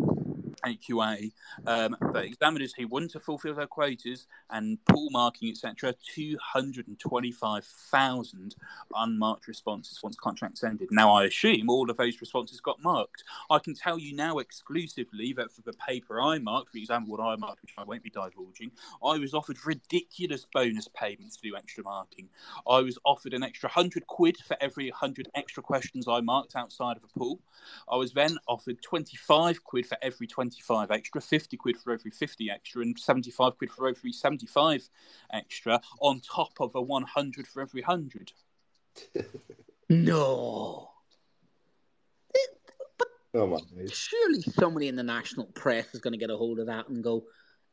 AQA, 0.66 1.32
um, 1.66 1.98
but 2.14 2.24
examiners 2.26 2.74
who 2.74 2.88
wanted 2.88 3.10
to 3.12 3.20
fulfil 3.20 3.54
their 3.54 3.68
quotas 3.68 4.28
and 4.50 4.84
pool 4.86 5.10
marking, 5.12 5.50
etc., 5.50 5.94
225,000 6.14 8.56
unmarked 8.96 9.48
responses 9.48 10.02
once 10.02 10.16
contracts 10.16 10.64
ended. 10.64 10.88
Now, 10.92 11.14
I 11.14 11.26
assume 11.26 11.70
all 11.70 11.90
of 11.90 11.98
those 11.98 12.22
responses 12.22 12.62
got 12.62 12.82
marked. 12.84 13.24
I 13.50 13.60
can 13.60 13.76
tell 13.76 14.00
you 14.00 14.16
now 14.16 14.40
exclusively 14.40 15.34
that 15.34 15.52
for 15.52 15.62
the 15.62 15.74
paper 15.74 16.22
I 16.22 16.40
marked, 16.40 16.72
for 16.72 16.78
example, 16.78 17.16
what 17.16 17.24
I 17.24 17.36
marked, 17.36 17.62
which 17.62 17.74
I 17.78 17.84
won't 17.84 18.04
be 18.04 18.10
divulging, 18.10 18.72
I 19.04 19.18
was 19.18 19.34
offered 19.34 19.58
ridiculous 19.66 20.46
bonus 20.54 20.88
payments 20.88 21.38
to 21.38 21.50
do 21.50 21.56
extra 21.56 21.84
marking. 21.84 22.30
I 22.70 22.82
was 22.82 22.98
offered 23.06 23.34
an 23.34 23.44
extra 23.44 23.68
100 23.68 24.08
quid 24.08 24.38
for 24.38 24.58
every 24.62 24.90
100 24.90 25.30
extra 25.36 25.64
questions 25.64 26.08
I 26.08 26.22
marked 26.22 26.56
outside 26.56 26.98
of 26.98 27.04
a 27.04 27.20
pool. 27.20 27.40
I 27.92 27.96
was 27.96 28.14
then 28.14 28.38
offered 28.48 28.82
25 28.82 29.64
quid 29.64 29.86
for 29.86 29.98
every 30.02 30.28
20 30.28 30.47
25 30.48 30.92
extra, 30.92 31.22
50 31.22 31.58
quid 31.58 31.78
for 31.78 31.92
every 31.92 32.12
50 32.12 32.50
extra, 32.50 32.82
and 32.82 32.98
75 32.98 33.58
quid 33.58 33.72
for 33.72 33.88
every 33.90 34.14
75 34.14 34.90
extra, 35.34 35.82
on 36.00 36.22
top 36.22 36.54
of 36.60 36.76
a 36.76 36.82
100 36.82 37.48
for 37.48 37.62
every 37.62 37.82
100. 37.82 38.32
no. 39.90 40.90
but 42.98 43.08
oh 43.36 43.46
my 43.46 43.60
surely 43.92 44.42
somebody 44.42 44.88
in 44.88 44.96
the 44.96 45.04
national 45.04 45.46
press 45.48 45.94
is 45.94 46.00
going 46.00 46.14
to 46.14 46.18
get 46.18 46.32
a 46.32 46.38
hold 46.38 46.60
of 46.60 46.66
that 46.66 46.88
and 46.88 47.04
go, 47.04 47.24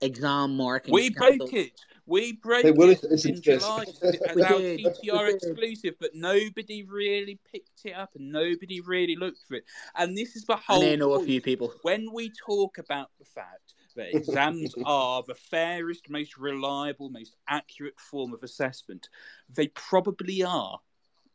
exam 0.04 0.56
marking. 0.56 0.92
We 0.92 1.10
broke 1.10 1.52
it. 1.52 1.72
We 2.06 2.32
broke 2.32 2.64
it 2.66 3.24
in 3.24 3.40
July 3.40 3.84
as 4.02 4.36
our 4.36 4.60
TTR 4.60 5.34
exclusive, 5.34 5.94
but 5.98 6.10
nobody 6.14 6.84
really 6.84 7.38
picked 7.50 7.86
it 7.86 7.92
up 7.92 8.10
and 8.14 8.30
nobody 8.30 8.82
really 8.82 9.16
looked 9.16 9.40
for 9.48 9.54
it. 9.54 9.64
And 9.96 10.16
this 10.16 10.36
is 10.36 10.44
the 10.44 10.56
whole. 10.56 10.82
And 10.82 10.92
I 10.92 10.96
know 10.96 11.14
a 11.14 11.24
few 11.24 11.40
people. 11.40 11.72
When 11.82 12.12
we 12.12 12.30
talk 12.46 12.76
about 12.76 13.08
the 13.18 13.24
fact 13.24 13.74
that 13.96 14.14
exams 14.14 14.74
are 14.84 15.22
the 15.26 15.34
fairest, 15.34 16.10
most 16.10 16.36
reliable, 16.36 17.08
most 17.08 17.36
accurate 17.48 17.98
form 17.98 18.34
of 18.34 18.42
assessment, 18.42 19.08
they 19.48 19.68
probably 19.68 20.42
are 20.42 20.80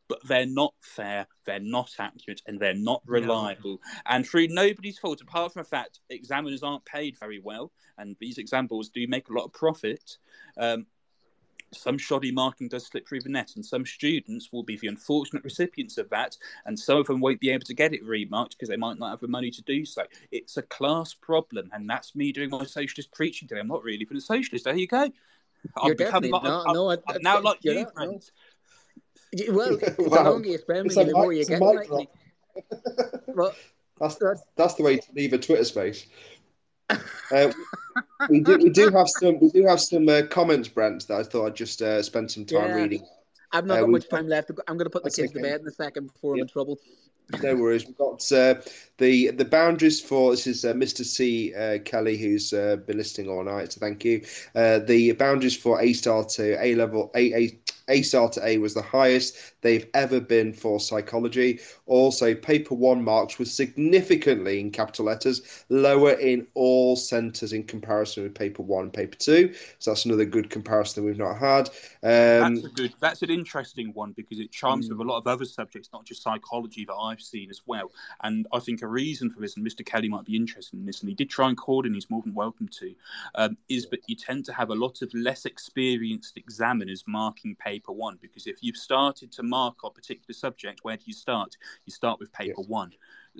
but 0.09 0.19
they're 0.27 0.47
not 0.47 0.73
fair, 0.81 1.27
they're 1.45 1.59
not 1.59 1.91
accurate, 1.99 2.41
and 2.47 2.59
they're 2.59 2.73
not 2.73 3.01
reliable. 3.05 3.73
No. 3.73 4.01
And 4.07 4.27
through 4.27 4.47
nobody's 4.49 4.97
fault, 4.97 5.21
apart 5.21 5.53
from 5.53 5.61
the 5.61 5.69
fact 5.69 5.99
examiners 6.09 6.63
aren't 6.63 6.83
paid 6.83 7.17
very 7.17 7.39
well, 7.39 7.71
and 7.97 8.17
these 8.19 8.39
examples 8.39 8.89
do 8.89 9.07
make 9.07 9.29
a 9.29 9.33
lot 9.33 9.45
of 9.45 9.53
profit. 9.53 10.17
Um, 10.57 10.87
some 11.71 11.99
shoddy 11.99 12.31
marking 12.31 12.67
does 12.67 12.87
slip 12.87 13.07
through 13.07 13.21
the 13.21 13.29
net, 13.29 13.51
and 13.55 13.63
some 13.63 13.85
students 13.85 14.49
will 14.51 14.63
be 14.63 14.77
the 14.77 14.87
unfortunate 14.87 15.43
recipients 15.43 15.99
of 15.99 16.09
that, 16.09 16.35
and 16.65 16.77
some 16.77 16.97
of 16.97 17.05
them 17.05 17.19
won't 17.19 17.39
be 17.39 17.51
able 17.51 17.65
to 17.65 17.75
get 17.75 17.93
it 17.93 18.03
remarked 18.03 18.57
because 18.57 18.69
they 18.69 18.77
might 18.77 18.97
not 18.97 19.11
have 19.11 19.19
the 19.19 19.27
money 19.27 19.51
to 19.51 19.61
do 19.61 19.85
so. 19.85 20.03
It's 20.31 20.57
a 20.57 20.63
class 20.63 21.13
problem, 21.13 21.69
and 21.71 21.87
that's 21.87 22.15
me 22.15 22.31
doing 22.31 22.49
my 22.49 22.65
socialist 22.65 23.11
preaching 23.13 23.47
today. 23.47 23.61
I'm 23.61 23.67
not 23.67 23.83
really 23.83 24.05
for 24.05 24.15
the 24.15 24.21
socialist. 24.21 24.65
There 24.65 24.75
you 24.75 24.87
go. 24.87 25.11
You're 25.83 25.95
I've 26.13 26.23
not. 26.23 26.67
I'm, 26.67 26.73
no, 26.73 26.91
I'm, 26.91 26.99
I'm 27.07 27.21
now 27.21 27.41
like 27.41 27.59
you, 27.63 27.85
Brent. 27.93 28.31
Well, 29.49 29.77
the 29.77 30.21
longer 30.23 30.49
you 30.49 30.57
spend 30.57 30.89
the 30.89 31.11
more 31.13 31.33
you 31.33 31.45
get. 31.45 31.61
Like, 31.61 32.09
well, 33.27 33.53
that's, 33.99 34.17
that's 34.55 34.73
the 34.75 34.83
way 34.83 34.97
to 34.97 35.07
leave 35.13 35.33
a 35.33 35.37
Twitter 35.37 35.63
space. 35.63 36.07
Uh, 37.31 37.51
we 38.29 38.39
do 38.39 38.57
we 38.57 38.69
do 38.69 38.89
have 38.89 39.07
some 39.07 39.39
we 39.39 39.49
do 39.49 39.63
have 39.67 39.79
some 39.79 40.09
uh, 40.09 40.23
comments, 40.31 40.67
Brent, 40.67 41.07
that 41.07 41.19
I 41.19 41.23
thought 41.23 41.45
I'd 41.45 41.55
just 41.55 41.81
uh, 41.83 42.01
spend 42.01 42.31
some 42.31 42.45
time 42.45 42.69
yeah. 42.69 42.73
reading. 42.73 43.05
I've 43.51 43.65
not 43.65 43.77
uh, 43.77 43.81
got 43.81 43.89
much 43.89 44.09
time 44.09 44.27
left. 44.27 44.49
I'm 44.67 44.77
going 44.77 44.85
to 44.85 44.89
put 44.89 45.03
the 45.03 45.11
kids 45.11 45.31
okay. 45.31 45.41
to 45.41 45.41
bed 45.41 45.61
in 45.61 45.67
a 45.67 45.71
second 45.71 46.07
before 46.07 46.33
I'm 46.33 46.41
in 46.41 46.47
trouble. 46.47 46.79
No 47.43 47.55
worries. 47.55 47.85
We've 47.85 47.97
got 47.97 48.31
uh, 48.31 48.55
the 48.97 49.31
the 49.31 49.45
boundaries 49.45 50.01
for 50.01 50.31
this 50.31 50.47
is 50.47 50.65
uh, 50.65 50.73
Mr. 50.73 51.05
C 51.05 51.53
uh, 51.53 51.77
Kelly 51.79 52.17
who's 52.17 52.53
uh, 52.53 52.77
been 52.77 52.97
listening 52.97 53.29
all 53.29 53.43
night. 53.43 53.73
So 53.73 53.79
thank 53.79 54.03
you. 54.03 54.25
Uh, 54.55 54.79
the 54.79 55.11
boundaries 55.13 55.55
for 55.55 55.79
A 55.79 55.93
star 55.93 56.25
to 56.25 56.63
A 56.63 56.75
level 56.75 57.11
A 57.15 57.33
A 57.33 57.59
a 57.89 58.01
to 58.01 58.41
A 58.43 58.57
was 58.57 58.73
the 58.73 58.81
highest 58.81 59.61
they've 59.61 59.87
ever 59.93 60.19
been 60.19 60.53
for 60.53 60.79
psychology. 60.79 61.59
Also, 61.85 62.33
paper 62.35 62.75
one 62.75 63.03
marks 63.03 63.39
were 63.39 63.45
significantly 63.45 64.59
in 64.59 64.71
capital 64.71 65.05
letters, 65.05 65.65
lower 65.69 66.11
in 66.13 66.47
all 66.53 66.95
centres 66.95 67.53
in 67.53 67.63
comparison 67.63 68.23
with 68.23 68.35
paper 68.35 68.63
one 68.63 68.85
and 68.85 68.93
paper 68.93 69.17
two. 69.17 69.53
So 69.79 69.91
that's 69.91 70.05
another 70.05 70.25
good 70.25 70.49
comparison 70.49 71.05
we've 71.05 71.17
not 71.17 71.37
had. 71.37 71.69
Um, 72.03 72.55
that's 72.55 72.65
a 72.65 72.69
good. 72.69 72.93
That's 72.99 73.21
an 73.21 73.29
interesting 73.29 73.91
one 73.93 74.13
because 74.13 74.39
it 74.39 74.51
chimes 74.51 74.87
mm. 74.87 74.91
with 74.91 74.99
a 74.99 75.09
lot 75.09 75.17
of 75.17 75.27
other 75.27 75.45
subjects, 75.45 75.89
not 75.91 76.05
just 76.05 76.21
psychology, 76.21 76.85
that 76.85 76.93
I've 76.93 77.21
seen 77.21 77.49
as 77.49 77.61
well. 77.65 77.91
And 78.23 78.47
I 78.53 78.59
think 78.59 78.81
a 78.81 78.87
reason 78.87 79.29
for 79.29 79.39
this, 79.39 79.57
and 79.57 79.65
Mr. 79.65 79.85
Kelly 79.85 80.09
might 80.09 80.25
be 80.25 80.35
interested 80.35 80.79
in 80.79 80.85
this, 80.85 81.01
and 81.01 81.09
he 81.09 81.15
did 81.15 81.29
try 81.29 81.49
and 81.49 81.57
call 81.57 81.85
in. 81.85 81.93
He's 81.93 82.09
more 82.09 82.21
than 82.21 82.33
welcome 82.33 82.67
to. 82.79 82.93
Um, 83.35 83.57
is 83.67 83.87
that 83.87 84.03
you 84.07 84.15
tend 84.15 84.45
to 84.45 84.53
have 84.53 84.69
a 84.69 84.75
lot 84.75 85.01
of 85.01 85.13
less 85.13 85.45
experienced 85.45 86.37
examiners 86.37 87.03
marking 87.07 87.55
paper 87.55 87.78
paper 87.79 87.91
one 87.91 88.17
because 88.21 88.47
if 88.47 88.57
you've 88.61 88.77
started 88.77 89.31
to 89.31 89.43
mark 89.43 89.75
a 89.83 89.89
particular 89.89 90.33
subject, 90.33 90.79
where 90.83 90.97
do 90.97 91.03
you 91.05 91.13
start? 91.13 91.55
You 91.85 91.93
start 91.93 92.19
with 92.19 92.31
paper 92.33 92.61
yes. 92.61 92.67
one. 92.67 92.91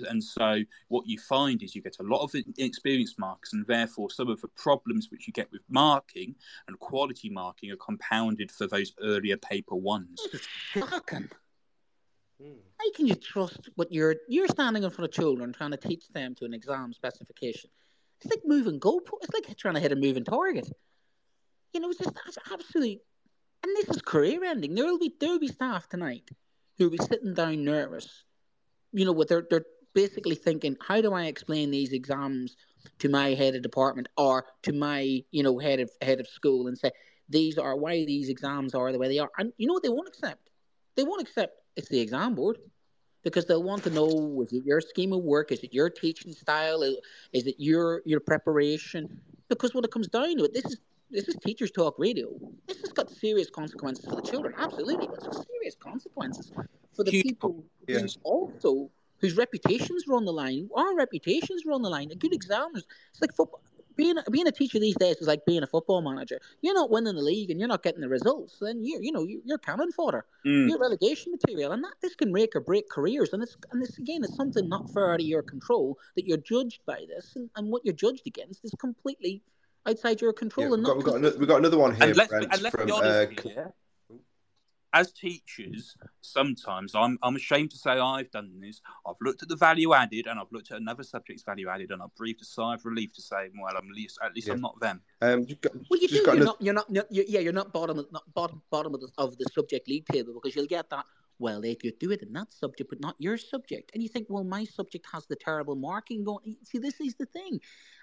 And 0.08 0.24
so 0.24 0.62
what 0.88 1.08
you 1.08 1.20
find 1.20 1.62
is 1.62 1.76
you 1.76 1.82
get 1.82 1.98
a 2.00 2.04
lot 2.04 2.24
of 2.24 2.34
inexperienced 2.58 3.20
marks, 3.20 3.54
and 3.54 3.66
therefore 3.68 4.10
some 4.10 4.30
of 4.30 4.40
the 4.40 4.48
problems 4.50 5.10
which 5.12 5.28
you 5.28 5.34
get 5.34 5.52
with 5.52 5.62
marking 5.70 6.36
and 6.68 6.80
quality 6.80 7.30
marking 7.30 7.72
are 7.72 7.78
compounded 7.78 8.52
for 8.52 8.68
those 8.68 8.94
earlier 9.02 9.38
paper 9.38 9.76
ones. 9.76 10.22
Shocking. 10.72 11.30
Hmm. 12.42 12.54
How 12.80 12.92
can 12.96 13.08
you 13.08 13.16
trust 13.16 13.70
what 13.76 13.92
you're 13.92 14.16
you're 14.30 14.48
standing 14.48 14.84
in 14.84 14.90
front 14.90 15.10
of 15.10 15.14
children 15.14 15.52
trying 15.52 15.72
to 15.72 15.78
teach 15.78 16.08
them 16.10 16.36
to 16.36 16.46
an 16.46 16.54
exam 16.54 16.94
specification? 16.94 17.70
It's 18.22 18.30
like 18.30 18.44
moving 18.46 18.80
goalposts. 18.80 19.24
It's 19.24 19.34
like 19.34 19.58
trying 19.58 19.76
to 19.76 19.82
hit 19.82 19.92
a 19.92 19.96
moving 19.96 20.24
target. 20.24 20.70
You 21.74 21.82
know, 21.82 21.90
it's 21.90 22.00
just 22.00 22.18
it's 22.28 22.38
absolutely 22.52 23.02
and 23.64 23.76
this 23.78 23.96
is 23.96 24.02
career 24.02 24.44
ending. 24.44 24.76
There 24.76 24.86
will 24.86 25.00
be 25.00 25.14
there 25.20 25.30
will 25.30 25.40
be 25.40 25.48
staff 25.48 25.88
tonight 25.90 26.30
who 26.78 26.86
will 26.86 26.98
be 26.98 27.06
sitting 27.06 27.34
down 27.34 27.64
nervous. 27.64 28.24
You 28.92 29.06
know 29.06 29.12
what 29.12 29.28
they're 29.28 29.46
they're 29.50 29.66
basically 29.94 30.36
thinking, 30.36 30.78
how 30.86 31.02
do 31.02 31.14
I 31.14 31.26
explain 31.26 31.72
these 31.72 31.94
exams 31.94 32.56
to 33.00 33.10
my 33.10 33.30
head 33.30 33.56
of 33.56 33.62
department 33.62 34.08
or 34.18 34.46
to 34.64 34.74
my, 34.74 35.24
you 35.32 35.44
know, 35.44 35.58
head 35.58 35.80
of 35.80 35.90
head 36.02 36.20
of 36.20 36.28
school 36.28 36.68
and 36.68 36.78
say, 36.78 36.92
these 37.28 37.58
are 37.58 37.76
why 37.76 38.06
these 38.06 38.30
exams 38.30 38.74
are 38.74 38.92
the 38.92 39.00
way 39.00 39.08
they 39.08 39.20
are. 39.20 39.30
And 39.38 39.54
you 39.58 39.68
know 39.68 39.74
what 39.74 39.84
they 39.84 39.90
won't 39.90 40.08
accept? 40.08 40.50
They 40.96 41.04
won't 41.04 41.22
accept 41.22 41.54
it's 41.76 41.90
the 41.90 42.00
exam 42.00 42.36
board. 42.36 42.58
Because 43.22 43.46
they'll 43.46 43.62
want 43.62 43.84
to 43.84 43.90
know 43.90 44.42
is 44.48 44.54
it 44.54 44.64
your 44.64 44.80
scheme 44.80 45.12
of 45.12 45.22
work? 45.22 45.52
Is 45.52 45.60
it 45.60 45.74
your 45.74 45.90
teaching 45.90 46.32
style? 46.32 46.84
Is 47.34 47.48
it 47.48 47.56
your 47.58 48.02
your 48.06 48.22
preparation? 48.22 49.20
Because 49.50 49.74
when 49.74 49.84
it 49.84 49.92
comes 49.92 50.08
down 50.08 50.38
to 50.38 50.46
it, 50.46 50.54
this 50.54 50.64
is 50.66 50.78
this 51.12 51.28
is 51.28 51.36
teachers 51.44 51.72
talk 51.72 51.96
radio. 51.98 52.30
This 52.68 52.82
has 52.82 52.92
got 52.92 53.10
serious 53.10 53.50
consequences 53.50 54.06
for 54.06 54.16
the 54.16 54.22
children, 54.22 54.54
absolutely, 54.58 55.08
but 55.08 55.26
it's 55.26 55.46
serious 55.48 55.76
consequences 55.76 56.52
for 56.94 57.04
the 57.04 57.22
people 57.22 57.64
yes. 57.88 58.16
who 58.16 58.22
also 58.24 58.92
whose 59.20 59.36
reputations 59.36 60.06
are 60.08 60.16
on 60.16 60.26
the 60.26 60.34
line. 60.34 60.70
Our 60.76 60.96
reputations 60.96 61.66
are 61.66 61.72
on 61.72 61.82
the 61.82 61.90
line. 61.90 62.12
A 62.12 62.16
good 62.16 62.34
examiners. 62.34 62.86
It's 63.12 63.22
like 63.22 63.34
football. 63.34 63.62
Being 63.96 64.16
being 64.32 64.48
a 64.48 64.52
teacher 64.52 64.80
these 64.80 64.96
days 64.96 65.18
is 65.18 65.28
like 65.28 65.46
being 65.46 65.62
a 65.62 65.68
football 65.68 66.02
manager. 66.02 66.40
You're 66.62 66.74
not 66.74 66.90
winning 66.90 67.16
the 67.16 67.22
league 67.22 67.52
and 67.52 67.60
you're 67.60 67.68
not 67.68 67.84
getting 67.84 68.00
the 68.00 68.08
results. 68.08 68.58
Then 68.62 68.86
you're 68.86 69.02
you 69.02 69.12
know 69.12 69.28
you're 69.28 69.58
cannon 69.58 69.92
fodder. 69.92 70.26
Mm. 70.46 70.70
You're 70.70 70.80
relegation 70.80 71.34
material, 71.34 71.74
and 71.74 71.84
that 71.84 71.96
this 72.02 72.16
can 72.16 72.32
make 72.32 72.56
or 72.56 72.62
break 72.62 72.90
careers. 72.90 73.34
And 73.34 73.44
it's 73.44 73.58
and 73.74 73.82
this 73.82 73.98
again 73.98 74.24
is 74.24 74.34
something 74.36 74.70
not 74.70 74.90
far 74.92 75.14
out 75.14 75.20
of 75.20 75.26
your 75.26 75.42
control 75.42 75.98
that 76.16 76.26
you're 76.26 76.38
judged 76.38 76.80
by 76.86 77.04
this, 77.10 77.36
and, 77.36 77.50
and 77.58 77.70
what 77.70 77.84
you're 77.84 77.94
judged 77.94 78.26
against 78.26 78.64
is 78.64 78.72
completely 78.80 79.42
outside 79.86 80.22
your 80.22 80.34
control. 80.34 80.68
Yeah, 80.68 80.76
we've, 80.76 80.86
got, 80.86 80.96
we've, 80.98 81.06
got 81.06 81.16
another, 81.16 81.38
we've 81.38 81.48
got 81.48 81.58
another 81.60 81.78
one 81.78 81.96
here. 81.96 82.08
And 82.08 82.18
let's, 82.18 82.30
Brent, 82.30 82.48
and 82.52 82.62
let's 82.62 82.76
from, 82.76 82.86
be 82.86 82.92
honest 82.92 83.40
uh, 83.40 83.50
here, 83.50 83.74
as 84.94 85.12
teachers, 85.12 85.96
sometimes 86.22 86.96
I'm, 86.96 87.18
I'm 87.22 87.36
ashamed 87.36 87.72
to 87.72 87.78
say 87.78 87.92
I've 87.92 88.32
done 88.32 88.60
this. 88.60 88.82
I've 89.06 89.16
looked 89.22 89.44
at 89.44 89.50
the 89.50 89.56
value 89.56 89.94
added 89.94 90.28
and 90.28 90.40
I've 90.40 90.52
looked 90.52 90.72
at 90.72 90.78
another 90.78 91.04
subject's 91.04 91.44
value 91.44 91.70
added 91.70 91.92
and 91.92 92.02
I've 92.02 92.16
breathed 92.16 92.42
a 92.42 92.46
sigh 92.46 92.74
of 92.74 92.86
relief 92.86 93.14
to 93.14 93.22
say, 93.22 93.50
well, 93.62 93.72
I'm 93.78 93.88
at 93.90 93.96
least, 93.96 94.18
at 94.24 94.34
least 94.34 94.48
yeah. 94.48 94.54
I'm 94.54 94.62
not 94.62 94.80
them. 94.80 95.02
Um, 95.22 95.46
got, 95.62 95.76
well, 95.90 96.00
you 96.00 96.08
do. 96.08 96.16
You're, 96.16 96.30
another... 96.32 96.46
not, 96.46 96.62
you're 96.62 96.74
not. 96.74 96.90
You're, 96.90 97.26
yeah, 97.28 97.40
you're 97.40 97.54
not 97.54 97.72
bottom, 97.72 98.04
not 98.12 98.24
bottom, 98.34 98.62
bottom 98.72 98.96
of 98.96 99.02
the, 99.02 99.10
of 99.18 99.38
the 99.38 99.46
subject 99.54 99.88
league 99.88 100.06
table 100.08 100.34
because 100.34 100.56
you'll 100.56 100.66
get 100.66 100.90
that 100.90 101.06
well, 101.40 101.62
they 101.62 101.74
could 101.74 101.98
do 102.00 102.12
it 102.12 102.22
in 102.22 102.34
that 102.34 102.52
subject, 102.52 102.90
but 102.90 103.00
not 103.00 103.16
your 103.18 103.38
subject. 103.38 103.92
And 103.94 104.04
you 104.04 104.10
think, 104.10 104.28
well, 104.30 104.44
my 104.44 104.66
subject 104.66 105.08
has 105.14 105.26
the 105.26 105.38
terrible 105.38 105.76
marking 105.76 106.26
going. 106.26 106.58
See, 106.66 106.80
this 106.80 107.00
is 107.00 107.16
the 107.16 107.26
thing. 107.26 107.62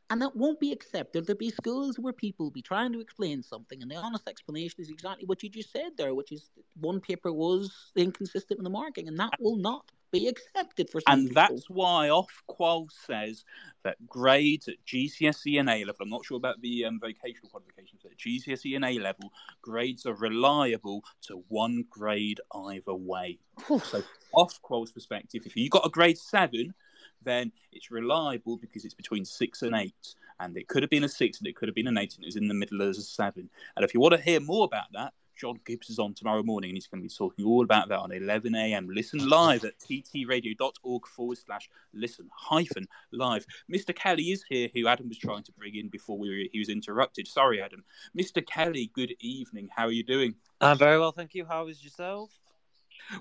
And 0.08 0.22
that 0.22 0.36
won't 0.36 0.60
be 0.60 0.70
accepted. 0.70 1.26
There'll 1.26 1.36
be 1.38 1.50
schools 1.50 1.98
where 1.98 2.12
people 2.12 2.46
will 2.46 2.52
be 2.52 2.62
trying 2.62 2.92
to 2.92 3.00
explain 3.00 3.42
something, 3.42 3.82
and 3.82 3.90
the 3.90 3.96
honest 3.96 4.28
explanation 4.28 4.80
is 4.80 4.88
exactly 4.88 5.26
what 5.26 5.42
you 5.42 5.48
just 5.48 5.72
said 5.72 5.92
there, 5.96 6.14
which 6.14 6.30
is 6.30 6.48
one 6.80 7.00
paper 7.00 7.32
was 7.32 7.90
inconsistent 7.96 8.58
with 8.60 8.64
the 8.64 8.70
marking, 8.70 9.08
and 9.08 9.18
that 9.18 9.32
will 9.40 9.56
not 9.56 9.90
be 10.12 10.28
accepted 10.28 10.88
for 10.90 11.00
And 11.08 11.28
people. 11.28 11.34
that's 11.34 11.68
why 11.68 12.08
Ofqual 12.08 12.88
says 13.06 13.44
that 13.82 13.96
grades 14.06 14.68
at 14.68 14.76
GCSE 14.86 15.58
and 15.58 15.68
A 15.68 15.84
level, 15.84 15.96
I'm 16.02 16.08
not 16.10 16.24
sure 16.24 16.36
about 16.36 16.60
the 16.60 16.84
um, 16.84 17.00
vocational 17.00 17.48
qualifications, 17.50 18.00
but 18.02 18.12
at 18.12 18.18
GCSE 18.18 18.76
and 18.76 18.84
A 18.84 18.98
level, 19.00 19.32
grades 19.60 20.06
are 20.06 20.14
reliable 20.14 21.02
to 21.22 21.42
one 21.48 21.84
grade 21.90 22.40
either 22.54 22.94
way. 22.94 23.40
so, 23.66 24.02
Ofqual's 24.34 24.92
perspective, 24.92 25.42
if 25.46 25.56
you 25.56 25.68
got 25.68 25.84
a 25.84 25.90
grade 25.90 26.18
seven, 26.18 26.74
then 27.26 27.52
it's 27.72 27.90
reliable 27.90 28.56
because 28.56 28.86
it's 28.86 28.94
between 28.94 29.26
six 29.26 29.60
and 29.60 29.74
eight. 29.74 30.14
And 30.40 30.56
it 30.56 30.68
could 30.68 30.82
have 30.82 30.90
been 30.90 31.04
a 31.04 31.08
six 31.08 31.38
and 31.38 31.46
it 31.46 31.56
could 31.56 31.68
have 31.68 31.74
been 31.74 31.86
an 31.86 31.98
eight 31.98 32.14
and 32.14 32.24
it 32.24 32.28
was 32.28 32.36
in 32.36 32.48
the 32.48 32.54
middle 32.54 32.82
as 32.82 32.98
a 32.98 33.02
seven. 33.02 33.50
And 33.76 33.84
if 33.84 33.92
you 33.92 34.00
want 34.00 34.14
to 34.14 34.20
hear 34.20 34.40
more 34.40 34.64
about 34.64 34.86
that, 34.94 35.12
John 35.36 35.60
Gibbs 35.66 35.90
is 35.90 35.98
on 35.98 36.14
tomorrow 36.14 36.42
morning 36.42 36.70
and 36.70 36.76
he's 36.76 36.86
going 36.86 37.02
to 37.02 37.08
be 37.08 37.14
talking 37.14 37.44
all 37.44 37.62
about 37.62 37.88
that 37.90 37.98
on 37.98 38.10
11 38.10 38.54
a.m. 38.54 38.88
Listen 38.88 39.28
live 39.28 39.64
at 39.64 39.78
ttradio.org 39.78 41.06
forward 41.06 41.38
slash 41.38 41.68
listen 41.92 42.28
hyphen 42.34 42.88
live. 43.12 43.46
Mr. 43.70 43.94
Kelly 43.94 44.24
is 44.24 44.44
here, 44.48 44.68
who 44.74 44.88
Adam 44.88 45.08
was 45.08 45.18
trying 45.18 45.42
to 45.42 45.52
bring 45.52 45.76
in 45.76 45.88
before 45.88 46.18
we 46.18 46.30
were, 46.30 46.44
he 46.50 46.58
was 46.58 46.70
interrupted. 46.70 47.28
Sorry, 47.28 47.60
Adam. 47.60 47.84
Mr. 48.18 48.44
Kelly, 48.44 48.90
good 48.94 49.14
evening. 49.20 49.68
How 49.74 49.84
are 49.84 49.92
you 49.92 50.04
doing? 50.04 50.34
I'm 50.60 50.78
very 50.78 50.98
well, 50.98 51.12
thank 51.12 51.34
you. 51.34 51.44
How 51.44 51.66
is 51.66 51.84
yourself? 51.84 52.30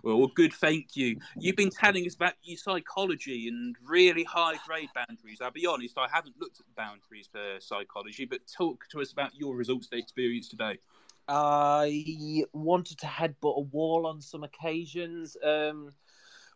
Well, 0.03 0.27
good, 0.27 0.53
thank 0.53 0.95
you. 0.95 1.19
You've 1.37 1.55
been 1.55 1.69
telling 1.69 2.05
us 2.05 2.15
about 2.15 2.33
your 2.43 2.57
psychology 2.57 3.47
and 3.47 3.75
really 3.83 4.23
high 4.23 4.55
grade 4.65 4.89
boundaries. 4.95 5.39
I'll 5.41 5.51
be 5.51 5.65
honest, 5.65 5.97
I 5.97 6.07
haven't 6.11 6.35
looked 6.39 6.59
at 6.59 6.65
the 6.65 6.73
boundaries 6.75 7.29
for 7.31 7.59
psychology, 7.59 8.25
but 8.25 8.39
talk 8.47 8.87
to 8.89 9.01
us 9.01 9.11
about 9.11 9.35
your 9.35 9.55
results 9.55 9.87
day 9.87 9.97
experience 9.97 10.49
today. 10.49 10.79
I 11.27 12.43
wanted 12.53 12.99
to 12.99 13.07
headbutt 13.07 13.57
a 13.57 13.61
wall 13.61 14.05
on 14.05 14.21
some 14.21 14.43
occasions. 14.43 15.35
Um, 15.43 15.91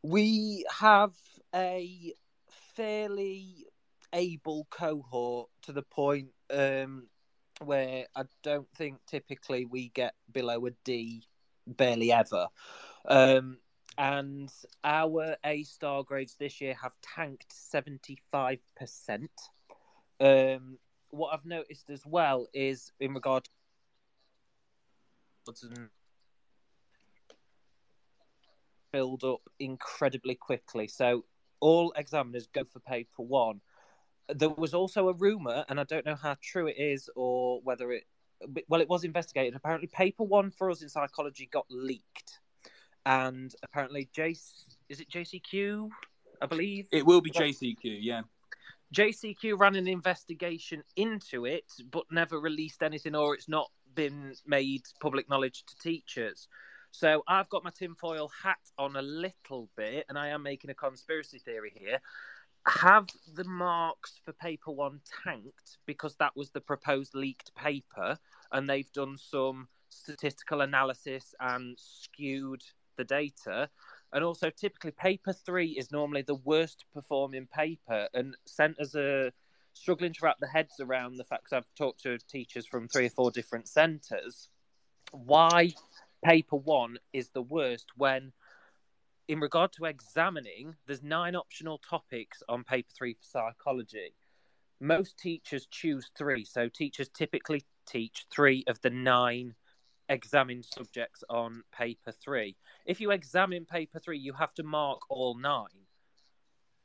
we 0.04 0.66
have 0.80 1.14
a 1.54 2.14
fairly 2.76 3.66
able 4.14 4.68
cohort 4.70 5.50
to 5.64 5.72
the 5.72 5.82
point 5.82 6.30
um, 6.52 7.08
where 7.62 8.06
I 8.16 8.24
don't 8.44 8.70
think 8.76 9.00
typically 9.08 9.66
we 9.66 9.90
get 9.90 10.14
below 10.32 10.66
a 10.66 10.72
D 10.84 11.24
barely 11.68 12.12
ever. 12.12 12.48
Um, 13.08 13.58
and 13.98 14.50
our 14.84 15.36
A 15.46 15.64
star 15.64 16.04
grades 16.04 16.36
this 16.36 16.62
year 16.62 16.74
have 16.82 16.94
tanked 17.02 17.54
75%. 17.54 18.60
Um, 20.22 20.78
what 21.10 21.34
I've 21.34 21.46
noticed 21.46 21.90
as 21.90 22.06
well 22.06 22.48
is 22.54 22.92
in 23.00 23.14
regard 23.14 23.44
to 23.44 23.50
filled 28.92 29.24
up 29.24 29.42
incredibly 29.60 30.36
quickly. 30.36 30.88
So 30.88 31.26
all 31.60 31.92
examiners 31.98 32.48
go 32.48 32.64
for 32.64 32.80
paper 32.80 33.24
one. 33.24 33.62
There 34.30 34.50
was 34.50 34.74
also 34.74 35.10
a 35.10 35.14
rumor, 35.14 35.66
and 35.70 35.80
I 35.80 35.84
don't 35.84 36.06
know 36.06 36.16
how 36.16 36.36
true 36.42 36.68
it 36.68 36.78
is 36.78 37.10
or 37.16 37.62
whether 37.64 37.92
it. 37.92 38.04
Well, 38.70 38.80
it 38.80 38.88
was 38.88 39.04
investigated. 39.04 39.56
Apparently, 39.56 39.88
paper 39.88 40.24
one 40.24 40.52
for 40.52 40.72
us 40.72 40.82
in 40.82 40.90
psychology 40.90 41.50
got 41.52 41.66
leaked 41.70 42.40
and 43.06 43.54
apparently 43.64 44.10
Jace 44.16 44.76
is 44.90 45.00
it 45.00 45.10
JCQ? 45.10 45.90
I 46.42 46.46
believe 46.46 46.88
it 46.92 47.06
will 47.06 47.22
be 47.22 47.32
JCQ. 47.32 47.78
Yeah. 47.84 48.22
JCQ 48.94 49.60
ran 49.60 49.76
an 49.76 49.88
investigation 49.88 50.84
into 50.96 51.46
it, 51.46 51.72
but 51.92 52.06
never 52.12 52.40
released 52.40 52.82
anything, 52.82 53.16
or 53.16 53.36
it's 53.36 53.48
not 53.48 53.70
been 53.94 54.34
made 54.48 54.82
public 55.00 55.30
knowledge 55.30 55.64
to 55.66 55.78
teachers. 55.78 56.48
So 56.92 57.24
I've 57.28 57.50
got 57.50 57.64
my 57.64 57.70
tinfoil 57.70 58.32
hat 58.44 58.58
on 58.80 58.96
a 58.96 59.02
little 59.02 59.70
bit, 59.78 60.06
and 60.10 60.18
I 60.18 60.30
am 60.30 60.42
making 60.42 60.72
a 60.72 60.76
conspiracy 60.76 61.38
theory 61.38 61.72
here. 61.76 62.00
Have 62.68 63.08
the 63.36 63.44
marks 63.44 64.20
for 64.26 64.34
paper 64.34 64.72
one 64.72 65.02
tanked 65.24 65.78
because 65.86 66.16
that 66.16 66.36
was 66.36 66.50
the 66.50 66.62
proposed 66.62 67.14
leaked 67.14 67.54
paper, 67.56 68.18
and 68.52 68.68
they've 68.68 68.92
done 68.92 69.18
some 69.18 69.68
statistical 69.90 70.62
analysis 70.62 71.36
and 71.40 71.78
skewed 71.80 72.64
the 73.00 73.06
data. 73.06 73.70
And 74.14 74.24
also, 74.24 74.50
typically, 74.50 74.92
paper 74.92 75.34
three 75.34 75.72
is 75.72 75.92
normally 75.92 76.24
the 76.24 76.36
worst 76.36 76.86
performing 76.94 77.48
paper, 77.48 78.08
and 78.14 78.36
centres 78.46 78.96
are 78.96 79.32
struggling 79.74 80.14
to 80.14 80.20
wrap 80.24 80.38
their 80.40 80.50
heads 80.50 80.80
around 80.80 81.16
the 81.16 81.24
fact 81.24 81.54
I've 81.54 81.74
talked 81.76 82.04
to 82.04 82.18
teachers 82.18 82.66
from 82.66 82.88
three 82.88 83.06
or 83.06 83.12
four 83.12 83.32
different 83.32 83.68
centres. 83.68 84.50
Why 85.12 85.74
paper 86.24 86.58
one 86.58 86.98
is 87.14 87.30
the 87.30 87.42
worst 87.42 87.88
when, 87.96 88.34
in 89.28 89.40
regard 89.40 89.72
to 89.74 89.86
examining, 89.86 90.76
there's 90.86 91.04
nine 91.04 91.36
optional 91.36 91.78
topics 91.78 92.44
on 92.50 92.64
paper 92.64 92.90
three 92.98 93.14
for 93.14 93.24
psychology. 93.24 94.16
Most 94.82 95.18
teachers 95.20 95.68
choose 95.68 96.10
three, 96.18 96.46
so 96.46 96.68
teachers 96.68 97.10
typically 97.10 97.64
teach 97.88 98.26
three 98.32 98.64
of 98.68 98.82
the 98.82 98.90
nine 98.90 99.54
examine 100.10 100.64
subjects 100.64 101.24
on 101.30 101.64
paper 101.72 102.12
three. 102.12 102.58
If 102.86 103.00
you 103.00 103.12
examine 103.12 103.66
paper 103.66 104.00
three, 104.00 104.18
you 104.18 104.34
have 104.34 104.54
to 104.56 104.64
mark 104.64 105.00
all 105.10 105.38
nine. 105.38 105.86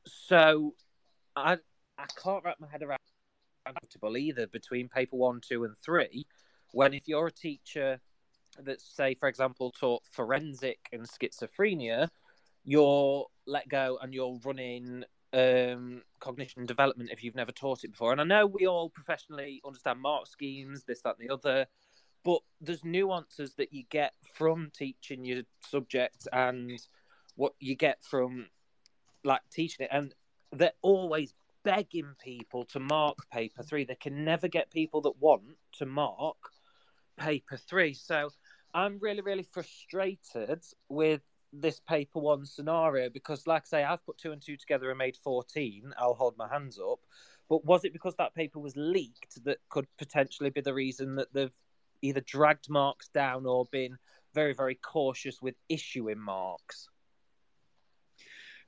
So 0.06 0.74
I 1.34 1.58
I 1.98 2.06
can't 2.22 2.44
wrap 2.44 2.60
my 2.60 2.68
head 2.68 2.82
around 2.82 2.98
comfortable 3.66 4.16
either 4.16 4.46
between 4.46 4.88
paper 4.88 5.16
one, 5.16 5.40
two, 5.40 5.64
and 5.64 5.76
three. 5.76 6.26
When 6.72 6.92
if 6.92 7.08
you're 7.08 7.28
a 7.28 7.32
teacher 7.32 8.00
that 8.62 8.80
say, 8.80 9.14
for 9.14 9.28
example, 9.28 9.70
taught 9.70 10.02
forensic 10.10 10.88
and 10.92 11.08
schizophrenia, 11.08 12.08
you're 12.64 13.26
let 13.46 13.68
go 13.68 13.98
and 14.02 14.12
you're 14.12 14.38
running 14.44 15.04
um, 15.32 16.02
cognition 16.20 16.66
development 16.66 17.10
if 17.12 17.22
you've 17.24 17.34
never 17.34 17.52
taught 17.52 17.84
it 17.84 17.90
before. 17.90 18.12
And 18.12 18.20
I 18.20 18.24
know 18.24 18.46
we 18.46 18.66
all 18.66 18.90
professionally 18.90 19.60
understand 19.64 20.00
mark 20.00 20.26
schemes, 20.26 20.84
this, 20.84 21.00
that, 21.02 21.16
and 21.18 21.28
the 21.28 21.32
other 21.32 21.66
there's 22.64 22.84
nuances 22.84 23.54
that 23.54 23.72
you 23.72 23.84
get 23.90 24.12
from 24.34 24.70
teaching 24.76 25.24
your 25.24 25.42
subject 25.60 26.26
and 26.32 26.80
what 27.36 27.52
you 27.60 27.74
get 27.74 28.02
from 28.02 28.46
like 29.22 29.42
teaching 29.50 29.84
it. 29.84 29.90
And 29.92 30.14
they're 30.52 30.72
always 30.82 31.34
begging 31.64 32.14
people 32.22 32.64
to 32.66 32.78
mark 32.80 33.28
paper 33.30 33.62
three. 33.62 33.84
They 33.84 33.94
can 33.94 34.24
never 34.24 34.48
get 34.48 34.70
people 34.70 35.00
that 35.02 35.20
want 35.20 35.42
to 35.78 35.86
mark 35.86 36.36
paper 37.16 37.56
three. 37.56 37.94
So 37.94 38.30
i'm 38.74 38.98
really 39.00 39.22
really 39.22 39.44
frustrated 39.44 40.60
with 40.88 41.22
this 41.52 41.80
paper 41.80 42.18
one 42.18 42.44
scenario 42.44 43.08
because 43.08 43.46
like 43.46 43.62
i 43.62 43.66
say 43.66 43.84
i've 43.84 44.04
put 44.04 44.18
two 44.18 44.32
and 44.32 44.42
two 44.42 44.56
together 44.56 44.90
and 44.90 44.98
made 44.98 45.16
14 45.22 45.92
i'll 45.96 46.14
hold 46.14 46.36
my 46.36 46.48
hands 46.48 46.78
up. 46.78 46.98
But 47.48 47.64
was 47.64 47.84
it 47.84 47.92
because 47.92 48.16
that 48.16 48.34
paper 48.34 48.58
was 48.58 48.74
leaked 48.74 49.44
that 49.44 49.58
could 49.68 49.86
potentially 49.98 50.50
be 50.50 50.62
the 50.62 50.74
reason 50.74 51.14
that 51.16 51.32
they've 51.32 51.52
either 52.04 52.20
dragged 52.20 52.68
marks 52.68 53.08
down 53.08 53.46
or 53.46 53.64
been 53.72 53.96
very, 54.34 54.52
very 54.52 54.74
cautious 54.74 55.40
with 55.40 55.54
issuing 55.68 56.18
marks. 56.18 56.88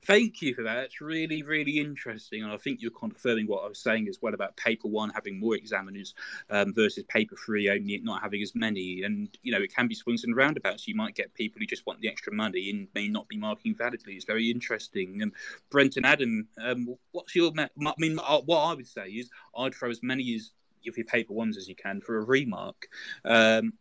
Thank 0.05 0.41
you 0.41 0.53
for 0.53 0.63
that. 0.63 0.85
It's 0.85 1.01
really, 1.01 1.43
really 1.43 1.79
interesting. 1.79 2.43
And 2.43 2.53
I 2.53 2.57
think 2.57 2.81
you're 2.81 2.91
confirming 2.91 3.47
what 3.47 3.65
I 3.65 3.67
was 3.67 3.79
saying 3.79 4.07
as 4.07 4.19
well 4.21 4.33
about 4.33 4.55
paper 4.55 4.87
one 4.87 5.09
having 5.09 5.39
more 5.39 5.55
examiners 5.55 6.13
um, 6.49 6.73
versus 6.73 7.03
paper 7.09 7.35
three 7.35 7.69
only 7.69 7.99
not 8.03 8.21
having 8.21 8.41
as 8.41 8.53
many. 8.55 9.03
And, 9.03 9.27
you 9.41 9.51
know, 9.51 9.61
it 9.61 9.75
can 9.75 9.87
be 9.87 9.95
swings 9.95 10.23
and 10.23 10.35
roundabouts. 10.35 10.87
You 10.87 10.95
might 10.95 11.15
get 11.15 11.33
people 11.33 11.59
who 11.59 11.65
just 11.65 11.85
want 11.85 11.99
the 11.99 12.07
extra 12.07 12.31
money 12.31 12.69
and 12.69 12.87
may 12.95 13.07
not 13.07 13.27
be 13.27 13.37
marking 13.37 13.75
validly. 13.75 14.13
It's 14.13 14.23
very 14.23 14.49
interesting. 14.49 15.21
Um, 15.21 15.33
Brent 15.71 15.97
and 15.97 16.05
Adam, 16.05 16.47
um, 16.61 16.95
what's 17.11 17.35
your. 17.35 17.51
I 17.57 17.67
mean, 17.97 18.19
uh, 18.19 18.41
what 18.41 18.61
I 18.61 18.73
would 18.75 18.87
say 18.87 19.07
is 19.09 19.29
I'd 19.57 19.75
throw 19.75 19.89
as 19.89 20.01
many 20.03 20.35
as 20.35 20.51
your 20.95 21.05
paper 21.05 21.33
ones 21.33 21.57
as 21.57 21.67
you 21.67 21.75
can 21.75 21.99
for 21.99 22.17
a 22.17 22.23
remark. 22.23 22.87
Um, 23.25 23.73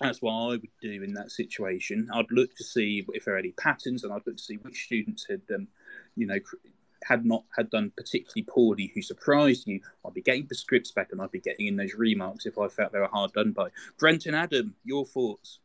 that's 0.00 0.22
what 0.22 0.32
I 0.32 0.46
would 0.48 0.68
do 0.80 1.02
in 1.02 1.14
that 1.14 1.32
situation. 1.32 2.08
I'd 2.12 2.30
look 2.30 2.54
to 2.56 2.64
see 2.64 3.04
if 3.12 3.24
there 3.24 3.34
are 3.34 3.38
any 3.38 3.52
patterns, 3.52 4.04
and 4.04 4.12
I'd 4.12 4.26
look 4.26 4.36
to 4.36 4.42
see 4.42 4.56
which 4.56 4.84
students 4.84 5.26
had, 5.28 5.42
um, 5.52 5.66
you 6.14 6.26
know, 6.26 6.38
had 7.04 7.24
not 7.24 7.44
had 7.56 7.70
done 7.70 7.92
particularly 7.96 8.44
poorly, 8.48 8.92
who 8.94 9.02
surprised 9.02 9.66
you. 9.66 9.80
I'd 10.06 10.14
be 10.14 10.22
getting 10.22 10.46
the 10.48 10.54
scripts 10.54 10.92
back, 10.92 11.08
and 11.10 11.20
I'd 11.20 11.32
be 11.32 11.40
getting 11.40 11.66
in 11.66 11.76
those 11.76 11.94
remarks 11.94 12.46
if 12.46 12.58
I 12.58 12.68
felt 12.68 12.92
they 12.92 13.00
were 13.00 13.08
hard 13.08 13.32
done 13.32 13.52
by. 13.52 13.70
Brent 13.98 14.26
and 14.26 14.36
Adam, 14.36 14.74
your 14.84 15.04
thoughts? 15.04 15.58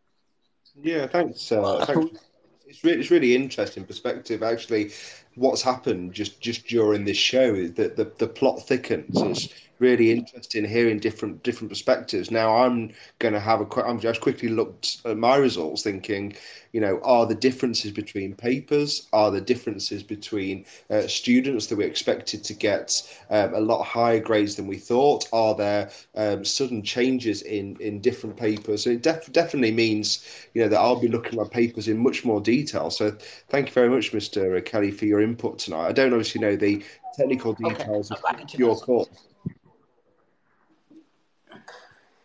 Yeah, 0.81 1.05
thanks. 1.05 1.51
Uh, 1.51 1.85
thanks. 1.85 2.19
It's 2.65 2.83
really, 2.83 2.99
it's 3.01 3.11
really 3.11 3.35
interesting 3.35 3.83
perspective. 3.83 4.41
Actually, 4.41 4.91
what's 5.35 5.61
happened 5.61 6.13
just 6.13 6.39
just 6.41 6.67
during 6.67 7.05
this 7.05 7.17
show 7.17 7.53
is 7.55 7.73
that 7.73 7.95
the, 7.95 8.11
the 8.17 8.27
plot 8.27 8.65
thickens. 8.67 9.21
It's 9.21 9.49
really 9.79 10.11
interesting 10.11 10.63
hearing 10.63 10.99
different 10.99 11.43
different 11.43 11.69
perspectives. 11.69 12.31
Now 12.31 12.55
I'm 12.57 12.93
going 13.19 13.33
to 13.33 13.39
have 13.39 13.61
a. 13.61 13.85
I'm 13.85 13.99
just 13.99 14.21
quickly 14.21 14.49
looked 14.49 15.01
at 15.05 15.17
my 15.17 15.35
results, 15.35 15.83
thinking, 15.83 16.35
you 16.71 16.81
know, 16.81 16.99
are 17.03 17.25
the 17.25 17.35
differences 17.35 17.91
between 17.91 18.35
papers, 18.35 19.07
are 19.13 19.31
the 19.31 19.41
differences 19.41 20.03
between 20.03 20.65
uh, 20.89 21.07
students 21.07 21.67
that 21.67 21.75
we 21.77 21.85
expected 21.85 22.43
to 22.45 22.53
get 22.53 23.01
um, 23.29 23.53
a 23.53 23.59
lot 23.59 23.83
higher 23.83 24.19
grades 24.19 24.55
than 24.55 24.67
we 24.67 24.77
thought? 24.77 25.27
Are 25.33 25.55
there 25.55 25.91
um, 26.15 26.45
sudden 26.45 26.81
changes 26.83 27.41
in 27.41 27.75
in 27.79 27.99
different 28.01 28.37
papers? 28.37 28.83
So 28.83 28.91
it 28.91 29.03
def- 29.03 29.31
definitely 29.33 29.71
means, 29.71 30.25
you 30.53 30.61
know, 30.61 30.69
that 30.69 30.79
I'll 30.79 30.99
be 30.99 31.07
looking 31.09 31.39
at 31.39 31.43
my 31.45 31.49
papers 31.49 31.87
in 31.87 31.97
much 31.97 32.23
more 32.23 32.41
detail. 32.41 32.89
So 32.89 33.11
thank 33.49 33.67
you 33.67 33.73
very 33.73 33.89
much, 33.89 34.13
Mr. 34.13 34.61
Kelly, 34.61 34.91
for 34.91 35.05
your 35.05 35.21
input 35.23 35.59
tonight. 35.59 35.87
I 35.87 35.91
don't 35.91 36.13
obviously 36.13 36.41
know 36.41 36.55
the 36.55 36.83
technical 37.17 37.53
details 37.53 38.11
okay. 38.11 38.43
of 38.43 38.53
your 38.53 38.75
course. 38.75 39.09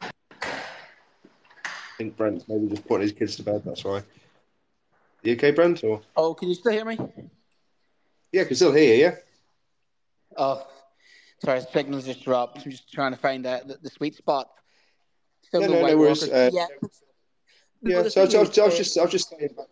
I 0.00 0.50
think 1.96 2.16
Brent's 2.16 2.46
maybe 2.48 2.68
just 2.68 2.86
putting 2.86 3.02
his 3.02 3.12
kids 3.12 3.36
to 3.36 3.42
bed. 3.42 3.62
That's 3.64 3.84
why. 3.84 4.02
You 5.22 5.32
okay, 5.34 5.50
Brent? 5.50 5.82
Or 5.82 6.00
oh, 6.16 6.34
can 6.34 6.48
you 6.48 6.54
still 6.54 6.72
hear 6.72 6.84
me? 6.84 6.98
Yeah, 8.32 8.42
I 8.42 8.44
can 8.44 8.56
still 8.56 8.72
hear 8.72 8.94
you. 8.94 9.02
Yeah. 9.02 9.14
Oh, 10.36 10.66
sorry, 11.44 11.60
the 11.60 11.66
signals 11.72 12.04
just 12.04 12.22
dropped. 12.22 12.64
I'm 12.64 12.70
just 12.70 12.92
trying 12.92 13.12
to 13.12 13.18
find 13.18 13.44
the, 13.44 13.62
the, 13.66 13.78
the 13.82 13.90
sweet 13.90 14.14
spot. 14.14 14.48
Still 15.42 15.62
no, 15.62 15.66
no, 15.68 15.86
no 15.86 15.96
worries. 15.96 16.22
Uh, 16.22 16.50
yeah. 16.52 16.66
Yeah. 17.82 18.02
So, 18.04 18.26
so 18.28 18.38
I, 18.38 18.42
was, 18.42 18.58
I 18.58 18.64
was 18.66 18.76
just, 18.76 18.98
I 18.98 19.02
was 19.02 19.10
just 19.10 19.30
saying. 19.30 19.48
Come. 19.56 19.66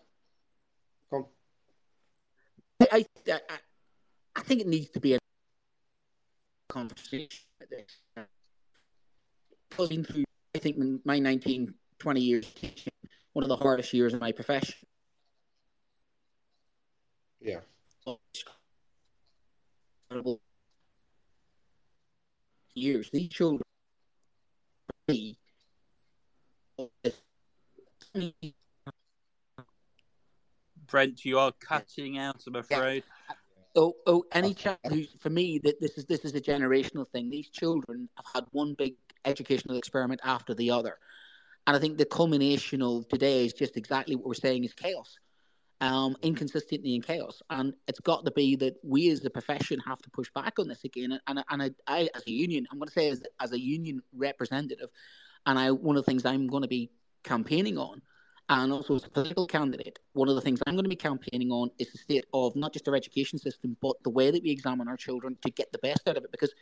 I, 2.81 3.05
I, 3.28 3.40
I 4.36 4.40
think 4.43 4.61
it 4.61 4.66
needs 4.66 4.90
to 4.90 5.01
be 5.01 5.15
a 5.15 5.19
conversation. 6.69 7.28
Through, 9.70 10.24
I 10.55 10.59
think 10.59 10.77
my 11.05 11.19
19, 11.19 11.74
20 11.98 12.20
years 12.20 12.47
one 13.36 13.43
of 13.43 13.51
the 13.51 13.57
hardest 13.57 13.93
years 13.93 14.15
of 14.15 14.20
my 14.23 14.32
profession. 14.32 14.74
Yeah. 17.39 17.61
Years. 22.74 23.11
These 23.12 23.28
children. 23.28 23.62
Brent, 30.86 31.24
you 31.24 31.38
are 31.38 31.52
cutting 31.60 32.18
out. 32.18 32.42
I'm 32.46 32.56
afraid. 32.56 33.04
Yeah. 33.28 33.34
Oh, 33.76 33.94
oh, 34.06 34.24
any 34.32 34.54
child 34.54 34.78
who, 34.88 35.04
for 35.18 35.28
me, 35.28 35.58
that 35.64 35.80
this 35.80 35.98
is 35.98 36.06
this 36.06 36.24
is 36.24 36.34
a 36.34 36.40
generational 36.40 37.06
thing. 37.06 37.28
These 37.28 37.50
children 37.50 38.08
have 38.16 38.24
had 38.34 38.44
one 38.52 38.72
big 38.72 38.94
educational 39.26 39.76
experiment 39.76 40.20
after 40.24 40.54
the 40.54 40.70
other, 40.70 40.98
and 41.66 41.76
I 41.76 41.78
think 41.78 41.98
the 41.98 42.06
culmination 42.06 42.80
of 42.80 43.06
today 43.08 43.44
is 43.44 43.52
just 43.52 43.76
exactly 43.76 44.16
what 44.16 44.26
we're 44.26 44.34
saying 44.34 44.64
is 44.64 44.72
chaos, 44.72 45.18
um, 45.82 46.16
inconsistency 46.22 46.94
and 46.94 47.06
chaos, 47.06 47.42
and 47.50 47.74
it's 47.86 48.00
got 48.00 48.24
to 48.24 48.30
be 48.30 48.56
that 48.56 48.76
we 48.82 49.10
as 49.10 49.22
a 49.26 49.30
profession 49.30 49.78
have 49.80 50.00
to 50.00 50.10
push 50.10 50.30
back 50.34 50.58
on 50.58 50.68
this 50.68 50.84
again. 50.84 51.18
And 51.26 51.44
and 51.50 51.62
I, 51.62 51.70
I 51.86 52.08
as 52.14 52.26
a 52.26 52.32
union, 52.32 52.66
I'm 52.72 52.78
going 52.78 52.88
to 52.88 52.94
say 52.94 53.10
as 53.10 53.22
as 53.40 53.52
a 53.52 53.60
union 53.60 54.02
representative, 54.14 54.88
and 55.44 55.58
I 55.58 55.70
one 55.72 55.98
of 55.98 56.04
the 56.04 56.10
things 56.10 56.24
I'm 56.24 56.46
going 56.46 56.62
to 56.62 56.68
be 56.68 56.90
campaigning 57.24 57.76
on 57.76 58.00
and 58.48 58.73
also, 58.73 58.94
as 58.94 59.05
a 59.05 59.10
political 59.10 59.47
candidate, 59.47 59.98
one 60.12 60.28
of 60.28 60.36
the 60.36 60.40
things 60.40 60.60
I'm 60.66 60.74
going 60.74 60.85
to 60.85 60.90
be 60.90 60.97
campaigning 60.97 61.51
on 61.51 61.70
is 61.78 61.90
the 61.90 61.98
state 61.98 62.27
of 62.32 62.55
not 62.55 62.73
just 62.73 62.86
our 62.86 62.94
education 62.94 63.39
system, 63.39 63.77
but 63.82 63.97
the 64.05 64.10
way 64.10 64.31
that 64.31 64.43
we 64.43 64.51
examine 64.51 64.86
our 64.86 64.97
children 64.97 65.36
to 65.43 65.51
get 65.51 65.73
the 65.73 65.78
best 65.78 66.06
out 66.06 66.16
of 66.16 66.24
it. 66.24 66.31
Because 66.31 66.55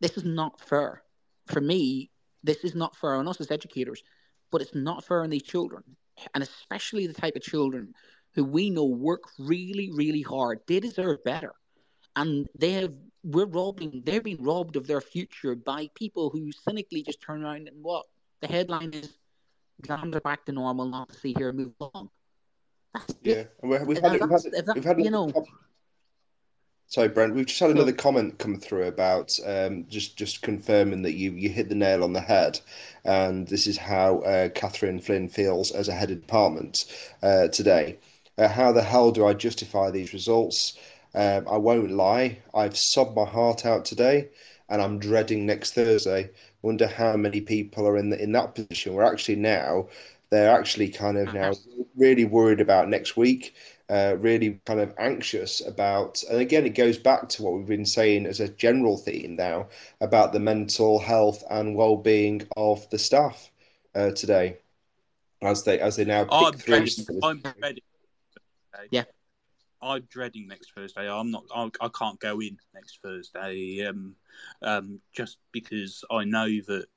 this 0.00 0.16
is 0.16 0.24
not 0.24 0.60
fair. 0.60 1.02
For 1.46 1.60
me, 1.60 2.10
this 2.44 2.58
is 2.58 2.76
not 2.76 2.94
fair 2.96 3.14
on 3.14 3.26
us 3.26 3.40
as 3.40 3.50
educators, 3.50 4.02
but 4.52 4.62
it's 4.62 4.74
not 4.74 5.04
fair 5.04 5.22
on 5.22 5.30
these 5.30 5.42
children, 5.42 5.82
and 6.34 6.42
especially 6.42 7.06
the 7.06 7.14
type 7.14 7.34
of 7.34 7.42
children 7.42 7.94
who 8.34 8.44
we 8.44 8.70
know 8.70 8.84
work 8.84 9.24
really, 9.40 9.90
really 9.92 10.22
hard. 10.22 10.60
They 10.68 10.78
deserve 10.78 11.24
better, 11.24 11.52
and 12.14 12.48
they 12.56 12.72
have. 12.72 12.92
We're 13.24 13.46
robbing. 13.46 14.02
They're 14.06 14.22
being 14.22 14.42
robbed 14.42 14.76
of 14.76 14.86
their 14.86 15.00
future 15.00 15.56
by 15.56 15.90
people 15.96 16.30
who 16.30 16.52
cynically 16.52 17.02
just 17.02 17.20
turn 17.20 17.44
around 17.44 17.66
and 17.66 17.82
what 17.82 18.06
the 18.40 18.46
headline 18.46 18.94
is 18.94 19.18
exams 19.78 20.16
are 20.16 20.20
back 20.20 20.44
to 20.46 20.52
normal, 20.52 20.86
not 20.86 21.08
to 21.10 21.18
see 21.18 21.34
here 21.36 21.52
move 21.52 21.72
along. 21.80 22.10
That's 22.94 23.14
yeah, 23.22 23.44
we've, 23.62 23.82
we've, 23.82 23.98
had, 23.98 24.12
we've, 24.12 24.20
had, 24.20 24.30
that, 24.30 24.72
we've 24.74 24.84
had, 24.84 25.04
you 25.04 25.10
know. 25.10 25.32
Sorry, 26.86 27.08
Brent. 27.08 27.34
We've 27.34 27.44
just 27.44 27.60
had 27.60 27.70
another 27.70 27.92
comment 27.92 28.38
come 28.38 28.58
through 28.58 28.86
about 28.86 29.38
um, 29.44 29.84
just 29.88 30.16
just 30.16 30.40
confirming 30.40 31.02
that 31.02 31.12
you 31.12 31.32
you 31.32 31.50
hit 31.50 31.68
the 31.68 31.74
nail 31.74 32.02
on 32.02 32.14
the 32.14 32.20
head, 32.20 32.58
and 33.04 33.46
this 33.46 33.66
is 33.66 33.76
how 33.76 34.20
uh, 34.20 34.48
Catherine 34.48 34.98
Flynn 34.98 35.28
feels 35.28 35.70
as 35.70 35.88
a 35.88 35.92
head 35.92 36.10
of 36.10 36.22
department 36.22 36.86
uh, 37.22 37.48
today. 37.48 37.98
Uh, 38.38 38.48
how 38.48 38.72
the 38.72 38.82
hell 38.82 39.10
do 39.10 39.26
I 39.26 39.34
justify 39.34 39.90
these 39.90 40.14
results? 40.14 40.78
Um, 41.14 41.46
I 41.46 41.58
won't 41.58 41.90
lie. 41.90 42.38
I've 42.54 42.76
sobbed 42.76 43.16
my 43.16 43.26
heart 43.26 43.66
out 43.66 43.84
today, 43.84 44.28
and 44.70 44.80
I'm 44.80 44.98
dreading 44.98 45.44
next 45.44 45.74
Thursday 45.74 46.30
wonder 46.62 46.86
how 46.86 47.16
many 47.16 47.40
people 47.40 47.86
are 47.86 47.96
in 47.96 48.10
the, 48.10 48.22
in 48.22 48.32
that 48.32 48.54
position 48.54 48.94
where 48.94 49.06
actually 49.06 49.36
now 49.36 49.88
they're 50.30 50.50
actually 50.50 50.88
kind 50.88 51.16
of 51.16 51.32
now 51.32 51.52
really 51.96 52.24
worried 52.24 52.60
about 52.60 52.88
next 52.88 53.16
week, 53.16 53.54
uh, 53.88 54.14
really 54.18 54.60
kind 54.66 54.80
of 54.80 54.94
anxious 54.98 55.66
about. 55.66 56.22
And 56.30 56.40
again, 56.40 56.66
it 56.66 56.74
goes 56.74 56.98
back 56.98 57.28
to 57.30 57.42
what 57.42 57.54
we've 57.54 57.66
been 57.66 57.86
saying 57.86 58.26
as 58.26 58.40
a 58.40 58.48
general 58.48 58.98
theme 58.98 59.36
now 59.36 59.68
about 60.00 60.32
the 60.32 60.40
mental 60.40 60.98
health 60.98 61.42
and 61.50 61.74
well-being 61.74 62.46
of 62.56 62.88
the 62.90 62.98
staff 62.98 63.50
uh, 63.94 64.10
today, 64.10 64.58
as 65.40 65.64
they 65.64 65.80
as 65.80 65.96
they 65.96 66.04
now 66.04 66.24
pick 66.24 66.32
I'm 66.32 66.86
through. 66.86 67.20
I'm 67.22 67.42
ready. 67.60 67.82
Yeah. 68.90 69.04
I'm 69.80 70.02
dreading 70.10 70.48
next 70.48 70.72
Thursday. 70.72 71.08
I'm 71.10 71.30
not. 71.30 71.44
I, 71.54 71.70
I 71.80 71.88
can't 71.88 72.18
go 72.20 72.40
in 72.40 72.58
next 72.74 72.98
Thursday. 73.02 73.86
Um, 73.86 74.16
um, 74.62 75.00
just 75.12 75.38
because 75.52 76.04
I 76.10 76.24
know 76.24 76.48
that 76.66 76.88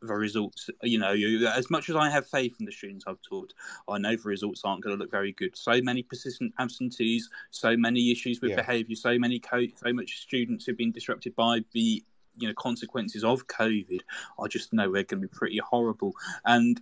the 0.00 0.14
results, 0.14 0.70
you 0.82 0.98
know, 0.98 1.12
as 1.54 1.70
much 1.70 1.88
as 1.88 1.96
I 1.96 2.08
have 2.10 2.26
faith 2.26 2.56
in 2.60 2.66
the 2.66 2.72
students 2.72 3.04
I've 3.06 3.20
taught, 3.22 3.52
I 3.88 3.98
know 3.98 4.14
the 4.14 4.28
results 4.28 4.62
aren't 4.64 4.82
going 4.82 4.96
to 4.96 5.02
look 5.02 5.10
very 5.10 5.32
good. 5.32 5.56
So 5.56 5.80
many 5.82 6.02
persistent 6.02 6.52
absentees, 6.58 7.28
so 7.50 7.76
many 7.76 8.12
issues 8.12 8.40
with 8.40 8.50
yeah. 8.50 8.56
behaviour, 8.56 8.94
so 8.94 9.18
many 9.18 9.38
co- 9.38 9.66
so 9.74 9.92
much 9.92 10.20
students 10.20 10.66
who've 10.66 10.76
been 10.76 10.92
disrupted 10.92 11.34
by 11.34 11.60
the 11.72 12.02
you 12.36 12.48
know 12.48 12.54
consequences 12.54 13.24
of 13.24 13.46
COVID. 13.46 14.00
I 14.40 14.48
just 14.48 14.72
know 14.72 14.92
they're 14.92 15.04
going 15.04 15.22
to 15.22 15.28
be 15.28 15.34
pretty 15.34 15.58
horrible, 15.58 16.12
and 16.44 16.80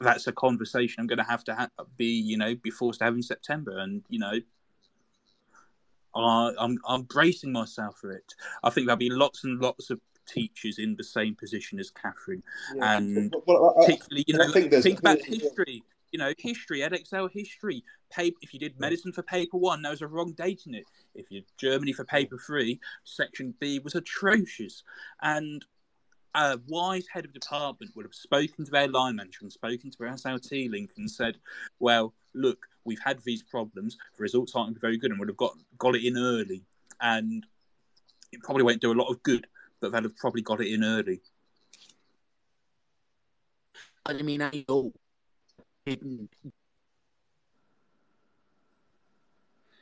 that's 0.00 0.26
a 0.26 0.32
conversation 0.32 1.00
I'm 1.00 1.06
going 1.06 1.18
to 1.18 1.24
have 1.24 1.42
to 1.44 1.54
ha- 1.54 1.70
be 1.96 2.06
you 2.06 2.36
know 2.36 2.54
be 2.54 2.70
forced 2.70 3.00
to 3.00 3.06
have 3.06 3.14
in 3.14 3.22
September, 3.22 3.78
and 3.78 4.02
you 4.08 4.18
know 4.18 4.38
I, 6.24 6.52
I'm 6.58 6.78
I'm 6.86 7.02
bracing 7.02 7.52
myself 7.52 7.98
for 7.98 8.10
it. 8.12 8.34
I 8.62 8.70
think 8.70 8.86
there'll 8.86 8.98
be 8.98 9.10
lots 9.10 9.44
and 9.44 9.60
lots 9.60 9.90
of 9.90 10.00
teachers 10.26 10.78
in 10.78 10.94
the 10.96 11.04
same 11.04 11.34
position 11.34 11.78
as 11.78 11.90
Catherine, 11.90 12.42
yeah. 12.74 12.96
and 12.98 13.34
well, 13.46 13.74
I, 13.78 13.86
particularly, 13.86 14.24
you 14.26 14.36
know, 14.36 14.52
think, 14.52 14.72
think 14.72 14.98
about 14.98 15.20
history. 15.22 15.82
You 16.12 16.18
know, 16.18 16.32
history, 16.38 16.80
Edexcel 16.80 17.30
history. 17.30 17.84
Paper, 18.10 18.38
if 18.40 18.54
you 18.54 18.60
did 18.60 18.80
medicine 18.80 19.12
for 19.12 19.22
paper 19.22 19.58
one, 19.58 19.82
there 19.82 19.90
was 19.90 20.00
a 20.00 20.06
wrong 20.06 20.32
date 20.32 20.62
in 20.66 20.74
it. 20.74 20.84
If 21.14 21.30
you 21.30 21.42
Germany 21.58 21.92
for 21.92 22.04
paper 22.04 22.38
three, 22.38 22.80
section 23.04 23.54
B 23.60 23.78
was 23.78 23.94
atrocious, 23.94 24.84
and 25.20 25.64
a 26.34 26.58
wise 26.66 27.06
head 27.12 27.24
of 27.24 27.32
department 27.32 27.94
would 27.94 28.06
have 28.06 28.14
spoken 28.14 28.64
to 28.64 28.70
their 28.70 28.88
line 28.88 29.16
manager 29.16 29.40
and 29.42 29.52
spoken 29.52 29.90
to 29.90 29.98
their 29.98 30.08
SLT 30.08 30.70
link 30.70 30.92
and 30.96 31.10
said, 31.10 31.36
"Well, 31.78 32.14
look, 32.34 32.67
we've 32.88 32.98
had 33.04 33.20
these 33.24 33.42
problems. 33.42 33.96
The 34.16 34.22
results 34.22 34.54
aren't 34.56 34.80
very 34.80 34.96
good, 34.96 35.10
and 35.10 35.20
would 35.20 35.28
have 35.28 35.36
got 35.36 35.56
got 35.78 35.94
it 35.94 36.04
in 36.04 36.16
early. 36.16 36.64
And 37.00 37.46
it 38.32 38.42
probably 38.42 38.64
won't 38.64 38.80
do 38.80 38.92
a 38.92 39.00
lot 39.00 39.10
of 39.10 39.22
good, 39.22 39.46
but 39.80 39.92
they'd 39.92 40.02
have 40.02 40.16
probably 40.16 40.42
got 40.42 40.60
it 40.60 40.72
in 40.72 40.82
early. 40.82 41.20
I 44.04 44.14
mean, 44.22 44.42
I 44.42 44.64
know 44.68 44.92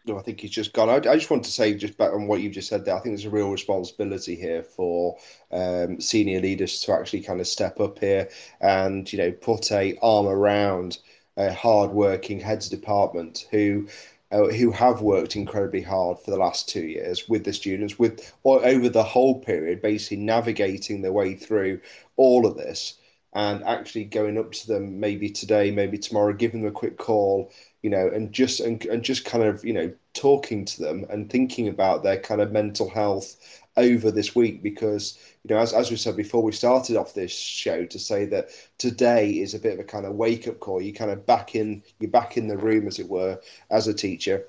no, 0.07 0.19
I 0.19 0.23
think 0.23 0.41
he's 0.41 0.51
just 0.51 0.73
gone. 0.73 0.89
I, 0.89 0.97
I, 0.97 1.17
just 1.17 1.31
want 1.31 1.45
to 1.45 1.51
say, 1.51 1.75
just 1.75 1.99
back 1.99 2.13
on 2.13 2.29
what 2.29 2.41
you 2.41 2.49
just 2.49 2.69
said 2.69 2.85
there, 2.85 2.95
I 2.95 3.01
think 3.01 3.17
there's 3.17 3.25
a 3.25 3.31
real 3.31 3.51
responsibility 3.51 4.37
here 4.37 4.63
for 4.63 5.17
um, 5.51 6.01
senior 6.01 6.41
leaders 6.41 6.81
to 6.83 6.93
actually 6.93 7.23
kind 7.23 7.41
of 7.41 7.49
step 7.49 7.81
up 7.81 7.99
here 7.99 8.29
and 8.61 9.13
you 9.13 9.19
know 9.19 9.33
put 9.33 9.73
a 9.73 9.99
arm 10.03 10.27
around 10.27 10.99
a 11.37 11.53
hard-working 11.53 12.41
heads 12.41 12.69
department 12.69 13.47
who 13.51 13.89
uh, 14.33 14.47
who 14.49 14.73
have 14.73 15.03
worked 15.03 15.37
incredibly 15.37 15.83
hard 15.83 16.19
for 16.19 16.31
the 16.33 16.37
last 16.37 16.69
two 16.69 16.85
years 16.85 17.29
with 17.29 17.45
the 17.45 17.53
students, 17.53 17.99
with 17.99 18.33
or 18.43 18.65
over 18.67 18.89
the 18.89 19.03
whole 19.03 19.41
period, 19.41 19.81
basically 19.81 20.17
navigating 20.17 21.01
their 21.03 21.13
way 21.13 21.35
through 21.35 21.81
all 22.17 22.47
of 22.47 22.57
this, 22.57 22.95
and 23.35 23.63
actually 23.65 24.05
going 24.05 24.39
up 24.39 24.51
to 24.53 24.67
them 24.67 24.99
maybe 24.99 25.31
today, 25.31 25.71
maybe 25.71 25.99
tomorrow, 25.99 26.33
giving 26.33 26.63
them 26.63 26.71
a 26.71 26.73
quick 26.73 26.97
call, 26.97 27.53
you 27.83 27.91
know, 27.91 28.09
and 28.09 28.33
just 28.33 28.61
and, 28.61 28.85
and 28.87 29.03
just 29.03 29.25
kind 29.25 29.45
of 29.45 29.65
you 29.65 29.73
know 29.73 29.93
talking 30.15 30.65
to 30.65 30.81
them 30.83 31.07
and 31.11 31.31
thinking 31.31 31.69
about 31.69 32.03
their 32.03 32.19
kind 32.19 32.41
of 32.41 32.51
mental 32.53 32.89
health 32.91 33.37
over 33.77 34.11
this 34.11 34.35
week 34.35 34.63
because 34.63 35.19
you 35.45 35.55
know 35.55 35.61
as, 35.61 35.73
as 35.73 35.91
we 35.91 35.97
said 35.97 36.17
before 36.17 36.43
we 36.43 36.53
started 36.53 36.97
off 36.97 37.13
this 37.13 37.33
show 37.33 37.85
to 37.85 37.99
say 37.99 38.25
that 38.25 38.49
today 38.79 39.31
is 39.31 39.55
a 39.55 39.59
bit 39.59 39.75
of 39.75 39.81
a 39.81 39.85
kind 39.85 40.07
of 40.07 40.15
wake 40.15 40.49
up 40.49 40.61
call. 40.61 40.81
You 40.81 40.93
kind 40.93 41.11
of 41.11 41.27
back 41.27 41.55
in 41.55 41.83
you're 42.01 42.11
back 42.11 42.37
in 42.37 42.49
the 42.49 42.57
room 42.57 42.87
as 42.87 42.99
it 42.99 43.09
were 43.09 43.41
as 43.71 43.87
a 43.89 43.95
teacher. 43.95 44.47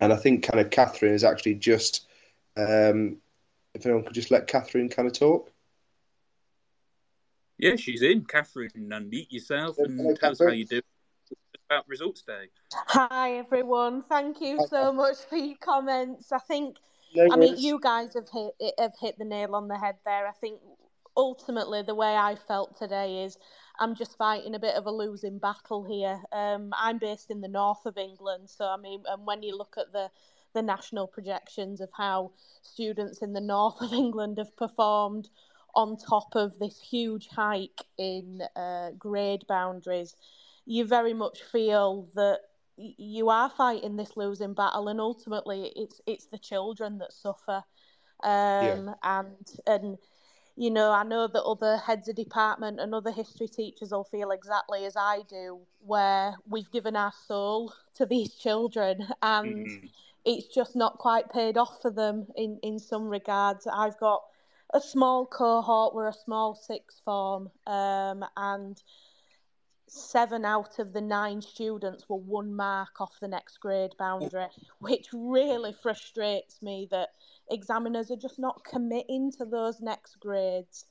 And 0.00 0.12
I 0.12 0.16
think 0.16 0.42
kind 0.42 0.60
of 0.60 0.70
Catherine 0.70 1.14
is 1.14 1.24
actually 1.24 1.54
just 1.54 2.06
um, 2.56 3.18
if 3.74 3.84
anyone 3.86 4.04
could 4.04 4.14
just 4.14 4.30
let 4.30 4.46
Catherine 4.46 4.88
kind 4.88 5.06
of 5.06 5.14
talk. 5.14 5.50
Yeah 7.58 7.76
she's 7.76 8.02
in. 8.02 8.24
Catherine 8.24 8.70
unmute 8.76 9.30
yourself 9.30 9.78
and 9.78 9.98
Hello, 9.98 10.14
tell 10.14 10.30
Catherine. 10.30 10.32
us 10.32 10.40
how 10.40 10.48
you 10.56 10.66
do. 10.66 10.80
About 11.70 11.88
results 11.88 12.22
day. 12.22 12.48
Hi 12.72 13.34
everyone. 13.36 14.02
Thank 14.02 14.40
you 14.40 14.66
so 14.68 14.92
much 14.92 15.16
for 15.30 15.36
your 15.36 15.56
comments. 15.56 16.30
I 16.30 16.38
think 16.38 16.76
no 17.14 17.28
I 17.30 17.36
mean, 17.36 17.56
you 17.58 17.78
guys 17.80 18.14
have 18.14 18.28
hit 18.28 18.54
have 18.78 18.94
hit 19.00 19.18
the 19.18 19.24
nail 19.24 19.54
on 19.54 19.68
the 19.68 19.78
head 19.78 19.96
there. 20.04 20.26
I 20.26 20.32
think 20.32 20.60
ultimately 21.16 21.82
the 21.82 21.94
way 21.94 22.16
I 22.16 22.34
felt 22.34 22.76
today 22.76 23.24
is 23.24 23.38
I'm 23.78 23.94
just 23.94 24.16
fighting 24.16 24.54
a 24.54 24.58
bit 24.58 24.74
of 24.74 24.86
a 24.86 24.90
losing 24.90 25.38
battle 25.38 25.84
here. 25.84 26.20
Um, 26.32 26.72
I'm 26.76 26.98
based 26.98 27.30
in 27.30 27.40
the 27.40 27.48
north 27.48 27.86
of 27.86 27.96
England, 27.96 28.50
so 28.50 28.66
I 28.66 28.76
mean, 28.76 29.02
and 29.08 29.26
when 29.26 29.42
you 29.42 29.56
look 29.56 29.76
at 29.78 29.92
the 29.92 30.10
the 30.54 30.62
national 30.62 31.08
projections 31.08 31.80
of 31.80 31.90
how 31.96 32.30
students 32.62 33.22
in 33.22 33.32
the 33.32 33.40
north 33.40 33.80
of 33.80 33.92
England 34.04 34.38
have 34.38 34.56
performed 34.56 35.28
on 35.74 35.96
top 35.96 36.36
of 36.36 36.58
this 36.60 36.80
huge 36.80 37.26
hike 37.28 37.82
in 37.98 38.40
uh, 38.54 38.90
grade 38.96 39.44
boundaries, 39.48 40.14
you 40.64 40.84
very 40.84 41.12
much 41.12 41.42
feel 41.42 42.08
that 42.14 42.38
you 42.76 43.30
are 43.30 43.50
fighting 43.50 43.96
this 43.96 44.16
losing 44.16 44.54
battle, 44.54 44.88
and 44.88 45.00
ultimately, 45.00 45.72
it's 45.76 46.00
it's 46.06 46.26
the 46.26 46.38
children 46.38 46.98
that 46.98 47.12
suffer. 47.12 47.62
Um, 48.22 48.86
yeah. 48.86 48.94
and 49.02 49.50
and 49.66 49.98
you 50.56 50.70
know, 50.70 50.92
I 50.92 51.02
know 51.02 51.26
that 51.26 51.42
other 51.42 51.78
heads 51.78 52.08
of 52.08 52.16
department 52.16 52.78
and 52.78 52.94
other 52.94 53.10
history 53.10 53.48
teachers 53.48 53.90
will 53.90 54.04
feel 54.04 54.30
exactly 54.30 54.84
as 54.84 54.96
I 54.96 55.20
do, 55.28 55.60
where 55.80 56.36
we've 56.48 56.70
given 56.70 56.94
our 56.94 57.12
soul 57.26 57.72
to 57.96 58.06
these 58.06 58.34
children, 58.34 59.06
and 59.22 59.66
mm-hmm. 59.66 59.86
it's 60.24 60.46
just 60.54 60.76
not 60.76 60.98
quite 60.98 61.30
paid 61.30 61.56
off 61.56 61.80
for 61.82 61.90
them 61.90 62.26
in 62.36 62.58
in 62.62 62.78
some 62.78 63.08
regards. 63.08 63.66
I've 63.66 63.98
got 63.98 64.22
a 64.72 64.80
small 64.80 65.26
cohort, 65.26 65.94
we're 65.94 66.08
a 66.08 66.12
small 66.12 66.54
sixth 66.54 67.00
form, 67.04 67.50
um, 67.66 68.24
and 68.36 68.82
seven 69.94 70.44
out 70.44 70.78
of 70.78 70.92
the 70.92 71.00
nine 71.00 71.40
students 71.40 72.08
were 72.08 72.16
one 72.16 72.54
mark 72.54 73.00
off 73.00 73.18
the 73.20 73.28
next 73.28 73.58
grade 73.58 73.92
boundary, 73.98 74.46
which 74.80 75.08
really 75.12 75.72
frustrates 75.72 76.60
me 76.62 76.88
that 76.90 77.10
examiners 77.50 78.10
are 78.10 78.16
just 78.16 78.38
not 78.38 78.64
committing 78.64 79.30
to 79.32 79.44
those 79.44 79.80
next 79.80 80.18
grades. 80.20 80.86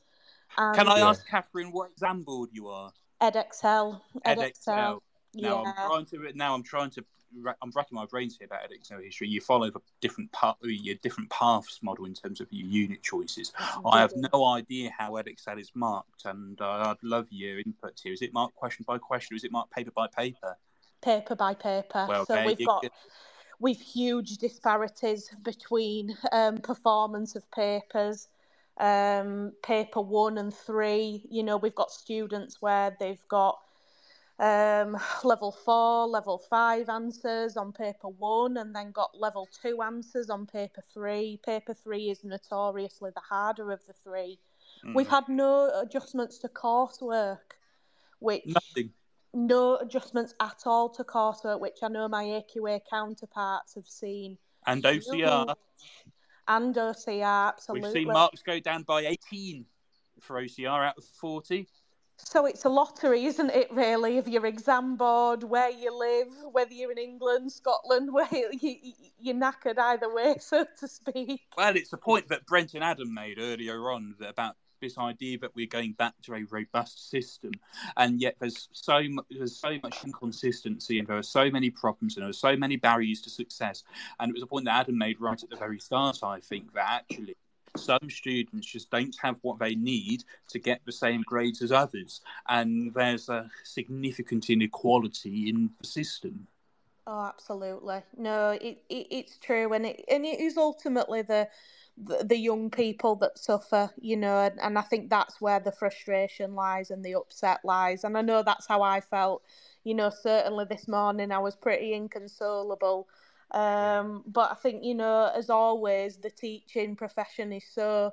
And 0.57 0.75
Can 0.75 0.87
I 0.87 1.01
um, 1.01 1.09
ask 1.09 1.27
Catherine 1.27 1.71
what 1.71 1.91
exam 1.91 2.23
board 2.23 2.49
you 2.53 2.67
are? 2.67 2.91
Edexcel. 3.21 4.01
Edexcel. 4.25 4.67
Now 4.67 5.01
yeah. 5.33 5.53
I'm 5.55 5.89
trying 5.89 6.05
to 6.05 6.31
now 6.35 6.53
I'm 6.53 6.63
trying 6.63 6.91
to 6.91 7.05
I'm 7.61 7.71
racking 7.75 7.95
my 7.95 8.05
brains 8.05 8.37
here 8.37 8.45
about 8.45 8.59
Edexcel 8.69 9.03
history. 9.03 9.27
You 9.27 9.41
follow 9.41 9.69
the 9.69 9.81
different 10.01 10.31
part, 10.31 10.57
your 10.61 10.95
different 11.01 11.29
paths 11.29 11.79
model 11.81 12.05
in 12.05 12.13
terms 12.13 12.41
of 12.41 12.47
your 12.51 12.67
unit 12.67 13.01
choices. 13.01 13.51
I 13.85 13.99
have 13.99 14.13
no 14.15 14.45
idea 14.45 14.91
how 14.97 15.13
Edexcel 15.13 15.59
is 15.59 15.71
marked, 15.75 16.25
and 16.25 16.59
uh, 16.61 16.85
I'd 16.87 17.03
love 17.03 17.27
your 17.29 17.59
input 17.59 17.99
here. 18.01 18.13
Is 18.13 18.21
it 18.21 18.33
marked 18.33 18.55
question 18.55 18.85
by 18.87 18.97
question, 18.97 19.33
or 19.33 19.37
is 19.37 19.43
it 19.43 19.51
marked 19.51 19.71
paper 19.71 19.91
by 19.91 20.07
paper? 20.07 20.57
Paper 21.01 21.35
by 21.35 21.53
paper. 21.53 22.05
Well, 22.07 22.25
so 22.25 22.45
we've 22.45 22.65
got 22.65 22.85
we've 23.59 23.81
huge 23.81 24.37
disparities 24.37 25.29
between 25.43 26.17
um, 26.31 26.57
performance 26.57 27.35
of 27.35 27.49
papers. 27.51 28.27
Um, 28.77 29.51
paper 29.61 30.01
one 30.01 30.39
and 30.39 30.51
three, 30.51 31.23
you 31.29 31.43
know, 31.43 31.57
we've 31.57 31.75
got 31.75 31.91
students 31.91 32.59
where 32.59 32.97
they've 32.99 33.21
got 33.27 33.59
um, 34.39 34.97
level 35.23 35.51
four, 35.51 36.07
level 36.07 36.39
five 36.49 36.89
answers 36.89 37.55
on 37.55 37.71
paper 37.71 38.07
one, 38.07 38.57
and 38.57 38.75
then 38.75 38.91
got 38.91 39.11
level 39.17 39.47
two 39.61 39.81
answers 39.81 40.29
on 40.29 40.45
paper 40.45 40.81
three. 40.93 41.39
Paper 41.45 41.73
three 41.73 42.09
is 42.09 42.23
notoriously 42.23 43.11
the 43.13 43.21
harder 43.21 43.71
of 43.71 43.85
the 43.85 43.93
three. 43.93 44.39
Mm. 44.85 44.95
We've 44.95 45.07
had 45.07 45.29
no 45.29 45.71
adjustments 45.81 46.39
to 46.39 46.49
coursework, 46.49 47.57
which 48.19 48.45
nothing. 48.47 48.91
No 49.35 49.77
adjustments 49.77 50.35
at 50.39 50.61
all 50.65 50.89
to 50.89 51.03
coursework, 51.03 51.59
which 51.59 51.79
I 51.81 51.87
know 51.87 52.07
my 52.07 52.23
AQA 52.23 52.81
counterparts 52.87 53.73
have 53.75 53.87
seen. 53.87 54.37
And 54.67 54.83
OCR. 54.83 55.55
And 56.47 56.75
OCR, 56.75 57.47
absolutely. 57.47 57.87
We've 57.87 57.93
seen 57.93 58.07
marks 58.09 58.43
go 58.43 58.59
down 58.59 58.83
by 58.83 59.01
18 59.01 59.65
for 60.19 60.41
OCR 60.41 60.87
out 60.87 60.97
of 60.97 61.03
40. 61.03 61.67
So 62.17 62.45
it's 62.45 62.65
a 62.65 62.69
lottery, 62.69 63.25
isn't 63.25 63.49
it, 63.51 63.71
really, 63.71 64.17
of 64.17 64.27
your 64.27 64.45
exam 64.45 64.95
board, 64.95 65.43
where 65.43 65.69
you 65.69 65.97
live, 65.97 66.27
whether 66.51 66.73
you're 66.73 66.91
in 66.91 66.97
England, 66.97 67.51
Scotland, 67.51 68.09
where 68.13 68.27
you, 68.31 68.75
you're 69.19 69.35
knackered 69.35 69.77
either 69.77 70.13
way, 70.13 70.35
so 70.39 70.65
to 70.79 70.87
speak. 70.87 71.41
Well, 71.57 71.75
it's 71.75 71.89
the 71.89 71.97
point 71.97 72.27
that 72.29 72.45
Brent 72.45 72.73
and 72.73 72.83
Adam 72.83 73.13
made 73.13 73.39
earlier 73.39 73.91
on 73.91 74.15
about 74.27 74.55
this 74.81 74.97
idea 74.97 75.37
that 75.39 75.55
we're 75.55 75.65
going 75.65 75.93
back 75.93 76.13
to 76.23 76.35
a 76.35 76.43
robust 76.51 77.09
system, 77.09 77.51
and 77.95 78.19
yet 78.19 78.35
there's 78.39 78.67
so 78.73 79.01
there's 79.31 79.55
so 79.55 79.77
much 79.81 80.03
inconsistency, 80.03 80.99
and 80.99 81.07
there 81.07 81.17
are 81.17 81.23
so 81.23 81.49
many 81.49 81.69
problems, 81.69 82.15
and 82.15 82.23
there 82.23 82.29
are 82.29 82.33
so 82.33 82.55
many 82.57 82.75
barriers 82.75 83.21
to 83.21 83.29
success. 83.29 83.83
And 84.19 84.29
it 84.29 84.33
was 84.33 84.43
a 84.43 84.47
point 84.47 84.65
that 84.65 84.81
Adam 84.81 84.97
made 84.97 85.21
right 85.21 85.41
at 85.41 85.49
the 85.49 85.55
very 85.55 85.79
start. 85.79 86.19
I 86.21 86.41
think 86.41 86.73
that 86.73 87.05
actually 87.09 87.37
some 87.75 88.09
students 88.09 88.67
just 88.67 88.89
don't 88.91 89.15
have 89.21 89.37
what 89.41 89.59
they 89.59 89.75
need 89.75 90.23
to 90.49 90.59
get 90.59 90.81
the 90.85 90.91
same 90.91 91.23
grades 91.25 91.61
as 91.61 91.71
others, 91.71 92.21
and 92.49 92.93
there's 92.93 93.29
a 93.29 93.49
significant 93.63 94.49
inequality 94.49 95.49
in 95.49 95.69
the 95.79 95.87
system. 95.87 96.47
Oh, 97.05 97.25
absolutely. 97.25 98.01
No, 98.17 98.51
it, 98.51 98.83
it 98.89 99.07
it's 99.11 99.37
true, 99.37 99.73
and 99.73 99.85
it 99.85 100.05
and 100.09 100.25
it 100.25 100.39
is 100.39 100.57
ultimately 100.57 101.21
the, 101.21 101.49
the 101.97 102.23
the, 102.23 102.37
young 102.37 102.69
people 102.69 103.15
that 103.17 103.37
suffer, 103.37 103.91
you 103.99 104.15
know, 104.15 104.39
and, 104.39 104.59
and 104.61 104.79
I 104.79 104.83
think 104.83 105.09
that's 105.09 105.41
where 105.41 105.59
the 105.59 105.73
frustration 105.73 106.55
lies 106.55 106.91
and 106.91 107.03
the 107.03 107.15
upset 107.15 107.59
lies. 107.65 108.05
And 108.05 108.17
I 108.17 108.21
know 108.21 108.41
that's 108.41 108.67
how 108.67 108.81
I 108.81 109.01
felt, 109.01 109.43
you 109.83 109.95
know. 109.95 110.11
Certainly 110.11 110.65
this 110.69 110.87
morning, 110.87 111.31
I 111.31 111.39
was 111.39 111.57
pretty 111.57 111.93
inconsolable 111.93 113.09
um, 113.53 114.23
but 114.25 114.51
I 114.51 114.55
think, 114.55 114.83
you 114.83 114.95
know, 114.95 115.31
as 115.35 115.49
always, 115.49 116.17
the 116.17 116.29
teaching 116.29 116.95
profession 116.95 117.53
is 117.53 117.65
so 117.71 118.11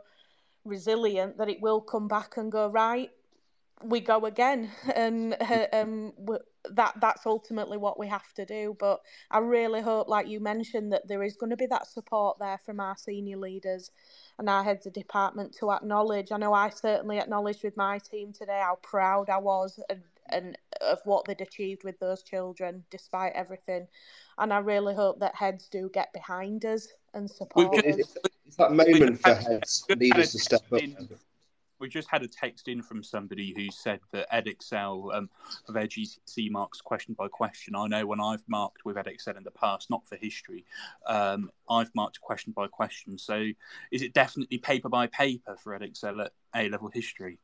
resilient 0.65 1.39
that 1.39 1.49
it 1.49 1.61
will 1.61 1.81
come 1.81 2.09
back 2.09 2.37
and 2.37 2.53
go, 2.53 2.69
right, 2.69 3.11
we 3.83 4.01
go 4.01 4.27
again. 4.27 4.71
And 4.95 5.37
um, 5.73 6.12
that 6.71 6.95
that's 7.01 7.25
ultimately 7.25 7.79
what 7.79 7.99
we 7.99 8.07
have 8.09 8.33
to 8.35 8.45
do. 8.45 8.77
But 8.79 9.01
I 9.31 9.39
really 9.39 9.81
hope, 9.81 10.09
like 10.09 10.29
you 10.29 10.41
mentioned, 10.41 10.93
that 10.93 11.09
there 11.09 11.23
is 11.23 11.37
going 11.37 11.51
to 11.51 11.57
be 11.57 11.67
that 11.67 11.87
support 11.87 12.39
there 12.39 12.59
from 12.59 12.81
our 12.81 12.97
senior 12.97 13.39
leaders 13.39 13.91
and 14.39 14.49
our 14.49 14.62
heads 14.62 14.87
of 14.87 14.93
department 14.93 15.57
to 15.61 15.71
acknowledge. 15.73 16.33
I 16.33 16.37
know 16.37 16.53
I 16.53 16.69
certainly 16.69 17.19
acknowledged 17.19 17.65
with 17.65 17.77
my 17.79 17.99
team 17.99 18.33
today 18.33 18.61
how 18.62 18.79
proud 18.83 19.31
I 19.31 19.39
was 19.39 19.81
and, 19.89 20.03
and 20.29 20.59
of 20.83 20.99
what 21.05 21.25
they'd 21.25 21.41
achieved 21.41 21.83
with 21.85 21.99
those 21.99 22.23
children 22.23 22.85
despite 22.91 23.33
everything 23.35 23.87
and 24.41 24.53
I 24.53 24.59
really 24.59 24.95
hope 24.95 25.21
that 25.21 25.35
heads 25.35 25.69
do 25.69 25.91
get 25.93 26.12
behind 26.12 26.65
us 26.65 26.89
and 27.15 27.31
support 27.31 27.79
us. 27.79 27.97
It's, 27.99 28.17
it's 28.47 28.57
that 28.57 28.73
moment 28.73 29.21
for 29.21 29.35
heads 29.35 29.85
leaders 29.89 30.33
to 30.33 30.39
step 30.39 30.62
up. 30.73 30.81
We 31.79 31.89
just 31.89 32.11
had 32.11 32.23
a 32.23 32.29
text 32.29 32.69
in 32.69 32.83
from 32.83 33.03
somebody 33.03 33.55
who 33.57 33.71
said 33.71 34.01
that 34.12 34.31
Edexcel 34.31 35.15
um, 35.15 35.31
for 35.65 35.73
their 35.73 35.87
GCSE 35.87 36.51
marks 36.51 36.83
question 36.83 37.15
by 37.15 37.29
question. 37.29 37.75
I 37.75 37.87
know 37.87 38.07
when 38.07 38.21
I've 38.21 38.43
marked 38.49 38.85
with 38.85 38.97
Edexcel 38.97 39.37
in 39.39 39.45
the 39.45 39.51
past, 39.51 39.89
not 39.89 40.07
for 40.07 40.17
history, 40.17 40.67
um, 41.07 41.51
I've 41.71 41.91
marked 41.95 42.21
question 42.21 42.53
by 42.55 42.67
question. 42.67 43.17
So 43.17 43.47
is 43.91 44.03
it 44.03 44.12
definitely 44.12 44.59
paper 44.59 44.91
by 44.91 45.07
paper 45.07 45.57
for 45.57 45.79
Edexcel 45.79 46.27
at 46.27 46.33
A 46.55 46.69
level 46.69 46.91
history? 46.93 47.39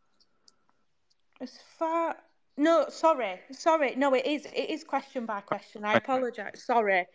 As 1.40 1.58
far 1.78 2.16
no, 2.56 2.86
sorry, 2.88 3.40
sorry. 3.50 3.94
No, 3.96 4.14
it 4.14 4.26
is. 4.26 4.46
It 4.46 4.70
is 4.70 4.84
question 4.84 5.26
by 5.26 5.40
question. 5.40 5.84
I 5.84 5.94
apologise. 5.94 6.64
Sorry. 6.64 7.06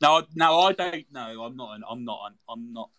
No, 0.00 0.22
no, 0.34 0.60
I 0.60 0.72
don't 0.72 1.06
know. 1.12 1.42
I'm 1.42 1.56
not. 1.56 1.76
An, 1.76 1.82
I'm 1.88 2.04
not. 2.04 2.20
An, 2.26 2.34
I'm 2.48 2.72
not 2.72 2.90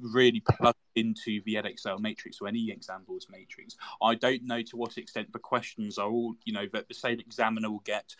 really 0.00 0.40
plugged 0.40 0.78
into 0.94 1.40
the 1.44 1.54
Edexcel 1.54 2.00
matrix 2.00 2.40
or 2.40 2.48
any 2.48 2.70
exam 2.70 3.02
boards 3.06 3.28
matrix. 3.30 3.76
I 4.02 4.14
don't 4.14 4.44
know 4.44 4.62
to 4.62 4.76
what 4.76 4.98
extent 4.98 5.32
the 5.32 5.38
questions 5.38 5.98
are 5.98 6.08
all. 6.08 6.34
You 6.44 6.52
know 6.52 6.66
that 6.72 6.88
the 6.88 6.94
same 6.94 7.20
examiner 7.20 7.70
will 7.70 7.82
get 7.84 8.14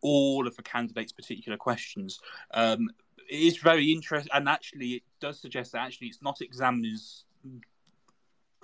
all 0.00 0.46
of 0.46 0.56
the 0.56 0.62
candidates' 0.62 1.12
particular 1.12 1.58
questions. 1.58 2.20
Um, 2.52 2.88
it 3.28 3.40
is 3.40 3.58
very 3.58 3.92
interesting, 3.92 4.30
and 4.32 4.48
actually, 4.48 4.88
it 4.88 5.02
does 5.20 5.38
suggest 5.38 5.72
that 5.72 5.82
actually 5.82 6.08
it's 6.08 6.22
not 6.22 6.40
examiners 6.40 7.24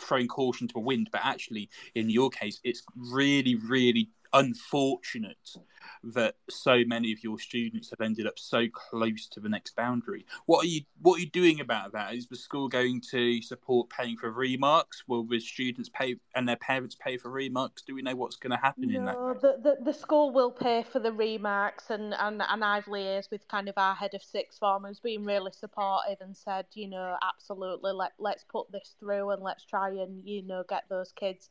throwing 0.00 0.28
caution 0.28 0.68
to 0.68 0.74
the 0.74 0.80
wind, 0.80 1.08
but 1.12 1.20
actually, 1.24 1.68
in 1.94 2.10
your 2.10 2.30
case, 2.30 2.60
it's 2.64 2.82
really, 2.96 3.56
really 3.56 4.10
unfortunate 4.34 5.56
that 6.02 6.34
so 6.50 6.82
many 6.86 7.12
of 7.12 7.22
your 7.22 7.38
students 7.38 7.88
have 7.90 8.00
ended 8.00 8.26
up 8.26 8.38
so 8.38 8.66
close 8.72 9.26
to 9.28 9.40
the 9.40 9.48
next 9.48 9.74
boundary. 9.76 10.26
What 10.46 10.64
are 10.64 10.68
you 10.68 10.82
What 11.00 11.16
are 11.16 11.20
you 11.20 11.30
doing 11.30 11.60
about 11.60 11.92
that? 11.92 12.14
Is 12.14 12.26
the 12.26 12.36
school 12.36 12.68
going 12.68 13.00
to 13.12 13.40
support 13.42 13.88
paying 13.90 14.16
for 14.16 14.30
remarks? 14.30 15.04
Will 15.06 15.24
the 15.24 15.40
students 15.40 15.88
pay 15.88 16.16
and 16.34 16.48
their 16.48 16.56
parents 16.56 16.94
pay 16.94 17.16
for 17.16 17.30
remarks? 17.30 17.82
Do 17.82 17.94
we 17.94 18.02
know 18.02 18.16
what's 18.16 18.36
going 18.36 18.50
to 18.50 18.56
happen 18.56 18.90
no, 18.90 18.98
in 18.98 19.04
that? 19.06 19.16
The, 19.40 19.58
the 19.62 19.84
the 19.84 19.92
school 19.92 20.32
will 20.32 20.50
pay 20.50 20.84
for 20.90 20.98
the 20.98 21.12
remarks, 21.12 21.90
and 21.90 22.12
and 22.14 22.42
and 22.42 22.64
I've 22.64 22.86
liaised 22.86 23.30
with 23.30 23.46
kind 23.48 23.68
of 23.68 23.74
our 23.78 23.94
head 23.94 24.14
of 24.14 24.22
sixth 24.22 24.58
form, 24.58 24.84
who's 24.84 25.00
been 25.00 25.24
really 25.24 25.52
supportive 25.52 26.18
and 26.20 26.36
said, 26.36 26.66
you 26.74 26.88
know, 26.88 27.16
absolutely, 27.22 27.92
let 27.92 28.12
let's 28.18 28.44
put 28.44 28.70
this 28.72 28.94
through 28.98 29.30
and 29.30 29.42
let's 29.42 29.64
try 29.64 29.90
and 29.90 30.22
you 30.26 30.42
know 30.42 30.64
get 30.68 30.84
those 30.88 31.12
kids 31.12 31.48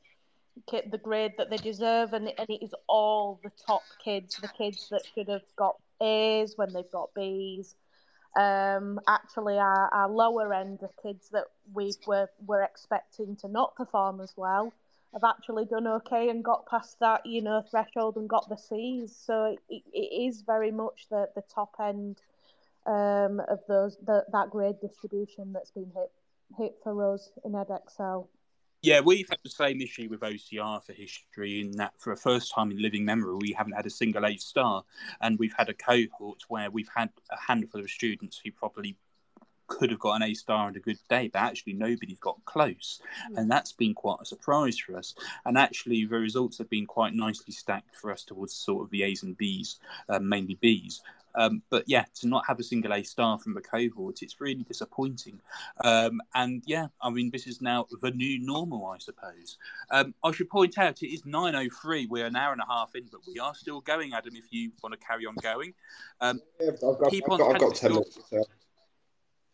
the 0.68 0.98
grade 0.98 1.34
that 1.38 1.50
they 1.50 1.58
deserve, 1.58 2.14
and, 2.14 2.32
and 2.38 2.50
it 2.50 2.64
is 2.64 2.74
all 2.88 3.40
the 3.44 3.52
top 3.66 3.84
kids, 4.04 4.38
the 4.38 4.48
kids 4.48 4.88
that 4.90 5.04
should 5.14 5.30
have 5.30 5.44
got 5.56 5.76
A's 6.02 6.54
when 6.58 6.74
they've 6.74 6.92
got 6.92 7.14
B's. 7.14 7.76
Um, 8.36 9.00
actually, 9.08 9.58
our, 9.58 9.90
our 9.94 10.10
lower 10.10 10.54
end 10.54 10.80
of 10.82 10.90
kids 11.02 11.30
that 11.30 11.46
we 11.74 11.94
were, 12.08 12.30
were 12.46 12.64
expecting 12.64 13.36
to 13.38 13.48
not 13.48 13.76
perform 13.76 14.22
as 14.22 14.34
well 14.36 14.74
have 15.14 15.24
actually 15.24 15.66
done 15.66 15.86
okay 15.86 16.30
and 16.30 16.44
got 16.44 16.66
past 16.66 17.00
that, 17.00 17.26
you 17.26 17.42
know, 17.42 17.64
threshold 17.70 18.16
and 18.16 18.28
got 18.28 18.50
the 18.50 18.58
C's. 18.58 19.16
So 19.16 19.56
it, 19.70 19.84
it 19.94 20.28
is 20.28 20.42
very 20.42 20.72
much 20.72 21.06
the, 21.10 21.30
the 21.36 21.44
top 21.54 21.76
end 21.80 22.18
um, 22.86 23.40
of 23.48 23.60
those 23.68 23.98
the, 24.06 24.26
that 24.32 24.50
grade 24.50 24.82
distribution 24.82 25.54
that's 25.54 25.72
been 25.72 25.92
hit 25.96 26.12
hit 26.58 26.76
for 26.84 27.14
us 27.14 27.30
in 27.46 27.52
Edexcel. 27.54 28.28
Yeah, 28.84 29.00
we've 29.00 29.30
had 29.30 29.40
the 29.42 29.50
same 29.50 29.80
issue 29.80 30.10
with 30.10 30.20
OCR 30.20 30.84
for 30.84 30.92
history 30.92 31.62
in 31.62 31.72
that 31.78 31.94
for 31.98 32.12
a 32.12 32.18
first 32.18 32.54
time 32.54 32.70
in 32.70 32.82
living 32.82 33.06
memory, 33.06 33.38
we 33.40 33.54
haven't 33.54 33.72
had 33.72 33.86
a 33.86 33.90
single 33.90 34.26
A 34.26 34.36
star. 34.36 34.84
And 35.22 35.40
we've 35.40 35.54
had 35.58 35.70
a 35.70 35.74
cohort 35.74 36.44
where 36.50 36.70
we've 36.70 36.90
had 36.94 37.10
a 37.32 37.38
handful 37.40 37.80
of 37.80 37.90
students 37.90 38.42
who 38.44 38.52
probably 38.52 38.98
could 39.68 39.90
have 39.90 40.00
got 40.00 40.16
an 40.16 40.24
A 40.24 40.34
star 40.34 40.68
on 40.68 40.76
a 40.76 40.82
good 40.82 41.00
day, 41.10 41.30
but 41.32 41.40
actually 41.40 41.74
nobody's 41.74 42.20
got 42.20 42.44
close. 42.44 43.00
Mm. 43.32 43.38
And 43.38 43.50
that's 43.50 43.72
been 43.72 43.94
quite 43.94 44.20
a 44.22 44.26
surprise 44.26 44.78
for 44.78 44.98
us. 44.98 45.16
And 45.46 45.58
actually, 45.58 46.06
the 46.06 46.18
results 46.18 46.58
have 46.58 46.70
been 46.70 46.86
quite 46.86 47.14
nicely 47.14 47.54
stacked 47.54 47.96
for 47.96 48.12
us 48.12 48.26
towards 48.26 48.54
sort 48.54 48.84
of 48.84 48.92
the 48.92 49.04
A's 49.04 49.24
and 49.24 49.38
B's, 49.38 49.80
uh, 50.10 50.20
mainly 50.20 50.56
B's. 50.56 51.02
Um, 51.36 51.62
but 51.70 51.84
yeah, 51.88 52.06
to 52.16 52.28
not 52.28 52.46
have 52.48 52.60
a 52.60 52.64
single 52.64 52.94
A 52.94 53.04
star 53.04 53.40
from 53.40 53.54
the 53.54 53.62
cohort, 53.62 54.22
it's 54.22 54.40
really 54.40 54.64
disappointing. 54.64 55.40
Um, 55.84 56.22
and 56.36 56.64
yeah, 56.66 56.88
I 57.02 57.10
mean, 57.10 57.30
this 57.32 57.48
is 57.48 57.62
now 57.62 57.88
the 58.02 58.12
new 58.12 58.40
normal, 58.40 58.86
I 58.86 58.98
suppose. 59.00 59.58
Um, 59.92 60.14
I 60.24 60.32
should 60.32 60.50
point 60.50 60.78
out 60.78 61.02
it 61.02 61.14
is 61.14 61.24
9.03. 61.24 62.08
We're 62.10 62.26
an 62.26 62.36
hour 62.36 62.54
and 62.54 62.62
a 62.62 62.68
half 62.68 62.96
in, 62.96 63.06
but 63.12 63.22
we 63.28 63.40
are 63.40 63.56
still 63.56 63.82
going, 63.82 64.14
Adam, 64.14 64.36
if 64.36 64.46
you 64.52 64.72
want 64.82 65.00
to 65.00 65.06
carry 65.06 65.26
on 65.26 65.36
going. 65.42 65.74
Um, 66.22 66.42
yeah, 66.60 66.72
I've 66.72 66.80
got, 66.80 67.12
keep 67.12 67.26
I've 67.26 67.32
on 67.32 67.38
got, 67.40 67.56
I've 67.56 67.62
got 67.62 67.76
10 67.76 67.92
minutes. 67.92 68.20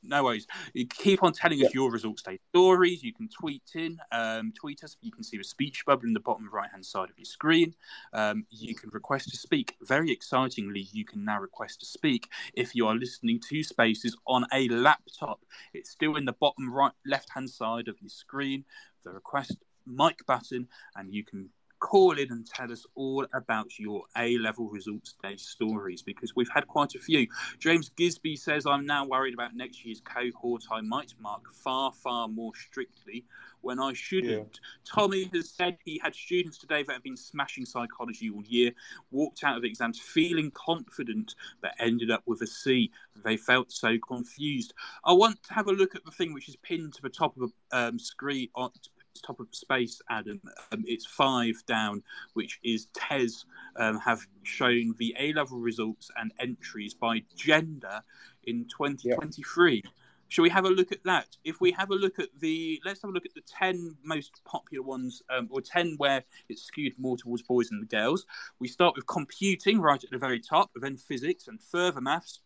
No 0.01 0.23
worries. 0.23 0.47
You 0.73 0.87
keep 0.87 1.23
on 1.23 1.33
telling 1.33 1.63
us 1.63 1.73
your 1.73 1.91
results 1.91 2.21
day 2.21 2.39
stories. 2.49 3.03
You 3.03 3.13
can 3.13 3.27
tweet 3.27 3.63
in, 3.75 3.97
um, 4.11 4.53
tweet 4.53 4.83
us. 4.83 4.95
You 5.01 5.11
can 5.11 5.23
see 5.23 5.37
the 5.37 5.43
speech 5.43 5.85
bubble 5.85 6.05
in 6.05 6.13
the 6.13 6.21
bottom 6.21 6.49
right 6.51 6.69
hand 6.71 6.85
side 6.85 7.09
of 7.09 7.17
your 7.17 7.25
screen. 7.25 7.75
Um, 8.13 8.45
you 8.49 8.75
can 8.75 8.89
request 8.91 9.29
to 9.29 9.37
speak. 9.37 9.75
Very 9.81 10.11
excitingly, 10.11 10.87
you 10.93 11.03
can 11.03 11.25
now 11.25 11.39
request 11.39 11.81
to 11.81 11.85
speak 11.85 12.29
if 12.53 12.75
you 12.75 12.87
are 12.87 12.95
listening 12.95 13.41
to 13.49 13.61
Spaces 13.61 14.15
on 14.25 14.45
a 14.53 14.69
laptop. 14.69 15.43
It's 15.73 15.89
still 15.89 16.15
in 16.15 16.25
the 16.25 16.33
bottom 16.33 16.73
right 16.73 16.93
left 17.05 17.29
hand 17.31 17.49
side 17.49 17.87
of 17.89 18.01
your 18.01 18.09
screen. 18.09 18.63
The 19.03 19.11
request 19.11 19.57
mic 19.85 20.25
button, 20.25 20.67
and 20.95 21.13
you 21.13 21.23
can 21.25 21.49
call 21.79 22.17
in 22.17 22.31
and 22.31 22.45
tell 22.45 22.71
us 22.71 22.85
all 22.95 23.25
about 23.33 23.79
your 23.79 24.03
A 24.17 24.37
level 24.37 24.69
results 24.69 25.15
day 25.23 25.37
stories 25.37 26.01
because 26.01 26.35
we've 26.35 26.49
had 26.53 26.67
quite 26.67 26.95
a 26.95 26.99
few. 26.99 27.27
James 27.59 27.89
Gisby 27.97 28.37
says, 28.37 28.65
I'm 28.65 28.85
now 28.85 29.05
worried 29.05 29.33
about 29.33 29.55
next 29.55 29.85
year's 29.85 30.01
cohort. 30.01 30.65
I 30.71 30.81
might 30.81 31.13
mark 31.19 31.51
far, 31.51 31.91
far 31.91 32.27
more 32.27 32.51
strictly 32.55 33.25
when 33.61 33.79
I 33.79 33.93
shouldn't. 33.93 34.59
Yeah. 34.61 34.69
Tommy 34.85 35.29
has 35.33 35.49
said 35.49 35.77
he 35.83 35.99
had 36.01 36.15
students 36.15 36.57
today 36.57 36.83
that 36.83 36.93
have 36.93 37.03
been 37.03 37.17
smashing 37.17 37.65
psychology 37.65 38.29
all 38.29 38.43
year, 38.43 38.71
walked 39.11 39.43
out 39.43 39.57
of 39.57 39.63
exams 39.63 39.99
feeling 39.99 40.51
confident, 40.51 41.35
but 41.61 41.71
ended 41.79 42.11
up 42.11 42.23
with 42.25 42.41
a 42.41 42.47
C. 42.47 42.91
They 43.23 43.37
felt 43.37 43.71
so 43.71 43.97
confused. 44.07 44.73
I 45.03 45.13
want 45.13 45.41
to 45.43 45.53
have 45.53 45.67
a 45.67 45.73
look 45.73 45.95
at 45.95 46.05
the 46.05 46.11
thing 46.11 46.33
which 46.33 46.49
is 46.49 46.55
pinned 46.57 46.93
to 46.95 47.01
the 47.01 47.09
top 47.09 47.35
of 47.37 47.51
the 47.71 47.77
um, 47.77 47.99
screen, 47.99 48.49
on, 48.55 48.71
top 49.21 49.39
of 49.39 49.47
space, 49.51 50.01
Adam. 50.09 50.41
Um, 50.71 50.83
it's 50.85 51.05
five 51.05 51.55
down, 51.67 52.03
which 52.33 52.59
is 52.63 52.87
TES 52.93 53.45
um, 53.77 53.99
have 53.99 54.25
shown 54.43 54.95
the 54.97 55.15
A 55.19 55.33
level 55.33 55.59
results 55.59 56.09
and 56.17 56.31
entries 56.39 56.93
by 56.93 57.23
gender 57.35 58.01
in 58.43 58.65
2023. 58.65 59.75
Yep. 59.75 59.93
Shall 60.29 60.43
we 60.43 60.49
have 60.49 60.65
a 60.65 60.69
look 60.69 60.91
at 60.91 61.03
that? 61.05 61.25
If 61.43 61.59
we 61.59 61.71
have 61.71 61.89
a 61.89 61.95
look 61.95 62.19
at 62.19 62.29
the, 62.39 62.79
let's 62.85 63.01
have 63.01 63.09
a 63.09 63.13
look 63.13 63.25
at 63.25 63.33
the 63.33 63.41
10 63.41 63.95
most 64.03 64.41
popular 64.45 64.83
ones, 64.83 65.23
um, 65.31 65.47
or 65.49 65.59
10 65.59 65.95
where 65.97 66.23
it's 66.49 66.61
skewed 66.61 66.93
more 66.99 67.17
towards 67.17 67.41
boys 67.41 67.71
and 67.71 67.81
the 67.81 67.87
girls. 67.87 68.27
We 68.59 68.67
start 68.67 68.95
with 68.95 69.07
computing 69.07 69.81
right 69.81 70.03
at 70.03 70.11
the 70.11 70.19
very 70.19 70.39
top, 70.39 70.69
then 70.75 70.97
physics 70.97 71.47
and 71.47 71.59
further 71.59 71.99
maths, 71.99 72.41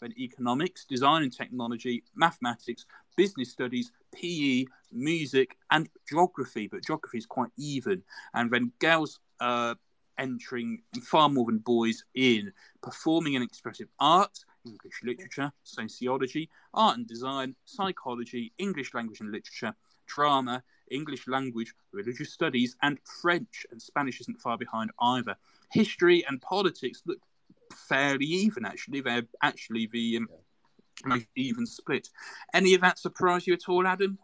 then 0.00 0.14
economics, 0.18 0.84
design 0.84 1.22
and 1.22 1.32
technology, 1.32 2.04
mathematics, 2.14 2.86
business 3.16 3.50
studies, 3.50 3.92
PE, 4.14 4.66
music, 4.92 5.56
and 5.70 5.88
geography. 6.08 6.68
But 6.68 6.84
geography 6.84 7.18
is 7.18 7.26
quite 7.26 7.50
even. 7.56 8.02
And 8.34 8.50
then 8.50 8.72
girls 8.78 9.20
are 9.40 9.76
entering 10.18 10.82
far 11.02 11.28
more 11.28 11.46
than 11.46 11.58
boys 11.58 12.04
in 12.14 12.52
performing 12.82 13.36
and 13.36 13.44
expressive 13.44 13.88
art, 14.00 14.44
English 14.66 15.00
literature, 15.02 15.52
sociology, 15.62 16.50
art 16.74 16.98
and 16.98 17.06
design, 17.06 17.54
psychology, 17.64 18.52
English 18.58 18.94
language 18.94 19.20
and 19.20 19.30
literature, 19.30 19.74
drama, 20.06 20.62
English 20.90 21.28
language, 21.28 21.74
religious 21.92 22.32
studies, 22.32 22.76
and 22.82 22.98
French. 23.22 23.66
And 23.70 23.80
Spanish 23.80 24.20
isn't 24.20 24.40
far 24.40 24.58
behind 24.58 24.90
either. 25.00 25.36
History 25.70 26.24
and 26.26 26.40
politics 26.40 27.02
look 27.06 27.20
fairly 27.72 28.26
even, 28.26 28.64
actually. 28.64 29.00
They're 29.00 29.26
actually 29.42 29.88
the 29.92 30.18
um, 30.18 30.28
most 31.04 31.26
even 31.36 31.66
split. 31.66 32.08
Any 32.52 32.74
of 32.74 32.80
that 32.82 32.98
surprise 32.98 33.46
you 33.46 33.54
at 33.54 33.68
all, 33.68 33.86
Adam? 33.86 34.18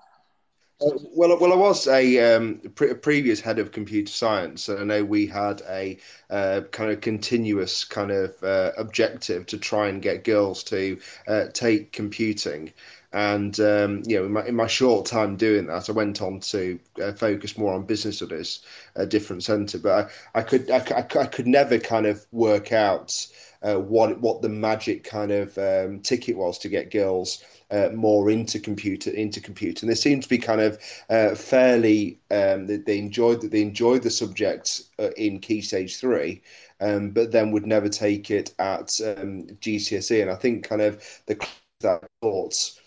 Uh, 0.80 0.90
well, 1.12 1.38
well, 1.38 1.52
I 1.52 1.56
was 1.56 1.86
a, 1.86 2.34
um, 2.34 2.60
pre- 2.74 2.94
previous 2.94 3.40
head 3.40 3.58
of 3.60 3.70
computer 3.70 4.10
science, 4.10 4.68
and 4.68 4.80
I 4.80 4.84
know 4.84 5.04
we 5.04 5.26
had 5.26 5.62
a 5.68 5.96
uh, 6.30 6.62
kind 6.72 6.90
of 6.90 7.00
continuous 7.00 7.84
kind 7.84 8.10
of 8.10 8.42
uh, 8.42 8.72
objective 8.76 9.46
to 9.46 9.58
try 9.58 9.88
and 9.88 10.02
get 10.02 10.24
girls 10.24 10.64
to 10.64 10.98
uh, 11.28 11.44
take 11.52 11.92
computing. 11.92 12.72
And 13.12 13.58
um, 13.60 14.02
you 14.04 14.18
know, 14.18 14.24
in 14.26 14.32
my, 14.32 14.46
in 14.46 14.56
my, 14.56 14.66
short 14.66 15.06
time 15.06 15.36
doing 15.36 15.66
that, 15.66 15.88
I 15.88 15.92
went 15.92 16.20
on 16.20 16.40
to 16.40 16.80
uh, 17.00 17.12
focus 17.12 17.56
more 17.56 17.72
on 17.72 17.86
business 17.86 18.16
studies, 18.16 18.60
a 18.96 19.06
different 19.06 19.44
centre. 19.44 19.78
But 19.78 20.10
I, 20.34 20.40
I 20.40 20.42
could 20.42 20.68
I, 20.68 20.78
I, 20.78 21.06
I 21.20 21.26
could 21.26 21.46
never 21.46 21.78
kind 21.78 22.06
of 22.06 22.26
work 22.32 22.72
out 22.72 23.28
uh, 23.64 23.76
what 23.76 24.20
what 24.20 24.42
the 24.42 24.48
magic 24.48 25.02
kind 25.04 25.32
of 25.32 25.56
um, 25.58 26.00
ticket 26.00 26.36
was 26.36 26.58
to 26.58 26.68
get 26.68 26.92
girls 26.92 27.42
uh, 27.70 27.88
more 27.94 28.30
into 28.30 28.60
computer 28.60 29.10
into 29.10 29.40
computer. 29.40 29.84
And 29.84 29.90
they 29.90 29.96
seem 29.96 30.20
to 30.20 30.28
be 30.28 30.38
kind 30.38 30.60
of 30.60 30.78
uh, 31.08 31.34
fairly 31.34 32.20
um, 32.30 32.66
they, 32.66 32.76
they, 32.76 32.98
enjoyed 32.98 33.40
that 33.40 33.50
they 33.50 33.62
enjoyed 33.62 34.02
the 34.02 34.10
subject 34.10 34.82
uh, 34.98 35.10
in 35.16 35.40
Key 35.40 35.62
Stage 35.62 35.96
Three, 35.96 36.42
um, 36.80 37.10
but 37.10 37.32
then 37.32 37.50
would 37.52 37.66
never 37.66 37.88
take 37.88 38.30
it 38.30 38.54
at 38.58 39.00
um, 39.00 39.46
GCSE. 39.60 40.20
And 40.22 40.30
I 40.30 40.36
think 40.36 40.68
kind 40.68 40.82
of 40.82 41.02
the 41.26 41.36
that 41.80 42.04
thoughts 42.22 42.80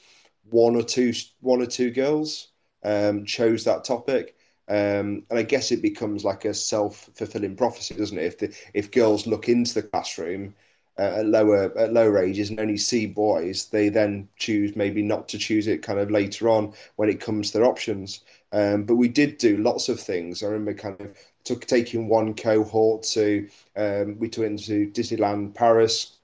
one 0.49 0.76
or 0.76 0.84
two 0.84 1.12
one 1.41 1.62
or 1.62 1.66
two 1.66 1.91
girls 1.91 2.49
um, 2.84 3.26
chose 3.26 3.64
that 3.64 3.84
topic. 3.84 4.36
Um, 4.70 5.24
and 5.30 5.40
I 5.40 5.44
guess 5.44 5.72
it 5.72 5.82
becomes 5.82 6.26
like 6.26 6.45
a 6.45 6.54
self 6.54 7.10
fulfilling 7.16 7.56
prophecy, 7.56 7.95
doesn't 7.95 8.18
it? 8.18 8.26
If 8.26 8.38
the 8.38 8.56
if 8.74 8.91
girls 8.91 9.26
look 9.26 9.49
into 9.49 9.74
the 9.74 9.84
classroom 9.84 10.54
at 10.98 11.26
lower 11.26 11.78
at 11.78 11.94
lower 11.94 12.18
ages 12.18 12.49
and 12.49 12.60
only 12.60 12.78
see 12.78 13.06
boys, 13.06 13.65
they 13.65 13.90
then 13.90 14.28
choose 14.38 14.76
maybe 14.76 15.02
not 15.02 15.28
to 15.30 15.38
choose 15.38 15.68
it 15.68 15.84
kind 15.84 15.99
of 15.99 16.11
later 16.11 16.49
on 16.49 16.74
when 16.95 17.10
it 17.10 17.19
comes 17.19 17.52
to 17.52 17.60
their 17.60 17.68
options. 17.68 18.22
Um, 18.52 18.84
but 18.84 18.95
we 18.95 19.07
did 19.07 19.38
do 19.38 19.57
lots 19.57 19.90
of 19.90 19.99
things. 19.99 20.41
I 20.41 20.48
remember 20.48 20.74
kind 20.74 20.99
of 21.02 21.18
took 21.44 21.65
taking 21.65 22.07
one 22.07 22.34
cohort 22.34 23.03
to 23.03 23.48
um, 23.76 24.18
we 24.19 24.30
took 24.30 24.45
into 24.45 24.91
Disneyland 24.91 25.53
Paris 25.53 26.16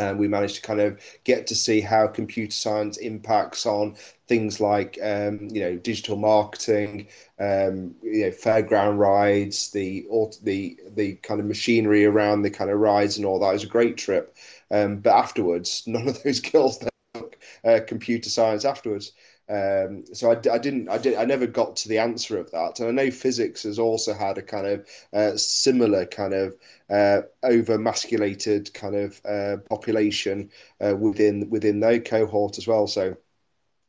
and 0.00 0.18
we 0.18 0.28
managed 0.28 0.56
to 0.56 0.62
kind 0.62 0.80
of 0.80 1.00
get 1.24 1.46
to 1.48 1.54
see 1.54 1.80
how 1.80 2.06
computer 2.06 2.52
science 2.52 2.96
impacts 2.98 3.66
on 3.66 3.96
things 4.28 4.60
like 4.60 4.98
um, 5.02 5.48
you 5.50 5.60
know 5.60 5.76
digital 5.76 6.16
marketing, 6.16 7.06
um, 7.38 7.94
you 8.02 8.22
know 8.26 8.30
fairground 8.30 8.98
rides, 8.98 9.70
the 9.72 10.06
the 10.42 10.78
the 10.94 11.14
kind 11.16 11.40
of 11.40 11.46
machinery 11.46 12.04
around 12.04 12.42
the 12.42 12.50
kind 12.50 12.70
of 12.70 12.78
rides 12.78 13.16
and 13.16 13.26
all 13.26 13.38
that. 13.40 13.50
It 13.50 13.52
was 13.54 13.64
a 13.64 13.68
great 13.68 13.96
trip, 13.96 14.36
um, 14.70 14.98
but 14.98 15.14
afterwards, 15.16 15.82
none 15.86 16.08
of 16.08 16.22
those 16.22 16.40
girls 16.40 16.78
took 16.78 17.38
uh, 17.64 17.80
computer 17.86 18.30
science 18.30 18.64
afterwards. 18.64 19.12
Um, 19.50 20.04
so 20.12 20.30
I, 20.30 20.34
I, 20.52 20.58
didn't, 20.58 20.88
I 20.88 20.98
did, 20.98 21.16
I 21.16 21.24
never 21.24 21.46
got 21.46 21.74
to 21.76 21.88
the 21.88 21.98
answer 21.98 22.38
of 22.38 22.50
that. 22.52 22.78
And 22.78 22.88
I 22.88 22.92
know 22.92 23.10
physics 23.10 23.64
has 23.64 23.80
also 23.80 24.14
had 24.14 24.38
a 24.38 24.42
kind 24.42 24.66
of 24.66 24.86
uh, 25.12 25.36
similar 25.36 26.06
kind 26.06 26.34
of 26.34 26.56
uh, 26.88 27.22
over-masculated 27.42 28.72
kind 28.74 28.94
of 28.94 29.20
uh, 29.24 29.56
population 29.68 30.50
uh, 30.80 30.94
within 30.96 31.50
within 31.50 31.80
their 31.80 31.98
cohort 32.00 32.58
as 32.58 32.68
well. 32.68 32.86
So 32.86 33.16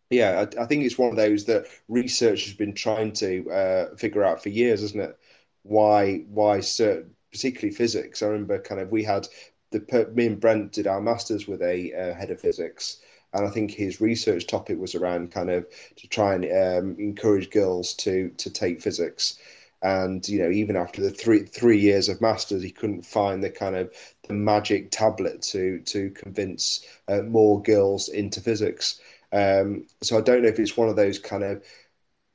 yeah, 0.09 0.39
I, 0.57 0.63
I, 0.63 0.65
think 0.65 0.83
it's 0.83 0.97
one 0.97 1.11
of 1.11 1.15
those 1.15 1.45
that 1.45 1.67
research 1.87 2.45
has 2.45 2.53
been 2.53 2.73
trying 2.73 3.13
to 3.13 3.49
uh, 3.51 3.95
figure 3.97 4.23
out 4.23 4.41
for 4.41 4.49
years, 4.49 4.81
isn't 4.81 4.99
it? 4.99 5.17
Why 5.63 6.25
why 6.29 6.61
certain, 6.61 7.15
particularly 7.31 7.75
physics? 7.75 8.23
I 8.23 8.27
remember 8.27 8.59
kind 8.59 8.81
of 8.81 8.91
we 8.91 9.03
had 9.03 9.27
the 9.69 10.09
me 10.13 10.25
and 10.25 10.39
Brent 10.39 10.71
did 10.71 10.87
our 10.87 11.01
masters 11.01 11.47
with 11.47 11.61
a 11.61 11.93
uh, 11.93 12.15
head 12.15 12.31
of 12.31 12.41
physics 12.41 12.97
and 13.33 13.45
I 13.45 13.49
think 13.49 13.71
his 13.71 14.01
research 14.01 14.47
topic 14.47 14.79
was 14.79 14.95
around 14.95 15.31
kind 15.31 15.49
of 15.49 15.65
to 15.97 16.07
try 16.07 16.35
and 16.35 16.45
um, 16.45 16.95
encourage 16.99 17.49
girls 17.49 17.93
to 17.95 18.29
to 18.37 18.49
take 18.49 18.81
physics. 18.81 19.37
And 19.83 20.27
you 20.29 20.43
know, 20.43 20.49
even 20.51 20.75
after 20.75 21.01
the 21.01 21.11
three 21.11 21.43
three 21.43 21.79
years 21.79 22.09
of 22.09 22.21
masters, 22.21 22.61
he 22.63 22.71
couldn't 22.71 23.05
find 23.05 23.43
the 23.43 23.49
kind 23.49 23.75
of 23.75 23.91
the 24.27 24.33
magic 24.33 24.91
tablet 24.91 25.41
to 25.43 25.79
to 25.81 26.11
convince 26.11 26.85
uh, 27.07 27.21
more 27.23 27.61
girls 27.61 28.09
into 28.09 28.41
physics. 28.41 28.99
Um, 29.33 29.87
so 30.01 30.17
I 30.17 30.21
don't 30.21 30.41
know 30.43 30.49
if 30.49 30.59
it's 30.59 30.77
one 30.77 30.89
of 30.89 30.95
those 30.97 31.17
kind 31.17 31.43
of 31.43 31.63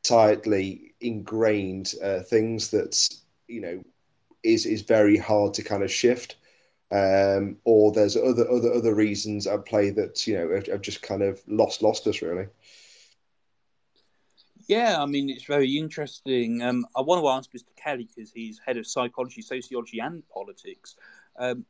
tightly 0.03 0.95
ingrained 1.01 1.95
uh, 2.03 2.21
things 2.21 2.71
that 2.71 3.09
you 3.49 3.61
know 3.61 3.85
is 4.43 4.67
is 4.67 4.83
very 4.83 5.17
hard 5.17 5.55
to 5.55 5.63
kind 5.63 5.83
of 5.83 5.91
shift 5.91 6.37
um, 6.91 7.57
or 7.65 7.93
there's 7.93 8.17
other 8.17 8.49
other 8.51 8.73
other 8.73 8.95
reasons 8.95 9.47
at 9.47 9.65
play 9.65 9.91
that 9.91 10.27
you 10.27 10.39
know 10.39 10.55
have, 10.55 10.67
have 10.67 10.83
just 10.83 11.03
kind 11.03 11.23
of 11.23 11.41
lost 11.47 11.83
lost 11.83 12.07
us 12.07 12.23
really. 12.23 12.47
Yeah, 14.69 15.01
I 15.01 15.07
mean 15.07 15.31
it's 15.31 15.45
very 15.45 15.77
interesting. 15.77 16.63
Um, 16.63 16.87
I 16.97 17.01
want 17.01 17.23
to 17.23 17.29
ask 17.29 17.51
Mr. 17.53 17.75
Kelly 17.77 18.09
because 18.15 18.33
he's 18.33 18.61
head 18.65 18.77
of 18.77 18.87
psychology, 18.87 19.43
sociology, 19.43 20.01
and 20.01 20.29
politics 20.29 20.97
um, 21.39 21.65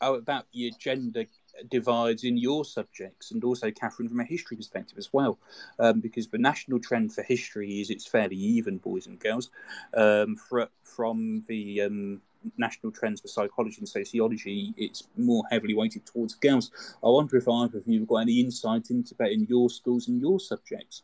about 0.00 0.46
your 0.52 0.72
gender 0.78 1.24
divides 1.70 2.24
in 2.24 2.36
your 2.36 2.64
subjects, 2.64 3.30
and 3.30 3.42
also 3.44 3.70
Catherine 3.70 4.08
from 4.08 4.20
a 4.20 4.24
history 4.24 4.56
perspective 4.56 4.98
as 4.98 5.12
well, 5.12 5.38
um, 5.78 6.00
because 6.00 6.28
the 6.28 6.38
national 6.38 6.78
trend 6.80 7.12
for 7.12 7.22
history 7.22 7.80
is 7.80 7.90
it's 7.90 8.06
fairly 8.06 8.36
even, 8.36 8.78
boys 8.78 9.06
and 9.06 9.18
girls, 9.18 9.50
um, 9.94 10.36
for, 10.36 10.68
from 10.84 11.44
the 11.48 11.82
um, 11.82 12.22
national 12.56 12.92
trends 12.92 13.20
for 13.20 13.28
psychology 13.28 13.76
and 13.78 13.88
sociology, 13.88 14.74
it's 14.76 15.04
more 15.16 15.44
heavily 15.50 15.74
weighted 15.74 16.06
towards 16.06 16.34
girls. 16.34 16.70
I 17.04 17.08
wonder 17.08 17.36
if 17.36 17.48
either 17.48 17.78
of 17.78 17.86
you 17.86 18.00
have 18.00 18.08
got 18.08 18.18
any 18.18 18.40
insight 18.40 18.90
into 18.90 19.14
that 19.18 19.32
in 19.32 19.46
your 19.48 19.70
schools 19.70 20.08
and 20.08 20.20
your 20.20 20.40
subjects. 20.40 21.02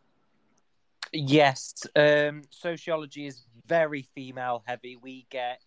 Yes, 1.12 1.86
um, 1.94 2.42
sociology 2.50 3.26
is 3.26 3.44
very 3.66 4.02
female 4.14 4.64
heavy. 4.66 4.96
We 4.96 5.26
get 5.30 5.60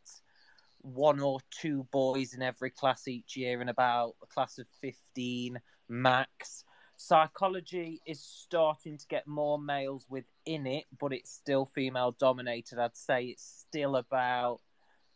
one 0.82 1.20
or 1.20 1.40
two 1.52 1.88
boys 1.92 2.34
in 2.34 2.42
every 2.42 2.70
class 2.70 3.08
each 3.08 3.36
year, 3.38 3.62
in 3.62 3.70
about 3.70 4.16
a 4.22 4.26
class 4.26 4.58
of 4.58 4.68
15 4.82 5.60
max. 5.90 6.64
Psychology 6.98 8.02
is 8.06 8.20
starting 8.22 8.98
to 8.98 9.08
get 9.08 9.28
more 9.28 9.60
males 9.60 10.06
within 10.10 10.66
it, 10.66 10.86
but 11.00 11.14
it's 11.14 11.32
still 11.32 11.66
female 11.66 12.16
dominated. 12.20 12.80
I'd 12.80 12.98
say 12.98 13.26
it's 13.26 13.66
still 13.68 13.96
about 13.98 14.62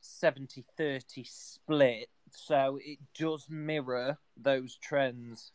70 0.02 0.66
30 0.78 1.24
split. 1.24 2.10
So 2.32 2.80
it 2.84 3.00
does 3.18 3.48
mirror 3.50 4.18
those 4.38 4.76
trends. 4.76 5.52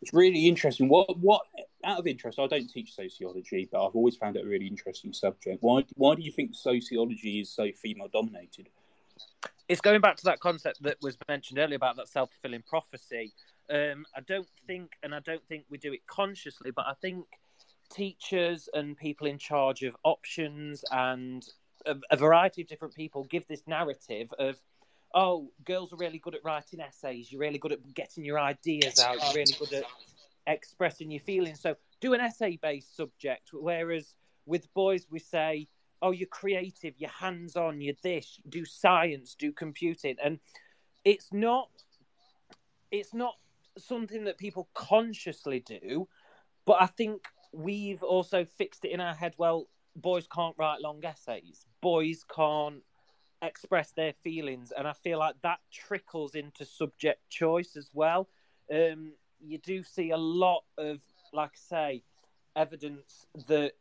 It's 0.00 0.12
really 0.12 0.48
interesting. 0.48 0.88
What, 0.88 1.16
what, 1.18 1.42
out 1.84 2.00
of 2.00 2.06
interest, 2.06 2.38
I 2.40 2.48
don't 2.48 2.68
teach 2.68 2.94
sociology, 2.94 3.68
but 3.70 3.86
I've 3.86 3.94
always 3.94 4.16
found 4.16 4.36
it 4.36 4.44
a 4.44 4.48
really 4.48 4.66
interesting 4.66 5.12
subject. 5.12 5.62
Why, 5.62 5.84
why 5.94 6.16
do 6.16 6.22
you 6.22 6.32
think 6.32 6.54
sociology 6.54 7.40
is 7.40 7.50
so 7.50 7.70
female 7.70 8.08
dominated? 8.12 8.68
It's 9.68 9.80
going 9.80 10.00
back 10.00 10.16
to 10.16 10.24
that 10.24 10.40
concept 10.40 10.82
that 10.82 10.96
was 11.02 11.16
mentioned 11.28 11.60
earlier 11.60 11.76
about 11.76 11.96
that 11.96 12.08
self 12.08 12.30
fulfilling 12.32 12.62
prophecy. 12.62 13.32
Um, 13.70 14.04
I 14.16 14.20
don't 14.20 14.48
think, 14.66 14.92
and 15.04 15.14
I 15.14 15.20
don't 15.20 15.42
think 15.48 15.64
we 15.70 15.78
do 15.78 15.92
it 15.92 16.04
consciously, 16.06 16.72
but 16.72 16.86
I 16.86 16.94
think 17.00 17.26
teachers 17.92 18.68
and 18.74 18.96
people 18.96 19.26
in 19.26 19.38
charge 19.38 19.82
of 19.82 19.96
options 20.02 20.84
and 20.90 21.46
a, 21.86 21.96
a 22.10 22.16
variety 22.16 22.62
of 22.62 22.68
different 22.68 22.94
people 22.94 23.24
give 23.24 23.46
this 23.46 23.62
narrative 23.66 24.32
of 24.38 24.60
oh, 25.14 25.50
girls 25.64 25.92
are 25.92 25.96
really 25.96 26.18
good 26.18 26.34
at 26.34 26.44
writing 26.44 26.80
essays. 26.80 27.30
You're 27.30 27.40
really 27.40 27.58
good 27.58 27.72
at 27.72 27.94
getting 27.94 28.24
your 28.24 28.40
ideas 28.40 28.98
out. 29.00 29.16
You're 29.22 29.44
really 29.44 29.54
good 29.58 29.72
at 29.72 29.84
expressing 30.46 31.10
your 31.10 31.20
feelings. 31.20 31.60
So 31.60 31.76
do 32.00 32.14
an 32.14 32.20
essay 32.20 32.58
based 32.60 32.96
subject. 32.96 33.50
Whereas 33.52 34.14
with 34.46 34.72
boys, 34.74 35.06
we 35.10 35.18
say, 35.18 35.68
oh, 36.00 36.10
you're 36.10 36.28
creative, 36.28 36.94
you're 36.96 37.10
hands 37.10 37.56
on, 37.56 37.80
you're 37.80 37.94
this, 38.02 38.40
do 38.48 38.64
science, 38.64 39.36
do 39.38 39.52
computing. 39.52 40.16
And 40.22 40.40
it's 41.04 41.32
not, 41.32 41.68
it's 42.90 43.14
not 43.14 43.34
something 43.78 44.24
that 44.24 44.38
people 44.38 44.68
consciously 44.74 45.60
do. 45.60 46.08
But 46.64 46.78
I 46.80 46.86
think 46.86 47.26
we've 47.52 48.02
also 48.02 48.44
fixed 48.44 48.84
it 48.84 48.92
in 48.92 49.00
our 49.00 49.14
head. 49.14 49.34
Well, 49.36 49.68
boys 49.94 50.26
can't 50.32 50.56
write 50.58 50.80
long 50.80 51.04
essays. 51.04 51.66
Boys 51.82 52.24
can't 52.34 52.82
express 53.42 53.90
their 53.92 54.14
feelings, 54.22 54.72
and 54.74 54.88
I 54.88 54.94
feel 54.94 55.18
like 55.18 55.34
that 55.42 55.58
trickles 55.70 56.34
into 56.34 56.64
subject 56.64 57.28
choice 57.28 57.76
as 57.76 57.90
well. 57.92 58.28
Um, 58.72 59.12
you 59.40 59.58
do 59.58 59.82
see 59.82 60.10
a 60.10 60.16
lot 60.16 60.62
of, 60.78 61.00
like 61.32 61.50
I 61.50 61.58
say, 61.68 62.02
evidence 62.56 63.26
that 63.48 63.72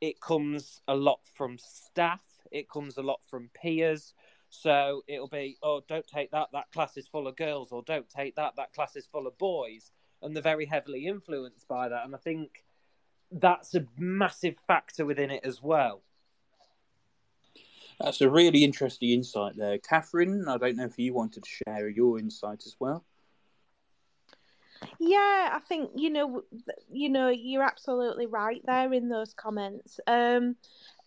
it 0.00 0.20
comes 0.20 0.80
a 0.88 0.96
lot 0.96 1.20
from 1.34 1.58
staff. 1.58 2.22
It 2.50 2.70
comes 2.70 2.96
a 2.96 3.02
lot 3.02 3.20
from 3.28 3.50
peers. 3.54 4.14
So 4.48 5.02
it'll 5.06 5.28
be, 5.28 5.58
oh, 5.62 5.82
don't 5.86 6.06
take 6.06 6.30
that. 6.30 6.48
That 6.52 6.70
class 6.72 6.96
is 6.96 7.06
full 7.08 7.26
of 7.26 7.36
girls, 7.36 7.72
or 7.72 7.82
don't 7.82 8.08
take 8.08 8.36
that. 8.36 8.54
That 8.56 8.72
class 8.72 8.96
is 8.96 9.06
full 9.06 9.26
of 9.26 9.36
boys, 9.36 9.90
and 10.22 10.34
they're 10.34 10.42
very 10.42 10.66
heavily 10.66 11.06
influenced 11.06 11.68
by 11.68 11.88
that. 11.88 12.04
And 12.04 12.14
I 12.14 12.18
think 12.18 12.64
that's 13.30 13.74
a 13.74 13.84
massive 13.98 14.54
factor 14.66 15.04
within 15.04 15.30
it 15.30 15.44
as 15.44 15.62
well. 15.62 16.02
That's 18.00 18.20
a 18.20 18.30
really 18.30 18.62
interesting 18.62 19.10
insight 19.10 19.56
there, 19.56 19.78
Catherine. 19.78 20.44
I 20.48 20.58
don't 20.58 20.76
know 20.76 20.84
if 20.84 20.98
you 20.98 21.14
wanted 21.14 21.44
to 21.44 21.48
share 21.48 21.88
your 21.88 22.18
insight 22.18 22.64
as 22.66 22.76
well. 22.78 23.04
Yeah, 24.98 25.50
I 25.52 25.60
think 25.66 25.90
you 25.94 26.10
know, 26.10 26.42
you 26.90 27.08
know, 27.08 27.28
you're 27.28 27.62
absolutely 27.62 28.26
right 28.26 28.60
there 28.66 28.92
in 28.92 29.08
those 29.08 29.32
comments. 29.32 29.98
Um, 30.06 30.56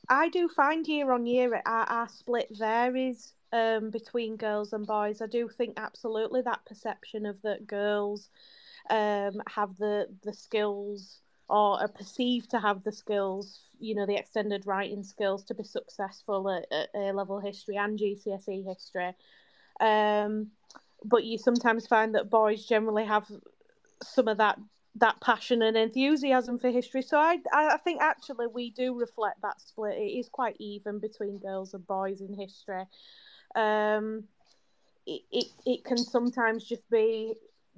I 0.10 0.30
do 0.30 0.48
find 0.48 0.88
year 0.88 1.12
on 1.12 1.28
year 1.28 1.62
our, 1.66 1.84
our 1.84 2.10
split 2.10 2.48
varies 2.52 3.34
um, 3.54 3.92
between 3.92 4.38
girls 4.38 4.74
and 4.74 4.88
boys. 4.88 5.22
I 5.22 5.28
do 5.28 5.48
think 5.48 5.76
absolutely 5.78 6.42
that 6.42 6.66
perception 6.66 7.28
of 7.28 7.42
that 7.44 7.68
girls 7.68 8.30
um, 8.90 9.42
have 9.48 9.78
the 9.78 10.08
the 10.24 10.34
skills 10.34 11.22
or 11.50 11.82
are 11.82 11.88
perceived 11.88 12.52
to 12.52 12.60
have 12.60 12.84
the 12.84 12.92
skills, 12.92 13.60
you 13.80 13.96
know, 13.96 14.06
the 14.06 14.16
extended 14.16 14.68
writing 14.68 15.04
skills 15.04 15.44
to 15.46 15.56
be 15.56 15.64
successful 15.64 16.50
at, 16.50 16.66
at 16.72 16.90
A 16.96 17.12
level 17.12 17.40
history 17.40 17.78
and 17.78 17.98
GCSE 17.98 18.66
history. 18.66 19.14
Um, 19.80 20.52
but 21.04 21.24
you 21.24 21.38
sometimes 21.38 21.88
find 21.88 22.14
that 22.16 22.30
boys 22.30 22.66
generally 22.66 23.06
have 23.06 23.26
some 24.04 24.28
of 24.28 24.38
that 24.38 24.60
that 24.96 25.22
passion 25.22 25.62
and 25.62 25.78
enthusiasm 25.78 26.60
for 26.60 26.70
history. 26.70 27.02
So 27.02 27.18
I 27.18 27.40
I 27.54 27.78
think 27.78 28.02
actually 28.02 28.48
we 28.48 28.72
do 28.72 28.94
reflect 29.00 29.42
that 29.42 29.62
split. 29.62 29.98
It 29.98 30.20
is 30.20 30.30
quite 30.30 30.56
even 30.60 31.00
between 31.00 31.38
girls 31.38 31.74
and 31.74 31.86
boys 31.88 32.22
in 32.22 32.34
history. 32.34 32.84
Um, 33.56 34.26
it, 35.06 35.22
it, 35.32 35.46
it 35.66 35.84
can 35.84 35.98
sometimes 35.98 36.64
just 36.64 36.88
be 36.90 37.34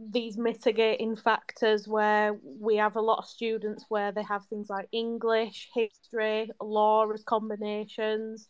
these 0.09 0.37
mitigating 0.37 1.15
factors 1.15 1.87
where 1.87 2.33
we 2.59 2.77
have 2.77 2.95
a 2.95 3.01
lot 3.01 3.19
of 3.19 3.25
students 3.25 3.85
where 3.89 4.11
they 4.11 4.23
have 4.23 4.45
things 4.45 4.69
like 4.69 4.87
English, 4.91 5.69
history, 5.73 6.49
law 6.61 7.09
as 7.11 7.23
combinations, 7.23 8.49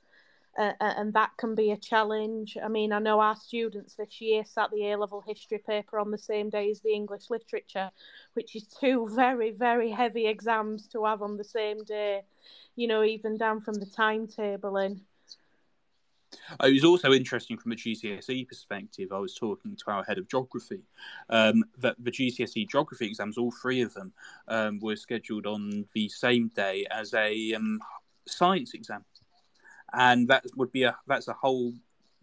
uh, 0.58 0.74
and 0.80 1.14
that 1.14 1.32
can 1.38 1.56
be 1.56 1.72
a 1.72 1.78
challenge. 1.78 2.58
I 2.64 2.68
mean, 2.68 2.92
I 2.92 3.00
know 3.00 3.20
our 3.20 3.36
students 3.36 3.96
this 3.96 4.22
year 4.22 4.44
sat 4.46 4.70
the 4.72 4.92
A 4.92 4.98
level 4.98 5.24
history 5.26 5.60
paper 5.60 6.00
on 6.00 6.12
the 6.12 6.18
same 6.18 6.50
day 6.50 6.70
as 6.72 6.82
the 6.82 6.94
English 6.94 7.30
literature, 7.30 7.92
which 8.34 8.56
is 8.56 8.68
two 8.80 9.08
very, 9.16 9.52
very 9.52 9.92
heavy 9.92 10.28
exams 10.28 10.88
to 10.90 11.06
have 11.06 11.22
on 11.22 11.38
the 11.38 11.44
same 11.44 11.84
day, 11.84 12.22
you 12.76 12.88
know, 12.88 13.04
even 13.04 13.38
down 13.38 13.62
from 13.62 13.76
the 13.76 13.86
timetabling. 13.86 15.02
It 16.64 16.74
was 16.74 16.84
also 16.84 17.12
interesting 17.12 17.58
from 17.58 17.72
a 17.72 17.76
GCSE 17.76 18.48
perspective. 18.48 19.12
I 19.12 19.20
was 19.20 19.36
talking 19.36 19.76
to 19.76 19.92
our 19.92 20.04
head 20.04 20.18
of 20.18 20.28
geography 20.28 20.82
um, 21.30 21.64
that 21.80 21.96
the 22.00 22.12
GCSE 22.12 22.70
geography 22.70 23.08
exams, 23.08 23.38
all 23.38 23.52
three 23.52 23.82
of 23.82 23.94
them, 23.94 24.14
um, 24.48 24.80
were 24.80 24.96
scheduled 24.96 25.46
on 25.46 25.86
the 25.94 26.10
same 26.10 26.50
day 26.50 26.86
as 26.92 27.14
a 27.14 27.54
um, 27.54 27.80
science 28.28 28.74
exam, 28.74 29.04
and 29.94 30.28
that 30.30 30.46
would 30.56 30.72
be 30.72 30.84
a 30.84 30.96
that's 31.08 31.28
a 31.28 31.34
whole 31.34 31.74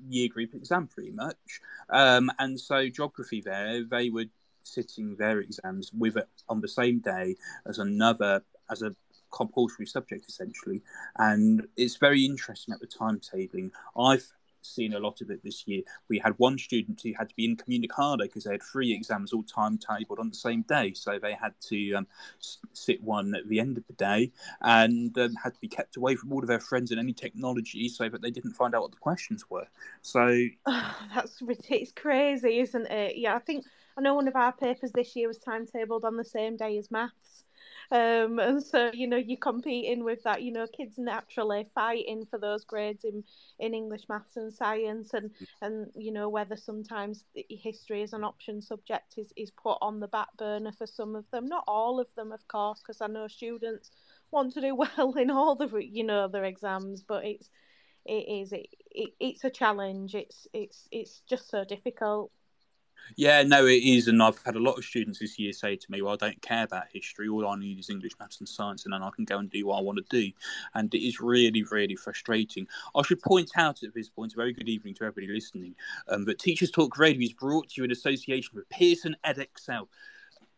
year 0.09 0.29
group 0.29 0.55
exam 0.55 0.87
pretty 0.87 1.11
much. 1.11 1.61
Um, 1.91 2.31
and 2.39 2.59
so 2.59 2.89
geography 2.89 3.41
there, 3.41 3.85
they 3.85 4.11
were 4.11 4.27
sitting 4.63 5.17
their 5.17 5.41
exams 5.41 5.93
with 5.93 6.17
it 6.17 6.29
on 6.49 6.61
the 6.61 6.69
same 6.69 7.01
day 7.01 7.37
as 7.67 7.79
another 7.79 8.43
as 8.71 8.83
a 8.83 8.95
compulsory 9.31 9.87
subject 9.87 10.25
essentially 10.29 10.83
and 11.19 11.67
it's 11.77 11.97
very 11.97 12.25
interesting 12.25 12.73
at 12.73 12.81
the 12.81 12.87
timetabling 12.87 13.71
i've 13.99 14.33
seen 14.63 14.95
a 14.95 14.99
lot 14.99 15.21
of 15.21 15.31
it 15.31 15.43
this 15.43 15.67
year. 15.67 15.83
We 16.09 16.19
had 16.19 16.35
one 16.39 16.59
student 16.59 17.01
who 17.03 17.13
had 17.19 17.29
to 17.29 17.35
be 17.35 17.45
incommunicado 17.45 18.25
because 18.25 18.45
they 18.45 18.53
had 18.53 18.63
three 18.63 18.93
exams 18.93 19.33
all 19.33 19.45
timetabled 19.45 20.19
on 20.19 20.29
the 20.29 20.37
same 20.37 20.63
day. 20.63 20.93
So 20.95 21.19
they 21.19 21.33
had 21.33 21.55
to 21.69 21.95
um, 21.95 22.07
sit 22.73 23.03
one 23.03 23.35
at 23.35 23.49
the 23.49 23.61
end 23.61 23.79
of 23.79 23.87
the 23.87 23.93
day 23.95 24.33
and 24.61 25.17
um, 25.19 25.35
had 25.43 25.55
to 25.55 25.61
be 25.61 25.69
kept 25.69 25.97
away 25.97 26.17
from 26.17 26.33
all 26.33 26.41
of 26.41 26.49
their 26.49 26.61
friends 26.61 26.91
and 26.91 27.01
any 27.01 27.13
technology 27.13 27.89
so 27.89 28.09
that 28.09 28.23
they 28.23 28.31
didn't 28.31 28.53
find 28.53 28.75
out 28.75 28.83
what 28.83 28.93
the 28.93 28.99
questions 28.99 29.45
were. 29.51 29.67
So 30.03 30.47
oh, 30.67 30.97
that's 31.15 31.43
it's 31.69 31.93
crazy, 31.93 32.61
isn't 32.61 32.87
it? 32.87 33.17
Yeah, 33.17 33.35
I 33.35 33.41
think 33.41 33.65
I 33.97 34.01
know 34.01 34.15
one 34.15 34.29
of 34.29 34.37
our 34.37 34.53
papers 34.53 34.93
this 34.93 35.17
year 35.17 35.29
was 35.29 35.39
timetabled 35.39 36.05
on 36.05 36.17
the 36.17 36.25
same 36.25 36.57
day 36.57 36.79
as 36.79 36.91
maths. 36.91 37.38
Um, 37.91 38.39
and 38.39 38.63
so 38.63 38.91
you 38.93 39.07
know 39.07 39.17
you're 39.17 39.39
competing 39.39 40.05
with 40.05 40.23
that. 40.25 40.43
You 40.43 40.53
know, 40.53 40.67
kids 40.67 40.99
naturally 40.99 41.67
fighting 41.75 42.27
for 42.27 42.39
those 42.39 42.65
grades 42.65 43.05
in 43.05 43.25
in 43.59 43.73
English, 43.75 44.09
maths, 44.09 44.37
and 44.37 44.53
science, 44.53 45.15
and 45.15 45.31
and 45.63 45.91
you 45.95 46.13
know 46.13 46.29
whether 46.29 46.57
sometimes 46.57 47.25
history 47.49 48.03
as 48.03 48.13
an 48.13 48.25
option 48.25 48.61
subject 48.61 49.15
is 49.17 49.33
is 49.37 49.51
put 49.51 49.79
on 49.81 50.01
the 50.01 50.09
back 50.09 50.29
burner 50.37 50.73
for 50.73 50.87
some 50.87 51.17
of 51.17 51.25
them. 51.31 51.49
Not 51.49 51.65
all 51.67 51.99
of 51.99 52.09
them, 52.15 52.31
of 52.33 52.47
course, 52.49 52.81
because 52.81 53.01
I 53.01 53.07
know 53.07 53.27
students 53.27 53.91
want 54.31 54.53
to 54.55 54.61
do 54.61 54.75
well 54.75 55.15
in 55.17 55.31
all 55.31 55.55
the 55.55 55.69
you 55.79 56.05
know 56.05 56.29
their 56.29 56.45
exams, 56.45 57.03
but 57.03 57.25
it's 57.25 57.49
it 58.05 58.29
is 58.29 58.53
it, 58.53 58.69
it 58.91 59.11
it's 59.19 59.45
a 59.45 59.51
challenge. 59.51 60.15
It's 60.15 60.47
it's 60.53 60.89
it's 60.91 61.23
just 61.29 61.49
so 61.51 61.65
difficult. 61.65 62.33
Yeah, 63.17 63.43
no, 63.43 63.67
it 63.67 63.83
is, 63.83 64.07
and 64.07 64.23
I've 64.23 64.41
had 64.45 64.55
a 64.55 64.61
lot 64.61 64.79
of 64.79 64.85
students 64.85 65.19
this 65.19 65.39
year 65.39 65.53
say 65.53 65.77
to 65.77 65.91
me, 65.91 66.03
"Well, 66.03 66.15
I 66.15 66.17
don't 66.17 66.41
care 66.43 66.65
about 66.65 66.85
history. 66.93 67.29
All 67.29 67.47
I 67.47 67.59
need 67.59 67.79
is 67.79 67.91
English, 67.91 68.13
maths, 68.21 68.39
and 68.39 68.49
science, 68.49 68.85
and 68.85 68.93
then 68.93 69.03
I 69.03 69.11
can 69.11 69.25
go 69.25 69.39
and 69.39 69.51
do 69.51 69.67
what 69.67 69.79
I 69.79 69.83
want 69.83 69.99
to 69.99 70.21
do." 70.21 70.31
And 70.75 70.93
it 70.95 71.07
is 71.07 71.21
really, 71.21 71.63
really 71.65 71.97
frustrating. 71.97 72.67
I 72.95 73.03
should 73.03 73.21
point 73.23 73.51
out 73.57 73.83
at 73.83 73.95
this 73.95 74.09
point, 74.09 74.35
a 74.35 74.37
very 74.37 74.53
good 74.53 74.69
evening 74.69 74.95
to 74.95 75.05
everybody 75.05 75.33
listening, 75.33 75.75
um, 76.09 76.25
that 76.27 76.39
Teachers 76.39 76.71
Talk 76.71 76.99
Radio 76.99 77.25
is 77.25 77.33
brought 77.33 77.71
to 77.71 77.81
you 77.81 77.85
in 77.85 77.91
association 77.91 78.53
with 78.55 78.69
Pearson 78.69 79.17
Edexcel. 79.25 79.89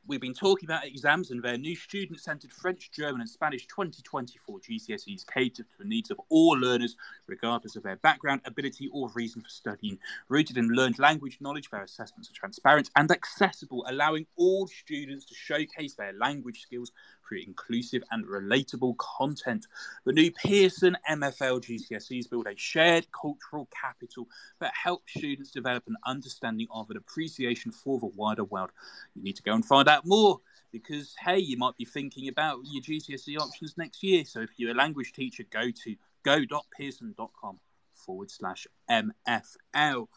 We've 0.07 0.21
been 0.21 0.35
talking 0.35 0.67
about 0.67 0.87
exams 0.87 1.31
and 1.31 1.43
their 1.43 1.59
new 1.59 1.77
student 1.77 2.21
centered 2.21 2.53
French, 2.53 2.91
German, 2.91 3.21
and 3.21 3.31
Spanish 3.31 3.67
2024 3.67 4.59
GCSEs 4.59 5.25
cater 5.33 5.63
to 5.63 5.79
the 5.79 5.85
needs 5.85 6.11
of 6.11 6.19
all 6.31 6.53
learners, 6.53 6.97
regardless 7.27 7.77
of 7.77 7.83
their 7.83 7.97
background, 7.97 8.41
ability, 8.45 8.89
or 8.93 9.11
reason 9.15 9.43
for 9.43 9.51
studying. 9.51 9.99
Rooted 10.29 10.57
in 10.57 10.69
learned 10.69 10.99
language 10.99 11.39
knowledge, 11.41 11.71
their 11.71 11.83
assessments 11.83 12.31
are 12.31 12.35
transparent 12.35 12.91
and 12.97 13.11
accessible, 13.11 13.85
allowing 13.89 14.27
all 14.37 14.67
students 14.67 15.27
to 15.27 15.35
showcase 15.35 15.95
their 15.95 16.15
language 16.15 16.63
skills 16.63 16.91
through 17.31 17.43
inclusive 17.47 18.03
and 18.11 18.27
relatable 18.27 18.97
content. 18.99 19.67
The 20.05 20.13
new 20.13 20.33
Pearson 20.33 20.97
MFL 21.09 21.63
GCSEs 21.63 22.29
build 22.29 22.49
a 22.49 22.57
shared 22.57 23.07
cultural 23.13 23.69
capital 23.71 24.29
that 24.61 24.73
helps 24.75 25.13
students 25.13 25.51
develop 25.51 25.85
an 25.87 25.97
understanding 26.05 26.67
of 26.73 26.91
and 26.91 26.99
appreciation 26.99 27.71
for 27.71 28.01
the 28.01 28.07
wider 28.07 28.45
world. 28.45 28.71
You 29.15 29.23
need 29.23 29.37
to 29.37 29.43
go 29.43 29.55
and 29.55 29.65
find 29.65 29.89
out 29.89 30.05
more 30.05 30.41
because 30.73 31.15
hey, 31.25 31.39
you 31.39 31.57
might 31.57 31.77
be 31.77 31.85
thinking 31.85 32.29
about 32.29 32.59
your 32.65 32.83
GCSE 32.83 33.39
options 33.39 33.79
next 33.79 34.03
year. 34.03 34.25
So 34.25 34.41
if 34.41 34.51
you're 34.57 34.73
a 34.73 34.75
language 34.75 35.13
teacher, 35.13 35.45
go 35.51 35.71
to 35.85 35.97
go.pearson.com 36.25 37.61
forward 37.95 38.31
slash 38.31 38.67
MFL. 38.91 40.09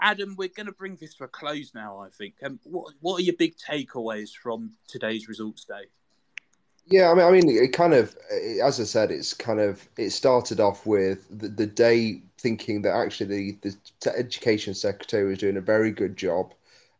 Adam, 0.00 0.36
we're 0.36 0.48
going 0.48 0.66
to 0.66 0.72
bring 0.72 0.96
this 0.96 1.14
to 1.14 1.24
a 1.24 1.28
close 1.28 1.72
now. 1.74 1.98
I 1.98 2.08
think. 2.10 2.34
Um, 2.44 2.60
what 2.64 2.94
what 3.00 3.20
are 3.20 3.22
your 3.22 3.34
big 3.36 3.56
takeaways 3.56 4.30
from 4.30 4.74
today's 4.86 5.28
results 5.28 5.64
day? 5.64 5.86
Yeah, 6.90 7.10
I 7.10 7.14
mean, 7.14 7.24
I 7.24 7.30
mean, 7.30 7.48
it 7.50 7.72
kind 7.72 7.92
of, 7.92 8.16
as 8.62 8.80
I 8.80 8.84
said, 8.84 9.10
it's 9.10 9.34
kind 9.34 9.60
of 9.60 9.86
it 9.98 10.10
started 10.10 10.58
off 10.60 10.86
with 10.86 11.26
the, 11.30 11.48
the 11.48 11.66
day 11.66 12.22
thinking 12.38 12.82
that 12.82 12.94
actually 12.96 13.58
the, 13.62 13.74
the 14.00 14.16
education 14.16 14.74
secretary 14.74 15.28
was 15.28 15.38
doing 15.38 15.56
a 15.58 15.60
very 15.60 15.90
good 15.90 16.16
job, 16.16 16.54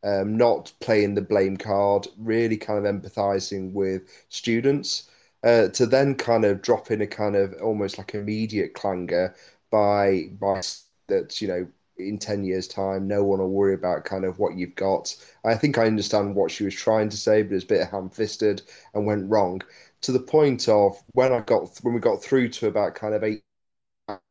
um, 0.05 0.37
not 0.37 0.73
playing 0.81 1.15
the 1.15 1.23
blame 1.23 1.57
card, 1.57 2.07
really 2.19 2.57
kind 2.59 2.85
of 2.87 2.95
empathizing 2.95 3.73
with 3.73 4.03
students, 4.29 5.09
uh, 5.45 5.69
to 5.69 5.87
then 5.87 6.15
kind 6.17 6.45
of 6.45 6.61
drop 6.61 6.91
in 6.91 7.01
a 7.01 7.07
kind 7.07 7.35
of 7.37 7.55
almost 7.63 7.97
like 7.99 8.15
immediate 8.15 8.75
clangor 8.75 9.35
by 9.71 10.25
by 10.39 10.61
that 11.07 11.41
you 11.41 11.49
know 11.49 11.67
in 11.99 12.19
10 12.19 12.45
years 12.45 12.69
time 12.69 13.07
no 13.09 13.25
one 13.25 13.41
will 13.41 13.51
worry 13.51 13.75
about 13.75 14.05
kind 14.05 14.25
of 14.25 14.39
what 14.39 14.57
you've 14.57 14.75
got. 14.75 15.15
I 15.45 15.55
think 15.55 15.79
i 15.79 15.87
understand 15.87 16.35
what 16.35 16.51
she 16.51 16.65
was 16.65 16.75
trying 16.75 17.09
to 17.11 17.17
say 17.17 17.43
but 17.43 17.55
it's 17.55 17.65
a 17.65 17.69
bit 17.69 17.89
ham-fisted 17.89 18.63
and 18.95 19.07
went 19.07 19.31
wrong 19.31 19.63
to 20.03 20.13
the 20.13 20.21
point 20.21 20.69
of 20.69 21.03
when 21.13 21.33
i 21.33 21.41
got 21.41 21.79
when 21.83 21.95
we 21.95 22.01
got 22.01 22.23
through 22.23 22.49
to 22.51 22.69
about 22.69 22.95
kind 22.95 23.15
of 23.15 23.25
eight 23.25 23.43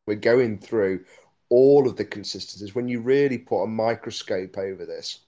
we're 0.08 0.16
going 0.16 0.58
through 0.58 1.04
all 1.50 1.88
of 1.88 1.96
the 1.98 2.06
consistencies. 2.06 2.76
When 2.76 2.88
you 2.88 3.02
really 3.02 3.38
put 3.38 3.64
a 3.64 3.68
microscope 3.68 4.58
over 4.58 4.86
this 4.86 5.20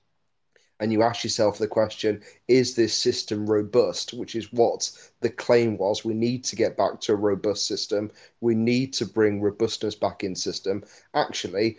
and 0.79 0.91
you 0.93 1.03
ask 1.03 1.23
yourself 1.23 1.57
the 1.57 1.67
question 1.67 2.21
is 2.47 2.75
this 2.75 2.93
system 2.93 3.45
robust? 3.45 4.13
Which 4.13 4.35
is 4.35 4.51
what 4.53 4.89
the 5.21 5.29
claim 5.29 5.77
was. 5.77 6.05
We 6.05 6.13
need 6.13 6.43
to 6.45 6.55
get 6.55 6.77
back 6.77 7.01
to 7.01 7.13
a 7.13 7.17
robust 7.17 7.67
system. 7.67 8.11
We 8.41 8.55
need 8.55 8.93
to 8.93 9.05
bring 9.05 9.41
robustness 9.41 9.95
back 9.95 10.23
in 10.23 10.35
system. 10.35 10.83
Actually 11.13 11.77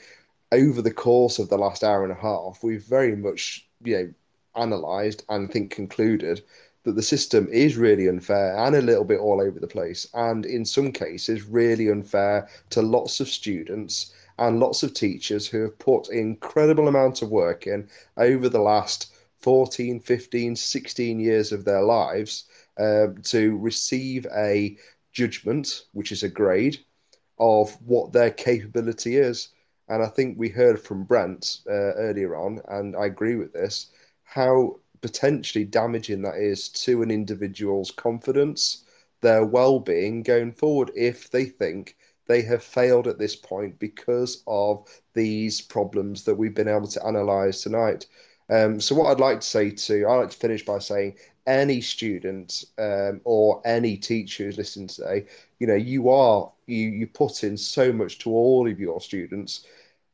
over 0.53 0.83
the 0.83 0.93
course 0.93 1.39
of 1.39 1.49
the 1.49 1.59
last 1.59 1.85
hour 1.85 2.03
and 2.03 2.13
a 2.13 2.21
half, 2.21 2.63
we've 2.63 2.85
very 2.85 3.17
much, 3.17 3.69
you 3.83 3.97
know, 3.97 4.15
analysed 4.57 5.25
and 5.29 5.51
think 5.51 5.71
concluded 5.71 6.43
that 6.83 6.97
the 6.97 7.03
system 7.03 7.49
is 7.53 7.77
really 7.77 8.09
unfair 8.09 8.57
and 8.57 8.75
a 8.75 8.83
little 8.83 9.05
bit 9.05 9.21
all 9.21 9.41
over 9.41 9.61
the 9.61 9.67
place, 9.67 10.09
and 10.15 10.47
in 10.47 10.65
some 10.65 10.91
cases, 10.93 11.45
really 11.45 11.91
unfair 11.91 12.49
to 12.71 12.83
lots 12.83 13.21
of 13.21 13.29
students 13.29 14.13
and 14.39 14.59
lots 14.59 14.83
of 14.83 14.95
teachers 14.95 15.47
who 15.47 15.61
have 15.61 15.79
put 15.79 16.09
incredible 16.09 16.89
amounts 16.89 17.21
of 17.21 17.31
work 17.31 17.67
in 17.67 17.89
over 18.17 18.49
the 18.49 18.61
last 18.61 19.13
14, 19.41 20.01
15, 20.01 20.57
16 20.57 21.21
years 21.21 21.53
of 21.53 21.65
their 21.65 21.83
lives 21.83 22.45
uh, 22.79 23.09
to 23.23 23.57
receive 23.59 24.27
a 24.35 24.77
judgment, 25.13 25.85
which 25.93 26.13
is 26.13 26.23
a 26.23 26.29
grade, 26.29 26.79
of 27.39 27.77
what 27.87 28.13
their 28.13 28.31
capability 28.31 29.17
is. 29.17 29.49
And 29.91 30.05
I 30.05 30.07
think 30.07 30.39
we 30.39 30.49
heard 30.49 30.81
from 30.81 31.03
Brent 31.03 31.63
uh, 31.69 31.73
earlier 31.99 32.37
on, 32.37 32.61
and 32.69 32.95
I 32.95 33.07
agree 33.07 33.35
with 33.35 33.53
this, 33.53 33.91
how 34.23 34.79
potentially 35.01 35.65
damaging 35.65 36.23
that 36.23 36.37
is 36.37 36.69
to 36.69 37.03
an 37.03 37.11
individual's 37.11 37.91
confidence, 37.91 38.85
their 39.21 39.45
well 39.45 39.81
being 39.81 40.23
going 40.23 40.53
forward, 40.53 40.93
if 40.95 41.29
they 41.29 41.45
think 41.45 41.97
they 42.29 42.41
have 42.43 42.63
failed 42.63 43.09
at 43.09 43.19
this 43.19 43.35
point 43.35 43.81
because 43.81 44.45
of 44.47 44.87
these 45.15 45.61
problems 45.61 46.25
that 46.25 46.37
we've 46.37 46.55
been 46.55 46.69
able 46.69 46.87
to 46.87 47.05
analyze 47.05 47.61
tonight. 47.61 48.07
Um, 48.49 48.81
so, 48.81 48.95
what 48.95 49.11
I'd 49.11 49.19
like 49.19 49.41
to 49.41 49.47
say 49.47 49.71
to, 49.73 50.07
I'd 50.07 50.17
like 50.19 50.31
to 50.31 50.37
finish 50.37 50.65
by 50.65 50.79
saying 50.79 51.17
any 51.49 51.81
student 51.81 52.65
um, 52.79 53.21
or 53.25 53.61
any 53.65 53.97
teacher 53.97 54.45
who's 54.45 54.59
listening 54.59 54.87
today, 54.87 55.27
you 55.59 55.67
know, 55.67 55.75
you 55.75 56.11
are, 56.11 56.53
you, 56.67 56.91
you 56.91 57.09
put 57.09 57.43
in 57.43 57.57
so 57.57 57.93
much 57.93 58.19
to 58.21 58.31
all 58.31 58.71
of 58.71 58.79
your 58.79 59.01
students 59.01 59.67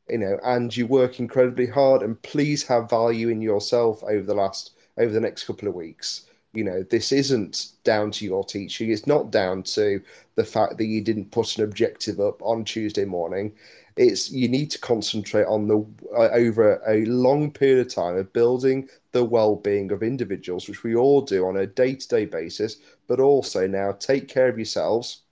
you 0.09 0.19
know, 0.19 0.39
and 0.45 0.77
you 0.77 0.87
work 0.87 1.19
incredibly 1.19 1.67
hard. 1.67 2.03
And 2.03 2.21
please 2.23 2.63
have 2.67 2.91
value 2.91 3.29
in 3.29 3.43
yourself 3.43 4.03
over 4.05 4.23
the 4.23 4.35
last 4.35 4.73
over 4.99 5.13
the 5.13 5.21
next 5.21 5.45
couple 5.45 5.69
of 5.69 5.75
weeks. 5.75 6.27
You 6.53 6.65
know, 6.65 6.83
this 6.85 7.13
isn't 7.13 7.73
down 7.85 8.11
to 8.13 8.25
your 8.25 8.45
teaching. 8.45 8.91
It's 8.91 9.07
not 9.07 9.31
down 9.31 9.63
to 9.65 10.01
the 10.37 10.45
fact 10.45 10.79
that 10.79 10.87
you 10.87 11.03
didn't 11.03 11.31
put 11.31 11.59
an 11.59 11.65
objective 11.65 12.19
up 12.19 12.41
on 12.43 12.65
Tuesday 12.65 13.05
morning. 13.05 13.53
It's 13.97 14.31
you 14.31 14.49
need 14.49 14.71
to 14.71 14.79
concentrate 14.79 15.47
on 15.47 15.69
the 15.69 15.85
uh, 16.15 16.29
over 16.33 16.81
a 16.87 17.05
long 17.07 17.51
period 17.51 17.87
of 17.87 17.95
time 17.95 18.17
of 18.17 18.33
building 18.33 18.89
the 19.13 19.25
well-being 19.25 19.91
of 19.93 20.03
individuals, 20.03 20.69
which 20.69 20.83
we 20.83 20.95
all 20.95 21.23
do 21.23 21.47
on 21.47 21.57
a 21.57 21.67
day-to-day 21.67 22.27
basis. 22.27 22.77
But 23.07 23.21
also 23.21 23.67
now 23.67 23.93
take 23.93 24.29
care 24.29 24.49
of 24.49 24.59
yourselves 24.59 25.23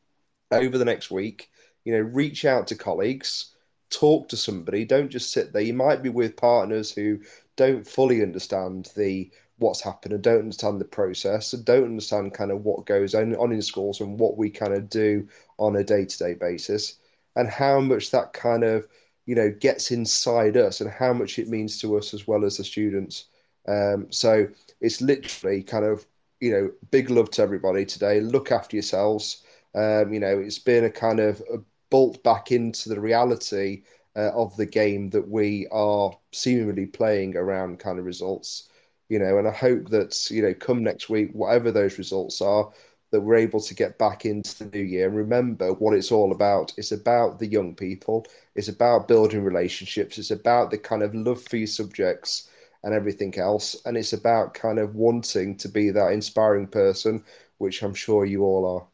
over 0.51 0.79
the 0.79 0.85
next 0.85 1.11
week. 1.11 1.51
You 1.85 1.95
know, 1.95 2.01
reach 2.01 2.45
out 2.45 2.67
to 2.69 2.75
colleagues 2.75 3.54
talk 3.95 4.29
to 4.29 4.37
somebody. 4.37 4.85
Don't 4.85 5.11
just 5.11 5.33
sit 5.33 5.53
there. 5.53 5.62
You 5.62 5.75
might 5.75 6.03
be 6.03 6.09
with 6.09 6.37
partners 6.37 6.91
who 6.93 7.21
don't 7.57 7.87
fully 7.87 8.23
understand 8.23 8.91
the 8.97 9.31
what's 9.59 9.83
happened 9.83 10.12
and 10.12 10.23
don't 10.23 10.41
understand 10.41 10.81
the 10.81 10.85
process 10.85 11.53
and 11.53 11.65
don't 11.65 11.85
understand 11.85 12.35
kind 12.35 12.51
of 12.51 12.65
what 12.65 12.87
goes 12.87 13.15
on, 13.15 13.35
on 13.37 13.53
in 13.53 13.62
schools 13.62 14.01
and 14.01 14.19
what 14.19 14.37
we 14.37 14.51
kind 14.51 14.75
of 14.75 14.89
do 14.91 15.27
on 15.59 15.77
a 15.77 15.85
day-to-day 15.85 16.35
basis 16.35 16.99
and 17.37 17.49
how 17.49 17.81
much 17.81 18.11
that 18.11 18.33
kind 18.33 18.65
of 18.65 18.87
you 19.27 19.35
know 19.35 19.51
gets 19.61 19.91
inside 19.91 20.57
us 20.57 20.81
and 20.81 20.91
how 20.91 21.12
much 21.12 21.39
it 21.39 21.49
means 21.49 21.81
to 21.81 21.97
us 21.97 22.12
as 22.12 22.27
well 22.27 22.45
as 22.45 22.57
the 22.57 22.65
students 22.65 23.27
um, 23.69 24.07
so 24.11 24.47
it's 24.81 25.01
literally 25.01 25.62
kind 25.62 25.85
of 25.85 26.05
you 26.41 26.51
know 26.51 26.71
big 26.91 27.09
love 27.09 27.31
to 27.31 27.43
everybody 27.43 27.85
today 27.87 28.21
look 28.21 28.51
after 28.51 28.77
yourselves 28.77 29.45
um, 29.75 30.12
you 30.12 30.21
know 30.21 30.39
it's 30.39 30.59
been 30.59 30.85
a 30.85 30.91
kind 30.91 31.21
of 31.21 31.41
a 31.53 31.59
bolt 31.95 32.23
back 32.25 32.53
into 32.53 32.89
the 32.89 33.01
reality 33.01 33.85
uh, 34.16 34.31
of 34.35 34.57
the 34.57 34.66
game 34.66 35.11
that 35.11 35.29
we 35.29 35.66
are 35.73 36.19
seemingly 36.33 36.87
playing 36.87 37.37
around 37.37 37.79
kind 37.79 37.99
of 37.99 38.05
results. 38.05 38.69
you 39.09 39.19
know, 39.19 39.39
and 39.39 39.47
I 39.49 39.53
hope 39.53 39.91
that, 39.91 40.31
you 40.31 40.43
know, 40.43 40.55
come 40.55 40.83
next 40.83 41.09
week, 41.11 41.31
whatever 41.33 41.71
those 41.71 41.99
results 41.99 42.41
are, 42.41 42.73
that 43.11 43.21
we're 43.21 43.37
able 43.37 43.61
to 43.61 43.75
get 43.75 43.99
back 43.99 44.25
into 44.27 44.65
the 44.65 44.77
new 44.77 44.85
year 44.85 45.07
and 45.09 45.16
remember 45.16 45.73
what 45.75 45.95
it's 45.95 46.11
all 46.12 46.33
about. 46.33 46.73
It's 46.77 46.93
about 46.93 47.39
the 47.39 47.47
young 47.47 47.75
people, 47.77 48.27
it's 48.57 48.69
about 48.69 49.09
building 49.09 49.45
relationships, 49.45 50.19
it's 50.19 50.31
about 50.33 50.71
the 50.71 50.79
kind 50.79 51.03
of 51.03 51.15
love 51.15 51.43
for 51.43 51.57
your 51.57 51.66
subjects 51.69 52.49
and 52.83 52.95
everything 52.95 53.39
else. 53.39 53.77
And 53.87 53.97
it's 53.97 54.12
about 54.12 54.55
kind 54.55 54.79
of 54.79 54.95
wanting 54.97 55.57
to 55.59 55.69
be 55.69 55.91
that 55.91 56.12
inspiring 56.12 56.66
person, 56.69 57.25
which 57.59 57.83
I'm 57.83 57.95
sure 57.95 58.25
you 58.25 58.43
all 58.45 58.66
are. 58.66 58.87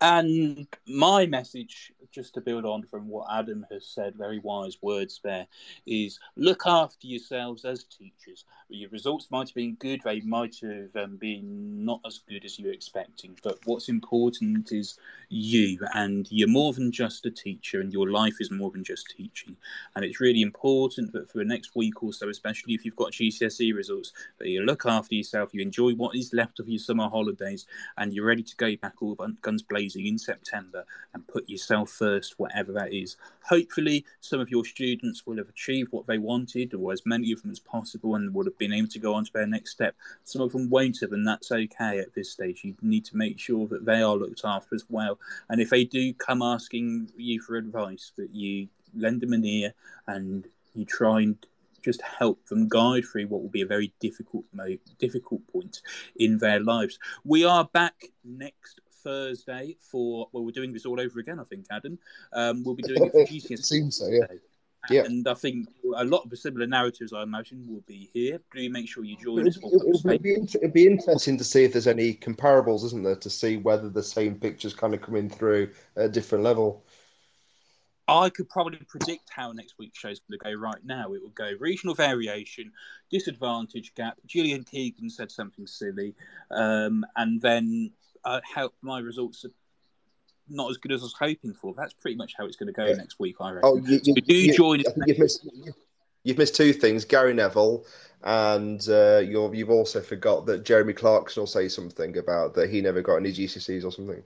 And 0.00 0.68
my 0.86 1.26
message, 1.26 1.92
just 2.14 2.34
to 2.34 2.40
build 2.40 2.64
on 2.64 2.84
from 2.84 3.08
what 3.08 3.26
Adam 3.32 3.66
has 3.70 3.86
said, 3.86 4.14
very 4.14 4.38
wise 4.38 4.78
words 4.80 5.20
there, 5.24 5.46
is 5.86 6.20
look 6.36 6.62
after 6.66 7.06
yourselves 7.06 7.64
as 7.64 7.84
teachers. 7.84 8.44
Your 8.68 8.90
results 8.90 9.26
might 9.30 9.48
have 9.48 9.54
been 9.54 9.74
good, 9.74 10.00
they 10.04 10.20
might 10.20 10.56
have 10.62 10.94
um, 10.96 11.16
been 11.16 11.84
not 11.84 12.00
as 12.06 12.20
good 12.28 12.44
as 12.44 12.58
you 12.58 12.66
were 12.66 12.72
expecting, 12.72 13.36
but 13.42 13.58
what's 13.64 13.88
important 13.88 14.72
is 14.72 14.98
you, 15.28 15.78
and 15.94 16.26
you're 16.30 16.48
more 16.48 16.72
than 16.72 16.92
just 16.92 17.26
a 17.26 17.30
teacher, 17.30 17.80
and 17.80 17.92
your 17.92 18.10
life 18.10 18.36
is 18.40 18.50
more 18.50 18.70
than 18.70 18.84
just 18.84 19.12
teaching. 19.16 19.56
And 19.96 20.04
it's 20.04 20.20
really 20.20 20.42
important 20.42 21.12
that 21.12 21.30
for 21.30 21.38
the 21.38 21.44
next 21.44 21.74
week 21.74 22.02
or 22.02 22.12
so, 22.12 22.28
especially 22.28 22.74
if 22.74 22.84
you've 22.84 22.96
got 22.96 23.12
GCSE 23.12 23.74
results, 23.74 24.12
that 24.38 24.48
you 24.48 24.62
look 24.62 24.86
after 24.86 25.14
yourself, 25.14 25.52
you 25.52 25.62
enjoy 25.62 25.92
what 25.92 26.16
is 26.16 26.32
left 26.32 26.60
of 26.60 26.68
your 26.68 26.78
summer 26.78 27.08
holidays, 27.08 27.66
and 27.98 28.12
you're 28.12 28.26
ready 28.26 28.42
to 28.42 28.56
go 28.56 28.76
back 28.76 28.94
all 29.00 29.14
guns 29.42 29.62
blazing 29.62 30.06
in 30.06 30.18
September 30.18 30.84
and 31.12 31.26
put 31.26 31.48
yourself 31.48 32.00
first, 32.04 32.34
whatever 32.38 32.70
that 32.72 32.92
is. 32.92 33.16
Hopefully, 33.40 34.04
some 34.20 34.40
of 34.40 34.50
your 34.50 34.64
students 34.64 35.26
will 35.26 35.38
have 35.38 35.48
achieved 35.48 35.90
what 35.90 36.06
they 36.06 36.18
wanted, 36.18 36.74
or 36.74 36.92
as 36.92 37.06
many 37.06 37.32
of 37.32 37.40
them 37.40 37.50
as 37.50 37.58
possible, 37.58 38.14
and 38.14 38.34
would 38.34 38.46
have 38.46 38.58
been 38.58 38.74
able 38.74 38.88
to 38.88 38.98
go 38.98 39.14
on 39.14 39.24
to 39.24 39.32
their 39.32 39.46
next 39.46 39.70
step. 39.70 39.94
Some 40.24 40.42
of 40.42 40.52
them 40.52 40.68
won't 40.68 41.00
have, 41.00 41.12
and 41.12 41.26
that's 41.26 41.50
okay 41.50 41.98
at 41.98 42.14
this 42.14 42.30
stage. 42.30 42.62
You 42.62 42.74
need 42.82 43.06
to 43.06 43.16
make 43.16 43.38
sure 43.38 43.66
that 43.68 43.86
they 43.86 44.02
are 44.02 44.16
looked 44.16 44.42
after 44.44 44.74
as 44.74 44.84
well. 44.90 45.18
And 45.48 45.62
if 45.62 45.70
they 45.70 45.84
do 45.84 46.12
come 46.12 46.42
asking 46.42 47.10
you 47.16 47.40
for 47.40 47.56
advice, 47.56 48.12
that 48.16 48.34
you 48.34 48.68
lend 48.94 49.22
them 49.22 49.32
an 49.32 49.46
ear 49.46 49.72
and 50.06 50.46
you 50.74 50.84
try 50.84 51.22
and 51.22 51.36
just 51.82 52.02
help 52.02 52.44
them 52.46 52.68
guide 52.68 53.04
through 53.04 53.26
what 53.26 53.42
will 53.42 53.50
be 53.50 53.62
a 53.62 53.66
very 53.66 53.92
difficult 54.00 54.44
difficult 54.98 55.42
point 55.52 55.82
in 56.16 56.38
their 56.38 56.60
lives. 56.60 56.98
We 57.24 57.44
are 57.44 57.64
back 57.72 58.06
next 58.24 58.80
Thursday 59.04 59.76
for 59.80 60.28
well, 60.32 60.44
we're 60.44 60.50
doing 60.50 60.72
this 60.72 60.86
all 60.86 61.00
over 61.00 61.20
again. 61.20 61.38
I 61.38 61.44
think 61.44 61.66
Adam, 61.70 61.98
um, 62.32 62.64
we'll 62.64 62.74
be 62.74 62.82
doing 62.86 63.04
it 63.04 63.12
for 63.12 63.24
GCSE. 63.24 63.50
it 63.50 63.64
seems 63.64 63.98
so, 63.98 64.08
yeah. 64.08 64.26
Yeah. 64.90 65.04
And 65.04 65.26
I 65.26 65.34
think 65.34 65.68
a 65.96 66.04
lot 66.04 66.24
of 66.24 66.30
the 66.30 66.36
similar 66.36 66.66
narratives, 66.66 67.12
I 67.12 67.22
imagine, 67.22 67.66
will 67.66 67.82
be 67.86 68.10
here. 68.12 68.38
Do 68.54 68.62
you 68.62 68.70
make 68.70 68.88
sure 68.88 69.04
you 69.04 69.16
join 69.16 69.48
us. 69.48 69.56
It'd, 69.56 70.22
be, 70.22 70.34
it'd 70.34 70.72
be 70.72 70.86
interesting 70.86 71.38
to 71.38 71.44
see 71.44 71.64
if 71.64 71.72
there's 71.72 71.86
any 71.86 72.14
comparables, 72.14 72.84
isn't 72.84 73.02
there, 73.02 73.16
to 73.16 73.30
see 73.30 73.56
whether 73.56 73.88
the 73.88 74.02
same 74.02 74.34
pictures 74.34 74.74
kind 74.74 74.94
of 74.94 75.00
coming 75.00 75.30
through 75.30 75.70
at 75.96 76.04
a 76.04 76.08
different 76.08 76.44
level. 76.44 76.84
I 78.06 78.28
could 78.28 78.50
probably 78.50 78.78
predict 78.86 79.30
how 79.30 79.52
next 79.52 79.76
week's 79.78 79.98
show 79.98 80.10
is 80.10 80.20
going 80.20 80.38
to 80.38 80.44
go 80.44 80.60
right 80.60 80.84
now. 80.84 81.14
It 81.14 81.22
will 81.22 81.30
go 81.30 81.52
regional 81.58 81.94
variation, 81.94 82.70
disadvantage 83.10 83.94
gap. 83.94 84.18
Gillian 84.26 84.64
Keegan 84.64 85.08
said 85.08 85.30
something 85.30 85.66
silly, 85.66 86.14
um, 86.50 87.06
and 87.16 87.40
then 87.40 87.92
uh, 88.24 88.40
help 88.54 88.74
my 88.82 88.98
results 88.98 89.44
are 89.44 89.50
not 90.48 90.70
as 90.70 90.76
good 90.76 90.92
as 90.92 91.00
I 91.02 91.04
was 91.04 91.14
hoping 91.18 91.54
for. 91.54 91.74
That's 91.76 91.94
pretty 91.94 92.16
much 92.16 92.34
how 92.36 92.46
it's 92.46 92.56
going 92.56 92.66
to 92.66 92.72
go 92.72 92.86
yeah. 92.86 92.94
next 92.94 93.18
week, 93.18 93.36
I 93.40 93.52
reckon. 93.52 93.70
Oh, 93.70 93.76
you, 93.76 94.00
you, 94.02 94.14
so 94.14 94.20
do 94.26 94.34
you, 94.34 94.54
join? 94.54 94.82
You've 95.06 95.18
missed, 95.18 95.48
you've 96.22 96.38
missed 96.38 96.54
two 96.54 96.72
things: 96.72 97.04
Gary 97.04 97.34
Neville, 97.34 97.84
and 98.22 98.86
uh, 98.88 99.18
you 99.18 99.40
have 99.40 99.70
also 99.70 100.00
forgot 100.00 100.46
that 100.46 100.64
Jeremy 100.64 100.92
Clarkson 100.92 101.42
will 101.42 101.46
say 101.46 101.68
something 101.68 102.16
about 102.18 102.54
that 102.54 102.70
he 102.70 102.80
never 102.80 103.02
got 103.02 103.16
any 103.16 103.32
GCSEs 103.32 103.84
or 103.84 103.92
something. 103.92 104.22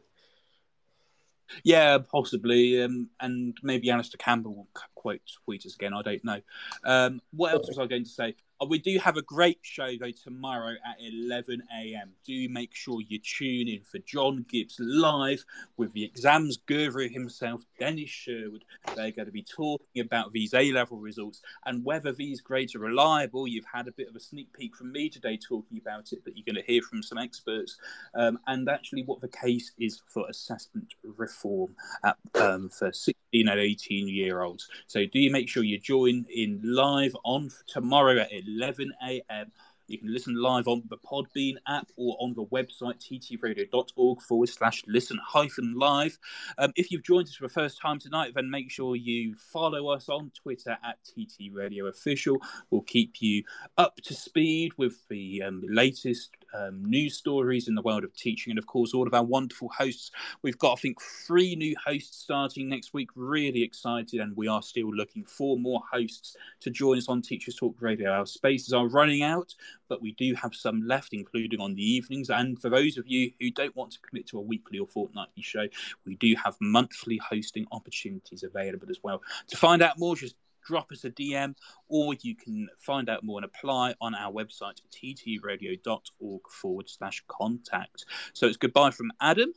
Yeah, 1.64 1.98
possibly, 1.98 2.82
um, 2.82 3.08
and 3.20 3.56
maybe 3.62 3.90
Alastair 3.90 4.18
Campbell 4.18 4.54
will 4.54 4.68
quote 4.94 5.22
tweet 5.44 5.64
us 5.64 5.74
again. 5.74 5.94
I 5.94 6.02
don't 6.02 6.24
know. 6.24 6.40
Um, 6.84 7.22
what 7.32 7.54
else 7.54 7.68
was 7.68 7.78
I 7.78 7.86
going 7.86 8.04
to 8.04 8.10
say? 8.10 8.34
Uh, 8.60 8.66
we 8.66 8.78
do 8.78 8.98
have 8.98 9.16
a 9.16 9.22
great 9.22 9.58
show 9.62 9.92
though 10.00 10.10
tomorrow 10.10 10.72
at 10.84 10.96
11 11.00 11.62
a.m. 11.80 12.10
Do 12.24 12.48
make 12.48 12.74
sure 12.74 13.00
you 13.00 13.18
tune 13.18 13.68
in 13.68 13.82
for 13.82 13.98
John 13.98 14.44
Gibbs 14.48 14.76
live 14.80 15.44
with 15.76 15.92
the 15.92 16.04
exams 16.04 16.58
guru 16.66 17.08
himself, 17.08 17.64
Dennis 17.78 18.10
Sherwood. 18.10 18.64
They're 18.96 19.12
going 19.12 19.26
to 19.26 19.32
be 19.32 19.44
talking 19.44 20.02
about 20.02 20.32
these 20.32 20.54
A 20.54 20.72
level 20.72 20.98
results 20.98 21.40
and 21.66 21.84
whether 21.84 22.12
these 22.12 22.40
grades 22.40 22.74
are 22.74 22.80
reliable. 22.80 23.46
You've 23.46 23.64
had 23.72 23.86
a 23.86 23.92
bit 23.92 24.08
of 24.08 24.16
a 24.16 24.20
sneak 24.20 24.52
peek 24.52 24.74
from 24.74 24.90
me 24.90 25.08
today 25.08 25.36
talking 25.36 25.78
about 25.78 26.12
it, 26.12 26.20
but 26.24 26.36
you're 26.36 26.44
going 26.44 26.62
to 26.62 26.72
hear 26.72 26.82
from 26.82 27.02
some 27.02 27.18
experts 27.18 27.78
um, 28.14 28.38
and 28.48 28.68
actually 28.68 29.04
what 29.04 29.20
the 29.20 29.28
case 29.28 29.72
is 29.78 30.02
for 30.08 30.28
assessment 30.28 30.94
reform 31.16 31.76
at, 32.02 32.16
um, 32.34 32.68
for 32.68 32.92
16 32.92 33.14
and 33.48 33.60
18 33.60 34.08
year 34.08 34.42
olds. 34.42 34.68
So 34.86 35.04
do 35.06 35.30
make 35.30 35.48
sure 35.48 35.62
you 35.62 35.78
join 35.78 36.26
in 36.34 36.60
live 36.64 37.16
on 37.24 37.50
tomorrow 37.66 38.18
at 38.18 38.47
11 38.56 38.92
a.m. 39.06 39.52
You 39.88 39.96
can 39.96 40.12
listen 40.12 40.34
live 40.34 40.68
on 40.68 40.82
the 40.90 40.98
Podbean 40.98 41.54
app 41.66 41.90
or 41.96 42.14
on 42.20 42.34
the 42.34 42.44
website 42.44 43.00
ttradio.org 43.00 44.20
forward 44.20 44.48
slash 44.50 44.82
listen 44.86 45.18
hyphen 45.26 45.74
live. 45.78 46.18
Um, 46.58 46.72
if 46.76 46.90
you've 46.90 47.02
joined 47.02 47.28
us 47.28 47.34
for 47.34 47.46
the 47.46 47.52
first 47.52 47.80
time 47.80 47.98
tonight, 47.98 48.32
then 48.34 48.50
make 48.50 48.70
sure 48.70 48.96
you 48.96 49.34
follow 49.34 49.88
us 49.88 50.10
on 50.10 50.30
Twitter 50.34 50.76
at 50.84 50.98
TT 51.04 51.50
Radio 51.52 51.86
Official. 51.86 52.36
We'll 52.70 52.82
keep 52.82 53.22
you 53.22 53.44
up 53.78 53.96
to 54.02 54.12
speed 54.12 54.72
with 54.76 55.08
the 55.08 55.42
um, 55.42 55.62
latest 55.66 56.36
um, 56.54 56.84
news 56.84 57.16
stories 57.16 57.68
in 57.68 57.74
the 57.74 57.82
world 57.82 58.04
of 58.04 58.14
teaching, 58.14 58.50
and 58.50 58.58
of 58.58 58.66
course, 58.66 58.94
all 58.94 59.06
of 59.06 59.14
our 59.14 59.24
wonderful 59.24 59.68
hosts. 59.68 60.10
We've 60.42 60.58
got, 60.58 60.72
I 60.72 60.80
think, 60.80 61.00
three 61.00 61.54
new 61.56 61.74
hosts 61.84 62.18
starting 62.18 62.68
next 62.68 62.94
week. 62.94 63.10
Really 63.14 63.62
excited, 63.62 64.20
and 64.20 64.36
we 64.36 64.48
are 64.48 64.62
still 64.62 64.94
looking 64.94 65.24
for 65.24 65.58
more 65.58 65.82
hosts 65.90 66.36
to 66.60 66.70
join 66.70 66.98
us 66.98 67.08
on 67.08 67.22
Teachers 67.22 67.56
Talk 67.56 67.76
Radio. 67.80 68.10
Our 68.10 68.26
spaces 68.26 68.72
are 68.72 68.88
running 68.88 69.22
out, 69.22 69.54
but 69.88 70.02
we 70.02 70.12
do 70.12 70.34
have 70.34 70.54
some 70.54 70.86
left, 70.86 71.12
including 71.12 71.60
on 71.60 71.74
the 71.74 71.82
evenings. 71.82 72.30
And 72.30 72.60
for 72.60 72.68
those 72.68 72.98
of 72.98 73.06
you 73.06 73.32
who 73.40 73.50
don't 73.50 73.76
want 73.76 73.92
to 73.92 74.00
commit 74.00 74.26
to 74.28 74.38
a 74.38 74.42
weekly 74.42 74.78
or 74.78 74.86
fortnightly 74.86 75.42
show, 75.42 75.66
we 76.04 76.16
do 76.16 76.34
have 76.42 76.56
monthly 76.60 77.18
hosting 77.18 77.66
opportunities 77.72 78.42
available 78.42 78.88
as 78.90 78.98
well. 79.02 79.22
To 79.48 79.56
find 79.56 79.82
out 79.82 79.98
more, 79.98 80.16
just 80.16 80.34
drop 80.68 80.92
us 80.92 81.04
a 81.04 81.10
DM, 81.10 81.54
or 81.88 82.14
you 82.20 82.36
can 82.36 82.68
find 82.78 83.08
out 83.08 83.24
more 83.24 83.38
and 83.38 83.46
apply 83.46 83.94
on 84.00 84.14
our 84.14 84.30
website, 84.30 84.80
ttradio.org 84.94 86.40
forward 86.50 86.88
slash 86.88 87.24
contact. 87.26 88.04
So 88.34 88.46
it's 88.46 88.58
goodbye 88.58 88.90
from 88.90 89.10
Adam. 89.20 89.52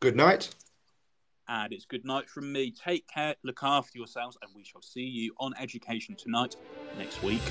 Good 0.00 0.16
night. 0.16 0.52
And 1.48 1.72
it's 1.72 1.84
good 1.84 2.04
night 2.04 2.28
from 2.28 2.52
me. 2.52 2.72
Take 2.72 3.06
care, 3.06 3.36
look 3.44 3.60
after 3.62 3.96
yourselves, 3.96 4.36
and 4.42 4.50
we 4.54 4.64
shall 4.64 4.82
see 4.82 5.02
you 5.02 5.34
on 5.38 5.52
Education 5.60 6.16
Tonight 6.16 6.56
next 6.98 7.22
week. 7.22 7.42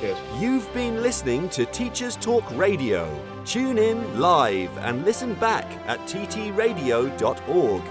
Cheers. 0.00 0.18
You've 0.38 0.72
been 0.72 1.02
listening 1.02 1.48
to 1.50 1.66
Teachers 1.66 2.16
Talk 2.16 2.44
Radio. 2.56 3.08
Tune 3.44 3.78
in 3.78 4.20
live 4.20 4.76
and 4.78 5.04
listen 5.04 5.34
back 5.34 5.66
at 5.86 5.98
ttradio.org. 6.00 7.82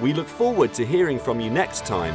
We 0.00 0.12
look 0.14 0.28
forward 0.28 0.74
to 0.74 0.86
hearing 0.86 1.18
from 1.18 1.40
you 1.40 1.50
next 1.50 1.86
time 1.86 2.14